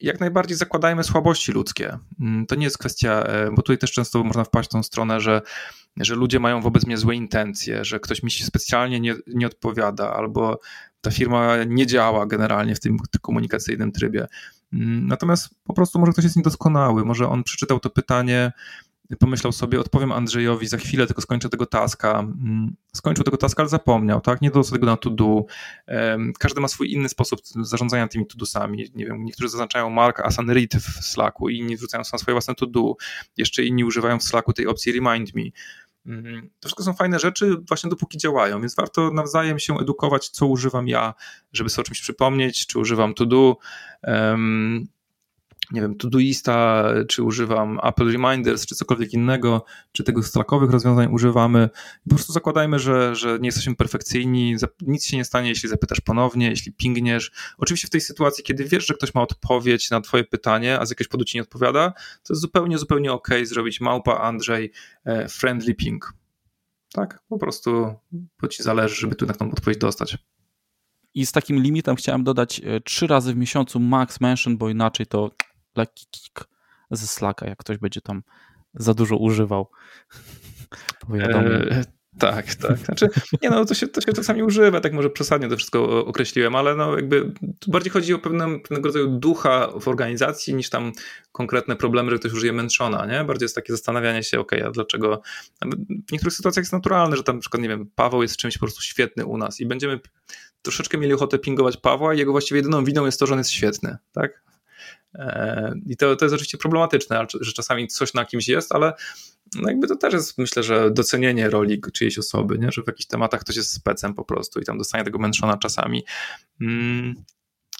jak 0.00 0.20
najbardziej 0.20 0.56
zakładajmy 0.56 1.04
słabości 1.04 1.52
ludzkie. 1.52 1.98
Mm, 2.20 2.46
to 2.46 2.54
nie 2.54 2.64
jest 2.64 2.78
kwestia, 2.78 3.26
bo 3.52 3.62
tutaj 3.62 3.78
też 3.78 3.92
często 3.92 4.24
można 4.24 4.44
wpaść 4.44 4.68
w 4.68 4.72
tą 4.72 4.82
stronę, 4.82 5.20
że, 5.20 5.42
że 5.96 6.14
ludzie 6.14 6.40
mają 6.40 6.60
wobec 6.60 6.86
mnie 6.86 6.96
złe 6.96 7.14
intencje, 7.14 7.84
że 7.84 8.00
ktoś 8.00 8.22
mi 8.22 8.30
się 8.30 8.44
specjalnie 8.44 9.00
nie, 9.00 9.14
nie 9.26 9.46
odpowiada, 9.46 10.14
albo 10.14 10.60
ta 11.00 11.10
firma 11.10 11.56
nie 11.66 11.86
działa 11.86 12.26
generalnie 12.26 12.74
w 12.74 12.80
tym 12.80 12.96
komunikacyjnym 13.22 13.92
trybie. 13.92 14.26
Mm, 14.72 15.06
natomiast 15.06 15.48
po 15.64 15.74
prostu 15.74 15.98
może 15.98 16.12
ktoś 16.12 16.24
jest 16.24 16.36
niedoskonały, 16.36 17.04
może 17.04 17.28
on 17.28 17.42
przeczytał 17.44 17.80
to 17.80 17.90
pytanie, 17.90 18.52
pomyślał 19.18 19.52
sobie, 19.52 19.80
odpowiem 19.80 20.12
Andrzejowi 20.12 20.66
za 20.66 20.76
chwilę, 20.76 21.06
tylko 21.06 21.22
skończę 21.22 21.48
tego 21.48 21.66
taska. 21.66 22.18
Mm, 22.18 22.76
skończył 22.94 23.24
tego 23.24 23.36
taska, 23.36 23.62
ale 23.62 23.68
zapomniał, 23.68 24.20
tak? 24.20 24.40
Nie 24.40 24.50
dodał 24.50 24.70
tego 24.70 24.86
na 24.86 24.96
to-do. 24.96 25.44
Każdy 26.38 26.60
ma 26.60 26.68
swój 26.68 26.92
inny 26.92 27.08
sposób 27.08 27.40
zarządzania 27.44 28.08
tymi 28.08 28.26
to-dosami. 28.26 28.90
Nie 28.94 29.06
wiem, 29.06 29.24
niektórzy 29.24 29.48
zaznaczają 29.48 29.90
mark 29.90 30.20
as 30.20 30.38
an 30.38 30.50
read 30.50 30.74
w 30.74 31.04
Slacku, 31.04 31.48
inni 31.48 31.76
wrzucają 31.76 32.04
swoje 32.04 32.32
własne 32.32 32.54
to-do. 32.54 32.94
Jeszcze 33.36 33.64
inni 33.64 33.84
używają 33.84 34.18
w 34.18 34.24
Slacku 34.24 34.52
tej 34.52 34.66
opcji 34.66 34.92
remind 34.92 35.34
me. 35.34 35.42
Mhm. 36.06 36.50
To 36.60 36.68
wszystko 36.68 36.82
są 36.82 36.92
fajne 36.92 37.18
rzeczy, 37.18 37.56
właśnie 37.68 37.90
dopóki 37.90 38.18
działają, 38.18 38.60
więc 38.60 38.74
warto 38.74 39.10
nawzajem 39.10 39.58
się 39.58 39.78
edukować, 39.78 40.28
co 40.28 40.46
używam 40.46 40.88
ja, 40.88 41.14
żeby 41.52 41.70
sobie 41.70 41.82
o 41.82 41.86
czymś 41.86 42.00
przypomnieć, 42.00 42.66
czy 42.66 42.78
używam 42.78 43.14
to 43.14 43.26
do. 43.26 43.56
Nie 45.70 45.80
wiem, 45.80 45.96
Todoista, 45.96 46.84
czy 47.08 47.22
używam 47.22 47.78
Apple 47.82 48.12
Reminders, 48.12 48.66
czy 48.66 48.74
cokolwiek 48.74 49.12
innego, 49.12 49.64
czy 49.92 50.04
tego 50.04 50.22
slackowych 50.22 50.70
rozwiązań 50.70 51.12
używamy. 51.12 51.68
Po 52.08 52.14
prostu 52.14 52.32
zakładajmy, 52.32 52.78
że, 52.78 53.14
że 53.14 53.38
nie 53.38 53.48
jesteśmy 53.48 53.76
perfekcyjni, 53.76 54.56
nic 54.80 55.04
się 55.04 55.16
nie 55.16 55.24
stanie, 55.24 55.48
jeśli 55.48 55.68
zapytasz 55.68 56.00
ponownie, 56.00 56.50
jeśli 56.50 56.72
pingniesz. 56.72 57.32
Oczywiście 57.58 57.88
w 57.88 57.90
tej 57.90 58.00
sytuacji, 58.00 58.44
kiedy 58.44 58.64
wiesz, 58.64 58.86
że 58.86 58.94
ktoś 58.94 59.14
ma 59.14 59.22
odpowiedź 59.22 59.90
na 59.90 60.00
twoje 60.00 60.24
pytanie, 60.24 60.80
a 60.80 60.86
z 60.86 60.90
jakiegoś 60.90 61.08
powodu 61.08 61.24
ci 61.24 61.38
nie 61.38 61.42
odpowiada, 61.42 61.92
to 62.22 62.32
jest 62.32 62.42
zupełnie, 62.42 62.78
zupełnie 62.78 63.12
ok 63.12 63.28
zrobić 63.44 63.80
małpa 63.80 64.18
Andrzej 64.18 64.72
e, 65.04 65.28
friendly 65.28 65.74
ping. 65.74 66.12
Tak, 66.92 67.22
po 67.28 67.38
prostu, 67.38 67.94
bo 68.12 68.48
ci 68.48 68.62
zależy, 68.62 68.94
żeby 68.94 69.14
tu 69.14 69.26
na 69.26 69.34
tą 69.34 69.50
odpowiedź 69.50 69.78
dostać. 69.78 70.18
I 71.14 71.26
z 71.26 71.32
takim 71.32 71.62
limitem 71.62 71.96
chciałem 71.96 72.24
dodać 72.24 72.60
e, 72.64 72.80
trzy 72.80 73.06
razy 73.06 73.34
w 73.34 73.36
miesiącu 73.36 73.80
max 73.80 74.20
mention, 74.20 74.56
bo 74.56 74.70
inaczej 74.70 75.06
to 75.06 75.30
lekki 75.76 76.06
kick 76.10 76.48
ze 76.90 77.06
Slacka, 77.06 77.46
jak 77.46 77.58
ktoś 77.58 77.78
będzie 77.78 78.00
tam 78.00 78.22
za 78.74 78.94
dużo 78.94 79.16
używał. 79.16 79.70
Eee, 81.14 81.84
tak, 82.18 82.54
tak. 82.54 82.78
Znaczy, 82.78 83.08
nie 83.42 83.50
no, 83.50 83.64
to 83.64 83.74
się, 83.74 83.88
to 83.88 84.00
się 84.00 84.12
czasami 84.12 84.42
używa, 84.42 84.80
tak 84.80 84.92
może 84.92 85.10
przesadnie 85.10 85.48
to 85.48 85.56
wszystko 85.56 86.06
określiłem, 86.06 86.54
ale 86.54 86.74
no 86.74 86.96
jakby 86.96 87.32
bardziej 87.66 87.92
chodzi 87.92 88.14
o 88.14 88.18
pewne, 88.18 88.60
pewnego 88.60 88.88
rodzaju 88.88 89.06
ducha 89.06 89.68
w 89.80 89.88
organizacji 89.88 90.54
niż 90.54 90.70
tam 90.70 90.92
konkretne 91.32 91.76
problemy, 91.76 92.10
że 92.10 92.18
ktoś 92.18 92.32
użyje 92.32 92.52
menszona, 92.52 93.06
nie? 93.06 93.24
Bardziej 93.24 93.44
jest 93.44 93.54
takie 93.54 93.72
zastanawianie 93.72 94.22
się, 94.22 94.40
ok, 94.40 94.52
a 94.66 94.70
dlaczego... 94.70 95.22
W 96.08 96.12
niektórych 96.12 96.34
sytuacjach 96.34 96.62
jest 96.62 96.72
naturalne, 96.72 97.16
że 97.16 97.22
tam 97.22 97.36
na 97.36 97.40
przykład, 97.40 97.62
nie 97.62 97.68
wiem, 97.68 97.90
Paweł 97.94 98.22
jest 98.22 98.36
czymś 98.36 98.58
po 98.58 98.66
prostu 98.66 98.82
świetny 98.82 99.26
u 99.26 99.38
nas 99.38 99.60
i 99.60 99.66
będziemy 99.66 100.00
troszeczkę 100.62 100.98
mieli 100.98 101.12
ochotę 101.12 101.38
pingować 101.38 101.76
Pawła 101.76 102.14
i 102.14 102.18
jego 102.18 102.32
właściwie 102.32 102.58
jedyną 102.58 102.84
winą 102.84 103.06
jest 103.06 103.20
to, 103.20 103.26
że 103.26 103.32
on 103.32 103.38
jest 103.38 103.50
świetny, 103.50 103.96
tak? 104.12 104.42
E, 105.18 105.74
I 105.86 105.96
to, 105.96 106.16
to 106.16 106.24
jest 106.24 106.34
oczywiście 106.34 106.58
problematyczne, 106.58 107.26
że 107.40 107.52
czasami 107.52 107.88
coś 107.88 108.14
na 108.14 108.24
kimś 108.24 108.48
jest, 108.48 108.72
ale 108.72 108.92
no 109.54 109.68
jakby 109.68 109.88
to 109.88 109.96
też 109.96 110.14
jest, 110.14 110.38
myślę, 110.38 110.62
że 110.62 110.90
docenienie 110.90 111.50
roli 111.50 111.80
czyjejś 111.92 112.18
osoby, 112.18 112.58
nie? 112.58 112.72
że 112.72 112.82
w 112.82 112.86
jakichś 112.86 113.06
tematach 113.06 113.40
ktoś 113.40 113.56
jest 113.56 113.72
specem 113.72 114.14
po 114.14 114.24
prostu 114.24 114.60
i 114.60 114.64
tam 114.64 114.78
dostanie 114.78 115.04
tego 115.04 115.18
męczona 115.18 115.56
czasami. 115.56 116.04
Mm, 116.60 117.14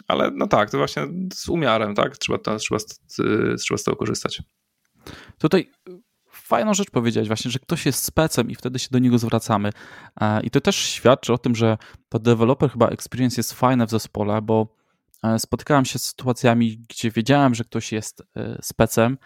ale 0.09 0.31
no 0.31 0.47
tak, 0.47 0.71
to 0.71 0.79
właśnie 0.79 1.07
z 1.35 1.49
umiarem, 1.49 1.95
tak? 1.95 2.19
Trzeba, 2.19 2.39
to, 2.39 2.57
trzeba, 2.57 2.81
trzeba 3.59 3.79
z 3.79 3.85
tego 3.85 3.97
korzystać. 3.97 4.43
Tutaj 5.39 5.71
fajną 6.31 6.75
rzecz 6.75 6.91
powiedziałeś 6.91 7.29
właśnie, 7.29 7.51
że 7.51 7.59
ktoś 7.59 7.87
jest 7.87 8.05
specem 8.05 8.51
i 8.51 8.55
wtedy 8.55 8.79
się 8.79 8.89
do 8.91 8.99
niego 8.99 9.19
zwracamy. 9.19 9.71
E, 10.21 10.41
I 10.43 10.51
to 10.51 10.61
też 10.61 10.77
świadczy 10.77 11.33
o 11.33 11.39
tym, 11.39 11.55
że 11.55 11.79
to 12.09 12.19
developer 12.19 12.71
chyba 12.71 12.89
experience 12.89 13.37
jest 13.37 13.53
fajne 13.53 13.87
w 13.87 13.91
zespole, 13.91 14.43
bo 14.43 14.76
spotykałem 15.39 15.85
się 15.85 15.99
z 15.99 16.05
sytuacjami, 16.05 16.79
gdzie 16.89 17.11
wiedziałem, 17.11 17.55
że 17.55 17.65
ktoś 17.65 17.93
jest 17.93 18.23
e, 18.37 18.59
specem, 18.63 19.19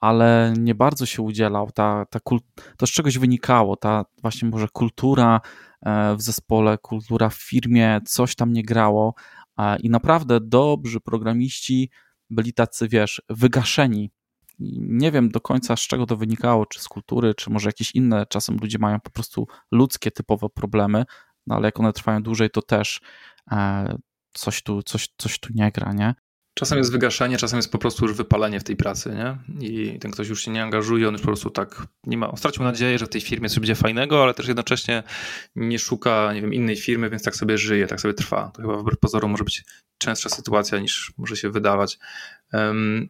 ale 0.00 0.54
nie 0.58 0.74
bardzo 0.74 1.06
się 1.06 1.22
udzielał. 1.22 1.70
Ta, 1.70 2.04
ta 2.10 2.20
kult, 2.20 2.44
to 2.76 2.86
z 2.86 2.90
czegoś 2.90 3.18
wynikało, 3.18 3.76
ta 3.76 4.04
właśnie 4.22 4.48
może 4.48 4.68
kultura 4.68 5.40
e, 5.82 6.16
w 6.16 6.22
zespole, 6.22 6.78
kultura 6.78 7.28
w 7.28 7.34
firmie, 7.34 8.00
coś 8.06 8.34
tam 8.34 8.52
nie 8.52 8.62
grało 8.62 9.14
i 9.82 9.90
naprawdę 9.90 10.40
dobrzy 10.40 11.00
programiści 11.00 11.90
byli 12.30 12.52
tacy, 12.52 12.88
wiesz, 12.88 13.22
wygaszeni. 13.28 14.10
Nie 14.78 15.12
wiem 15.12 15.28
do 15.28 15.40
końca 15.40 15.76
z 15.76 15.80
czego 15.80 16.06
to 16.06 16.16
wynikało, 16.16 16.66
czy 16.66 16.80
z 16.80 16.88
kultury, 16.88 17.34
czy 17.34 17.50
może 17.50 17.68
jakieś 17.68 17.94
inne, 17.94 18.26
czasem 18.26 18.56
ludzie 18.60 18.78
mają 18.78 19.00
po 19.00 19.10
prostu 19.10 19.46
ludzkie 19.70 20.10
typowe 20.10 20.48
problemy, 20.48 21.04
no 21.46 21.54
ale 21.54 21.68
jak 21.68 21.80
one 21.80 21.92
trwają 21.92 22.22
dłużej, 22.22 22.50
to 22.50 22.62
też 22.62 23.00
coś 24.32 24.62
tu, 24.62 24.82
coś, 24.82 25.08
coś 25.16 25.38
tu 25.38 25.48
nie 25.54 25.70
gra, 25.72 25.92
nie? 25.92 26.14
Czasem 26.54 26.78
jest 26.78 26.92
wygaszenie, 26.92 27.36
czasem 27.36 27.56
jest 27.56 27.72
po 27.72 27.78
prostu 27.78 28.06
już 28.06 28.16
wypalenie 28.16 28.60
w 28.60 28.64
tej 28.64 28.76
pracy, 28.76 29.14
nie? 29.14 29.38
I 29.68 29.98
ten 29.98 30.10
ktoś 30.10 30.28
już 30.28 30.44
się 30.44 30.50
nie 30.50 30.62
angażuje, 30.62 31.08
on 31.08 31.14
już 31.14 31.20
po 31.20 31.26
prostu 31.26 31.50
tak 31.50 31.86
nie 32.06 32.18
ma, 32.18 32.36
stracił 32.36 32.64
nadzieję, 32.64 32.98
że 32.98 33.06
w 33.06 33.08
tej 33.08 33.20
firmie 33.20 33.48
coś 33.48 33.58
będzie 33.58 33.74
fajnego, 33.74 34.22
ale 34.22 34.34
też 34.34 34.46
jednocześnie 34.48 35.02
nie 35.56 35.78
szuka, 35.78 36.32
nie 36.34 36.40
wiem, 36.40 36.54
innej 36.54 36.76
firmy, 36.76 37.10
więc 37.10 37.22
tak 37.22 37.36
sobie 37.36 37.58
żyje, 37.58 37.86
tak 37.86 38.00
sobie 38.00 38.14
trwa. 38.14 38.50
To 38.54 38.62
chyba 38.62 38.76
wbrew 38.76 38.98
pozorom 38.98 39.30
może 39.30 39.44
być 39.44 39.64
częstsza 39.98 40.28
sytuacja 40.28 40.78
niż 40.78 41.12
może 41.18 41.36
się 41.36 41.50
wydawać. 41.50 41.98
Um, 42.52 43.08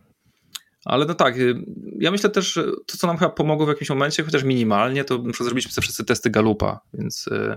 ale 0.84 1.06
no 1.06 1.14
tak, 1.14 1.38
y, 1.38 1.54
ja 1.98 2.10
myślę 2.10 2.30
też, 2.30 2.58
to 2.86 2.96
co 2.96 3.06
nam 3.06 3.18
chyba 3.18 3.30
pomogło 3.30 3.66
w 3.66 3.68
jakimś 3.68 3.90
momencie, 3.90 4.24
chociaż 4.24 4.44
minimalnie, 4.44 5.04
to 5.04 5.18
przykład 5.18 5.44
zrobiliśmy 5.44 5.72
sobie 5.72 5.82
wszyscy 5.82 6.04
testy 6.04 6.30
Galupa, 6.30 6.80
więc 6.94 7.26
y, 7.26 7.56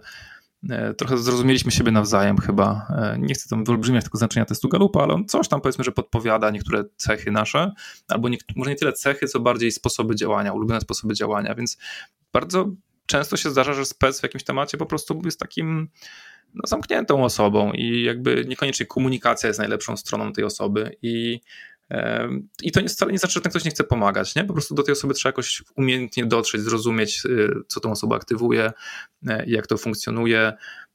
trochę 0.97 1.17
zrozumieliśmy 1.17 1.71
siebie 1.71 1.91
nawzajem 1.91 2.37
chyba. 2.37 2.87
E, 2.89 3.17
nie 3.19 3.33
chcę 3.33 3.49
tam 3.49 3.63
wyolbrzymiać 3.63 4.03
tego 4.03 4.17
znaczenia 4.17 4.45
testu 4.45 4.69
Galupa, 4.69 5.03
ale 5.03 5.13
on 5.13 5.25
coś 5.25 5.47
tam 5.47 5.61
powiedzmy, 5.61 5.83
że 5.83 5.91
podpowiada 5.91 6.51
niektóre 6.51 6.83
cechy 6.95 7.31
nasze, 7.31 7.71
albo 8.07 8.29
nie, 8.29 8.37
może 8.55 8.69
nie 8.69 8.75
tyle 8.75 8.93
cechy, 8.93 9.27
co 9.27 9.39
bardziej 9.39 9.71
sposoby 9.71 10.15
działania, 10.15 10.53
ulubione 10.53 10.81
sposoby 10.81 11.13
działania, 11.13 11.55
więc 11.55 11.77
bardzo 12.33 12.71
często 13.05 13.37
się 13.37 13.49
zdarza, 13.49 13.73
że 13.73 13.85
spec 13.85 14.19
w 14.19 14.23
jakimś 14.23 14.43
temacie 14.43 14.77
po 14.77 14.85
prostu 14.85 15.21
jest 15.25 15.39
takim 15.39 15.89
no, 16.53 16.61
zamkniętą 16.65 17.23
osobą 17.23 17.71
i 17.71 18.03
jakby 18.03 18.45
niekoniecznie 18.47 18.85
komunikacja 18.85 19.47
jest 19.47 19.59
najlepszą 19.59 19.97
stroną 19.97 20.33
tej 20.33 20.43
osoby 20.43 20.97
i 21.01 21.39
i 22.63 22.71
to 22.71 22.81
wcale 22.87 23.11
nie 23.11 23.19
znaczy, 23.19 23.33
że 23.33 23.41
ten 23.41 23.49
ktoś 23.49 23.65
nie 23.65 23.71
chce 23.71 23.83
pomagać, 23.83 24.35
nie? 24.35 24.43
Po 24.43 24.53
prostu 24.53 24.75
do 24.75 24.83
tej 24.83 24.91
osoby 24.91 25.13
trzeba 25.13 25.29
jakoś 25.29 25.63
umiejętnie 25.75 26.25
dotrzeć, 26.25 26.61
zrozumieć, 26.61 27.25
y, 27.25 27.51
co 27.67 27.79
tą 27.79 27.91
osobę 27.91 28.15
aktywuje, 28.15 28.71
e, 29.27 29.43
jak 29.47 29.67
to 29.67 29.77
funkcjonuje. 29.77 30.53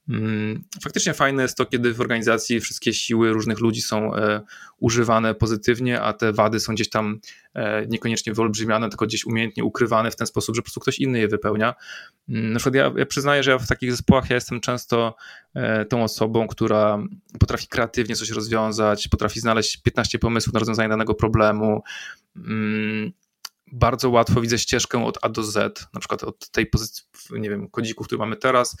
Mm, 0.09 0.63
faktycznie 0.83 1.13
fajne 1.13 1.41
jest 1.41 1.57
to, 1.57 1.65
kiedy 1.65 1.93
w 1.93 2.01
organizacji 2.01 2.59
wszystkie 2.59 2.93
siły 2.93 3.33
różnych 3.33 3.59
ludzi 3.59 3.81
są 3.81 4.15
e, 4.15 4.41
używane 4.77 5.35
pozytywnie, 5.35 6.01
a 6.01 6.13
te 6.13 6.33
wady 6.33 6.59
są 6.59 6.73
gdzieś 6.73 6.89
tam 6.89 7.19
e, 7.53 7.87
niekoniecznie 7.87 8.33
wyolbrzymiane, 8.33 8.89
tylko 8.89 9.05
gdzieś 9.05 9.25
umiejętnie 9.25 9.63
ukrywane 9.63 10.11
w 10.11 10.15
ten 10.15 10.27
sposób, 10.27 10.55
że 10.55 10.61
po 10.61 10.65
prostu 10.65 10.79
ktoś 10.79 10.99
inny 10.99 11.19
je 11.19 11.27
wypełnia. 11.27 11.75
Mm, 12.29 12.53
na 12.53 12.59
przykład 12.59 12.75
ja, 12.75 12.91
ja 12.97 13.05
przyznaję, 13.05 13.43
że 13.43 13.51
ja 13.51 13.57
w 13.57 13.67
takich 13.67 13.91
zespołach 13.91 14.29
ja 14.29 14.35
jestem 14.35 14.61
często 14.61 15.15
e, 15.53 15.85
tą 15.85 16.03
osobą, 16.03 16.47
która 16.47 17.03
potrafi 17.39 17.67
kreatywnie 17.67 18.15
coś 18.15 18.29
rozwiązać, 18.29 19.07
potrafi 19.07 19.39
znaleźć 19.39 19.77
15 19.77 20.19
pomysłów 20.19 20.53
na 20.53 20.59
rozwiązanie 20.59 20.89
danego 20.89 21.13
problemu. 21.13 21.81
Bardzo 23.71 24.09
łatwo 24.09 24.41
widzę 24.41 24.57
ścieżkę 24.57 25.05
od 25.05 25.17
A 25.21 25.29
do 25.29 25.43
Z, 25.43 25.87
na 25.93 25.99
przykład 25.99 26.23
od 26.23 26.49
tej 26.51 26.65
pozycji, 26.65 27.03
nie 27.31 27.49
wiem, 27.49 27.69
kodziku, 27.69 28.03
który 28.03 28.19
mamy 28.19 28.35
teraz, 28.35 28.77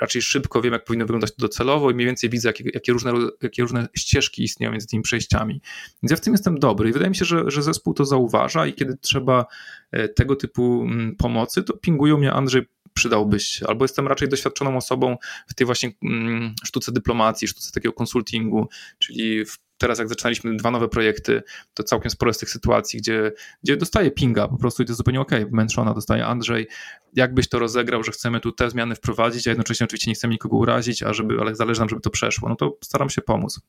raczej 0.00 0.22
szybko 0.22 0.62
wiem, 0.62 0.72
jak 0.72 0.84
powinno 0.84 1.04
wyglądać 1.04 1.30
to 1.30 1.36
docelowo 1.38 1.90
i 1.90 1.94
mniej 1.94 2.06
więcej 2.06 2.30
widzę, 2.30 2.48
jakie, 2.48 2.64
jakie, 2.74 2.92
różne, 2.92 3.12
jakie 3.42 3.62
różne 3.62 3.88
ścieżki 3.96 4.42
istnieją 4.42 4.72
między 4.72 4.86
tymi 4.86 5.02
przejściami. 5.02 5.60
Więc 6.02 6.10
ja 6.10 6.16
w 6.16 6.20
tym 6.20 6.34
jestem 6.34 6.58
dobry 6.58 6.88
i 6.88 6.92
wydaje 6.92 7.10
mi 7.10 7.16
się, 7.16 7.24
że, 7.24 7.50
że 7.50 7.62
zespół 7.62 7.94
to 7.94 8.04
zauważa 8.04 8.66
i 8.66 8.74
kiedy 8.74 8.96
trzeba 8.96 9.46
e, 9.92 10.08
tego 10.08 10.36
typu 10.36 10.82
mm, 10.82 11.16
pomocy, 11.16 11.62
to 11.62 11.76
pingują 11.76 12.18
mnie 12.18 12.32
Andrzej, 12.32 12.66
przydałbyś, 12.96 13.62
albo 13.62 13.84
jestem 13.84 14.08
raczej 14.08 14.28
doświadczoną 14.28 14.76
osobą 14.76 15.16
w 15.48 15.54
tej 15.54 15.66
właśnie 15.66 15.92
mm, 16.02 16.54
sztuce 16.64 16.92
dyplomacji, 16.92 17.48
sztuce 17.48 17.72
takiego 17.72 17.92
konsultingu, 17.92 18.68
czyli 18.98 19.44
teraz 19.78 19.98
jak 19.98 20.08
zaczynaliśmy 20.08 20.56
dwa 20.56 20.70
nowe 20.70 20.88
projekty, 20.88 21.42
to 21.74 21.82
całkiem 21.82 22.10
sporo 22.10 22.32
z 22.32 22.38
tych 22.38 22.50
sytuacji, 22.50 22.98
gdzie, 22.98 23.32
gdzie 23.62 23.76
dostaje 23.76 24.10
pinga 24.10 24.48
po 24.48 24.56
prostu 24.56 24.82
i 24.82 24.86
to 24.86 24.90
jest 24.90 24.98
zupełnie 24.98 25.20
okej, 25.20 25.42
okay. 25.42 25.52
Męczona 25.52 25.94
dostaje 25.94 26.26
Andrzej, 26.26 26.66
jakbyś 27.14 27.48
to 27.48 27.58
rozegrał, 27.58 28.02
że 28.02 28.12
chcemy 28.12 28.40
tu 28.40 28.52
te 28.52 28.70
zmiany 28.70 28.94
wprowadzić, 28.94 29.46
a 29.46 29.50
jednocześnie 29.50 29.84
oczywiście 29.84 30.10
nie 30.10 30.14
chcemy 30.14 30.34
nikogo 30.34 30.56
urazić, 30.56 31.02
a 31.02 31.12
żeby, 31.12 31.36
ale 31.40 31.54
zależy 31.54 31.80
nam, 31.80 31.88
żeby 31.88 32.02
to 32.02 32.10
przeszło, 32.10 32.48
no 32.48 32.56
to 32.56 32.78
staram 32.84 33.10
się 33.10 33.22
pomóc 33.22 33.60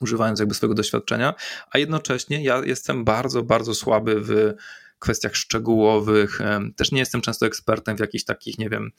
używając 0.00 0.40
jakby 0.40 0.54
swojego 0.54 0.74
doświadczenia, 0.74 1.34
a 1.70 1.78
jednocześnie 1.78 2.44
ja 2.44 2.62
jestem 2.64 3.04
bardzo, 3.04 3.42
bardzo 3.42 3.74
słaby 3.74 4.20
w 4.20 4.54
kwestiach 5.02 5.36
szczegółowych, 5.36 6.38
też 6.76 6.92
nie 6.92 6.98
jestem 6.98 7.20
często 7.20 7.46
ekspertem 7.46 7.96
w 7.96 8.00
jakichś 8.00 8.24
takich, 8.24 8.58
nie 8.58 8.68
wiem, 8.68 8.92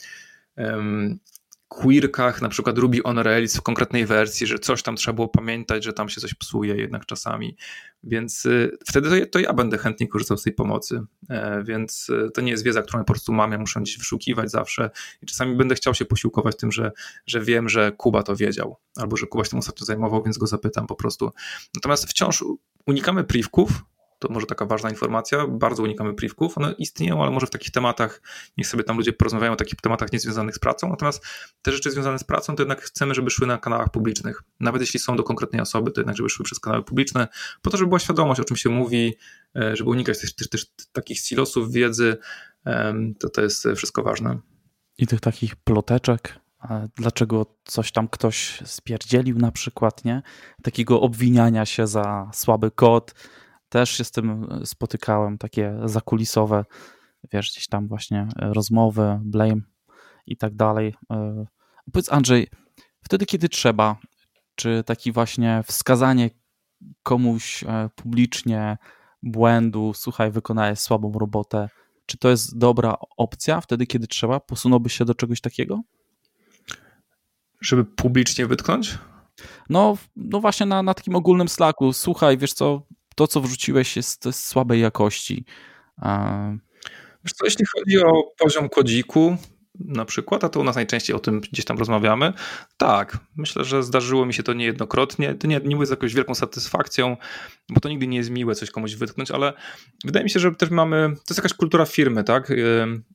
quirkach, 1.73 2.41
na 2.41 2.49
przykład 2.49 2.77
Ruby 2.77 3.03
on 3.03 3.19
Rails 3.19 3.57
w 3.57 3.61
konkretnej 3.61 4.05
wersji, 4.05 4.47
że 4.47 4.59
coś 4.59 4.83
tam 4.83 4.95
trzeba 4.95 5.15
było 5.15 5.27
pamiętać, 5.27 5.83
że 5.83 5.93
tam 5.93 6.09
się 6.09 6.21
coś 6.21 6.33
psuje 6.33 6.75
jednak 6.75 7.05
czasami, 7.05 7.57
więc 8.03 8.45
y, 8.45 8.77
wtedy 8.87 9.09
to, 9.09 9.25
to 9.31 9.39
ja 9.39 9.53
będę 9.53 9.77
chętnie 9.77 10.07
korzystał 10.07 10.37
z 10.37 10.43
tej 10.43 10.53
pomocy, 10.53 11.01
e, 11.29 11.63
więc 11.63 12.09
y, 12.09 12.31
to 12.33 12.41
nie 12.41 12.51
jest 12.51 12.63
wiedza, 12.63 12.81
którą 12.81 12.99
ja 12.99 13.03
po 13.03 13.13
prostu 13.13 13.33
mam, 13.33 13.51
ja 13.51 13.57
muszę 13.57 13.81
gdzieś 13.81 13.97
wyszukiwać 13.97 14.51
zawsze. 14.51 14.89
I 15.21 15.25
czasami 15.25 15.55
będę 15.55 15.75
chciał 15.75 15.93
się 15.93 16.05
posiłkować 16.05 16.57
tym, 16.57 16.71
że, 16.71 16.91
że 17.25 17.41
wiem, 17.41 17.69
że 17.69 17.91
Kuba 17.91 18.23
to 18.23 18.35
wiedział, 18.35 18.77
albo 18.95 19.17
że 19.17 19.27
Kuba 19.27 19.43
się 19.43 19.49
tym 19.49 19.59
ostatnio 19.59 19.85
zajmował, 19.85 20.23
więc 20.23 20.37
go 20.37 20.47
zapytam 20.47 20.87
po 20.87 20.95
prostu. 20.95 21.31
Natomiast 21.75 22.05
wciąż 22.09 22.43
unikamy 22.87 23.23
privków, 23.23 23.69
to 24.27 24.33
może 24.33 24.45
taka 24.45 24.65
ważna 24.65 24.89
informacja, 24.89 25.47
bardzo 25.47 25.83
unikamy 25.83 26.13
privków, 26.13 26.57
one 26.57 26.71
istnieją, 26.77 27.23
ale 27.23 27.31
może 27.31 27.47
w 27.47 27.49
takich 27.49 27.71
tematach, 27.71 28.21
niech 28.57 28.67
sobie 28.67 28.83
tam 28.83 28.97
ludzie 28.97 29.13
porozmawiają 29.13 29.53
o 29.53 29.55
takich 29.55 29.81
tematach 29.81 30.11
niezwiązanych 30.13 30.55
z 30.55 30.59
pracą, 30.59 30.89
natomiast 30.89 31.25
te 31.61 31.71
rzeczy 31.71 31.91
związane 31.91 32.19
z 32.19 32.23
pracą, 32.23 32.55
to 32.55 32.61
jednak 32.61 32.81
chcemy, 32.81 33.13
żeby 33.13 33.29
szły 33.29 33.47
na 33.47 33.57
kanałach 33.57 33.89
publicznych. 33.89 34.43
Nawet 34.59 34.81
jeśli 34.81 34.99
są 34.99 35.15
do 35.15 35.23
konkretnej 35.23 35.61
osoby, 35.61 35.91
to 35.91 36.01
jednak 36.01 36.17
żeby 36.17 36.29
szły 36.29 36.45
przez 36.45 36.59
kanały 36.59 36.83
publiczne, 36.83 37.27
po 37.61 37.69
to, 37.69 37.77
żeby 37.77 37.87
była 37.87 37.99
świadomość, 37.99 38.39
o 38.39 38.43
czym 38.43 38.57
się 38.57 38.69
mówi, 38.69 39.17
e, 39.55 39.75
żeby 39.75 39.89
unikać 39.89 40.21
też, 40.21 40.35
też, 40.35 40.49
też 40.49 40.65
takich 40.91 41.19
silosów 41.19 41.71
wiedzy, 41.71 42.17
to 43.19 43.29
to 43.29 43.41
jest 43.41 43.67
wszystko 43.75 44.03
ważne. 44.03 44.37
I 44.97 45.07
tych 45.07 45.19
takich 45.19 45.55
ploteczek, 45.55 46.39
dlaczego 46.95 47.45
coś 47.63 47.91
tam 47.91 48.07
ktoś 48.07 48.59
spierdzielił 48.65 49.37
na 49.37 49.51
przykład, 49.51 50.05
nie? 50.05 50.21
Takiego 50.63 51.01
obwiniania 51.01 51.65
się 51.65 51.87
za 51.87 52.31
słaby 52.33 52.71
kod, 52.71 53.13
też 53.73 53.89
się 53.89 54.03
z 54.03 54.11
tym 54.11 54.47
e, 54.51 54.65
spotykałem, 54.65 55.37
takie 55.37 55.79
zakulisowe, 55.85 56.65
wiesz, 57.33 57.51
gdzieś 57.51 57.67
tam 57.67 57.87
właśnie 57.87 58.27
e, 58.35 58.53
rozmowy, 58.53 59.19
blame 59.23 59.61
i 60.27 60.37
tak 60.37 60.55
dalej. 60.55 60.95
E, 61.11 61.45
powiedz 61.91 62.11
Andrzej, 62.11 62.47
wtedy 63.03 63.25
kiedy 63.25 63.49
trzeba, 63.49 63.95
czy 64.55 64.83
taki 64.85 65.11
właśnie 65.11 65.63
wskazanie 65.65 66.29
komuś 67.03 67.63
publicznie 67.95 68.77
błędu, 69.23 69.93
słuchaj, 69.95 70.31
wykonałeś 70.31 70.79
słabą 70.79 71.11
robotę, 71.11 71.69
czy 72.05 72.17
to 72.17 72.29
jest 72.29 72.57
dobra 72.57 72.97
opcja 73.17 73.61
wtedy, 73.61 73.85
kiedy 73.85 74.07
trzeba? 74.07 74.39
Posunąłbyś 74.39 74.93
się 74.93 75.05
do 75.05 75.15
czegoś 75.15 75.41
takiego? 75.41 75.81
Żeby 77.61 77.85
publicznie 77.85 78.45
wytknąć? 78.45 78.97
No, 79.69 79.97
no 80.15 80.39
właśnie 80.39 80.65
na, 80.65 80.83
na 80.83 80.93
takim 80.93 81.15
ogólnym 81.15 81.47
slacku. 81.47 81.93
Słuchaj, 81.93 82.37
wiesz 82.37 82.53
co, 82.53 82.81
to, 83.15 83.27
co 83.27 83.41
wrzuciłeś, 83.41 83.95
jest, 83.95 84.25
jest 84.25 84.45
słabej 84.45 84.81
jakości. 84.81 85.45
Wiesz 87.23 87.33
co, 87.33 87.45
jeśli 87.45 87.65
chodzi 87.65 87.99
o 87.99 88.23
poziom 88.37 88.69
kodziku, 88.69 89.37
na 89.79 90.05
przykład, 90.05 90.43
a 90.43 90.49
to 90.49 90.59
u 90.59 90.63
nas 90.63 90.75
najczęściej 90.75 91.15
o 91.15 91.19
tym 91.19 91.41
gdzieś 91.41 91.65
tam 91.65 91.77
rozmawiamy. 91.77 92.33
Tak, 92.77 93.17
myślę, 93.35 93.63
że 93.63 93.83
zdarzyło 93.83 94.25
mi 94.25 94.33
się 94.33 94.43
to 94.43 94.53
niejednokrotnie. 94.53 95.35
To 95.35 95.47
nie, 95.47 95.61
nie 95.63 95.75
mówię 95.75 95.87
z 95.87 95.89
jakąś 95.89 96.13
wielką 96.13 96.35
satysfakcją, 96.35 97.17
bo 97.69 97.79
to 97.79 97.89
nigdy 97.89 98.07
nie 98.07 98.17
jest 98.17 98.29
miłe 98.29 98.55
coś 98.55 98.71
komuś 98.71 98.95
wytknąć, 98.95 99.31
ale 99.31 99.53
wydaje 100.05 100.23
mi 100.23 100.29
się, 100.29 100.39
że 100.39 100.55
też 100.55 100.69
mamy, 100.69 101.09
to 101.15 101.21
jest 101.29 101.37
jakaś 101.37 101.53
kultura 101.53 101.85
firmy, 101.85 102.23
tak? 102.23 102.51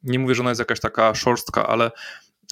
Nie 0.02 0.18
mówię, 0.18 0.34
że 0.34 0.42
ona 0.42 0.50
jest 0.50 0.58
jakaś 0.58 0.80
taka 0.80 1.14
szorstka, 1.14 1.66
ale, 1.66 1.90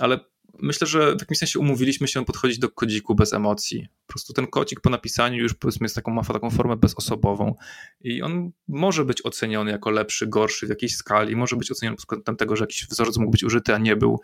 ale 0.00 0.20
myślę, 0.62 0.86
że 0.86 1.16
w 1.16 1.20
jakimś 1.20 1.38
sensie 1.38 1.58
umówiliśmy 1.58 2.08
się 2.08 2.24
podchodzić 2.24 2.58
do 2.58 2.68
kodziku 2.70 3.14
bez 3.14 3.32
emocji. 3.32 3.88
Po 4.06 4.12
prostu 4.12 4.32
ten 4.32 4.46
kodzik 4.46 4.80
po 4.80 4.90
napisaniu 4.90 5.42
już 5.42 5.54
powiedzmy 5.54 5.84
jest 5.84 5.94
taką, 5.94 6.12
ma 6.12 6.22
taką 6.22 6.50
formę 6.50 6.76
bezosobową 6.76 7.54
i 8.00 8.22
on 8.22 8.50
może 8.68 9.04
być 9.04 9.26
oceniony 9.26 9.70
jako 9.70 9.90
lepszy, 9.90 10.26
gorszy 10.26 10.66
w 10.66 10.70
jakiejś 10.70 10.96
skali, 10.96 11.36
może 11.36 11.56
być 11.56 11.70
oceniony 11.70 11.96
pod 11.96 12.06
kątem 12.06 12.36
tego, 12.36 12.56
że 12.56 12.62
jakiś 12.62 12.86
wzorzec 12.86 13.16
mógł 13.16 13.30
być 13.30 13.44
użyty, 13.44 13.74
a 13.74 13.78
nie 13.78 13.96
był. 13.96 14.20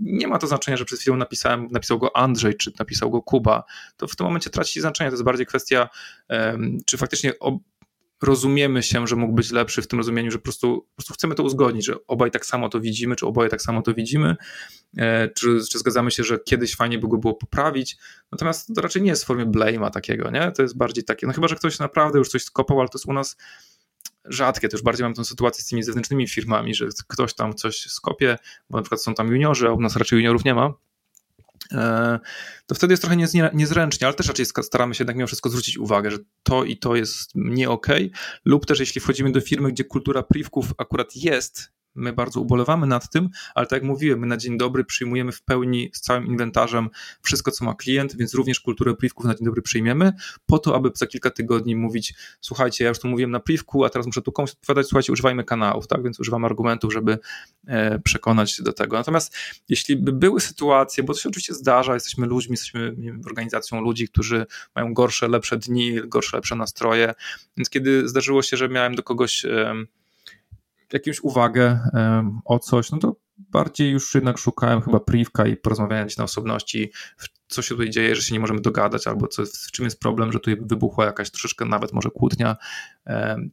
Nie 0.00 0.28
ma 0.28 0.38
to 0.38 0.46
znaczenia, 0.46 0.76
że 0.76 0.84
przed 0.84 1.00
chwilą 1.00 1.16
napisałem, 1.16 1.68
napisał 1.70 1.98
go 1.98 2.16
Andrzej, 2.16 2.54
czy 2.54 2.72
napisał 2.78 3.10
go 3.10 3.22
Kuba. 3.22 3.64
To 3.96 4.06
w 4.08 4.16
tym 4.16 4.26
momencie 4.26 4.50
traci 4.50 4.80
znaczenie. 4.80 5.10
To 5.10 5.14
jest 5.14 5.24
bardziej 5.24 5.46
kwestia, 5.46 5.88
czy 6.86 6.96
faktycznie 6.96 7.32
rozumiemy 8.22 8.82
się, 8.82 9.06
że 9.06 9.16
mógł 9.16 9.32
być 9.34 9.50
lepszy 9.50 9.82
w 9.82 9.88
tym 9.88 9.98
rozumieniu, 9.98 10.30
że 10.30 10.38
po 10.38 10.44
prostu, 10.44 10.86
po 10.90 10.96
prostu 10.96 11.14
chcemy 11.14 11.34
to 11.34 11.42
uzgodnić, 11.42 11.86
że 11.86 12.06
obaj 12.06 12.30
tak 12.30 12.46
samo 12.46 12.68
to 12.68 12.80
widzimy, 12.80 13.16
czy 13.16 13.26
oboje 13.26 13.50
tak 13.50 13.62
samo 13.62 13.82
to 13.82 13.94
widzimy, 13.94 14.36
e, 14.96 15.28
czy, 15.28 15.58
czy 15.70 15.78
zgadzamy 15.78 16.10
się, 16.10 16.24
że 16.24 16.38
kiedyś 16.38 16.76
fajnie 16.76 16.98
by 16.98 17.08
go 17.08 17.18
było 17.18 17.34
poprawić. 17.34 17.96
Natomiast 18.32 18.74
to 18.74 18.80
raczej 18.80 19.02
nie 19.02 19.10
jest 19.10 19.24
w 19.24 19.26
formie 19.26 19.46
blame'a 19.46 19.90
takiego, 19.90 20.30
nie? 20.30 20.52
To 20.52 20.62
jest 20.62 20.76
bardziej 20.76 21.04
takie, 21.04 21.26
no 21.26 21.32
chyba, 21.32 21.48
że 21.48 21.56
ktoś 21.56 21.78
naprawdę 21.78 22.18
już 22.18 22.28
coś 22.28 22.42
skopał, 22.42 22.80
ale 22.80 22.88
to 22.88 22.98
jest 22.98 23.06
u 23.06 23.12
nas 23.12 23.36
rzadkie, 24.24 24.68
to 24.68 24.76
już 24.76 24.82
bardziej 24.82 25.04
mam 25.04 25.14
tę 25.14 25.24
sytuację 25.24 25.64
z 25.64 25.66
tymi 25.66 25.82
zewnętrznymi 25.82 26.28
firmami, 26.28 26.74
że 26.74 26.86
ktoś 27.08 27.34
tam 27.34 27.54
coś 27.54 27.80
skopie, 27.80 28.38
bo 28.70 28.76
na 28.78 28.82
przykład 28.82 29.02
są 29.02 29.14
tam 29.14 29.28
juniorzy, 29.28 29.68
a 29.68 29.72
u 29.72 29.80
nas 29.80 29.96
raczej 29.96 30.16
juniorów 30.16 30.44
nie 30.44 30.54
ma, 30.54 30.74
to 32.66 32.74
wtedy 32.74 32.92
jest 32.92 33.02
trochę 33.02 33.16
niezręcznie, 33.54 34.06
ale 34.06 34.16
też 34.16 34.28
raczej 34.28 34.46
staramy 34.46 34.94
się 34.94 35.02
jednak 35.02 35.16
mimo 35.16 35.26
wszystko 35.26 35.48
zwrócić 35.48 35.78
uwagę, 35.78 36.10
że 36.10 36.18
to 36.42 36.64
i 36.64 36.76
to 36.76 36.96
jest 36.96 37.30
nie 37.34 37.70
ok, 37.70 37.86
lub 38.44 38.66
też 38.66 38.80
jeśli 38.80 39.00
wchodzimy 39.00 39.32
do 39.32 39.40
firmy, 39.40 39.72
gdzie 39.72 39.84
kultura 39.84 40.22
privków 40.22 40.72
akurat 40.78 41.16
jest 41.16 41.75
My 41.96 42.12
bardzo 42.12 42.40
ubolewamy 42.40 42.86
nad 42.86 43.10
tym, 43.10 43.28
ale 43.54 43.66
tak 43.66 43.76
jak 43.76 43.82
mówiłem, 43.82 44.18
my 44.18 44.26
na 44.26 44.36
dzień 44.36 44.58
dobry 44.58 44.84
przyjmujemy 44.84 45.32
w 45.32 45.42
pełni 45.42 45.90
z 45.94 46.00
całym 46.00 46.26
inwentarzem 46.26 46.88
wszystko, 47.22 47.50
co 47.50 47.64
ma 47.64 47.74
klient, 47.74 48.16
więc 48.16 48.34
również 48.34 48.60
kulturę 48.60 48.94
pliwków 48.94 49.24
na 49.24 49.34
dzień 49.34 49.44
dobry 49.44 49.62
przyjmiemy, 49.62 50.12
po 50.46 50.58
to, 50.58 50.76
aby 50.76 50.90
za 50.94 51.06
kilka 51.06 51.30
tygodni 51.30 51.76
mówić, 51.76 52.14
słuchajcie, 52.40 52.84
ja 52.84 52.88
już 52.88 52.98
tu 52.98 53.08
mówiłem 53.08 53.30
na 53.30 53.40
pliwku, 53.40 53.84
a 53.84 53.90
teraz 53.90 54.06
muszę 54.06 54.22
tu 54.22 54.32
komuś 54.32 54.50
odpowiadać, 54.50 54.86
słuchajcie, 54.86 55.12
używajmy 55.12 55.44
kanałów, 55.44 55.86
tak, 55.86 56.02
więc 56.02 56.20
używam 56.20 56.44
argumentów, 56.44 56.92
żeby 56.92 57.18
e, 57.66 57.98
przekonać 57.98 58.62
do 58.62 58.72
tego. 58.72 58.96
Natomiast 58.96 59.36
jeśli 59.68 59.96
by 59.96 60.12
były 60.12 60.40
sytuacje, 60.40 61.04
bo 61.04 61.14
to 61.14 61.20
się 61.20 61.28
oczywiście 61.28 61.54
zdarza, 61.54 61.94
jesteśmy 61.94 62.26
ludźmi, 62.26 62.52
jesteśmy 62.52 62.94
wiem, 62.98 63.20
organizacją 63.26 63.80
ludzi, 63.80 64.08
którzy 64.08 64.46
mają 64.74 64.94
gorsze, 64.94 65.28
lepsze 65.28 65.56
dni, 65.56 66.00
gorsze, 66.04 66.36
lepsze 66.36 66.56
nastroje, 66.56 67.14
więc 67.56 67.70
kiedy 67.70 68.08
zdarzyło 68.08 68.42
się, 68.42 68.56
że 68.56 68.68
miałem 68.68 68.94
do 68.94 69.02
kogoś 69.02 69.46
jakąś 70.92 71.20
uwagę 71.20 71.80
o 72.44 72.58
coś, 72.58 72.90
no 72.90 72.98
to 72.98 73.16
bardziej 73.38 73.90
już 73.90 74.14
jednak 74.14 74.38
szukałem 74.38 74.80
chyba 74.80 75.00
privka 75.00 75.46
i 75.46 75.56
porozmawiania 75.56 76.06
na 76.18 76.24
osobności, 76.24 76.92
co 77.48 77.62
się 77.62 77.68
tutaj 77.68 77.90
dzieje, 77.90 78.16
że 78.16 78.22
się 78.22 78.34
nie 78.34 78.40
możemy 78.40 78.60
dogadać, 78.60 79.06
albo 79.06 79.28
co, 79.28 79.42
w 79.46 79.72
czym 79.72 79.84
jest 79.84 80.00
problem, 80.00 80.32
że 80.32 80.38
tutaj 80.38 80.56
wybuchła 80.60 81.04
jakaś 81.04 81.30
troszeczkę 81.30 81.64
nawet 81.64 81.92
może 81.92 82.10
kłótnia, 82.10 82.56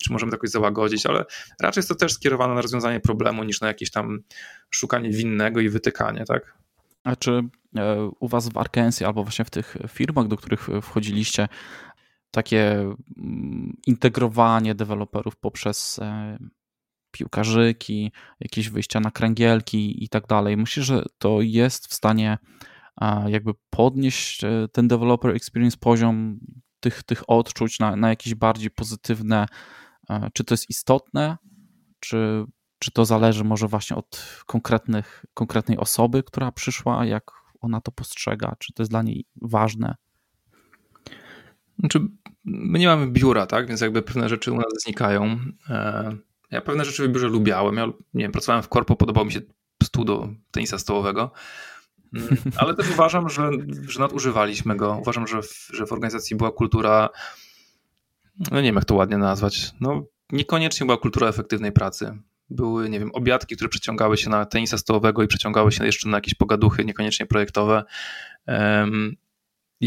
czy 0.03 0.13
możemy 0.13 0.31
to 0.31 0.35
jakoś 0.35 0.49
załagodzić, 0.49 1.05
ale 1.05 1.25
raczej 1.61 1.79
jest 1.79 1.89
to 1.89 1.95
też 1.95 2.13
skierowane 2.13 2.53
na 2.53 2.61
rozwiązanie 2.61 2.99
problemu 2.99 3.43
niż 3.43 3.61
na 3.61 3.67
jakieś 3.67 3.91
tam 3.91 4.19
szukanie 4.69 5.09
winnego 5.09 5.59
i 5.59 5.69
wytykanie, 5.69 6.25
tak? 6.25 6.57
A 7.03 7.15
czy 7.15 7.41
e, 7.77 8.11
u 8.19 8.27
was 8.27 8.49
w 8.49 8.57
Arkensie 8.57 9.05
albo 9.05 9.23
właśnie 9.23 9.45
w 9.45 9.49
tych 9.49 9.77
firmach, 9.87 10.27
do 10.27 10.37
których 10.37 10.67
wchodziliście, 10.81 11.47
takie 12.31 12.71
mm, 13.17 13.77
integrowanie 13.87 14.75
deweloperów 14.75 15.35
poprzez 15.35 15.99
e, 15.99 16.37
piłkarzyki, 17.13 18.11
jakieś 18.39 18.69
wyjścia 18.69 18.99
na 18.99 19.11
kręgielki 19.11 20.03
i 20.03 20.09
tak 20.09 20.27
dalej. 20.27 20.57
Myślę, 20.57 20.83
że 20.83 21.03
to 21.17 21.41
jest 21.41 21.87
w 21.87 21.93
stanie 21.93 22.37
jakby 23.27 23.51
podnieść 23.69 24.43
e, 24.43 24.67
ten 24.71 24.87
developer 24.87 25.35
experience 25.35 25.77
poziom 25.77 26.39
tych, 26.79 27.03
tych 27.03 27.29
odczuć 27.29 27.79
na, 27.79 27.95
na 27.95 28.09
jakieś 28.09 28.35
bardziej 28.35 28.71
pozytywne. 28.71 29.45
E, 30.09 30.29
czy 30.33 30.43
to 30.43 30.53
jest 30.53 30.69
istotne, 30.69 31.37
czy, 31.99 32.45
czy 32.79 32.91
to 32.91 33.05
zależy 33.05 33.43
może 33.43 33.67
właśnie 33.67 33.95
od 33.95 34.43
konkretnych, 34.45 35.25
konkretnej 35.33 35.77
osoby, 35.77 36.23
która 36.23 36.51
przyszła, 36.51 37.05
jak 37.05 37.31
ona 37.61 37.81
to 37.81 37.91
postrzega, 37.91 38.55
czy 38.59 38.73
to 38.73 38.83
jest 38.83 38.91
dla 38.91 39.01
niej 39.01 39.25
ważne? 39.41 39.95
Znaczy, 41.79 41.99
my 42.45 42.79
nie 42.79 42.87
mamy 42.87 43.07
biura, 43.11 43.45
tak? 43.45 43.67
Więc 43.67 43.81
jakby 43.81 44.01
pewne 44.01 44.29
rzeczy 44.29 44.51
u 44.51 44.55
nas 44.55 44.65
znikają. 44.83 45.39
Ja 46.53 46.61
pewne 46.61 46.85
rzeczy 46.85 47.09
w 47.09 47.21
lubiałem. 47.21 47.77
Ja 47.77 47.85
nie 47.85 48.23
wiem, 48.23 48.31
pracowałem 48.31 48.63
w 48.63 48.69
korpo, 48.69 48.95
podobał 48.95 49.25
mi 49.25 49.31
się 49.31 49.41
stół 49.83 50.05
do 50.05 50.29
tenisa 50.51 50.77
stołowego. 50.77 51.31
Mm, 52.13 52.37
ale 52.57 52.75
też 52.75 52.89
uważam, 52.91 53.29
że, 53.29 53.51
że 53.87 53.99
nadużywaliśmy 53.99 54.75
go. 54.75 54.97
Uważam, 55.01 55.27
że 55.27 55.41
w, 55.41 55.69
że 55.73 55.85
w 55.85 55.91
organizacji 55.91 56.35
była 56.35 56.51
kultura, 56.51 57.09
no 58.51 58.57
nie 58.57 58.67
wiem 58.67 58.75
jak 58.75 58.85
to 58.85 58.95
ładnie 58.95 59.17
nazwać, 59.17 59.71
no 59.81 60.03
niekoniecznie 60.31 60.85
była 60.85 60.97
kultura 60.97 61.27
efektywnej 61.27 61.71
pracy. 61.71 62.17
Były, 62.49 62.89
nie 62.89 62.99
wiem, 62.99 63.11
obiadki, 63.13 63.55
które 63.55 63.69
przeciągały 63.69 64.17
się 64.17 64.29
na 64.29 64.45
tenisa 64.45 64.77
stołowego 64.77 65.23
i 65.23 65.27
przeciągały 65.27 65.71
się 65.71 65.85
jeszcze 65.85 66.09
na 66.09 66.17
jakieś 66.17 66.33
pogaduchy, 66.33 66.85
niekoniecznie 66.85 67.25
projektowe. 67.25 67.83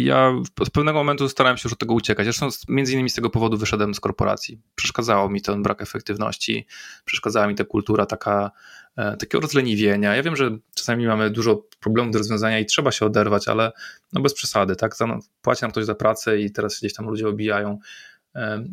Ja 0.04 0.32
z 0.66 0.70
pewnego 0.70 0.98
momentu 0.98 1.28
starałem 1.28 1.56
się 1.56 1.62
już 1.64 1.72
od 1.72 1.78
tego 1.78 1.94
uciekać. 1.94 2.26
Zresztą 2.26 2.48
między 2.68 2.92
innymi 2.92 3.10
z 3.10 3.14
tego 3.14 3.30
powodu 3.30 3.58
wyszedłem 3.58 3.94
z 3.94 4.00
korporacji. 4.00 4.60
Przeszkadzało 4.74 5.30
mi 5.30 5.42
ten 5.42 5.62
brak 5.62 5.82
efektywności, 5.82 6.66
przeszkadzała 7.04 7.46
mi 7.46 7.54
ta 7.54 7.64
kultura 7.64 8.06
taka, 8.06 8.50
e, 8.96 9.16
takiego 9.16 9.40
rozleniwienia. 9.40 10.16
Ja 10.16 10.22
wiem, 10.22 10.36
że 10.36 10.58
czasami 10.74 11.06
mamy 11.06 11.30
dużo 11.30 11.62
problemów 11.80 12.12
do 12.12 12.18
rozwiązania 12.18 12.58
i 12.58 12.66
trzeba 12.66 12.92
się 12.92 13.06
oderwać, 13.06 13.48
ale 13.48 13.72
no 14.12 14.20
bez 14.20 14.34
przesady, 14.34 14.76
tak? 14.76 14.94
Płaci 15.42 15.62
nam 15.62 15.70
ktoś 15.70 15.84
za 15.84 15.94
pracę 15.94 16.38
i 16.38 16.50
teraz 16.50 16.78
gdzieś 16.78 16.94
tam 16.94 17.06
ludzie 17.06 17.28
obijają 17.28 17.78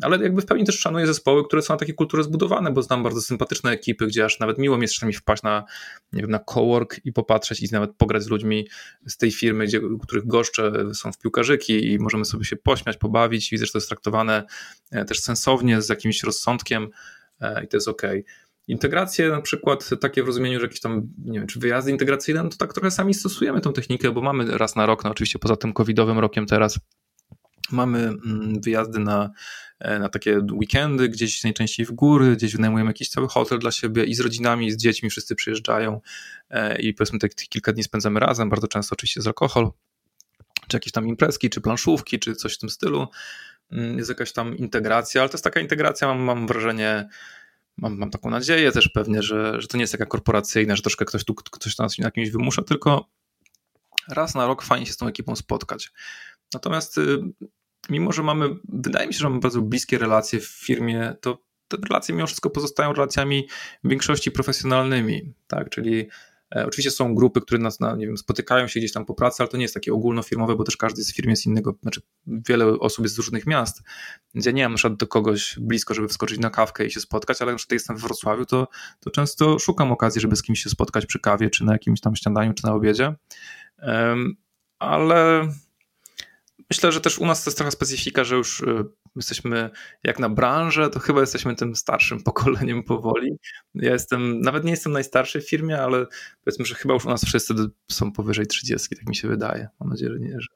ale 0.02 0.22
jakby 0.22 0.42
w 0.42 0.46
pełni 0.46 0.64
też 0.64 0.78
szanuję 0.78 1.06
zespoły, 1.06 1.44
które 1.44 1.62
są 1.62 1.74
na 1.74 1.78
takie 1.78 1.94
kultury 1.94 2.22
zbudowane, 2.22 2.72
bo 2.72 2.82
znam 2.82 3.02
bardzo 3.02 3.20
sympatyczne 3.20 3.70
ekipy, 3.70 4.06
gdzie 4.06 4.24
aż 4.24 4.40
nawet 4.40 4.58
miło 4.58 4.76
mi 4.76 4.82
jest 4.82 4.94
czasami 4.94 5.12
wpaść 5.12 5.42
na, 5.42 5.64
nie 6.12 6.22
wiem, 6.22 6.30
na 6.30 6.38
cowork 6.38 7.00
i 7.04 7.12
popatrzeć 7.12 7.62
i 7.62 7.72
nawet 7.72 7.96
pograć 7.96 8.22
z 8.22 8.28
ludźmi 8.28 8.68
z 9.06 9.16
tej 9.16 9.30
firmy, 9.30 9.66
gdzie, 9.66 9.80
których 10.02 10.26
goszcze 10.26 10.94
są 10.94 11.12
w 11.12 11.18
piłkarzyki 11.18 11.92
i 11.92 11.98
możemy 11.98 12.24
sobie 12.24 12.44
się 12.44 12.56
pośmiać, 12.56 12.96
pobawić. 12.96 13.50
Widzę, 13.50 13.66
że 13.66 13.72
to 13.72 13.78
jest 13.78 13.88
traktowane 13.88 14.44
e, 14.90 15.04
też 15.04 15.20
sensownie, 15.20 15.82
z 15.82 15.88
jakimś 15.88 16.22
rozsądkiem 16.22 16.88
e, 17.40 17.64
i 17.64 17.68
to 17.68 17.76
jest 17.76 17.88
ok. 17.88 18.02
Integracje 18.68 19.28
na 19.28 19.40
przykład 19.40 19.90
takie 20.00 20.22
w 20.22 20.26
rozumieniu, 20.26 20.60
że 20.60 20.66
jakieś 20.66 20.80
tam, 20.80 21.08
nie 21.24 21.38
wiem, 21.38 21.48
czy 21.48 21.58
wyjazdy 21.58 21.90
integracyjne, 21.90 22.42
no 22.42 22.48
to 22.48 22.56
tak 22.56 22.72
trochę 22.72 22.90
sami 22.90 23.14
stosujemy 23.14 23.60
tą 23.60 23.72
technikę, 23.72 24.10
bo 24.10 24.20
mamy 24.20 24.58
raz 24.58 24.76
na 24.76 24.86
rok, 24.86 25.04
no 25.04 25.10
oczywiście 25.10 25.38
poza 25.38 25.56
tym 25.56 25.72
covidowym 25.72 26.18
rokiem 26.18 26.46
teraz 26.46 26.78
Mamy 27.70 27.98
mm, 27.98 28.60
wyjazdy 28.60 28.98
na, 28.98 29.30
e, 29.78 29.98
na 29.98 30.08
takie 30.08 30.38
weekendy, 30.38 31.08
gdzieś 31.08 31.44
najczęściej 31.44 31.86
w 31.86 31.92
góry, 31.92 32.36
gdzieś 32.36 32.52
wynajmujemy 32.52 32.90
jakiś 32.90 33.08
cały 33.08 33.28
hotel 33.28 33.58
dla 33.58 33.70
siebie 33.70 34.04
i 34.04 34.14
z 34.14 34.20
rodzinami, 34.20 34.66
i 34.66 34.72
z 34.72 34.76
dziećmi 34.76 35.10
wszyscy 35.10 35.34
przyjeżdżają 35.34 36.00
e, 36.50 36.80
i 36.80 36.94
powiedzmy 36.94 37.18
tak 37.18 37.34
kilka 37.34 37.72
dni 37.72 37.84
spędzamy 37.84 38.20
razem, 38.20 38.50
bardzo 38.50 38.68
często 38.68 38.92
oczywiście 38.92 39.22
z 39.22 39.26
alkohol, 39.26 39.70
czy 40.68 40.76
jakieś 40.76 40.92
tam 40.92 41.08
imprezki, 41.08 41.50
czy 41.50 41.60
planszówki, 41.60 42.18
czy 42.18 42.34
coś 42.34 42.54
w 42.54 42.58
tym 42.58 42.70
stylu. 42.70 43.08
Mm, 43.72 43.98
jest 43.98 44.08
jakaś 44.08 44.32
tam 44.32 44.56
integracja, 44.56 45.20
ale 45.20 45.28
to 45.28 45.34
jest 45.34 45.44
taka 45.44 45.60
integracja, 45.60 46.08
mam, 46.08 46.18
mam 46.18 46.46
wrażenie, 46.46 47.08
mam, 47.76 47.98
mam 47.98 48.10
taką 48.10 48.30
nadzieję 48.30 48.72
też 48.72 48.88
pewnie, 48.88 49.22
że, 49.22 49.60
że 49.60 49.68
to 49.68 49.76
nie 49.76 49.82
jest 49.82 49.92
taka 49.92 50.06
korporacyjna, 50.06 50.76
że 50.76 50.82
troszkę 50.82 51.04
ktoś 51.04 51.24
tu 51.24 51.34
ktoś 51.34 51.78
nas 51.78 51.98
na 51.98 52.10
kimś 52.10 52.30
wymusza, 52.30 52.62
tylko 52.62 53.08
raz 54.08 54.34
na 54.34 54.46
rok 54.46 54.62
fajnie 54.62 54.86
się 54.86 54.92
z 54.92 54.96
tą 54.96 55.06
ekipą 55.06 55.36
spotkać. 55.36 55.92
Natomiast 56.54 56.98
y, 56.98 57.18
mimo, 57.90 58.12
że 58.12 58.22
mamy, 58.22 58.48
wydaje 58.68 59.06
mi 59.06 59.14
się, 59.14 59.18
że 59.18 59.28
mamy 59.28 59.40
bardzo 59.40 59.62
bliskie 59.62 59.98
relacje 59.98 60.40
w 60.40 60.46
firmie, 60.46 61.14
to 61.20 61.38
te 61.68 61.76
relacje 61.88 62.14
mimo 62.14 62.26
wszystko 62.26 62.50
pozostają 62.50 62.92
relacjami 62.92 63.48
w 63.84 63.88
większości 63.88 64.30
profesjonalnymi, 64.30 65.34
tak, 65.46 65.70
czyli 65.70 66.08
e, 66.56 66.66
Oczywiście 66.66 66.90
są 66.90 67.14
grupy, 67.14 67.40
które 67.40 67.60
nas, 67.60 67.80
na, 67.80 67.96
nie 67.96 68.06
wiem, 68.06 68.16
spotykają 68.16 68.68
się 68.68 68.80
gdzieś 68.80 68.92
tam 68.92 69.04
po 69.04 69.14
pracy, 69.14 69.42
ale 69.42 69.48
to 69.48 69.56
nie 69.56 69.62
jest 69.62 69.74
takie 69.74 69.92
ogólnofirmowe, 69.92 70.56
bo 70.56 70.64
też 70.64 70.76
każdy 70.76 71.02
z 71.02 71.14
firm 71.14 71.30
jest 71.30 71.46
innego, 71.46 71.74
znaczy 71.82 72.00
wiele 72.26 72.66
osób 72.66 73.04
jest 73.04 73.14
z 73.14 73.18
różnych 73.18 73.46
miast, 73.46 73.82
więc 74.34 74.46
ja 74.46 74.52
nie 74.52 74.68
mam 74.68 74.76
na 74.84 74.90
do 74.90 75.06
kogoś 75.06 75.56
blisko, 75.60 75.94
żeby 75.94 76.08
wskoczyć 76.08 76.38
na 76.38 76.50
kawkę 76.50 76.86
i 76.86 76.90
się 76.90 77.00
spotkać, 77.00 77.42
ale 77.42 77.52
na 77.52 77.58
przykład 77.58 77.72
jestem 77.72 77.96
w 77.96 78.00
Wrocławiu, 78.00 78.46
to, 78.46 78.68
to 79.00 79.10
często 79.10 79.58
szukam 79.58 79.92
okazji, 79.92 80.20
żeby 80.20 80.36
z 80.36 80.42
kimś 80.42 80.62
się 80.62 80.70
spotkać 80.70 81.06
przy 81.06 81.20
kawie, 81.20 81.50
czy 81.50 81.64
na 81.64 81.72
jakimś 81.72 82.00
tam 82.00 82.16
śniadaniu, 82.16 82.54
czy 82.54 82.64
na 82.64 82.74
obiedzie, 82.74 83.14
um, 83.82 84.36
ale 84.78 85.48
Myślę, 86.70 86.92
że 86.92 87.00
też 87.00 87.18
u 87.18 87.26
nas 87.26 87.44
to 87.44 87.50
jest 87.50 87.58
trochę 87.58 87.70
specyfika, 87.70 88.24
że 88.24 88.36
już 88.36 88.60
y, 88.60 88.84
jesteśmy 89.16 89.70
jak 90.04 90.18
na 90.18 90.28
branżę, 90.28 90.90
to 90.90 91.00
chyba 91.00 91.20
jesteśmy 91.20 91.56
tym 91.56 91.76
starszym 91.76 92.22
pokoleniem 92.28 92.82
powoli. 92.82 93.38
Ja 93.74 93.92
jestem, 93.92 94.40
nawet 94.40 94.64
nie 94.64 94.70
jestem 94.70 94.92
najstarszy 94.92 95.40
w 95.40 95.48
firmie, 95.48 95.78
ale 95.78 96.06
powiedzmy, 96.44 96.64
że 96.64 96.74
chyba 96.74 96.94
już 96.94 97.04
u 97.04 97.08
nas 97.08 97.24
wszyscy 97.24 97.54
są 97.90 98.12
powyżej 98.12 98.46
30, 98.46 98.96
tak 98.96 99.06
mi 99.08 99.16
się 99.16 99.28
wydaje. 99.28 99.68
Mam 99.80 99.88
nadzieję, 99.88 100.12
że 100.12 100.18
nie. 100.18 100.40
Że 100.40 100.48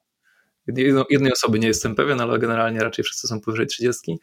jednej 1.10 1.32
osoby 1.32 1.58
nie 1.58 1.68
jestem 1.68 1.94
pewien, 1.94 2.20
ale 2.20 2.38
generalnie 2.38 2.80
raczej 2.80 3.04
wszyscy 3.04 3.28
są 3.28 3.40
powyżej 3.40 3.66
30. 3.66 4.18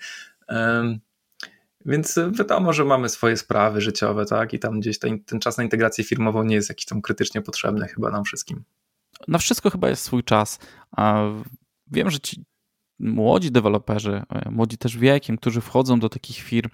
Więc 1.85 2.19
wiadomo, 2.31 2.73
że 2.73 2.85
mamy 2.85 3.09
swoje 3.09 3.37
sprawy 3.37 3.81
życiowe, 3.81 4.25
tak? 4.25 4.53
I 4.53 4.59
tam 4.59 4.79
gdzieś 4.79 4.99
ten, 4.99 5.23
ten 5.23 5.39
czas 5.39 5.57
na 5.57 5.63
integrację 5.63 6.03
firmową 6.03 6.43
nie 6.43 6.55
jest 6.55 6.69
jakiś 6.69 6.85
tam 6.85 7.01
krytycznie 7.01 7.41
potrzebny 7.41 7.87
chyba 7.87 8.11
nam 8.11 8.23
wszystkim. 8.23 8.63
Na 9.27 9.37
wszystko 9.37 9.69
chyba 9.69 9.89
jest 9.89 10.03
swój 10.03 10.23
czas. 10.23 10.59
Wiem, 11.87 12.09
że 12.09 12.19
ci 12.19 12.43
młodzi 12.99 13.51
deweloperzy, 13.51 14.23
e, 14.29 14.51
młodzi 14.51 14.77
też 14.77 14.97
wiekiem, 14.97 15.37
którzy 15.37 15.61
wchodzą 15.61 15.99
do 15.99 16.09
takich 16.09 16.37
firm, 16.37 16.69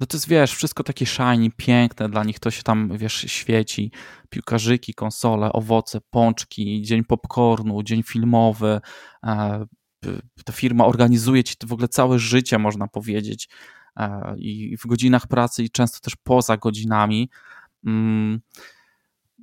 no 0.00 0.06
to 0.06 0.16
jest, 0.16 0.28
wiesz, 0.28 0.54
wszystko 0.54 0.82
takie 0.82 1.06
shiny, 1.06 1.50
piękne, 1.56 2.08
dla 2.08 2.24
nich 2.24 2.38
to 2.38 2.50
się 2.50 2.62
tam, 2.62 2.98
wiesz, 2.98 3.24
świeci, 3.28 3.92
piłkarzyki, 4.28 4.94
konsole, 4.94 5.52
owoce, 5.52 6.00
pączki, 6.10 6.82
dzień 6.82 7.04
popcornu, 7.04 7.82
dzień 7.82 8.02
filmowy, 8.02 8.80
e, 9.24 9.66
ta 10.44 10.52
firma 10.52 10.86
organizuje 10.86 11.44
ci 11.44 11.54
w 11.66 11.72
ogóle 11.72 11.88
całe 11.88 12.18
życie, 12.18 12.58
można 12.58 12.88
powiedzieć, 12.88 13.48
e, 13.96 14.34
i 14.38 14.76
w 14.76 14.86
godzinach 14.86 15.26
pracy 15.26 15.64
i 15.64 15.70
często 15.70 16.00
też 16.00 16.16
poza 16.16 16.56
godzinami. 16.56 17.30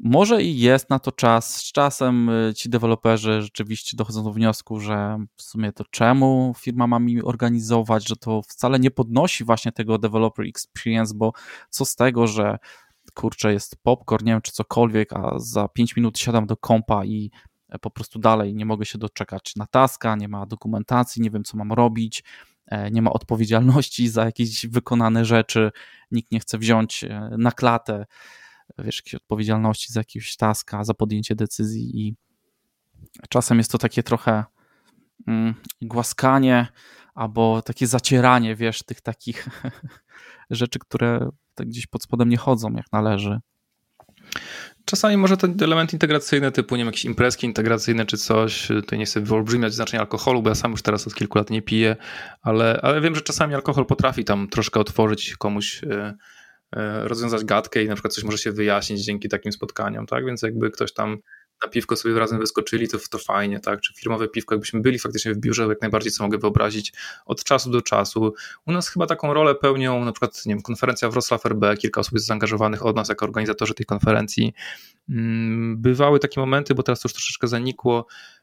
Może 0.03 0.43
i 0.43 0.59
jest 0.59 0.89
na 0.89 0.99
to 0.99 1.11
czas. 1.11 1.55
Z 1.55 1.71
czasem 1.71 2.29
y, 2.29 2.53
ci 2.53 2.69
deweloperzy 2.69 3.41
rzeczywiście 3.41 3.97
dochodzą 3.97 4.23
do 4.23 4.33
wniosku, 4.33 4.79
że 4.79 5.17
w 5.35 5.41
sumie 5.41 5.71
to 5.71 5.83
czemu 5.91 6.53
firma 6.57 6.87
ma 6.87 6.99
mi 6.99 7.21
organizować, 7.21 8.07
że 8.07 8.15
to 8.15 8.41
wcale 8.41 8.79
nie 8.79 8.91
podnosi 8.91 9.43
właśnie 9.43 9.71
tego 9.71 9.97
developer 9.97 10.45
experience, 10.45 11.13
bo 11.15 11.31
co 11.69 11.85
z 11.85 11.95
tego, 11.95 12.27
że 12.27 12.57
kurczę, 13.13 13.53
jest 13.53 13.75
popcorn, 13.83 14.25
nie 14.25 14.31
wiem 14.31 14.41
czy 14.41 14.51
cokolwiek, 14.51 15.13
a 15.13 15.39
za 15.39 15.67
5 15.67 15.95
minut 15.95 16.19
siadam 16.19 16.45
do 16.45 16.57
kompa 16.57 17.05
i 17.05 17.31
e, 17.69 17.79
po 17.79 17.91
prostu 17.91 18.19
dalej 18.19 18.55
nie 18.55 18.65
mogę 18.65 18.85
się 18.85 18.97
doczekać 18.97 19.55
na 19.55 19.65
taska, 19.67 20.15
nie 20.15 20.27
ma 20.27 20.45
dokumentacji, 20.45 21.21
nie 21.21 21.31
wiem 21.31 21.43
co 21.43 21.57
mam 21.57 21.71
robić, 21.71 22.23
e, 22.67 22.91
nie 22.91 23.01
ma 23.01 23.13
odpowiedzialności 23.13 24.07
za 24.17 24.25
jakieś 24.25 24.65
wykonane 24.67 25.25
rzeczy, 25.25 25.71
nikt 26.11 26.31
nie 26.31 26.39
chce 26.39 26.57
wziąć 26.57 27.03
e, 27.03 27.29
na 27.37 27.51
klatę 27.51 28.05
wiesz, 28.77 28.97
jakiejś 28.97 29.15
odpowiedzialności 29.15 29.93
za 29.93 29.99
jakiegoś 29.99 30.35
taska, 30.35 30.83
za 30.83 30.93
podjęcie 30.93 31.35
decyzji 31.35 32.07
i 32.07 32.15
czasem 33.29 33.57
jest 33.57 33.71
to 33.71 33.77
takie 33.77 34.03
trochę 34.03 34.43
mm, 35.27 35.53
głaskanie 35.81 36.67
albo 37.15 37.61
takie 37.61 37.87
zacieranie, 37.87 38.55
wiesz, 38.55 38.83
tych 38.83 39.01
takich 39.01 39.47
rzeczy, 40.49 40.79
które 40.79 41.29
tak 41.55 41.67
gdzieś 41.67 41.87
pod 41.87 42.03
spodem 42.03 42.29
nie 42.29 42.37
chodzą 42.37 42.73
jak 42.73 42.85
należy. 42.91 43.39
Czasami 44.85 45.17
może 45.17 45.37
ten 45.37 45.57
element 45.63 45.93
integracyjny, 45.93 46.51
typu 46.51 46.75
nie 46.75 46.79
wiem, 46.79 46.87
jakieś 46.87 47.05
imprezki 47.05 47.47
integracyjne 47.47 48.05
czy 48.05 48.17
coś, 48.17 48.67
to 48.87 48.95
nie 48.95 49.05
chcę 49.05 49.21
wyolbrzymiać 49.21 49.73
znaczenia 49.73 50.01
alkoholu, 50.01 50.41
bo 50.41 50.49
ja 50.49 50.55
sam 50.55 50.71
już 50.71 50.81
teraz 50.81 51.07
od 51.07 51.15
kilku 51.15 51.37
lat 51.37 51.49
nie 51.49 51.61
piję, 51.61 51.95
ale, 52.41 52.79
ale 52.83 53.01
wiem, 53.01 53.15
że 53.15 53.21
czasami 53.21 53.55
alkohol 53.55 53.85
potrafi 53.85 54.23
tam 54.23 54.47
troszkę 54.47 54.79
otworzyć 54.79 55.35
komuś 55.35 55.83
E, 55.83 56.13
rozwiązać 57.03 57.45
gadkę 57.45 57.83
i 57.83 57.87
na 57.87 57.95
przykład 57.95 58.13
coś 58.13 58.23
może 58.23 58.37
się 58.37 58.51
wyjaśnić 58.51 59.05
dzięki 59.05 59.29
takim 59.29 59.51
spotkaniom, 59.51 60.05
tak? 60.05 60.25
Więc 60.25 60.41
jakby 60.41 60.71
ktoś 60.71 60.93
tam 60.93 61.17
na 61.63 61.69
piwko 61.69 61.95
sobie 61.95 62.19
razem 62.19 62.39
wyskoczyli, 62.39 62.87
to, 62.87 62.97
to 63.11 63.17
fajnie, 63.17 63.59
tak? 63.59 63.81
Czy 63.81 63.93
firmowe 63.93 64.27
piwko, 64.27 64.55
jakbyśmy 64.55 64.81
byli 64.81 64.99
faktycznie 64.99 65.33
w 65.33 65.37
biurze, 65.37 65.63
jak 65.63 65.81
najbardziej 65.81 66.11
co 66.11 66.23
mogę 66.23 66.37
wyobrazić, 66.37 66.93
od 67.25 67.43
czasu 67.43 67.71
do 67.71 67.81
czasu. 67.81 68.33
U 68.65 68.71
nas 68.71 68.89
chyba 68.89 69.07
taką 69.07 69.33
rolę 69.33 69.55
pełnią 69.55 70.05
na 70.05 70.11
przykład, 70.11 70.45
nie 70.45 70.53
wiem, 70.55 70.61
konferencja 70.61 71.09
Wrocław 71.09 71.45
RB, 71.45 71.77
kilka 71.77 72.01
osób 72.01 72.13
jest 72.13 72.25
zaangażowanych 72.25 72.85
od 72.85 72.95
nas 72.95 73.09
jako 73.09 73.25
organizatorzy 73.25 73.73
tej 73.73 73.85
konferencji. 73.85 74.53
Mm, 75.09 75.81
bywały 75.81 76.19
takie 76.19 76.39
momenty, 76.39 76.75
bo 76.75 76.83
teraz 76.83 76.99
to 76.99 77.07
już 77.07 77.13
troszeczkę 77.13 77.47
zanikło, 77.47 78.05
E, 78.05 78.40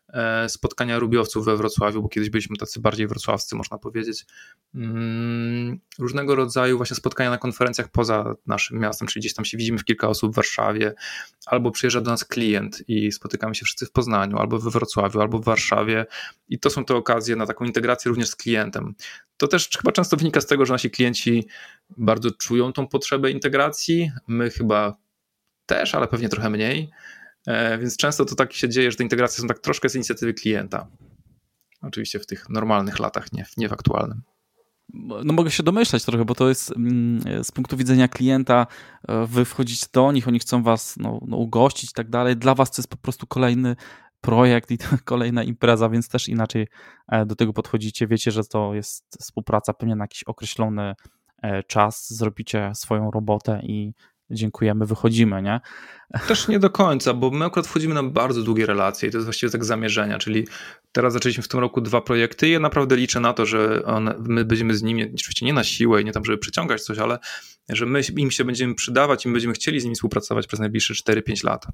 spotkania 0.48 0.98
rubiowców 0.98 1.44
we 1.44 1.56
Wrocławiu, 1.56 2.02
bo 2.02 2.09
kiedyś 2.09 2.30
byliśmy 2.30 2.56
tacy 2.56 2.80
bardziej 2.80 3.06
wrocławscy, 3.06 3.56
można 3.56 3.78
powiedzieć. 3.78 4.26
Mm, 4.74 5.80
różnego 5.98 6.35
rodzaju 6.35 6.76
właśnie 6.76 6.97
spotkania 6.97 7.30
na 7.30 7.39
konferencjach 7.39 7.89
poza 7.89 8.35
naszym 8.47 8.78
miastem, 8.78 9.09
czyli 9.09 9.20
gdzieś 9.20 9.35
tam 9.35 9.44
się 9.44 9.59
widzimy 9.59 9.78
w 9.78 9.85
kilka 9.85 10.09
osób 10.09 10.32
w 10.32 10.35
Warszawie, 10.35 10.94
albo 11.47 11.70
przyjeżdża 11.70 12.01
do 12.01 12.10
nas 12.10 12.24
klient 12.24 12.82
i 12.89 13.12
spotykamy 13.12 13.55
się 13.55 13.64
wszyscy 13.64 13.86
w 13.86 13.93
Poznaniu, 13.93 14.39
albo 14.39 14.59
we 14.59 14.70
Wrocławiu, 14.70 15.20
albo 15.20 15.39
w 15.39 15.44
Warszawie 15.44 16.06
i 16.48 16.59
to 16.59 16.70
są 16.70 16.85
te 16.85 16.94
okazje 16.94 17.36
na 17.36 17.47
taką 17.47 17.64
integrację 17.64 18.09
również 18.09 18.28
z 18.28 18.36
klientem. 18.36 18.94
To 19.36 19.48
też 19.48 19.68
chyba 19.68 19.93
często 19.93 20.16
wynika 20.16 20.40
z 20.40 20.47
tego, 20.47 20.66
że 20.66 20.72
nasi 20.72 20.90
klienci 20.90 21.48
bardzo 21.97 22.30
czują 22.30 22.72
tą 22.72 22.86
potrzebę 22.86 23.30
integracji, 23.30 24.12
my 24.28 24.51
chyba 24.51 24.97
też, 25.66 25.94
ale 25.94 26.09
pewnie 26.09 26.28
trochę 26.28 26.51
mniej. 26.51 26.90
E, 27.48 27.78
więc 27.78 27.96
często 27.96 28.24
to 28.24 28.34
tak 28.34 28.52
się 28.52 28.68
dzieje, 28.68 28.90
że 28.90 28.96
te 28.96 29.02
integracje 29.02 29.42
są 29.42 29.48
tak 29.48 29.58
troszkę 29.58 29.88
z 29.88 29.94
inicjatywy 29.94 30.34
klienta. 30.34 30.86
Oczywiście 31.82 32.18
w 32.18 32.26
tych 32.26 32.48
normalnych 32.48 32.98
latach, 32.98 33.32
nie, 33.32 33.46
nie 33.56 33.68
w 33.68 33.72
aktualnym. 33.72 34.22
no 35.24 35.32
mogę 35.32 35.50
się 35.50 35.62
domyślać 35.62 36.04
trochę, 36.04 36.24
bo 36.24 36.34
to 36.34 36.48
jest 36.48 36.70
mm, 36.70 37.44
z 37.44 37.50
punktu 37.52 37.76
widzenia 37.76 38.08
klienta, 38.08 38.66
e, 39.08 39.26
wy 39.26 39.44
wchodzicie 39.44 39.86
do 39.92 40.12
nich, 40.12 40.28
oni 40.28 40.38
chcą 40.38 40.62
was 40.62 40.96
no, 40.96 41.20
no 41.26 41.36
ugościć 41.36 41.90
i 41.90 41.94
tak 41.94 42.10
dalej. 42.10 42.36
Dla 42.36 42.54
was 42.54 42.70
to 42.70 42.82
jest 42.82 42.90
po 42.90 42.96
prostu 42.96 43.26
kolejny 43.26 43.76
projekt 44.20 44.70
i 44.70 44.78
kolejna 45.04 45.42
impreza, 45.42 45.88
więc 45.88 46.08
też 46.08 46.28
inaczej 46.28 46.68
e, 47.08 47.26
do 47.26 47.36
tego 47.36 47.52
podchodzicie. 47.52 48.06
Wiecie, 48.06 48.30
że 48.30 48.44
to 48.44 48.74
jest 48.74 49.16
współpraca 49.20 49.72
pewnie 49.72 49.96
na 49.96 50.04
jakiś 50.04 50.24
określony 50.24 50.94
czas, 51.66 52.10
zrobicie 52.14 52.72
swoją 52.74 53.10
robotę 53.10 53.60
i 53.62 53.92
dziękujemy, 54.30 54.86
wychodzimy, 54.86 55.42
nie? 55.42 55.60
Też 56.28 56.48
nie 56.48 56.59
do 56.59 56.70
końca, 56.70 57.14
bo 57.14 57.30
my 57.30 57.44
akurat 57.44 57.66
wchodzimy 57.66 57.94
na 57.94 58.02
bardzo 58.02 58.42
długie 58.42 58.66
relacje 58.66 59.09
i 59.09 59.12
to 59.12 59.18
jest 59.18 59.26
właściwie 59.26 59.52
tak 59.52 59.64
zamierzenia, 59.64 60.18
czyli 60.18 60.46
teraz 60.92 61.12
zaczęliśmy 61.12 61.42
w 61.42 61.48
tym 61.48 61.60
roku 61.60 61.80
dwa 61.80 62.00
projekty 62.00 62.48
i 62.48 62.50
ja 62.50 62.60
naprawdę 62.60 62.96
liczę 62.96 63.20
na 63.20 63.32
to, 63.32 63.46
że 63.46 63.82
my 64.18 64.44
będziemy 64.44 64.74
z 64.74 64.82
nimi, 64.82 65.14
oczywiście 65.14 65.46
nie 65.46 65.52
na 65.52 65.64
siłę 65.64 66.02
i 66.02 66.05
nie 66.05 66.12
tam, 66.12 66.24
żeby 66.24 66.38
przyciągać 66.38 66.82
coś, 66.82 66.98
ale 66.98 67.18
że 67.68 67.86
my 67.86 68.00
im 68.16 68.30
się 68.30 68.44
będziemy 68.44 68.74
przydawać 68.74 69.24
i 69.24 69.28
my 69.28 69.32
będziemy 69.32 69.55
chcieli 69.55 69.80
z 69.80 69.84
nimi 69.84 69.96
współpracować 69.96 70.46
przez 70.46 70.60
najbliższe 70.60 70.94
4-5 70.94 71.44
lat. 71.44 71.66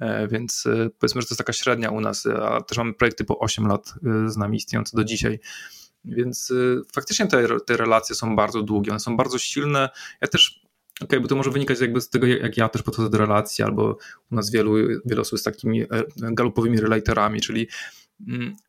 E, 0.00 0.28
więc 0.28 0.66
e, 0.66 0.90
powiedzmy, 0.98 1.20
że 1.20 1.26
to 1.26 1.32
jest 1.32 1.38
taka 1.38 1.52
średnia 1.52 1.90
u 1.90 2.00
nas, 2.00 2.26
a 2.26 2.60
też 2.60 2.78
mamy 2.78 2.94
projekty 2.94 3.24
po 3.24 3.38
8 3.38 3.66
lat 3.66 3.94
e, 4.06 4.30
z 4.30 4.36
nami 4.36 4.56
istniejące 4.56 4.96
do 4.96 5.04
dzisiaj. 5.04 5.40
Więc 6.04 6.52
faktycznie 6.92 7.26
te, 7.26 7.60
te 7.66 7.76
relacje 7.76 8.14
są 8.14 8.36
bardzo 8.36 8.62
długie, 8.62 8.90
one 8.90 9.00
są 9.00 9.16
bardzo 9.16 9.38
silne. 9.38 9.90
Ja 10.20 10.28
też 10.28 10.63
Okej, 11.00 11.06
okay, 11.08 11.20
bo 11.20 11.28
to 11.28 11.36
może 11.36 11.50
wynikać 11.50 11.80
jakby 11.80 12.00
z 12.00 12.08
tego, 12.08 12.26
jak 12.26 12.56
ja 12.56 12.68
też 12.68 12.82
podchodzę 12.82 13.10
do 13.10 13.18
relacji, 13.18 13.64
albo 13.64 13.98
u 14.32 14.34
nas 14.34 14.50
wielu, 14.50 14.74
wiele 15.04 15.20
osób 15.20 15.38
z 15.38 15.42
takimi 15.42 15.84
galupowymi 16.16 16.80
relatorami, 16.80 17.40
czyli 17.40 17.68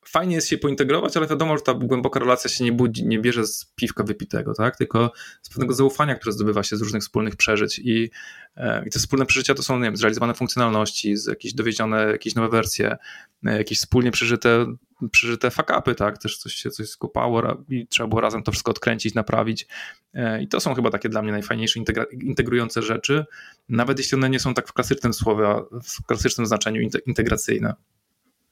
fajnie 0.06 0.36
jest 0.36 0.48
się 0.48 0.58
pointegrować, 0.58 1.18
ale 1.18 1.28
wiadomo, 1.28 1.58
że 1.58 1.64
ta 1.64 1.74
głęboka 1.74 2.20
relacja 2.20 2.50
się 2.50 2.64
nie 2.64 2.72
budzi, 2.72 3.08
nie 3.08 3.20
bierze 3.20 3.48
z 3.48 3.74
piwka 3.76 4.04
wypitego, 4.04 4.54
tak? 4.54 4.78
tylko 4.78 5.12
z 5.42 5.50
pewnego 5.50 5.74
zaufania, 5.74 6.16
które 6.16 6.34
zdobywa 6.34 6.64
się 6.64 6.78
z 6.78 6.82
różnych 6.82 7.02
wspólnych 7.02 7.36
przeżyć 7.36 7.80
i, 7.80 8.12
e, 8.56 8.86
i 8.88 8.90
te 8.90 9.00
wspólne 9.00 9.26
przeżycia 9.26 9.56
to 9.56 9.64
są, 9.64 9.78
nie 9.78 9.84
wiem, 9.84 9.98
zrealizowane 9.98 10.34
funkcjonalności, 10.34 11.18
z 11.18 11.28
jakieś 11.28 11.54
dowiedzione, 11.54 12.08
jakieś 12.12 12.36
nowe 12.36 12.50
wersje, 12.50 12.98
e, 13.46 13.58
jakieś 13.58 13.78
wspólnie 13.78 14.12
przeżyte, 14.12 14.66
przeżyte 15.12 15.50
fuck-upy, 15.50 15.96
tak? 15.96 16.18
Też 16.18 16.38
coś 16.38 16.54
się 16.54 16.70
coś 16.70 16.90
skupało 16.90 17.66
i 17.70 17.88
trzeba 17.88 18.10
było 18.10 18.22
razem 18.22 18.44
to 18.44 18.52
wszystko 18.52 18.72
odkręcić, 18.72 19.14
naprawić 19.14 19.68
e, 20.14 20.44
i 20.44 20.48
to 20.48 20.60
są 20.60 20.76
chyba 20.76 20.92
takie 20.92 21.10
dla 21.10 21.22
mnie 21.22 21.32
najfajniejsze 21.32 21.80
integrujące 22.22 22.82
rzeczy, 22.82 23.26
nawet 23.70 23.98
jeśli 23.98 24.18
one 24.18 24.30
nie 24.30 24.40
są 24.40 24.54
tak 24.54 24.68
w 24.68 24.74
klasycznym 24.74 25.14
słowie, 25.14 25.46
w 25.84 26.06
klasycznym 26.06 26.48
znaczeniu 26.48 26.90
integracyjne. 27.06 27.74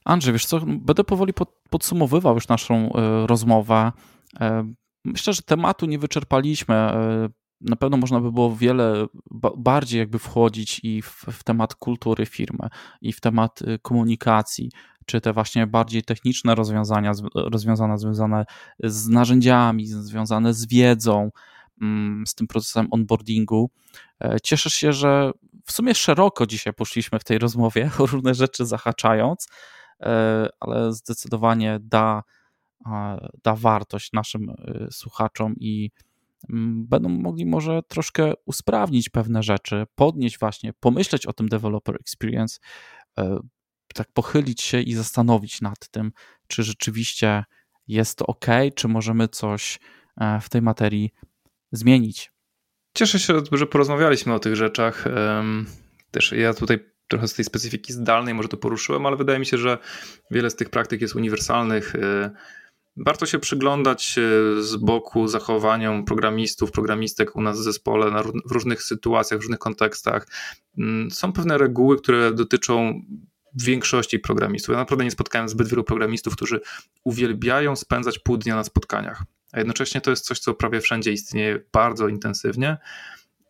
Andrzej, 0.04 0.32
wiesz 0.32 0.46
co, 0.46 0.60
będę 0.60 1.04
powoli 1.04 1.32
podsumowywał 1.70 2.34
już 2.34 2.48
naszą 2.48 2.92
e, 2.92 3.26
rozmowę. 3.26 3.92
E, 4.40 4.72
myślę, 5.04 5.32
że 5.32 5.42
tematu 5.42 5.86
nie 5.86 5.98
wyczerpaliśmy. 5.98 6.74
E, 6.74 7.28
na 7.60 7.76
pewno 7.76 7.96
można 7.96 8.20
by 8.20 8.32
było 8.32 8.56
wiele 8.56 9.06
bardziej 9.56 9.98
jakby 9.98 10.18
wchodzić 10.18 10.80
i 10.82 11.02
w, 11.02 11.24
w 11.32 11.44
temat 11.44 11.74
kultury 11.74 12.26
firmy, 12.26 12.68
i 13.00 13.12
w 13.12 13.20
temat 13.20 13.60
komunikacji, 13.82 14.70
czy 15.06 15.20
te 15.20 15.32
właśnie 15.32 15.66
bardziej 15.66 16.02
techniczne 16.02 16.54
rozwiązania, 16.54 17.12
rozwiązania 17.34 17.96
związane 17.96 18.44
z 18.78 19.08
narzędziami, 19.08 19.86
związane 19.86 20.54
z 20.54 20.66
wiedzą, 20.66 21.30
mm, 21.82 22.26
z 22.26 22.34
tym 22.34 22.46
procesem 22.46 22.88
onboardingu. 22.90 23.70
Cieszę 24.42 24.70
się, 24.70 24.92
że 24.92 25.30
w 25.64 25.72
sumie 25.72 25.94
szeroko 25.94 26.46
dzisiaj 26.46 26.72
poszliśmy 26.72 27.18
w 27.18 27.24
tej 27.24 27.38
rozmowie, 27.38 27.90
o 27.98 28.06
różne 28.06 28.34
rzeczy 28.34 28.66
zahaczając. 28.66 29.48
E, 30.04 30.48
ale 30.60 30.92
zdecydowanie 30.92 31.78
da, 31.82 32.22
da 33.42 33.54
wartość 33.54 34.12
naszym 34.12 34.50
e, 34.50 34.54
słuchaczom 34.90 35.54
i 35.60 35.90
mm, 36.50 36.86
będą 36.86 37.08
mogli 37.08 37.46
może 37.46 37.82
troszkę 37.82 38.32
usprawnić 38.44 39.08
pewne 39.08 39.42
rzeczy, 39.42 39.86
podnieść 39.94 40.38
właśnie, 40.38 40.72
pomyśleć 40.80 41.26
o 41.26 41.32
tym 41.32 41.48
developer 41.48 41.96
experience, 41.96 42.58
e, 43.18 43.38
tak 43.94 44.12
pochylić 44.12 44.62
się 44.62 44.80
i 44.80 44.94
zastanowić 44.94 45.60
nad 45.60 45.88
tym, 45.88 46.12
czy 46.46 46.62
rzeczywiście 46.62 47.44
jest 47.88 48.18
to 48.18 48.26
ok, 48.26 48.46
czy 48.74 48.88
możemy 48.88 49.28
coś 49.28 49.80
w 50.42 50.48
tej 50.48 50.62
materii 50.62 51.10
zmienić. 51.72 52.32
Cieszę 52.94 53.18
się, 53.18 53.40
że 53.52 53.66
porozmawialiśmy 53.66 54.34
o 54.34 54.38
tych 54.38 54.56
rzeczach. 54.56 55.04
Też 56.10 56.32
ja 56.32 56.54
tutaj 56.54 56.93
trochę 57.08 57.28
z 57.28 57.34
tej 57.34 57.44
specyfiki 57.44 57.92
zdalnej 57.92 58.34
może 58.34 58.48
to 58.48 58.56
poruszyłem, 58.56 59.06
ale 59.06 59.16
wydaje 59.16 59.38
mi 59.38 59.46
się, 59.46 59.58
że 59.58 59.78
wiele 60.30 60.50
z 60.50 60.56
tych 60.56 60.70
praktyk 60.70 61.00
jest 61.00 61.16
uniwersalnych. 61.16 61.94
Y, 61.94 62.30
warto 62.96 63.26
się 63.26 63.38
przyglądać 63.38 64.18
y, 64.18 64.62
z 64.62 64.76
boku 64.76 65.28
zachowaniom 65.28 66.04
programistów, 66.04 66.70
programistek 66.72 67.36
u 67.36 67.40
nas 67.40 67.60
w 67.60 67.62
zespole 67.62 68.22
w 68.46 68.52
różnych 68.52 68.82
sytuacjach, 68.82 69.40
w 69.40 69.42
różnych 69.42 69.58
kontekstach. 69.58 70.26
Mm, 70.78 71.10
są 71.10 71.32
pewne 71.32 71.58
reguły, 71.58 71.98
które 71.98 72.32
dotyczą 72.32 73.02
większości 73.54 74.18
programistów. 74.18 74.72
Ja 74.72 74.78
naprawdę 74.78 75.04
nie 75.04 75.10
spotkałem 75.10 75.48
zbyt 75.48 75.68
wielu 75.68 75.84
programistów, 75.84 76.36
którzy 76.36 76.60
uwielbiają 77.04 77.76
spędzać 77.76 78.18
pół 78.18 78.36
dnia 78.36 78.56
na 78.56 78.64
spotkaniach. 78.64 79.22
A 79.52 79.58
jednocześnie 79.58 80.00
to 80.00 80.10
jest 80.10 80.24
coś, 80.24 80.38
co 80.38 80.54
prawie 80.54 80.80
wszędzie 80.80 81.12
istnieje 81.12 81.60
bardzo 81.72 82.08
intensywnie 82.08 82.76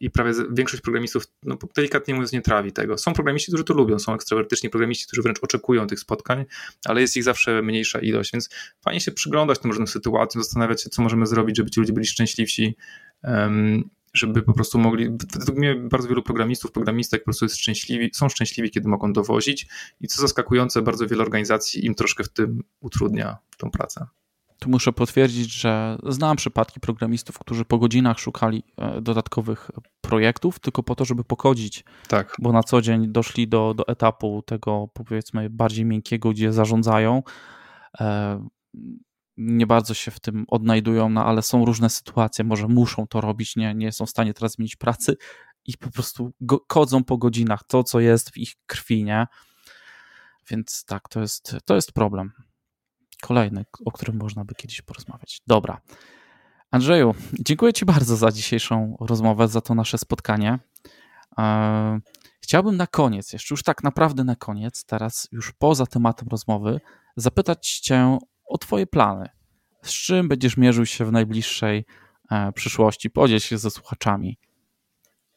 i 0.04 0.10
prawie 0.10 0.32
większość 0.52 0.82
programistów, 0.82 1.26
no 1.42 1.58
delikatnie 1.76 2.14
mówiąc, 2.14 2.32
nie 2.32 2.42
trawi 2.42 2.72
tego. 2.72 2.98
Są 2.98 3.12
programiści, 3.12 3.50
którzy 3.50 3.64
to 3.64 3.74
lubią, 3.74 3.98
są 3.98 4.14
ekstrawertyczni 4.14 4.70
programiści, 4.70 5.06
którzy 5.06 5.22
wręcz 5.22 5.38
oczekują 5.42 5.86
tych 5.86 6.00
spotkań, 6.00 6.44
ale 6.84 7.00
jest 7.00 7.16
ich 7.16 7.24
zawsze 7.24 7.62
mniejsza 7.62 7.98
ilość, 7.98 8.32
więc 8.32 8.48
fajnie 8.80 9.00
się 9.00 9.12
przyglądać 9.12 9.58
tym 9.58 9.70
różnym 9.70 9.86
sytuacjom, 9.86 10.42
zastanawiać 10.42 10.82
się, 10.82 10.90
co 10.90 11.02
możemy 11.02 11.26
zrobić, 11.26 11.56
żeby 11.56 11.70
ci 11.70 11.80
ludzie 11.80 11.92
byli 11.92 12.06
szczęśliwsi, 12.06 12.76
żeby 14.14 14.42
po 14.42 14.52
prostu 14.52 14.78
mogli, 14.78 15.10
według 15.38 15.58
mnie 15.58 15.74
bardzo 15.74 16.08
wielu 16.08 16.22
programistów, 16.22 16.72
programistek 16.72 17.20
po 17.20 17.24
prostu 17.24 17.44
jest 17.44 17.56
szczęśliwi, 17.56 18.10
są 18.14 18.28
szczęśliwi, 18.28 18.70
kiedy 18.70 18.88
mogą 18.88 19.12
dowozić 19.12 19.66
i 20.00 20.08
co 20.08 20.22
zaskakujące, 20.22 20.82
bardzo 20.82 21.06
wiele 21.06 21.22
organizacji 21.22 21.86
im 21.86 21.94
troszkę 21.94 22.24
w 22.24 22.28
tym 22.28 22.62
utrudnia 22.80 23.36
tą 23.56 23.70
pracę. 23.70 24.06
Tu 24.64 24.70
muszę 24.70 24.92
potwierdzić, 24.92 25.52
że 25.52 25.98
znam 26.06 26.36
przypadki 26.36 26.80
programistów, 26.80 27.38
którzy 27.38 27.64
po 27.64 27.78
godzinach 27.78 28.18
szukali 28.18 28.62
e, 28.78 29.00
dodatkowych 29.00 29.70
projektów, 30.00 30.58
tylko 30.58 30.82
po 30.82 30.94
to, 30.94 31.04
żeby 31.04 31.24
pokodzić. 31.24 31.84
Tak. 32.08 32.36
Bo 32.38 32.52
na 32.52 32.62
co 32.62 32.82
dzień 32.82 33.08
doszli 33.08 33.48
do, 33.48 33.74
do 33.74 33.88
etapu 33.88 34.42
tego, 34.46 34.88
powiedzmy, 34.94 35.50
bardziej 35.50 35.84
miękkiego, 35.84 36.30
gdzie 36.30 36.52
zarządzają. 36.52 37.22
E, 38.00 38.48
nie 39.36 39.66
bardzo 39.66 39.94
się 39.94 40.10
w 40.10 40.20
tym 40.20 40.44
odnajdują, 40.48 41.08
no 41.08 41.24
ale 41.24 41.42
są 41.42 41.64
różne 41.64 41.90
sytuacje, 41.90 42.44
może 42.44 42.68
muszą 42.68 43.06
to 43.06 43.20
robić, 43.20 43.56
nie, 43.56 43.74
nie 43.74 43.92
są 43.92 44.06
w 44.06 44.10
stanie 44.10 44.34
teraz 44.34 44.52
zmienić 44.52 44.76
pracy 44.76 45.16
i 45.64 45.76
po 45.78 45.90
prostu 45.90 46.32
go, 46.40 46.60
kodzą 46.60 47.04
po 47.04 47.18
godzinach 47.18 47.64
to, 47.66 47.82
co 47.82 48.00
jest 48.00 48.30
w 48.30 48.36
ich 48.36 48.52
krwi, 48.66 49.04
nie? 49.04 49.26
Więc 50.50 50.84
tak, 50.84 51.08
to 51.08 51.20
jest, 51.20 51.56
to 51.64 51.74
jest 51.74 51.92
problem 51.92 52.32
kolejny, 53.22 53.64
o 53.84 53.92
którym 53.92 54.16
można 54.16 54.44
by 54.44 54.54
kiedyś 54.54 54.82
porozmawiać. 54.82 55.40
Dobra. 55.46 55.80
Andrzeju, 56.70 57.14
dziękuję 57.32 57.72
Ci 57.72 57.84
bardzo 57.84 58.16
za 58.16 58.32
dzisiejszą 58.32 58.96
rozmowę, 59.00 59.48
za 59.48 59.60
to 59.60 59.74
nasze 59.74 59.98
spotkanie. 59.98 60.58
E, 61.38 62.00
chciałbym 62.40 62.76
na 62.76 62.86
koniec, 62.86 63.32
jeszcze 63.32 63.54
już 63.54 63.62
tak 63.62 63.82
naprawdę 63.82 64.24
na 64.24 64.36
koniec, 64.36 64.84
teraz 64.84 65.28
już 65.32 65.52
poza 65.52 65.86
tematem 65.86 66.28
rozmowy, 66.28 66.80
zapytać 67.16 67.78
Cię 67.78 68.18
o 68.46 68.58
Twoje 68.58 68.86
plany. 68.86 69.28
Z 69.82 69.90
czym 69.90 70.28
będziesz 70.28 70.56
mierzył 70.56 70.86
się 70.86 71.04
w 71.04 71.12
najbliższej 71.12 71.84
e, 72.30 72.52
przyszłości? 72.52 73.10
Podziel 73.10 73.40
się 73.40 73.58
ze 73.58 73.70
słuchaczami. 73.70 74.38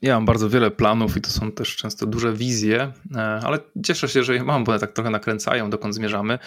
Ja 0.01 0.15
mam 0.15 0.25
bardzo 0.25 0.49
wiele 0.49 0.71
planów 0.71 1.17
i 1.17 1.21
to 1.21 1.29
są 1.29 1.51
też 1.51 1.75
często 1.75 2.05
duże 2.05 2.33
wizje, 2.33 2.93
e, 3.15 3.19
ale 3.19 3.59
cieszę 3.85 4.09
się, 4.09 4.23
że 4.23 4.35
je 4.35 4.43
mam, 4.43 4.63
bo 4.63 4.71
one 4.71 4.79
tak 4.79 4.91
trochę 4.91 5.09
nakręcają, 5.09 5.69
dokąd 5.69 5.95
zmierzamy. 5.95 6.39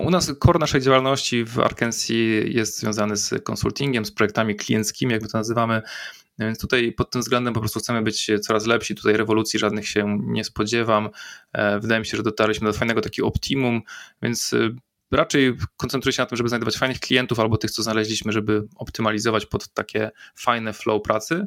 U 0.00 0.10
nas 0.10 0.32
core 0.44 0.58
naszej 0.58 0.80
działalności 0.80 1.44
w 1.44 1.58
Arkensi 1.58 2.42
jest 2.46 2.78
związany 2.78 3.16
z 3.16 3.44
konsultingiem, 3.44 4.04
z 4.04 4.12
projektami 4.12 4.56
klienckimi, 4.56 5.12
jak 5.12 5.22
my 5.22 5.28
to 5.28 5.38
nazywamy. 5.38 5.82
Więc 6.38 6.58
tutaj 6.58 6.92
pod 6.92 7.10
tym 7.10 7.20
względem 7.20 7.54
po 7.54 7.60
prostu 7.60 7.80
chcemy 7.80 8.02
być 8.02 8.30
coraz 8.42 8.66
lepsi. 8.66 8.94
Tutaj 8.94 9.16
rewolucji 9.16 9.58
żadnych 9.58 9.88
się 9.88 10.18
nie 10.26 10.44
spodziewam. 10.44 11.08
E, 11.52 11.80
wydaje 11.80 12.00
mi 12.00 12.06
się, 12.06 12.16
że 12.16 12.22
dotarliśmy 12.22 12.66
do 12.66 12.72
fajnego 12.72 13.00
takiego 13.00 13.28
optimum, 13.28 13.82
więc 14.22 14.52
e, 14.52 14.70
raczej 15.10 15.56
koncentruję 15.76 16.12
się 16.12 16.22
na 16.22 16.26
tym, 16.26 16.36
żeby 16.36 16.48
znajdować 16.48 16.76
fajnych 16.76 17.00
klientów 17.00 17.40
albo 17.40 17.56
tych, 17.56 17.70
co 17.70 17.82
znaleźliśmy, 17.82 18.32
żeby 18.32 18.68
optymalizować 18.76 19.46
pod 19.46 19.68
takie 19.68 20.10
fajne 20.36 20.72
flow 20.72 21.02
pracy. 21.02 21.46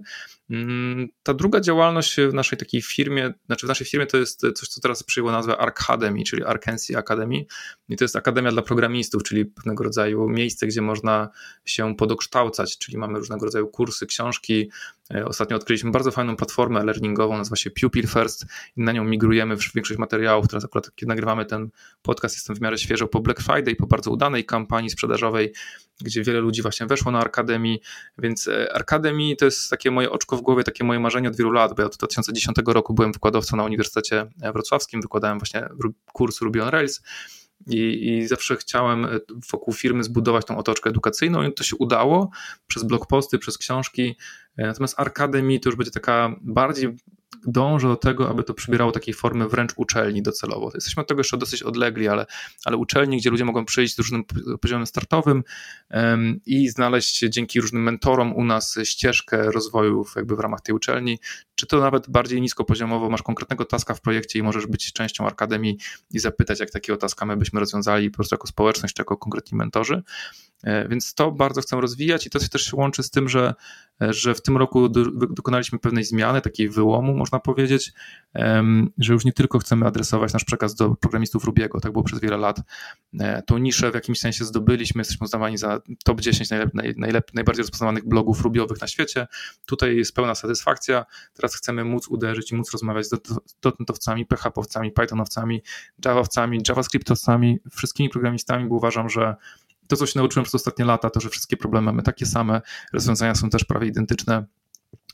Mm, 0.52 1.07
ta 1.23 1.34
druga 1.34 1.61
działalność 1.61 2.18
w 2.30 2.34
naszej 2.34 2.60
takiej 2.60 2.82
firmie, 2.82 3.34
znaczy 3.45 3.65
w 3.65 3.69
naszej 3.69 3.88
firmie 3.88 4.06
to 4.06 4.18
jest 4.18 4.40
coś, 4.56 4.69
co 4.69 4.82
teraz 4.82 5.03
przyjęło 5.03 5.32
nazwę 5.32 5.57
Arcademy, 5.57 6.23
czyli 6.23 6.44
Arkansas 6.44 6.95
Academy 6.95 7.45
i 7.90 7.98
to 7.98 8.03
jest 8.03 8.15
akademia 8.15 8.52
dla 8.52 8.61
programistów, 8.61 9.23
czyli 9.23 9.45
pewnego 9.45 9.84
rodzaju 9.84 10.30
miejsce, 10.30 10.68
gdzie 10.68 10.82
można 10.82 11.30
się 11.65 11.95
podokształcać, 11.95 12.78
czyli 12.78 12.98
mamy 12.98 13.19
różnego 13.19 13.45
rodzaju 13.45 13.68
kursy, 13.68 14.06
książki. 14.06 14.69
E, 15.14 15.26
ostatnio 15.26 15.57
odkryliśmy 15.57 15.91
bardzo 15.91 16.11
fajną 16.11 16.36
platformę 16.36 16.84
learningową, 16.84 17.38
nazywa 17.38 17.56
się 17.56 17.72
Pupil 17.72 18.07
First 18.07 18.45
i 18.78 18.82
na 18.82 18.91
nią 18.91 19.03
migrujemy 19.03 19.56
większość 19.76 19.99
materiałów. 19.99 20.48
Teraz 20.48 20.65
akurat 20.65 20.95
kiedy 20.95 21.10
nagrywamy 21.10 21.45
ten 21.45 21.69
podcast, 22.02 22.36
jestem 22.36 22.56
w 22.56 22.61
miarę 22.61 22.78
świeżo 22.78 23.07
po 23.07 23.19
Black 23.19 23.41
Friday, 23.41 23.76
po 23.76 23.88
bardzo 23.88 24.11
udanej 24.11 24.45
kampanii 24.45 24.90
sprzedażowej, 24.90 25.53
gdzie 26.02 26.23
wiele 26.23 26.40
ludzi 26.40 26.61
właśnie 26.61 26.88
weszło 26.88 27.11
na 27.11 27.19
Arkademii, 27.19 27.82
więc 28.18 28.48
e, 28.48 28.73
Arkademii 28.73 29.38
to 29.38 29.45
jest 29.45 29.69
takie 29.69 29.91
moje 29.91 30.10
oczko 30.10 30.38
w 30.41 30.43
głowie, 30.43 30.63
takie 30.63 30.84
moje 30.84 30.99
marzenie 30.99 31.30
od 31.30 31.38
wielu 31.38 31.51
lat, 31.51 31.76
bo 31.76 31.81
ja 31.81 31.85
od 31.85 31.97
2010 31.97 32.57
roku 32.65 32.93
byłem 32.93 33.11
wykładowcą 33.11 33.57
na 33.57 33.63
Uniwersytecie 33.63 34.27
Wrocławskim, 34.53 35.01
wykładałem 35.01 35.39
właśnie 35.39 35.69
kurs 36.13 36.41
Ruby 36.41 36.63
on 36.63 36.69
Rails 36.69 37.01
i, 37.68 38.07
i 38.07 38.27
zawsze 38.27 38.55
chciałem 38.55 39.07
wokół 39.51 39.73
firmy 39.73 40.03
zbudować 40.03 40.45
tą 40.45 40.57
otoczkę 40.57 40.89
edukacyjną 40.89 41.43
i 41.43 41.53
to 41.53 41.63
się 41.63 41.76
udało 41.76 42.30
przez 42.68 42.84
blogposty, 42.84 43.39
przez 43.39 43.57
książki, 43.57 44.18
natomiast 44.57 44.99
Arkademii 44.99 45.59
to 45.59 45.69
już 45.69 45.76
będzie 45.76 45.91
taka 45.91 46.35
bardziej 46.41 46.97
dążę 47.48 47.88
do 47.88 47.95
tego, 47.95 48.30
aby 48.30 48.44
to 48.44 48.53
przybierało 48.53 48.91
takiej 48.91 49.14
formy 49.14 49.48
wręcz 49.48 49.72
uczelni 49.76 50.22
docelowo. 50.22 50.72
Jesteśmy 50.74 51.02
od 51.02 51.08
tego 51.08 51.20
jeszcze 51.20 51.38
dosyć 51.38 51.64
odlegli, 51.64 52.08
ale, 52.08 52.26
ale 52.66 52.78
uczelni, 52.78 53.18
gdzie 53.18 53.30
ludzie 53.30 53.45
mogą 53.45 53.66
przyjść 53.66 53.95
z 53.95 53.98
różnym 53.98 54.24
poziomem 54.62 54.88
startowym 54.88 55.44
um, 55.90 56.40
i 56.45 56.70
znaleźć 56.70 57.20
dzięki 57.20 57.62
różnym 57.62 57.84
mentorom 57.84 58.36
u 58.36 58.44
nas 58.44 58.80
ścieżkę 58.84 59.52
rozwoju 59.52 60.06
jakby 60.16 60.36
w 60.36 60.40
ramach 60.40 60.62
tej 60.62 60.76
uczelni, 60.76 61.20
czy 61.61 61.67
to 61.67 61.79
nawet 61.79 62.09
bardziej 62.09 62.41
niskopoziomowo 62.41 63.09
masz 63.09 63.21
konkretnego 63.23 63.65
taska 63.65 63.93
w 63.93 64.01
projekcie 64.01 64.39
i 64.39 64.43
możesz 64.43 64.67
być 64.67 64.93
częścią 64.93 65.27
akademii 65.27 65.77
i 66.11 66.19
zapytać, 66.19 66.59
jak 66.59 66.71
takiego 66.71 66.97
taska 66.97 67.25
my 67.25 67.38
byśmy 67.38 67.59
rozwiązali 67.59 68.09
po 68.09 68.15
prostu 68.15 68.35
jako 68.35 68.47
społeczność, 68.47 68.95
czy 68.95 69.01
jako 69.01 69.17
konkretni 69.17 69.57
mentorzy. 69.57 70.03
E, 70.63 70.88
więc 70.88 71.13
to 71.13 71.31
bardzo 71.31 71.61
chcę 71.61 71.81
rozwijać 71.81 72.27
i 72.27 72.29
to 72.29 72.39
się 72.39 72.49
też 72.49 72.73
łączy 72.73 73.03
z 73.03 73.09
tym, 73.09 73.29
że, 73.29 73.53
e, 74.01 74.13
że 74.13 74.35
w 74.35 74.41
tym 74.41 74.57
roku 74.57 74.89
dokonaliśmy 75.29 75.79
pewnej 75.79 76.03
zmiany, 76.03 76.41
takiej 76.41 76.69
wyłomu, 76.69 77.13
można 77.13 77.39
powiedzieć, 77.39 77.93
że 78.97 79.13
już 79.13 79.25
nie 79.25 79.33
tylko 79.33 79.59
chcemy 79.59 79.85
adresować 79.85 80.33
nasz 80.33 80.43
przekaz 80.43 80.75
do 80.75 80.95
programistów 80.95 81.43
Rubiego, 81.43 81.79
tak 81.79 81.91
było 81.91 82.03
przez 82.03 82.19
wiele 82.19 82.38
lat. 82.38 82.61
E, 83.19 83.41
tą 83.41 83.57
niszę 83.57 83.91
w 83.91 83.93
jakimś 83.93 84.19
sensie 84.19 84.45
zdobyliśmy, 84.45 85.01
jesteśmy 85.01 85.25
uznawani 85.25 85.57
za 85.57 85.81
top 86.03 86.21
10 86.21 86.49
najlep, 86.49 86.69
najlep, 86.97 87.33
najbardziej 87.33 87.61
rozpoznawanych 87.61 88.07
blogów 88.07 88.41
rubiowych 88.41 88.81
na 88.81 88.88
świecie. 88.88 89.27
Tutaj 89.65 89.97
jest 89.97 90.15
pełna 90.15 90.35
satysfakcja. 90.35 91.05
Teraz 91.33 91.51
chcemy 91.56 91.84
móc 91.84 92.07
uderzyć 92.07 92.52
i 92.52 92.56
móc 92.56 92.72
rozmawiać 92.72 93.06
z 93.06 93.10
dotnetowcami, 93.61 94.26
PHP-owcami, 94.26 94.91
Pythonowcami, 94.91 95.61
Javowcami, 96.06 96.61
JavaScriptowcami, 96.68 97.60
wszystkimi 97.72 98.10
programistami, 98.10 98.69
bo 98.69 98.76
uważam, 98.76 99.10
że 99.10 99.36
to, 99.88 99.98
co 99.98 100.06
się 100.06 100.19
nauczyłem 100.19 100.44
przez 100.44 100.56
ostatnie 100.56 100.86
lata, 100.86 101.10
to, 101.10 101.19
że 101.19 101.30
wszystkie 101.30 101.57
problemy 101.57 101.86
mamy 101.86 102.03
takie 102.03 102.26
same, 102.26 102.61
rozwiązania 102.94 103.36
są 103.36 103.49
też 103.49 103.64
prawie 103.64 103.88
identyczne 103.88 104.45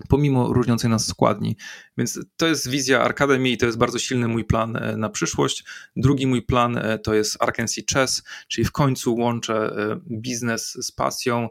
pomimo 0.07 0.53
różniącej 0.53 0.89
nas 0.89 1.07
składni. 1.07 1.57
Więc 1.97 2.19
to 2.37 2.47
jest 2.47 2.69
wizja 2.69 3.03
Academy 3.03 3.49
i 3.49 3.57
to 3.57 3.65
jest 3.65 3.77
bardzo 3.77 3.99
silny 3.99 4.27
mój 4.27 4.45
plan 4.45 4.75
e, 4.75 4.97
na 4.97 5.09
przyszłość. 5.09 5.63
Drugi 5.95 6.27
mój 6.27 6.41
plan 6.41 6.77
e, 6.77 6.99
to 6.99 7.13
jest 7.13 7.43
Arkansas 7.43 7.83
Chess, 7.93 8.23
czyli 8.47 8.65
w 8.65 8.71
końcu 8.71 9.15
łączę 9.15 9.55
e, 9.55 9.99
biznes 10.11 10.85
z 10.85 10.91
pasją 10.91 11.49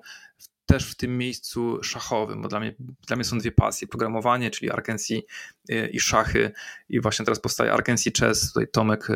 też 0.67 0.91
w 0.91 0.95
tym 0.95 1.19
miejscu 1.19 1.83
szachowym, 1.83 2.43
bo 2.43 2.49
dla 2.49 2.61
mnie, 2.61 2.75
dla 3.07 3.17
mnie 3.17 3.25
są 3.25 3.39
dwie 3.39 3.53
pasje, 3.53 3.89
programowanie, 3.89 4.51
czyli 4.51 4.71
Arkansas 4.71 5.07
i 5.93 6.01
szachy. 6.01 6.53
I 6.89 7.01
właśnie 7.01 7.25
teraz 7.25 7.41
powstaje 7.41 7.73
Arkansas 7.73 8.13
Chess, 8.21 8.53
tutaj 8.53 8.69
Tomek, 8.73 9.09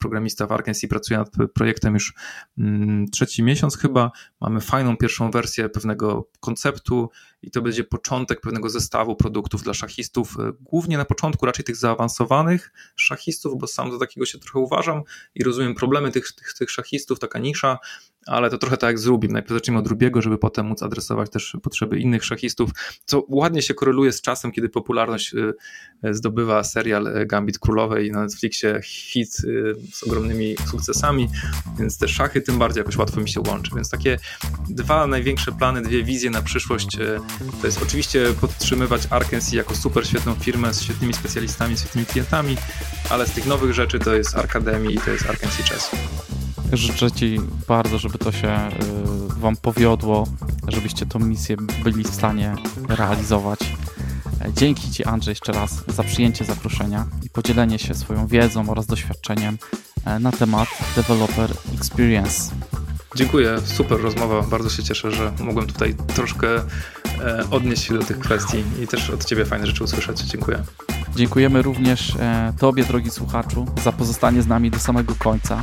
programista 0.00 0.46
w 0.46 0.52
Arkansas 0.52 0.90
pracuje 0.90 1.18
nad 1.18 1.30
projektem 1.54 1.94
już 1.94 2.14
mm, 2.58 3.06
trzeci 3.08 3.42
miesiąc 3.42 3.78
chyba, 3.78 4.10
mamy 4.40 4.60
fajną 4.60 4.96
pierwszą 4.96 5.30
wersję 5.30 5.68
pewnego 5.68 6.28
konceptu 6.40 7.10
i 7.42 7.50
to 7.50 7.62
będzie 7.62 7.84
początek 7.84 8.40
pewnego 8.40 8.70
zestawu 8.70 9.16
produktów 9.16 9.62
dla 9.62 9.74
szachistów, 9.74 10.36
głównie 10.60 10.98
na 10.98 11.04
początku 11.04 11.46
raczej 11.46 11.64
tych 11.64 11.76
zaawansowanych 11.76 12.72
szachistów, 12.96 13.58
bo 13.58 13.66
sam 13.66 13.90
do 13.90 13.98
takiego 13.98 14.26
się 14.26 14.38
trochę 14.38 14.58
uważam 14.58 15.02
i 15.34 15.44
rozumiem 15.44 15.74
problemy 15.74 16.10
tych, 16.10 16.32
tych, 16.32 16.54
tych 16.54 16.70
szachistów, 16.70 17.18
taka 17.18 17.38
nisza, 17.38 17.78
ale 18.26 18.50
to 18.50 18.58
trochę 18.58 18.76
tak 18.76 18.88
jak 18.88 18.98
z 18.98 19.06
Rubim. 19.06 19.32
Najpierw 19.32 19.54
zacznijmy 19.54 19.80
od 19.80 19.86
Rubiego, 19.86 20.22
żeby 20.22 20.38
potem 20.38 20.66
móc 20.66 20.82
adresować 20.82 21.30
też 21.30 21.56
potrzeby 21.62 21.98
innych 21.98 22.24
szachistów, 22.24 22.70
co 23.04 23.24
ładnie 23.28 23.62
się 23.62 23.74
koreluje 23.74 24.12
z 24.12 24.20
czasem, 24.20 24.52
kiedy 24.52 24.68
popularność 24.68 25.34
y, 25.34 25.54
zdobywa 26.14 26.64
serial 26.64 27.26
Gambit 27.26 27.58
Królowej 27.58 28.10
na 28.10 28.22
Netflixie, 28.22 28.80
hit 28.84 29.36
y, 29.44 29.74
z 29.92 30.02
ogromnymi 30.02 30.56
sukcesami, 30.70 31.28
więc 31.78 31.98
te 31.98 32.08
szachy 32.08 32.40
tym 32.40 32.58
bardziej 32.58 32.80
jakoś 32.80 32.96
łatwo 32.96 33.20
mi 33.20 33.28
się 33.28 33.40
łączy. 33.40 33.70
Więc 33.74 33.90
takie 33.90 34.18
dwa 34.68 35.06
największe 35.06 35.52
plany, 35.52 35.82
dwie 35.82 36.04
wizje 36.04 36.30
na 36.30 36.42
przyszłość 36.42 36.98
y, 36.98 37.20
to 37.60 37.66
jest 37.66 37.82
oczywiście 37.82 38.26
podtrzymywać 38.40 39.02
Arkansas 39.10 39.52
jako 39.52 39.74
super 39.74 40.06
świetną 40.06 40.34
firmę 40.34 40.74
z 40.74 40.82
świetnymi 40.82 41.14
specjalistami, 41.14 41.76
świetnymi 41.76 42.06
klientami, 42.06 42.56
ale 43.10 43.26
z 43.26 43.32
tych 43.32 43.46
nowych 43.46 43.74
rzeczy 43.74 43.98
to 43.98 44.14
jest 44.14 44.36
Arkademii 44.36 44.94
i 44.94 44.98
to 44.98 45.10
jest 45.10 45.30
Arkansas 45.30 45.68
Chess. 45.68 45.90
Życzę 46.72 47.10
Ci 47.10 47.38
bardzo, 47.68 47.98
żeby 47.98 48.18
to 48.18 48.32
się 48.32 48.68
y, 48.68 49.40
Wam 49.40 49.56
powiodło, 49.56 50.26
żebyście 50.68 51.06
tą 51.06 51.18
misję 51.18 51.56
byli 51.84 52.04
w 52.04 52.14
stanie 52.14 52.54
realizować. 52.88 53.58
Dzięki 54.56 54.90
Ci, 54.90 55.04
Andrzej, 55.04 55.32
jeszcze 55.32 55.52
raz 55.52 55.84
za 55.88 56.02
przyjęcie 56.02 56.44
zaproszenia 56.44 57.06
i 57.22 57.30
podzielenie 57.30 57.78
się 57.78 57.94
swoją 57.94 58.26
wiedzą 58.26 58.70
oraz 58.70 58.86
doświadczeniem 58.86 59.58
e, 60.04 60.18
na 60.18 60.32
temat 60.32 60.68
Developer 60.96 61.50
Experience. 61.74 62.52
Dziękuję, 63.16 63.56
super 63.64 64.00
rozmowa. 64.00 64.42
Bardzo 64.42 64.70
się 64.70 64.82
cieszę, 64.82 65.10
że 65.10 65.32
mogłem 65.40 65.66
tutaj 65.66 65.94
troszkę 66.14 66.48
e, 66.56 66.64
odnieść 67.50 67.82
się 67.82 67.94
do 67.94 68.04
tych 68.04 68.18
kwestii 68.18 68.64
i 68.82 68.86
też 68.86 69.10
od 69.10 69.24
Ciebie 69.24 69.44
fajne 69.44 69.66
rzeczy 69.66 69.84
usłyszeć. 69.84 70.20
Dziękuję. 70.20 70.62
Dziękujemy 71.16 71.62
również 71.62 72.16
e, 72.16 72.52
Tobie, 72.58 72.84
drogi 72.84 73.10
słuchaczu, 73.10 73.66
za 73.84 73.92
pozostanie 73.92 74.42
z 74.42 74.46
nami 74.46 74.70
do 74.70 74.78
samego 74.78 75.14
końca. 75.14 75.62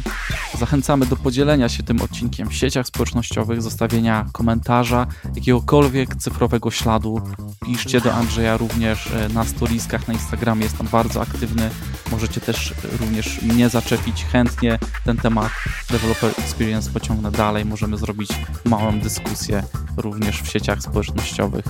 Zachęcamy 0.60 1.06
do 1.06 1.16
podzielenia 1.16 1.70
się 1.70 1.84
tym 1.84 2.02
odcinkiem 2.02 2.50
w 2.50 2.54
sieciach 2.54 2.88
społecznościowych, 2.88 3.62
zostawienia 3.62 4.26
komentarza, 4.32 5.08
jakiegokolwiek 5.36 6.16
cyfrowego 6.16 6.72
śladu. 6.72 7.22
Piszcie 7.66 8.02
do 8.02 8.14
Andrzeja 8.14 8.58
również 8.58 9.12
e, 9.12 9.30
na 9.30 9.44
storiskach 9.44 10.08
na 10.08 10.14
Instagramie, 10.14 10.64
jest 10.64 10.78
tam 10.78 10.88
bardzo 10.88 11.22
aktywny. 11.22 11.70
Możecie 12.12 12.42
też 12.42 12.74
również 13.00 13.42
mnie 13.42 13.70
zaczepić. 13.70 14.26
Chętnie 14.26 14.80
ten 15.06 15.18
temat 15.18 15.52
Developer 15.90 16.30
Experience 16.38 16.92
pociągnę 16.92 17.32
dalej. 17.32 17.66
Możemy 17.66 17.98
zrobić 17.98 18.30
małą 18.66 19.00
dyskusję 19.00 19.64
również 19.98 20.42
w 20.42 20.48
sieciach 20.48 20.82
społecznościowych. 20.82 21.66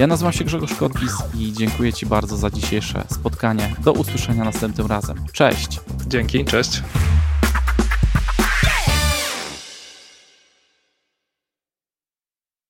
Ja 0.00 0.06
nazywam 0.06 0.32
się 0.32 0.44
Grzegorz 0.44 0.74
Kotwis 0.74 1.12
i 1.38 1.52
dziękuję 1.52 1.92
Ci 1.92 2.06
bardzo 2.06 2.36
za 2.36 2.50
dzisiejsze 2.50 3.04
spotkanie. 3.08 3.74
Do 3.84 3.92
usłyszenia 3.92 4.44
następnym 4.44 4.86
razem. 4.86 5.16
Cześć! 5.32 5.80
Dzięki, 6.06 6.44
cześć. 6.44 6.82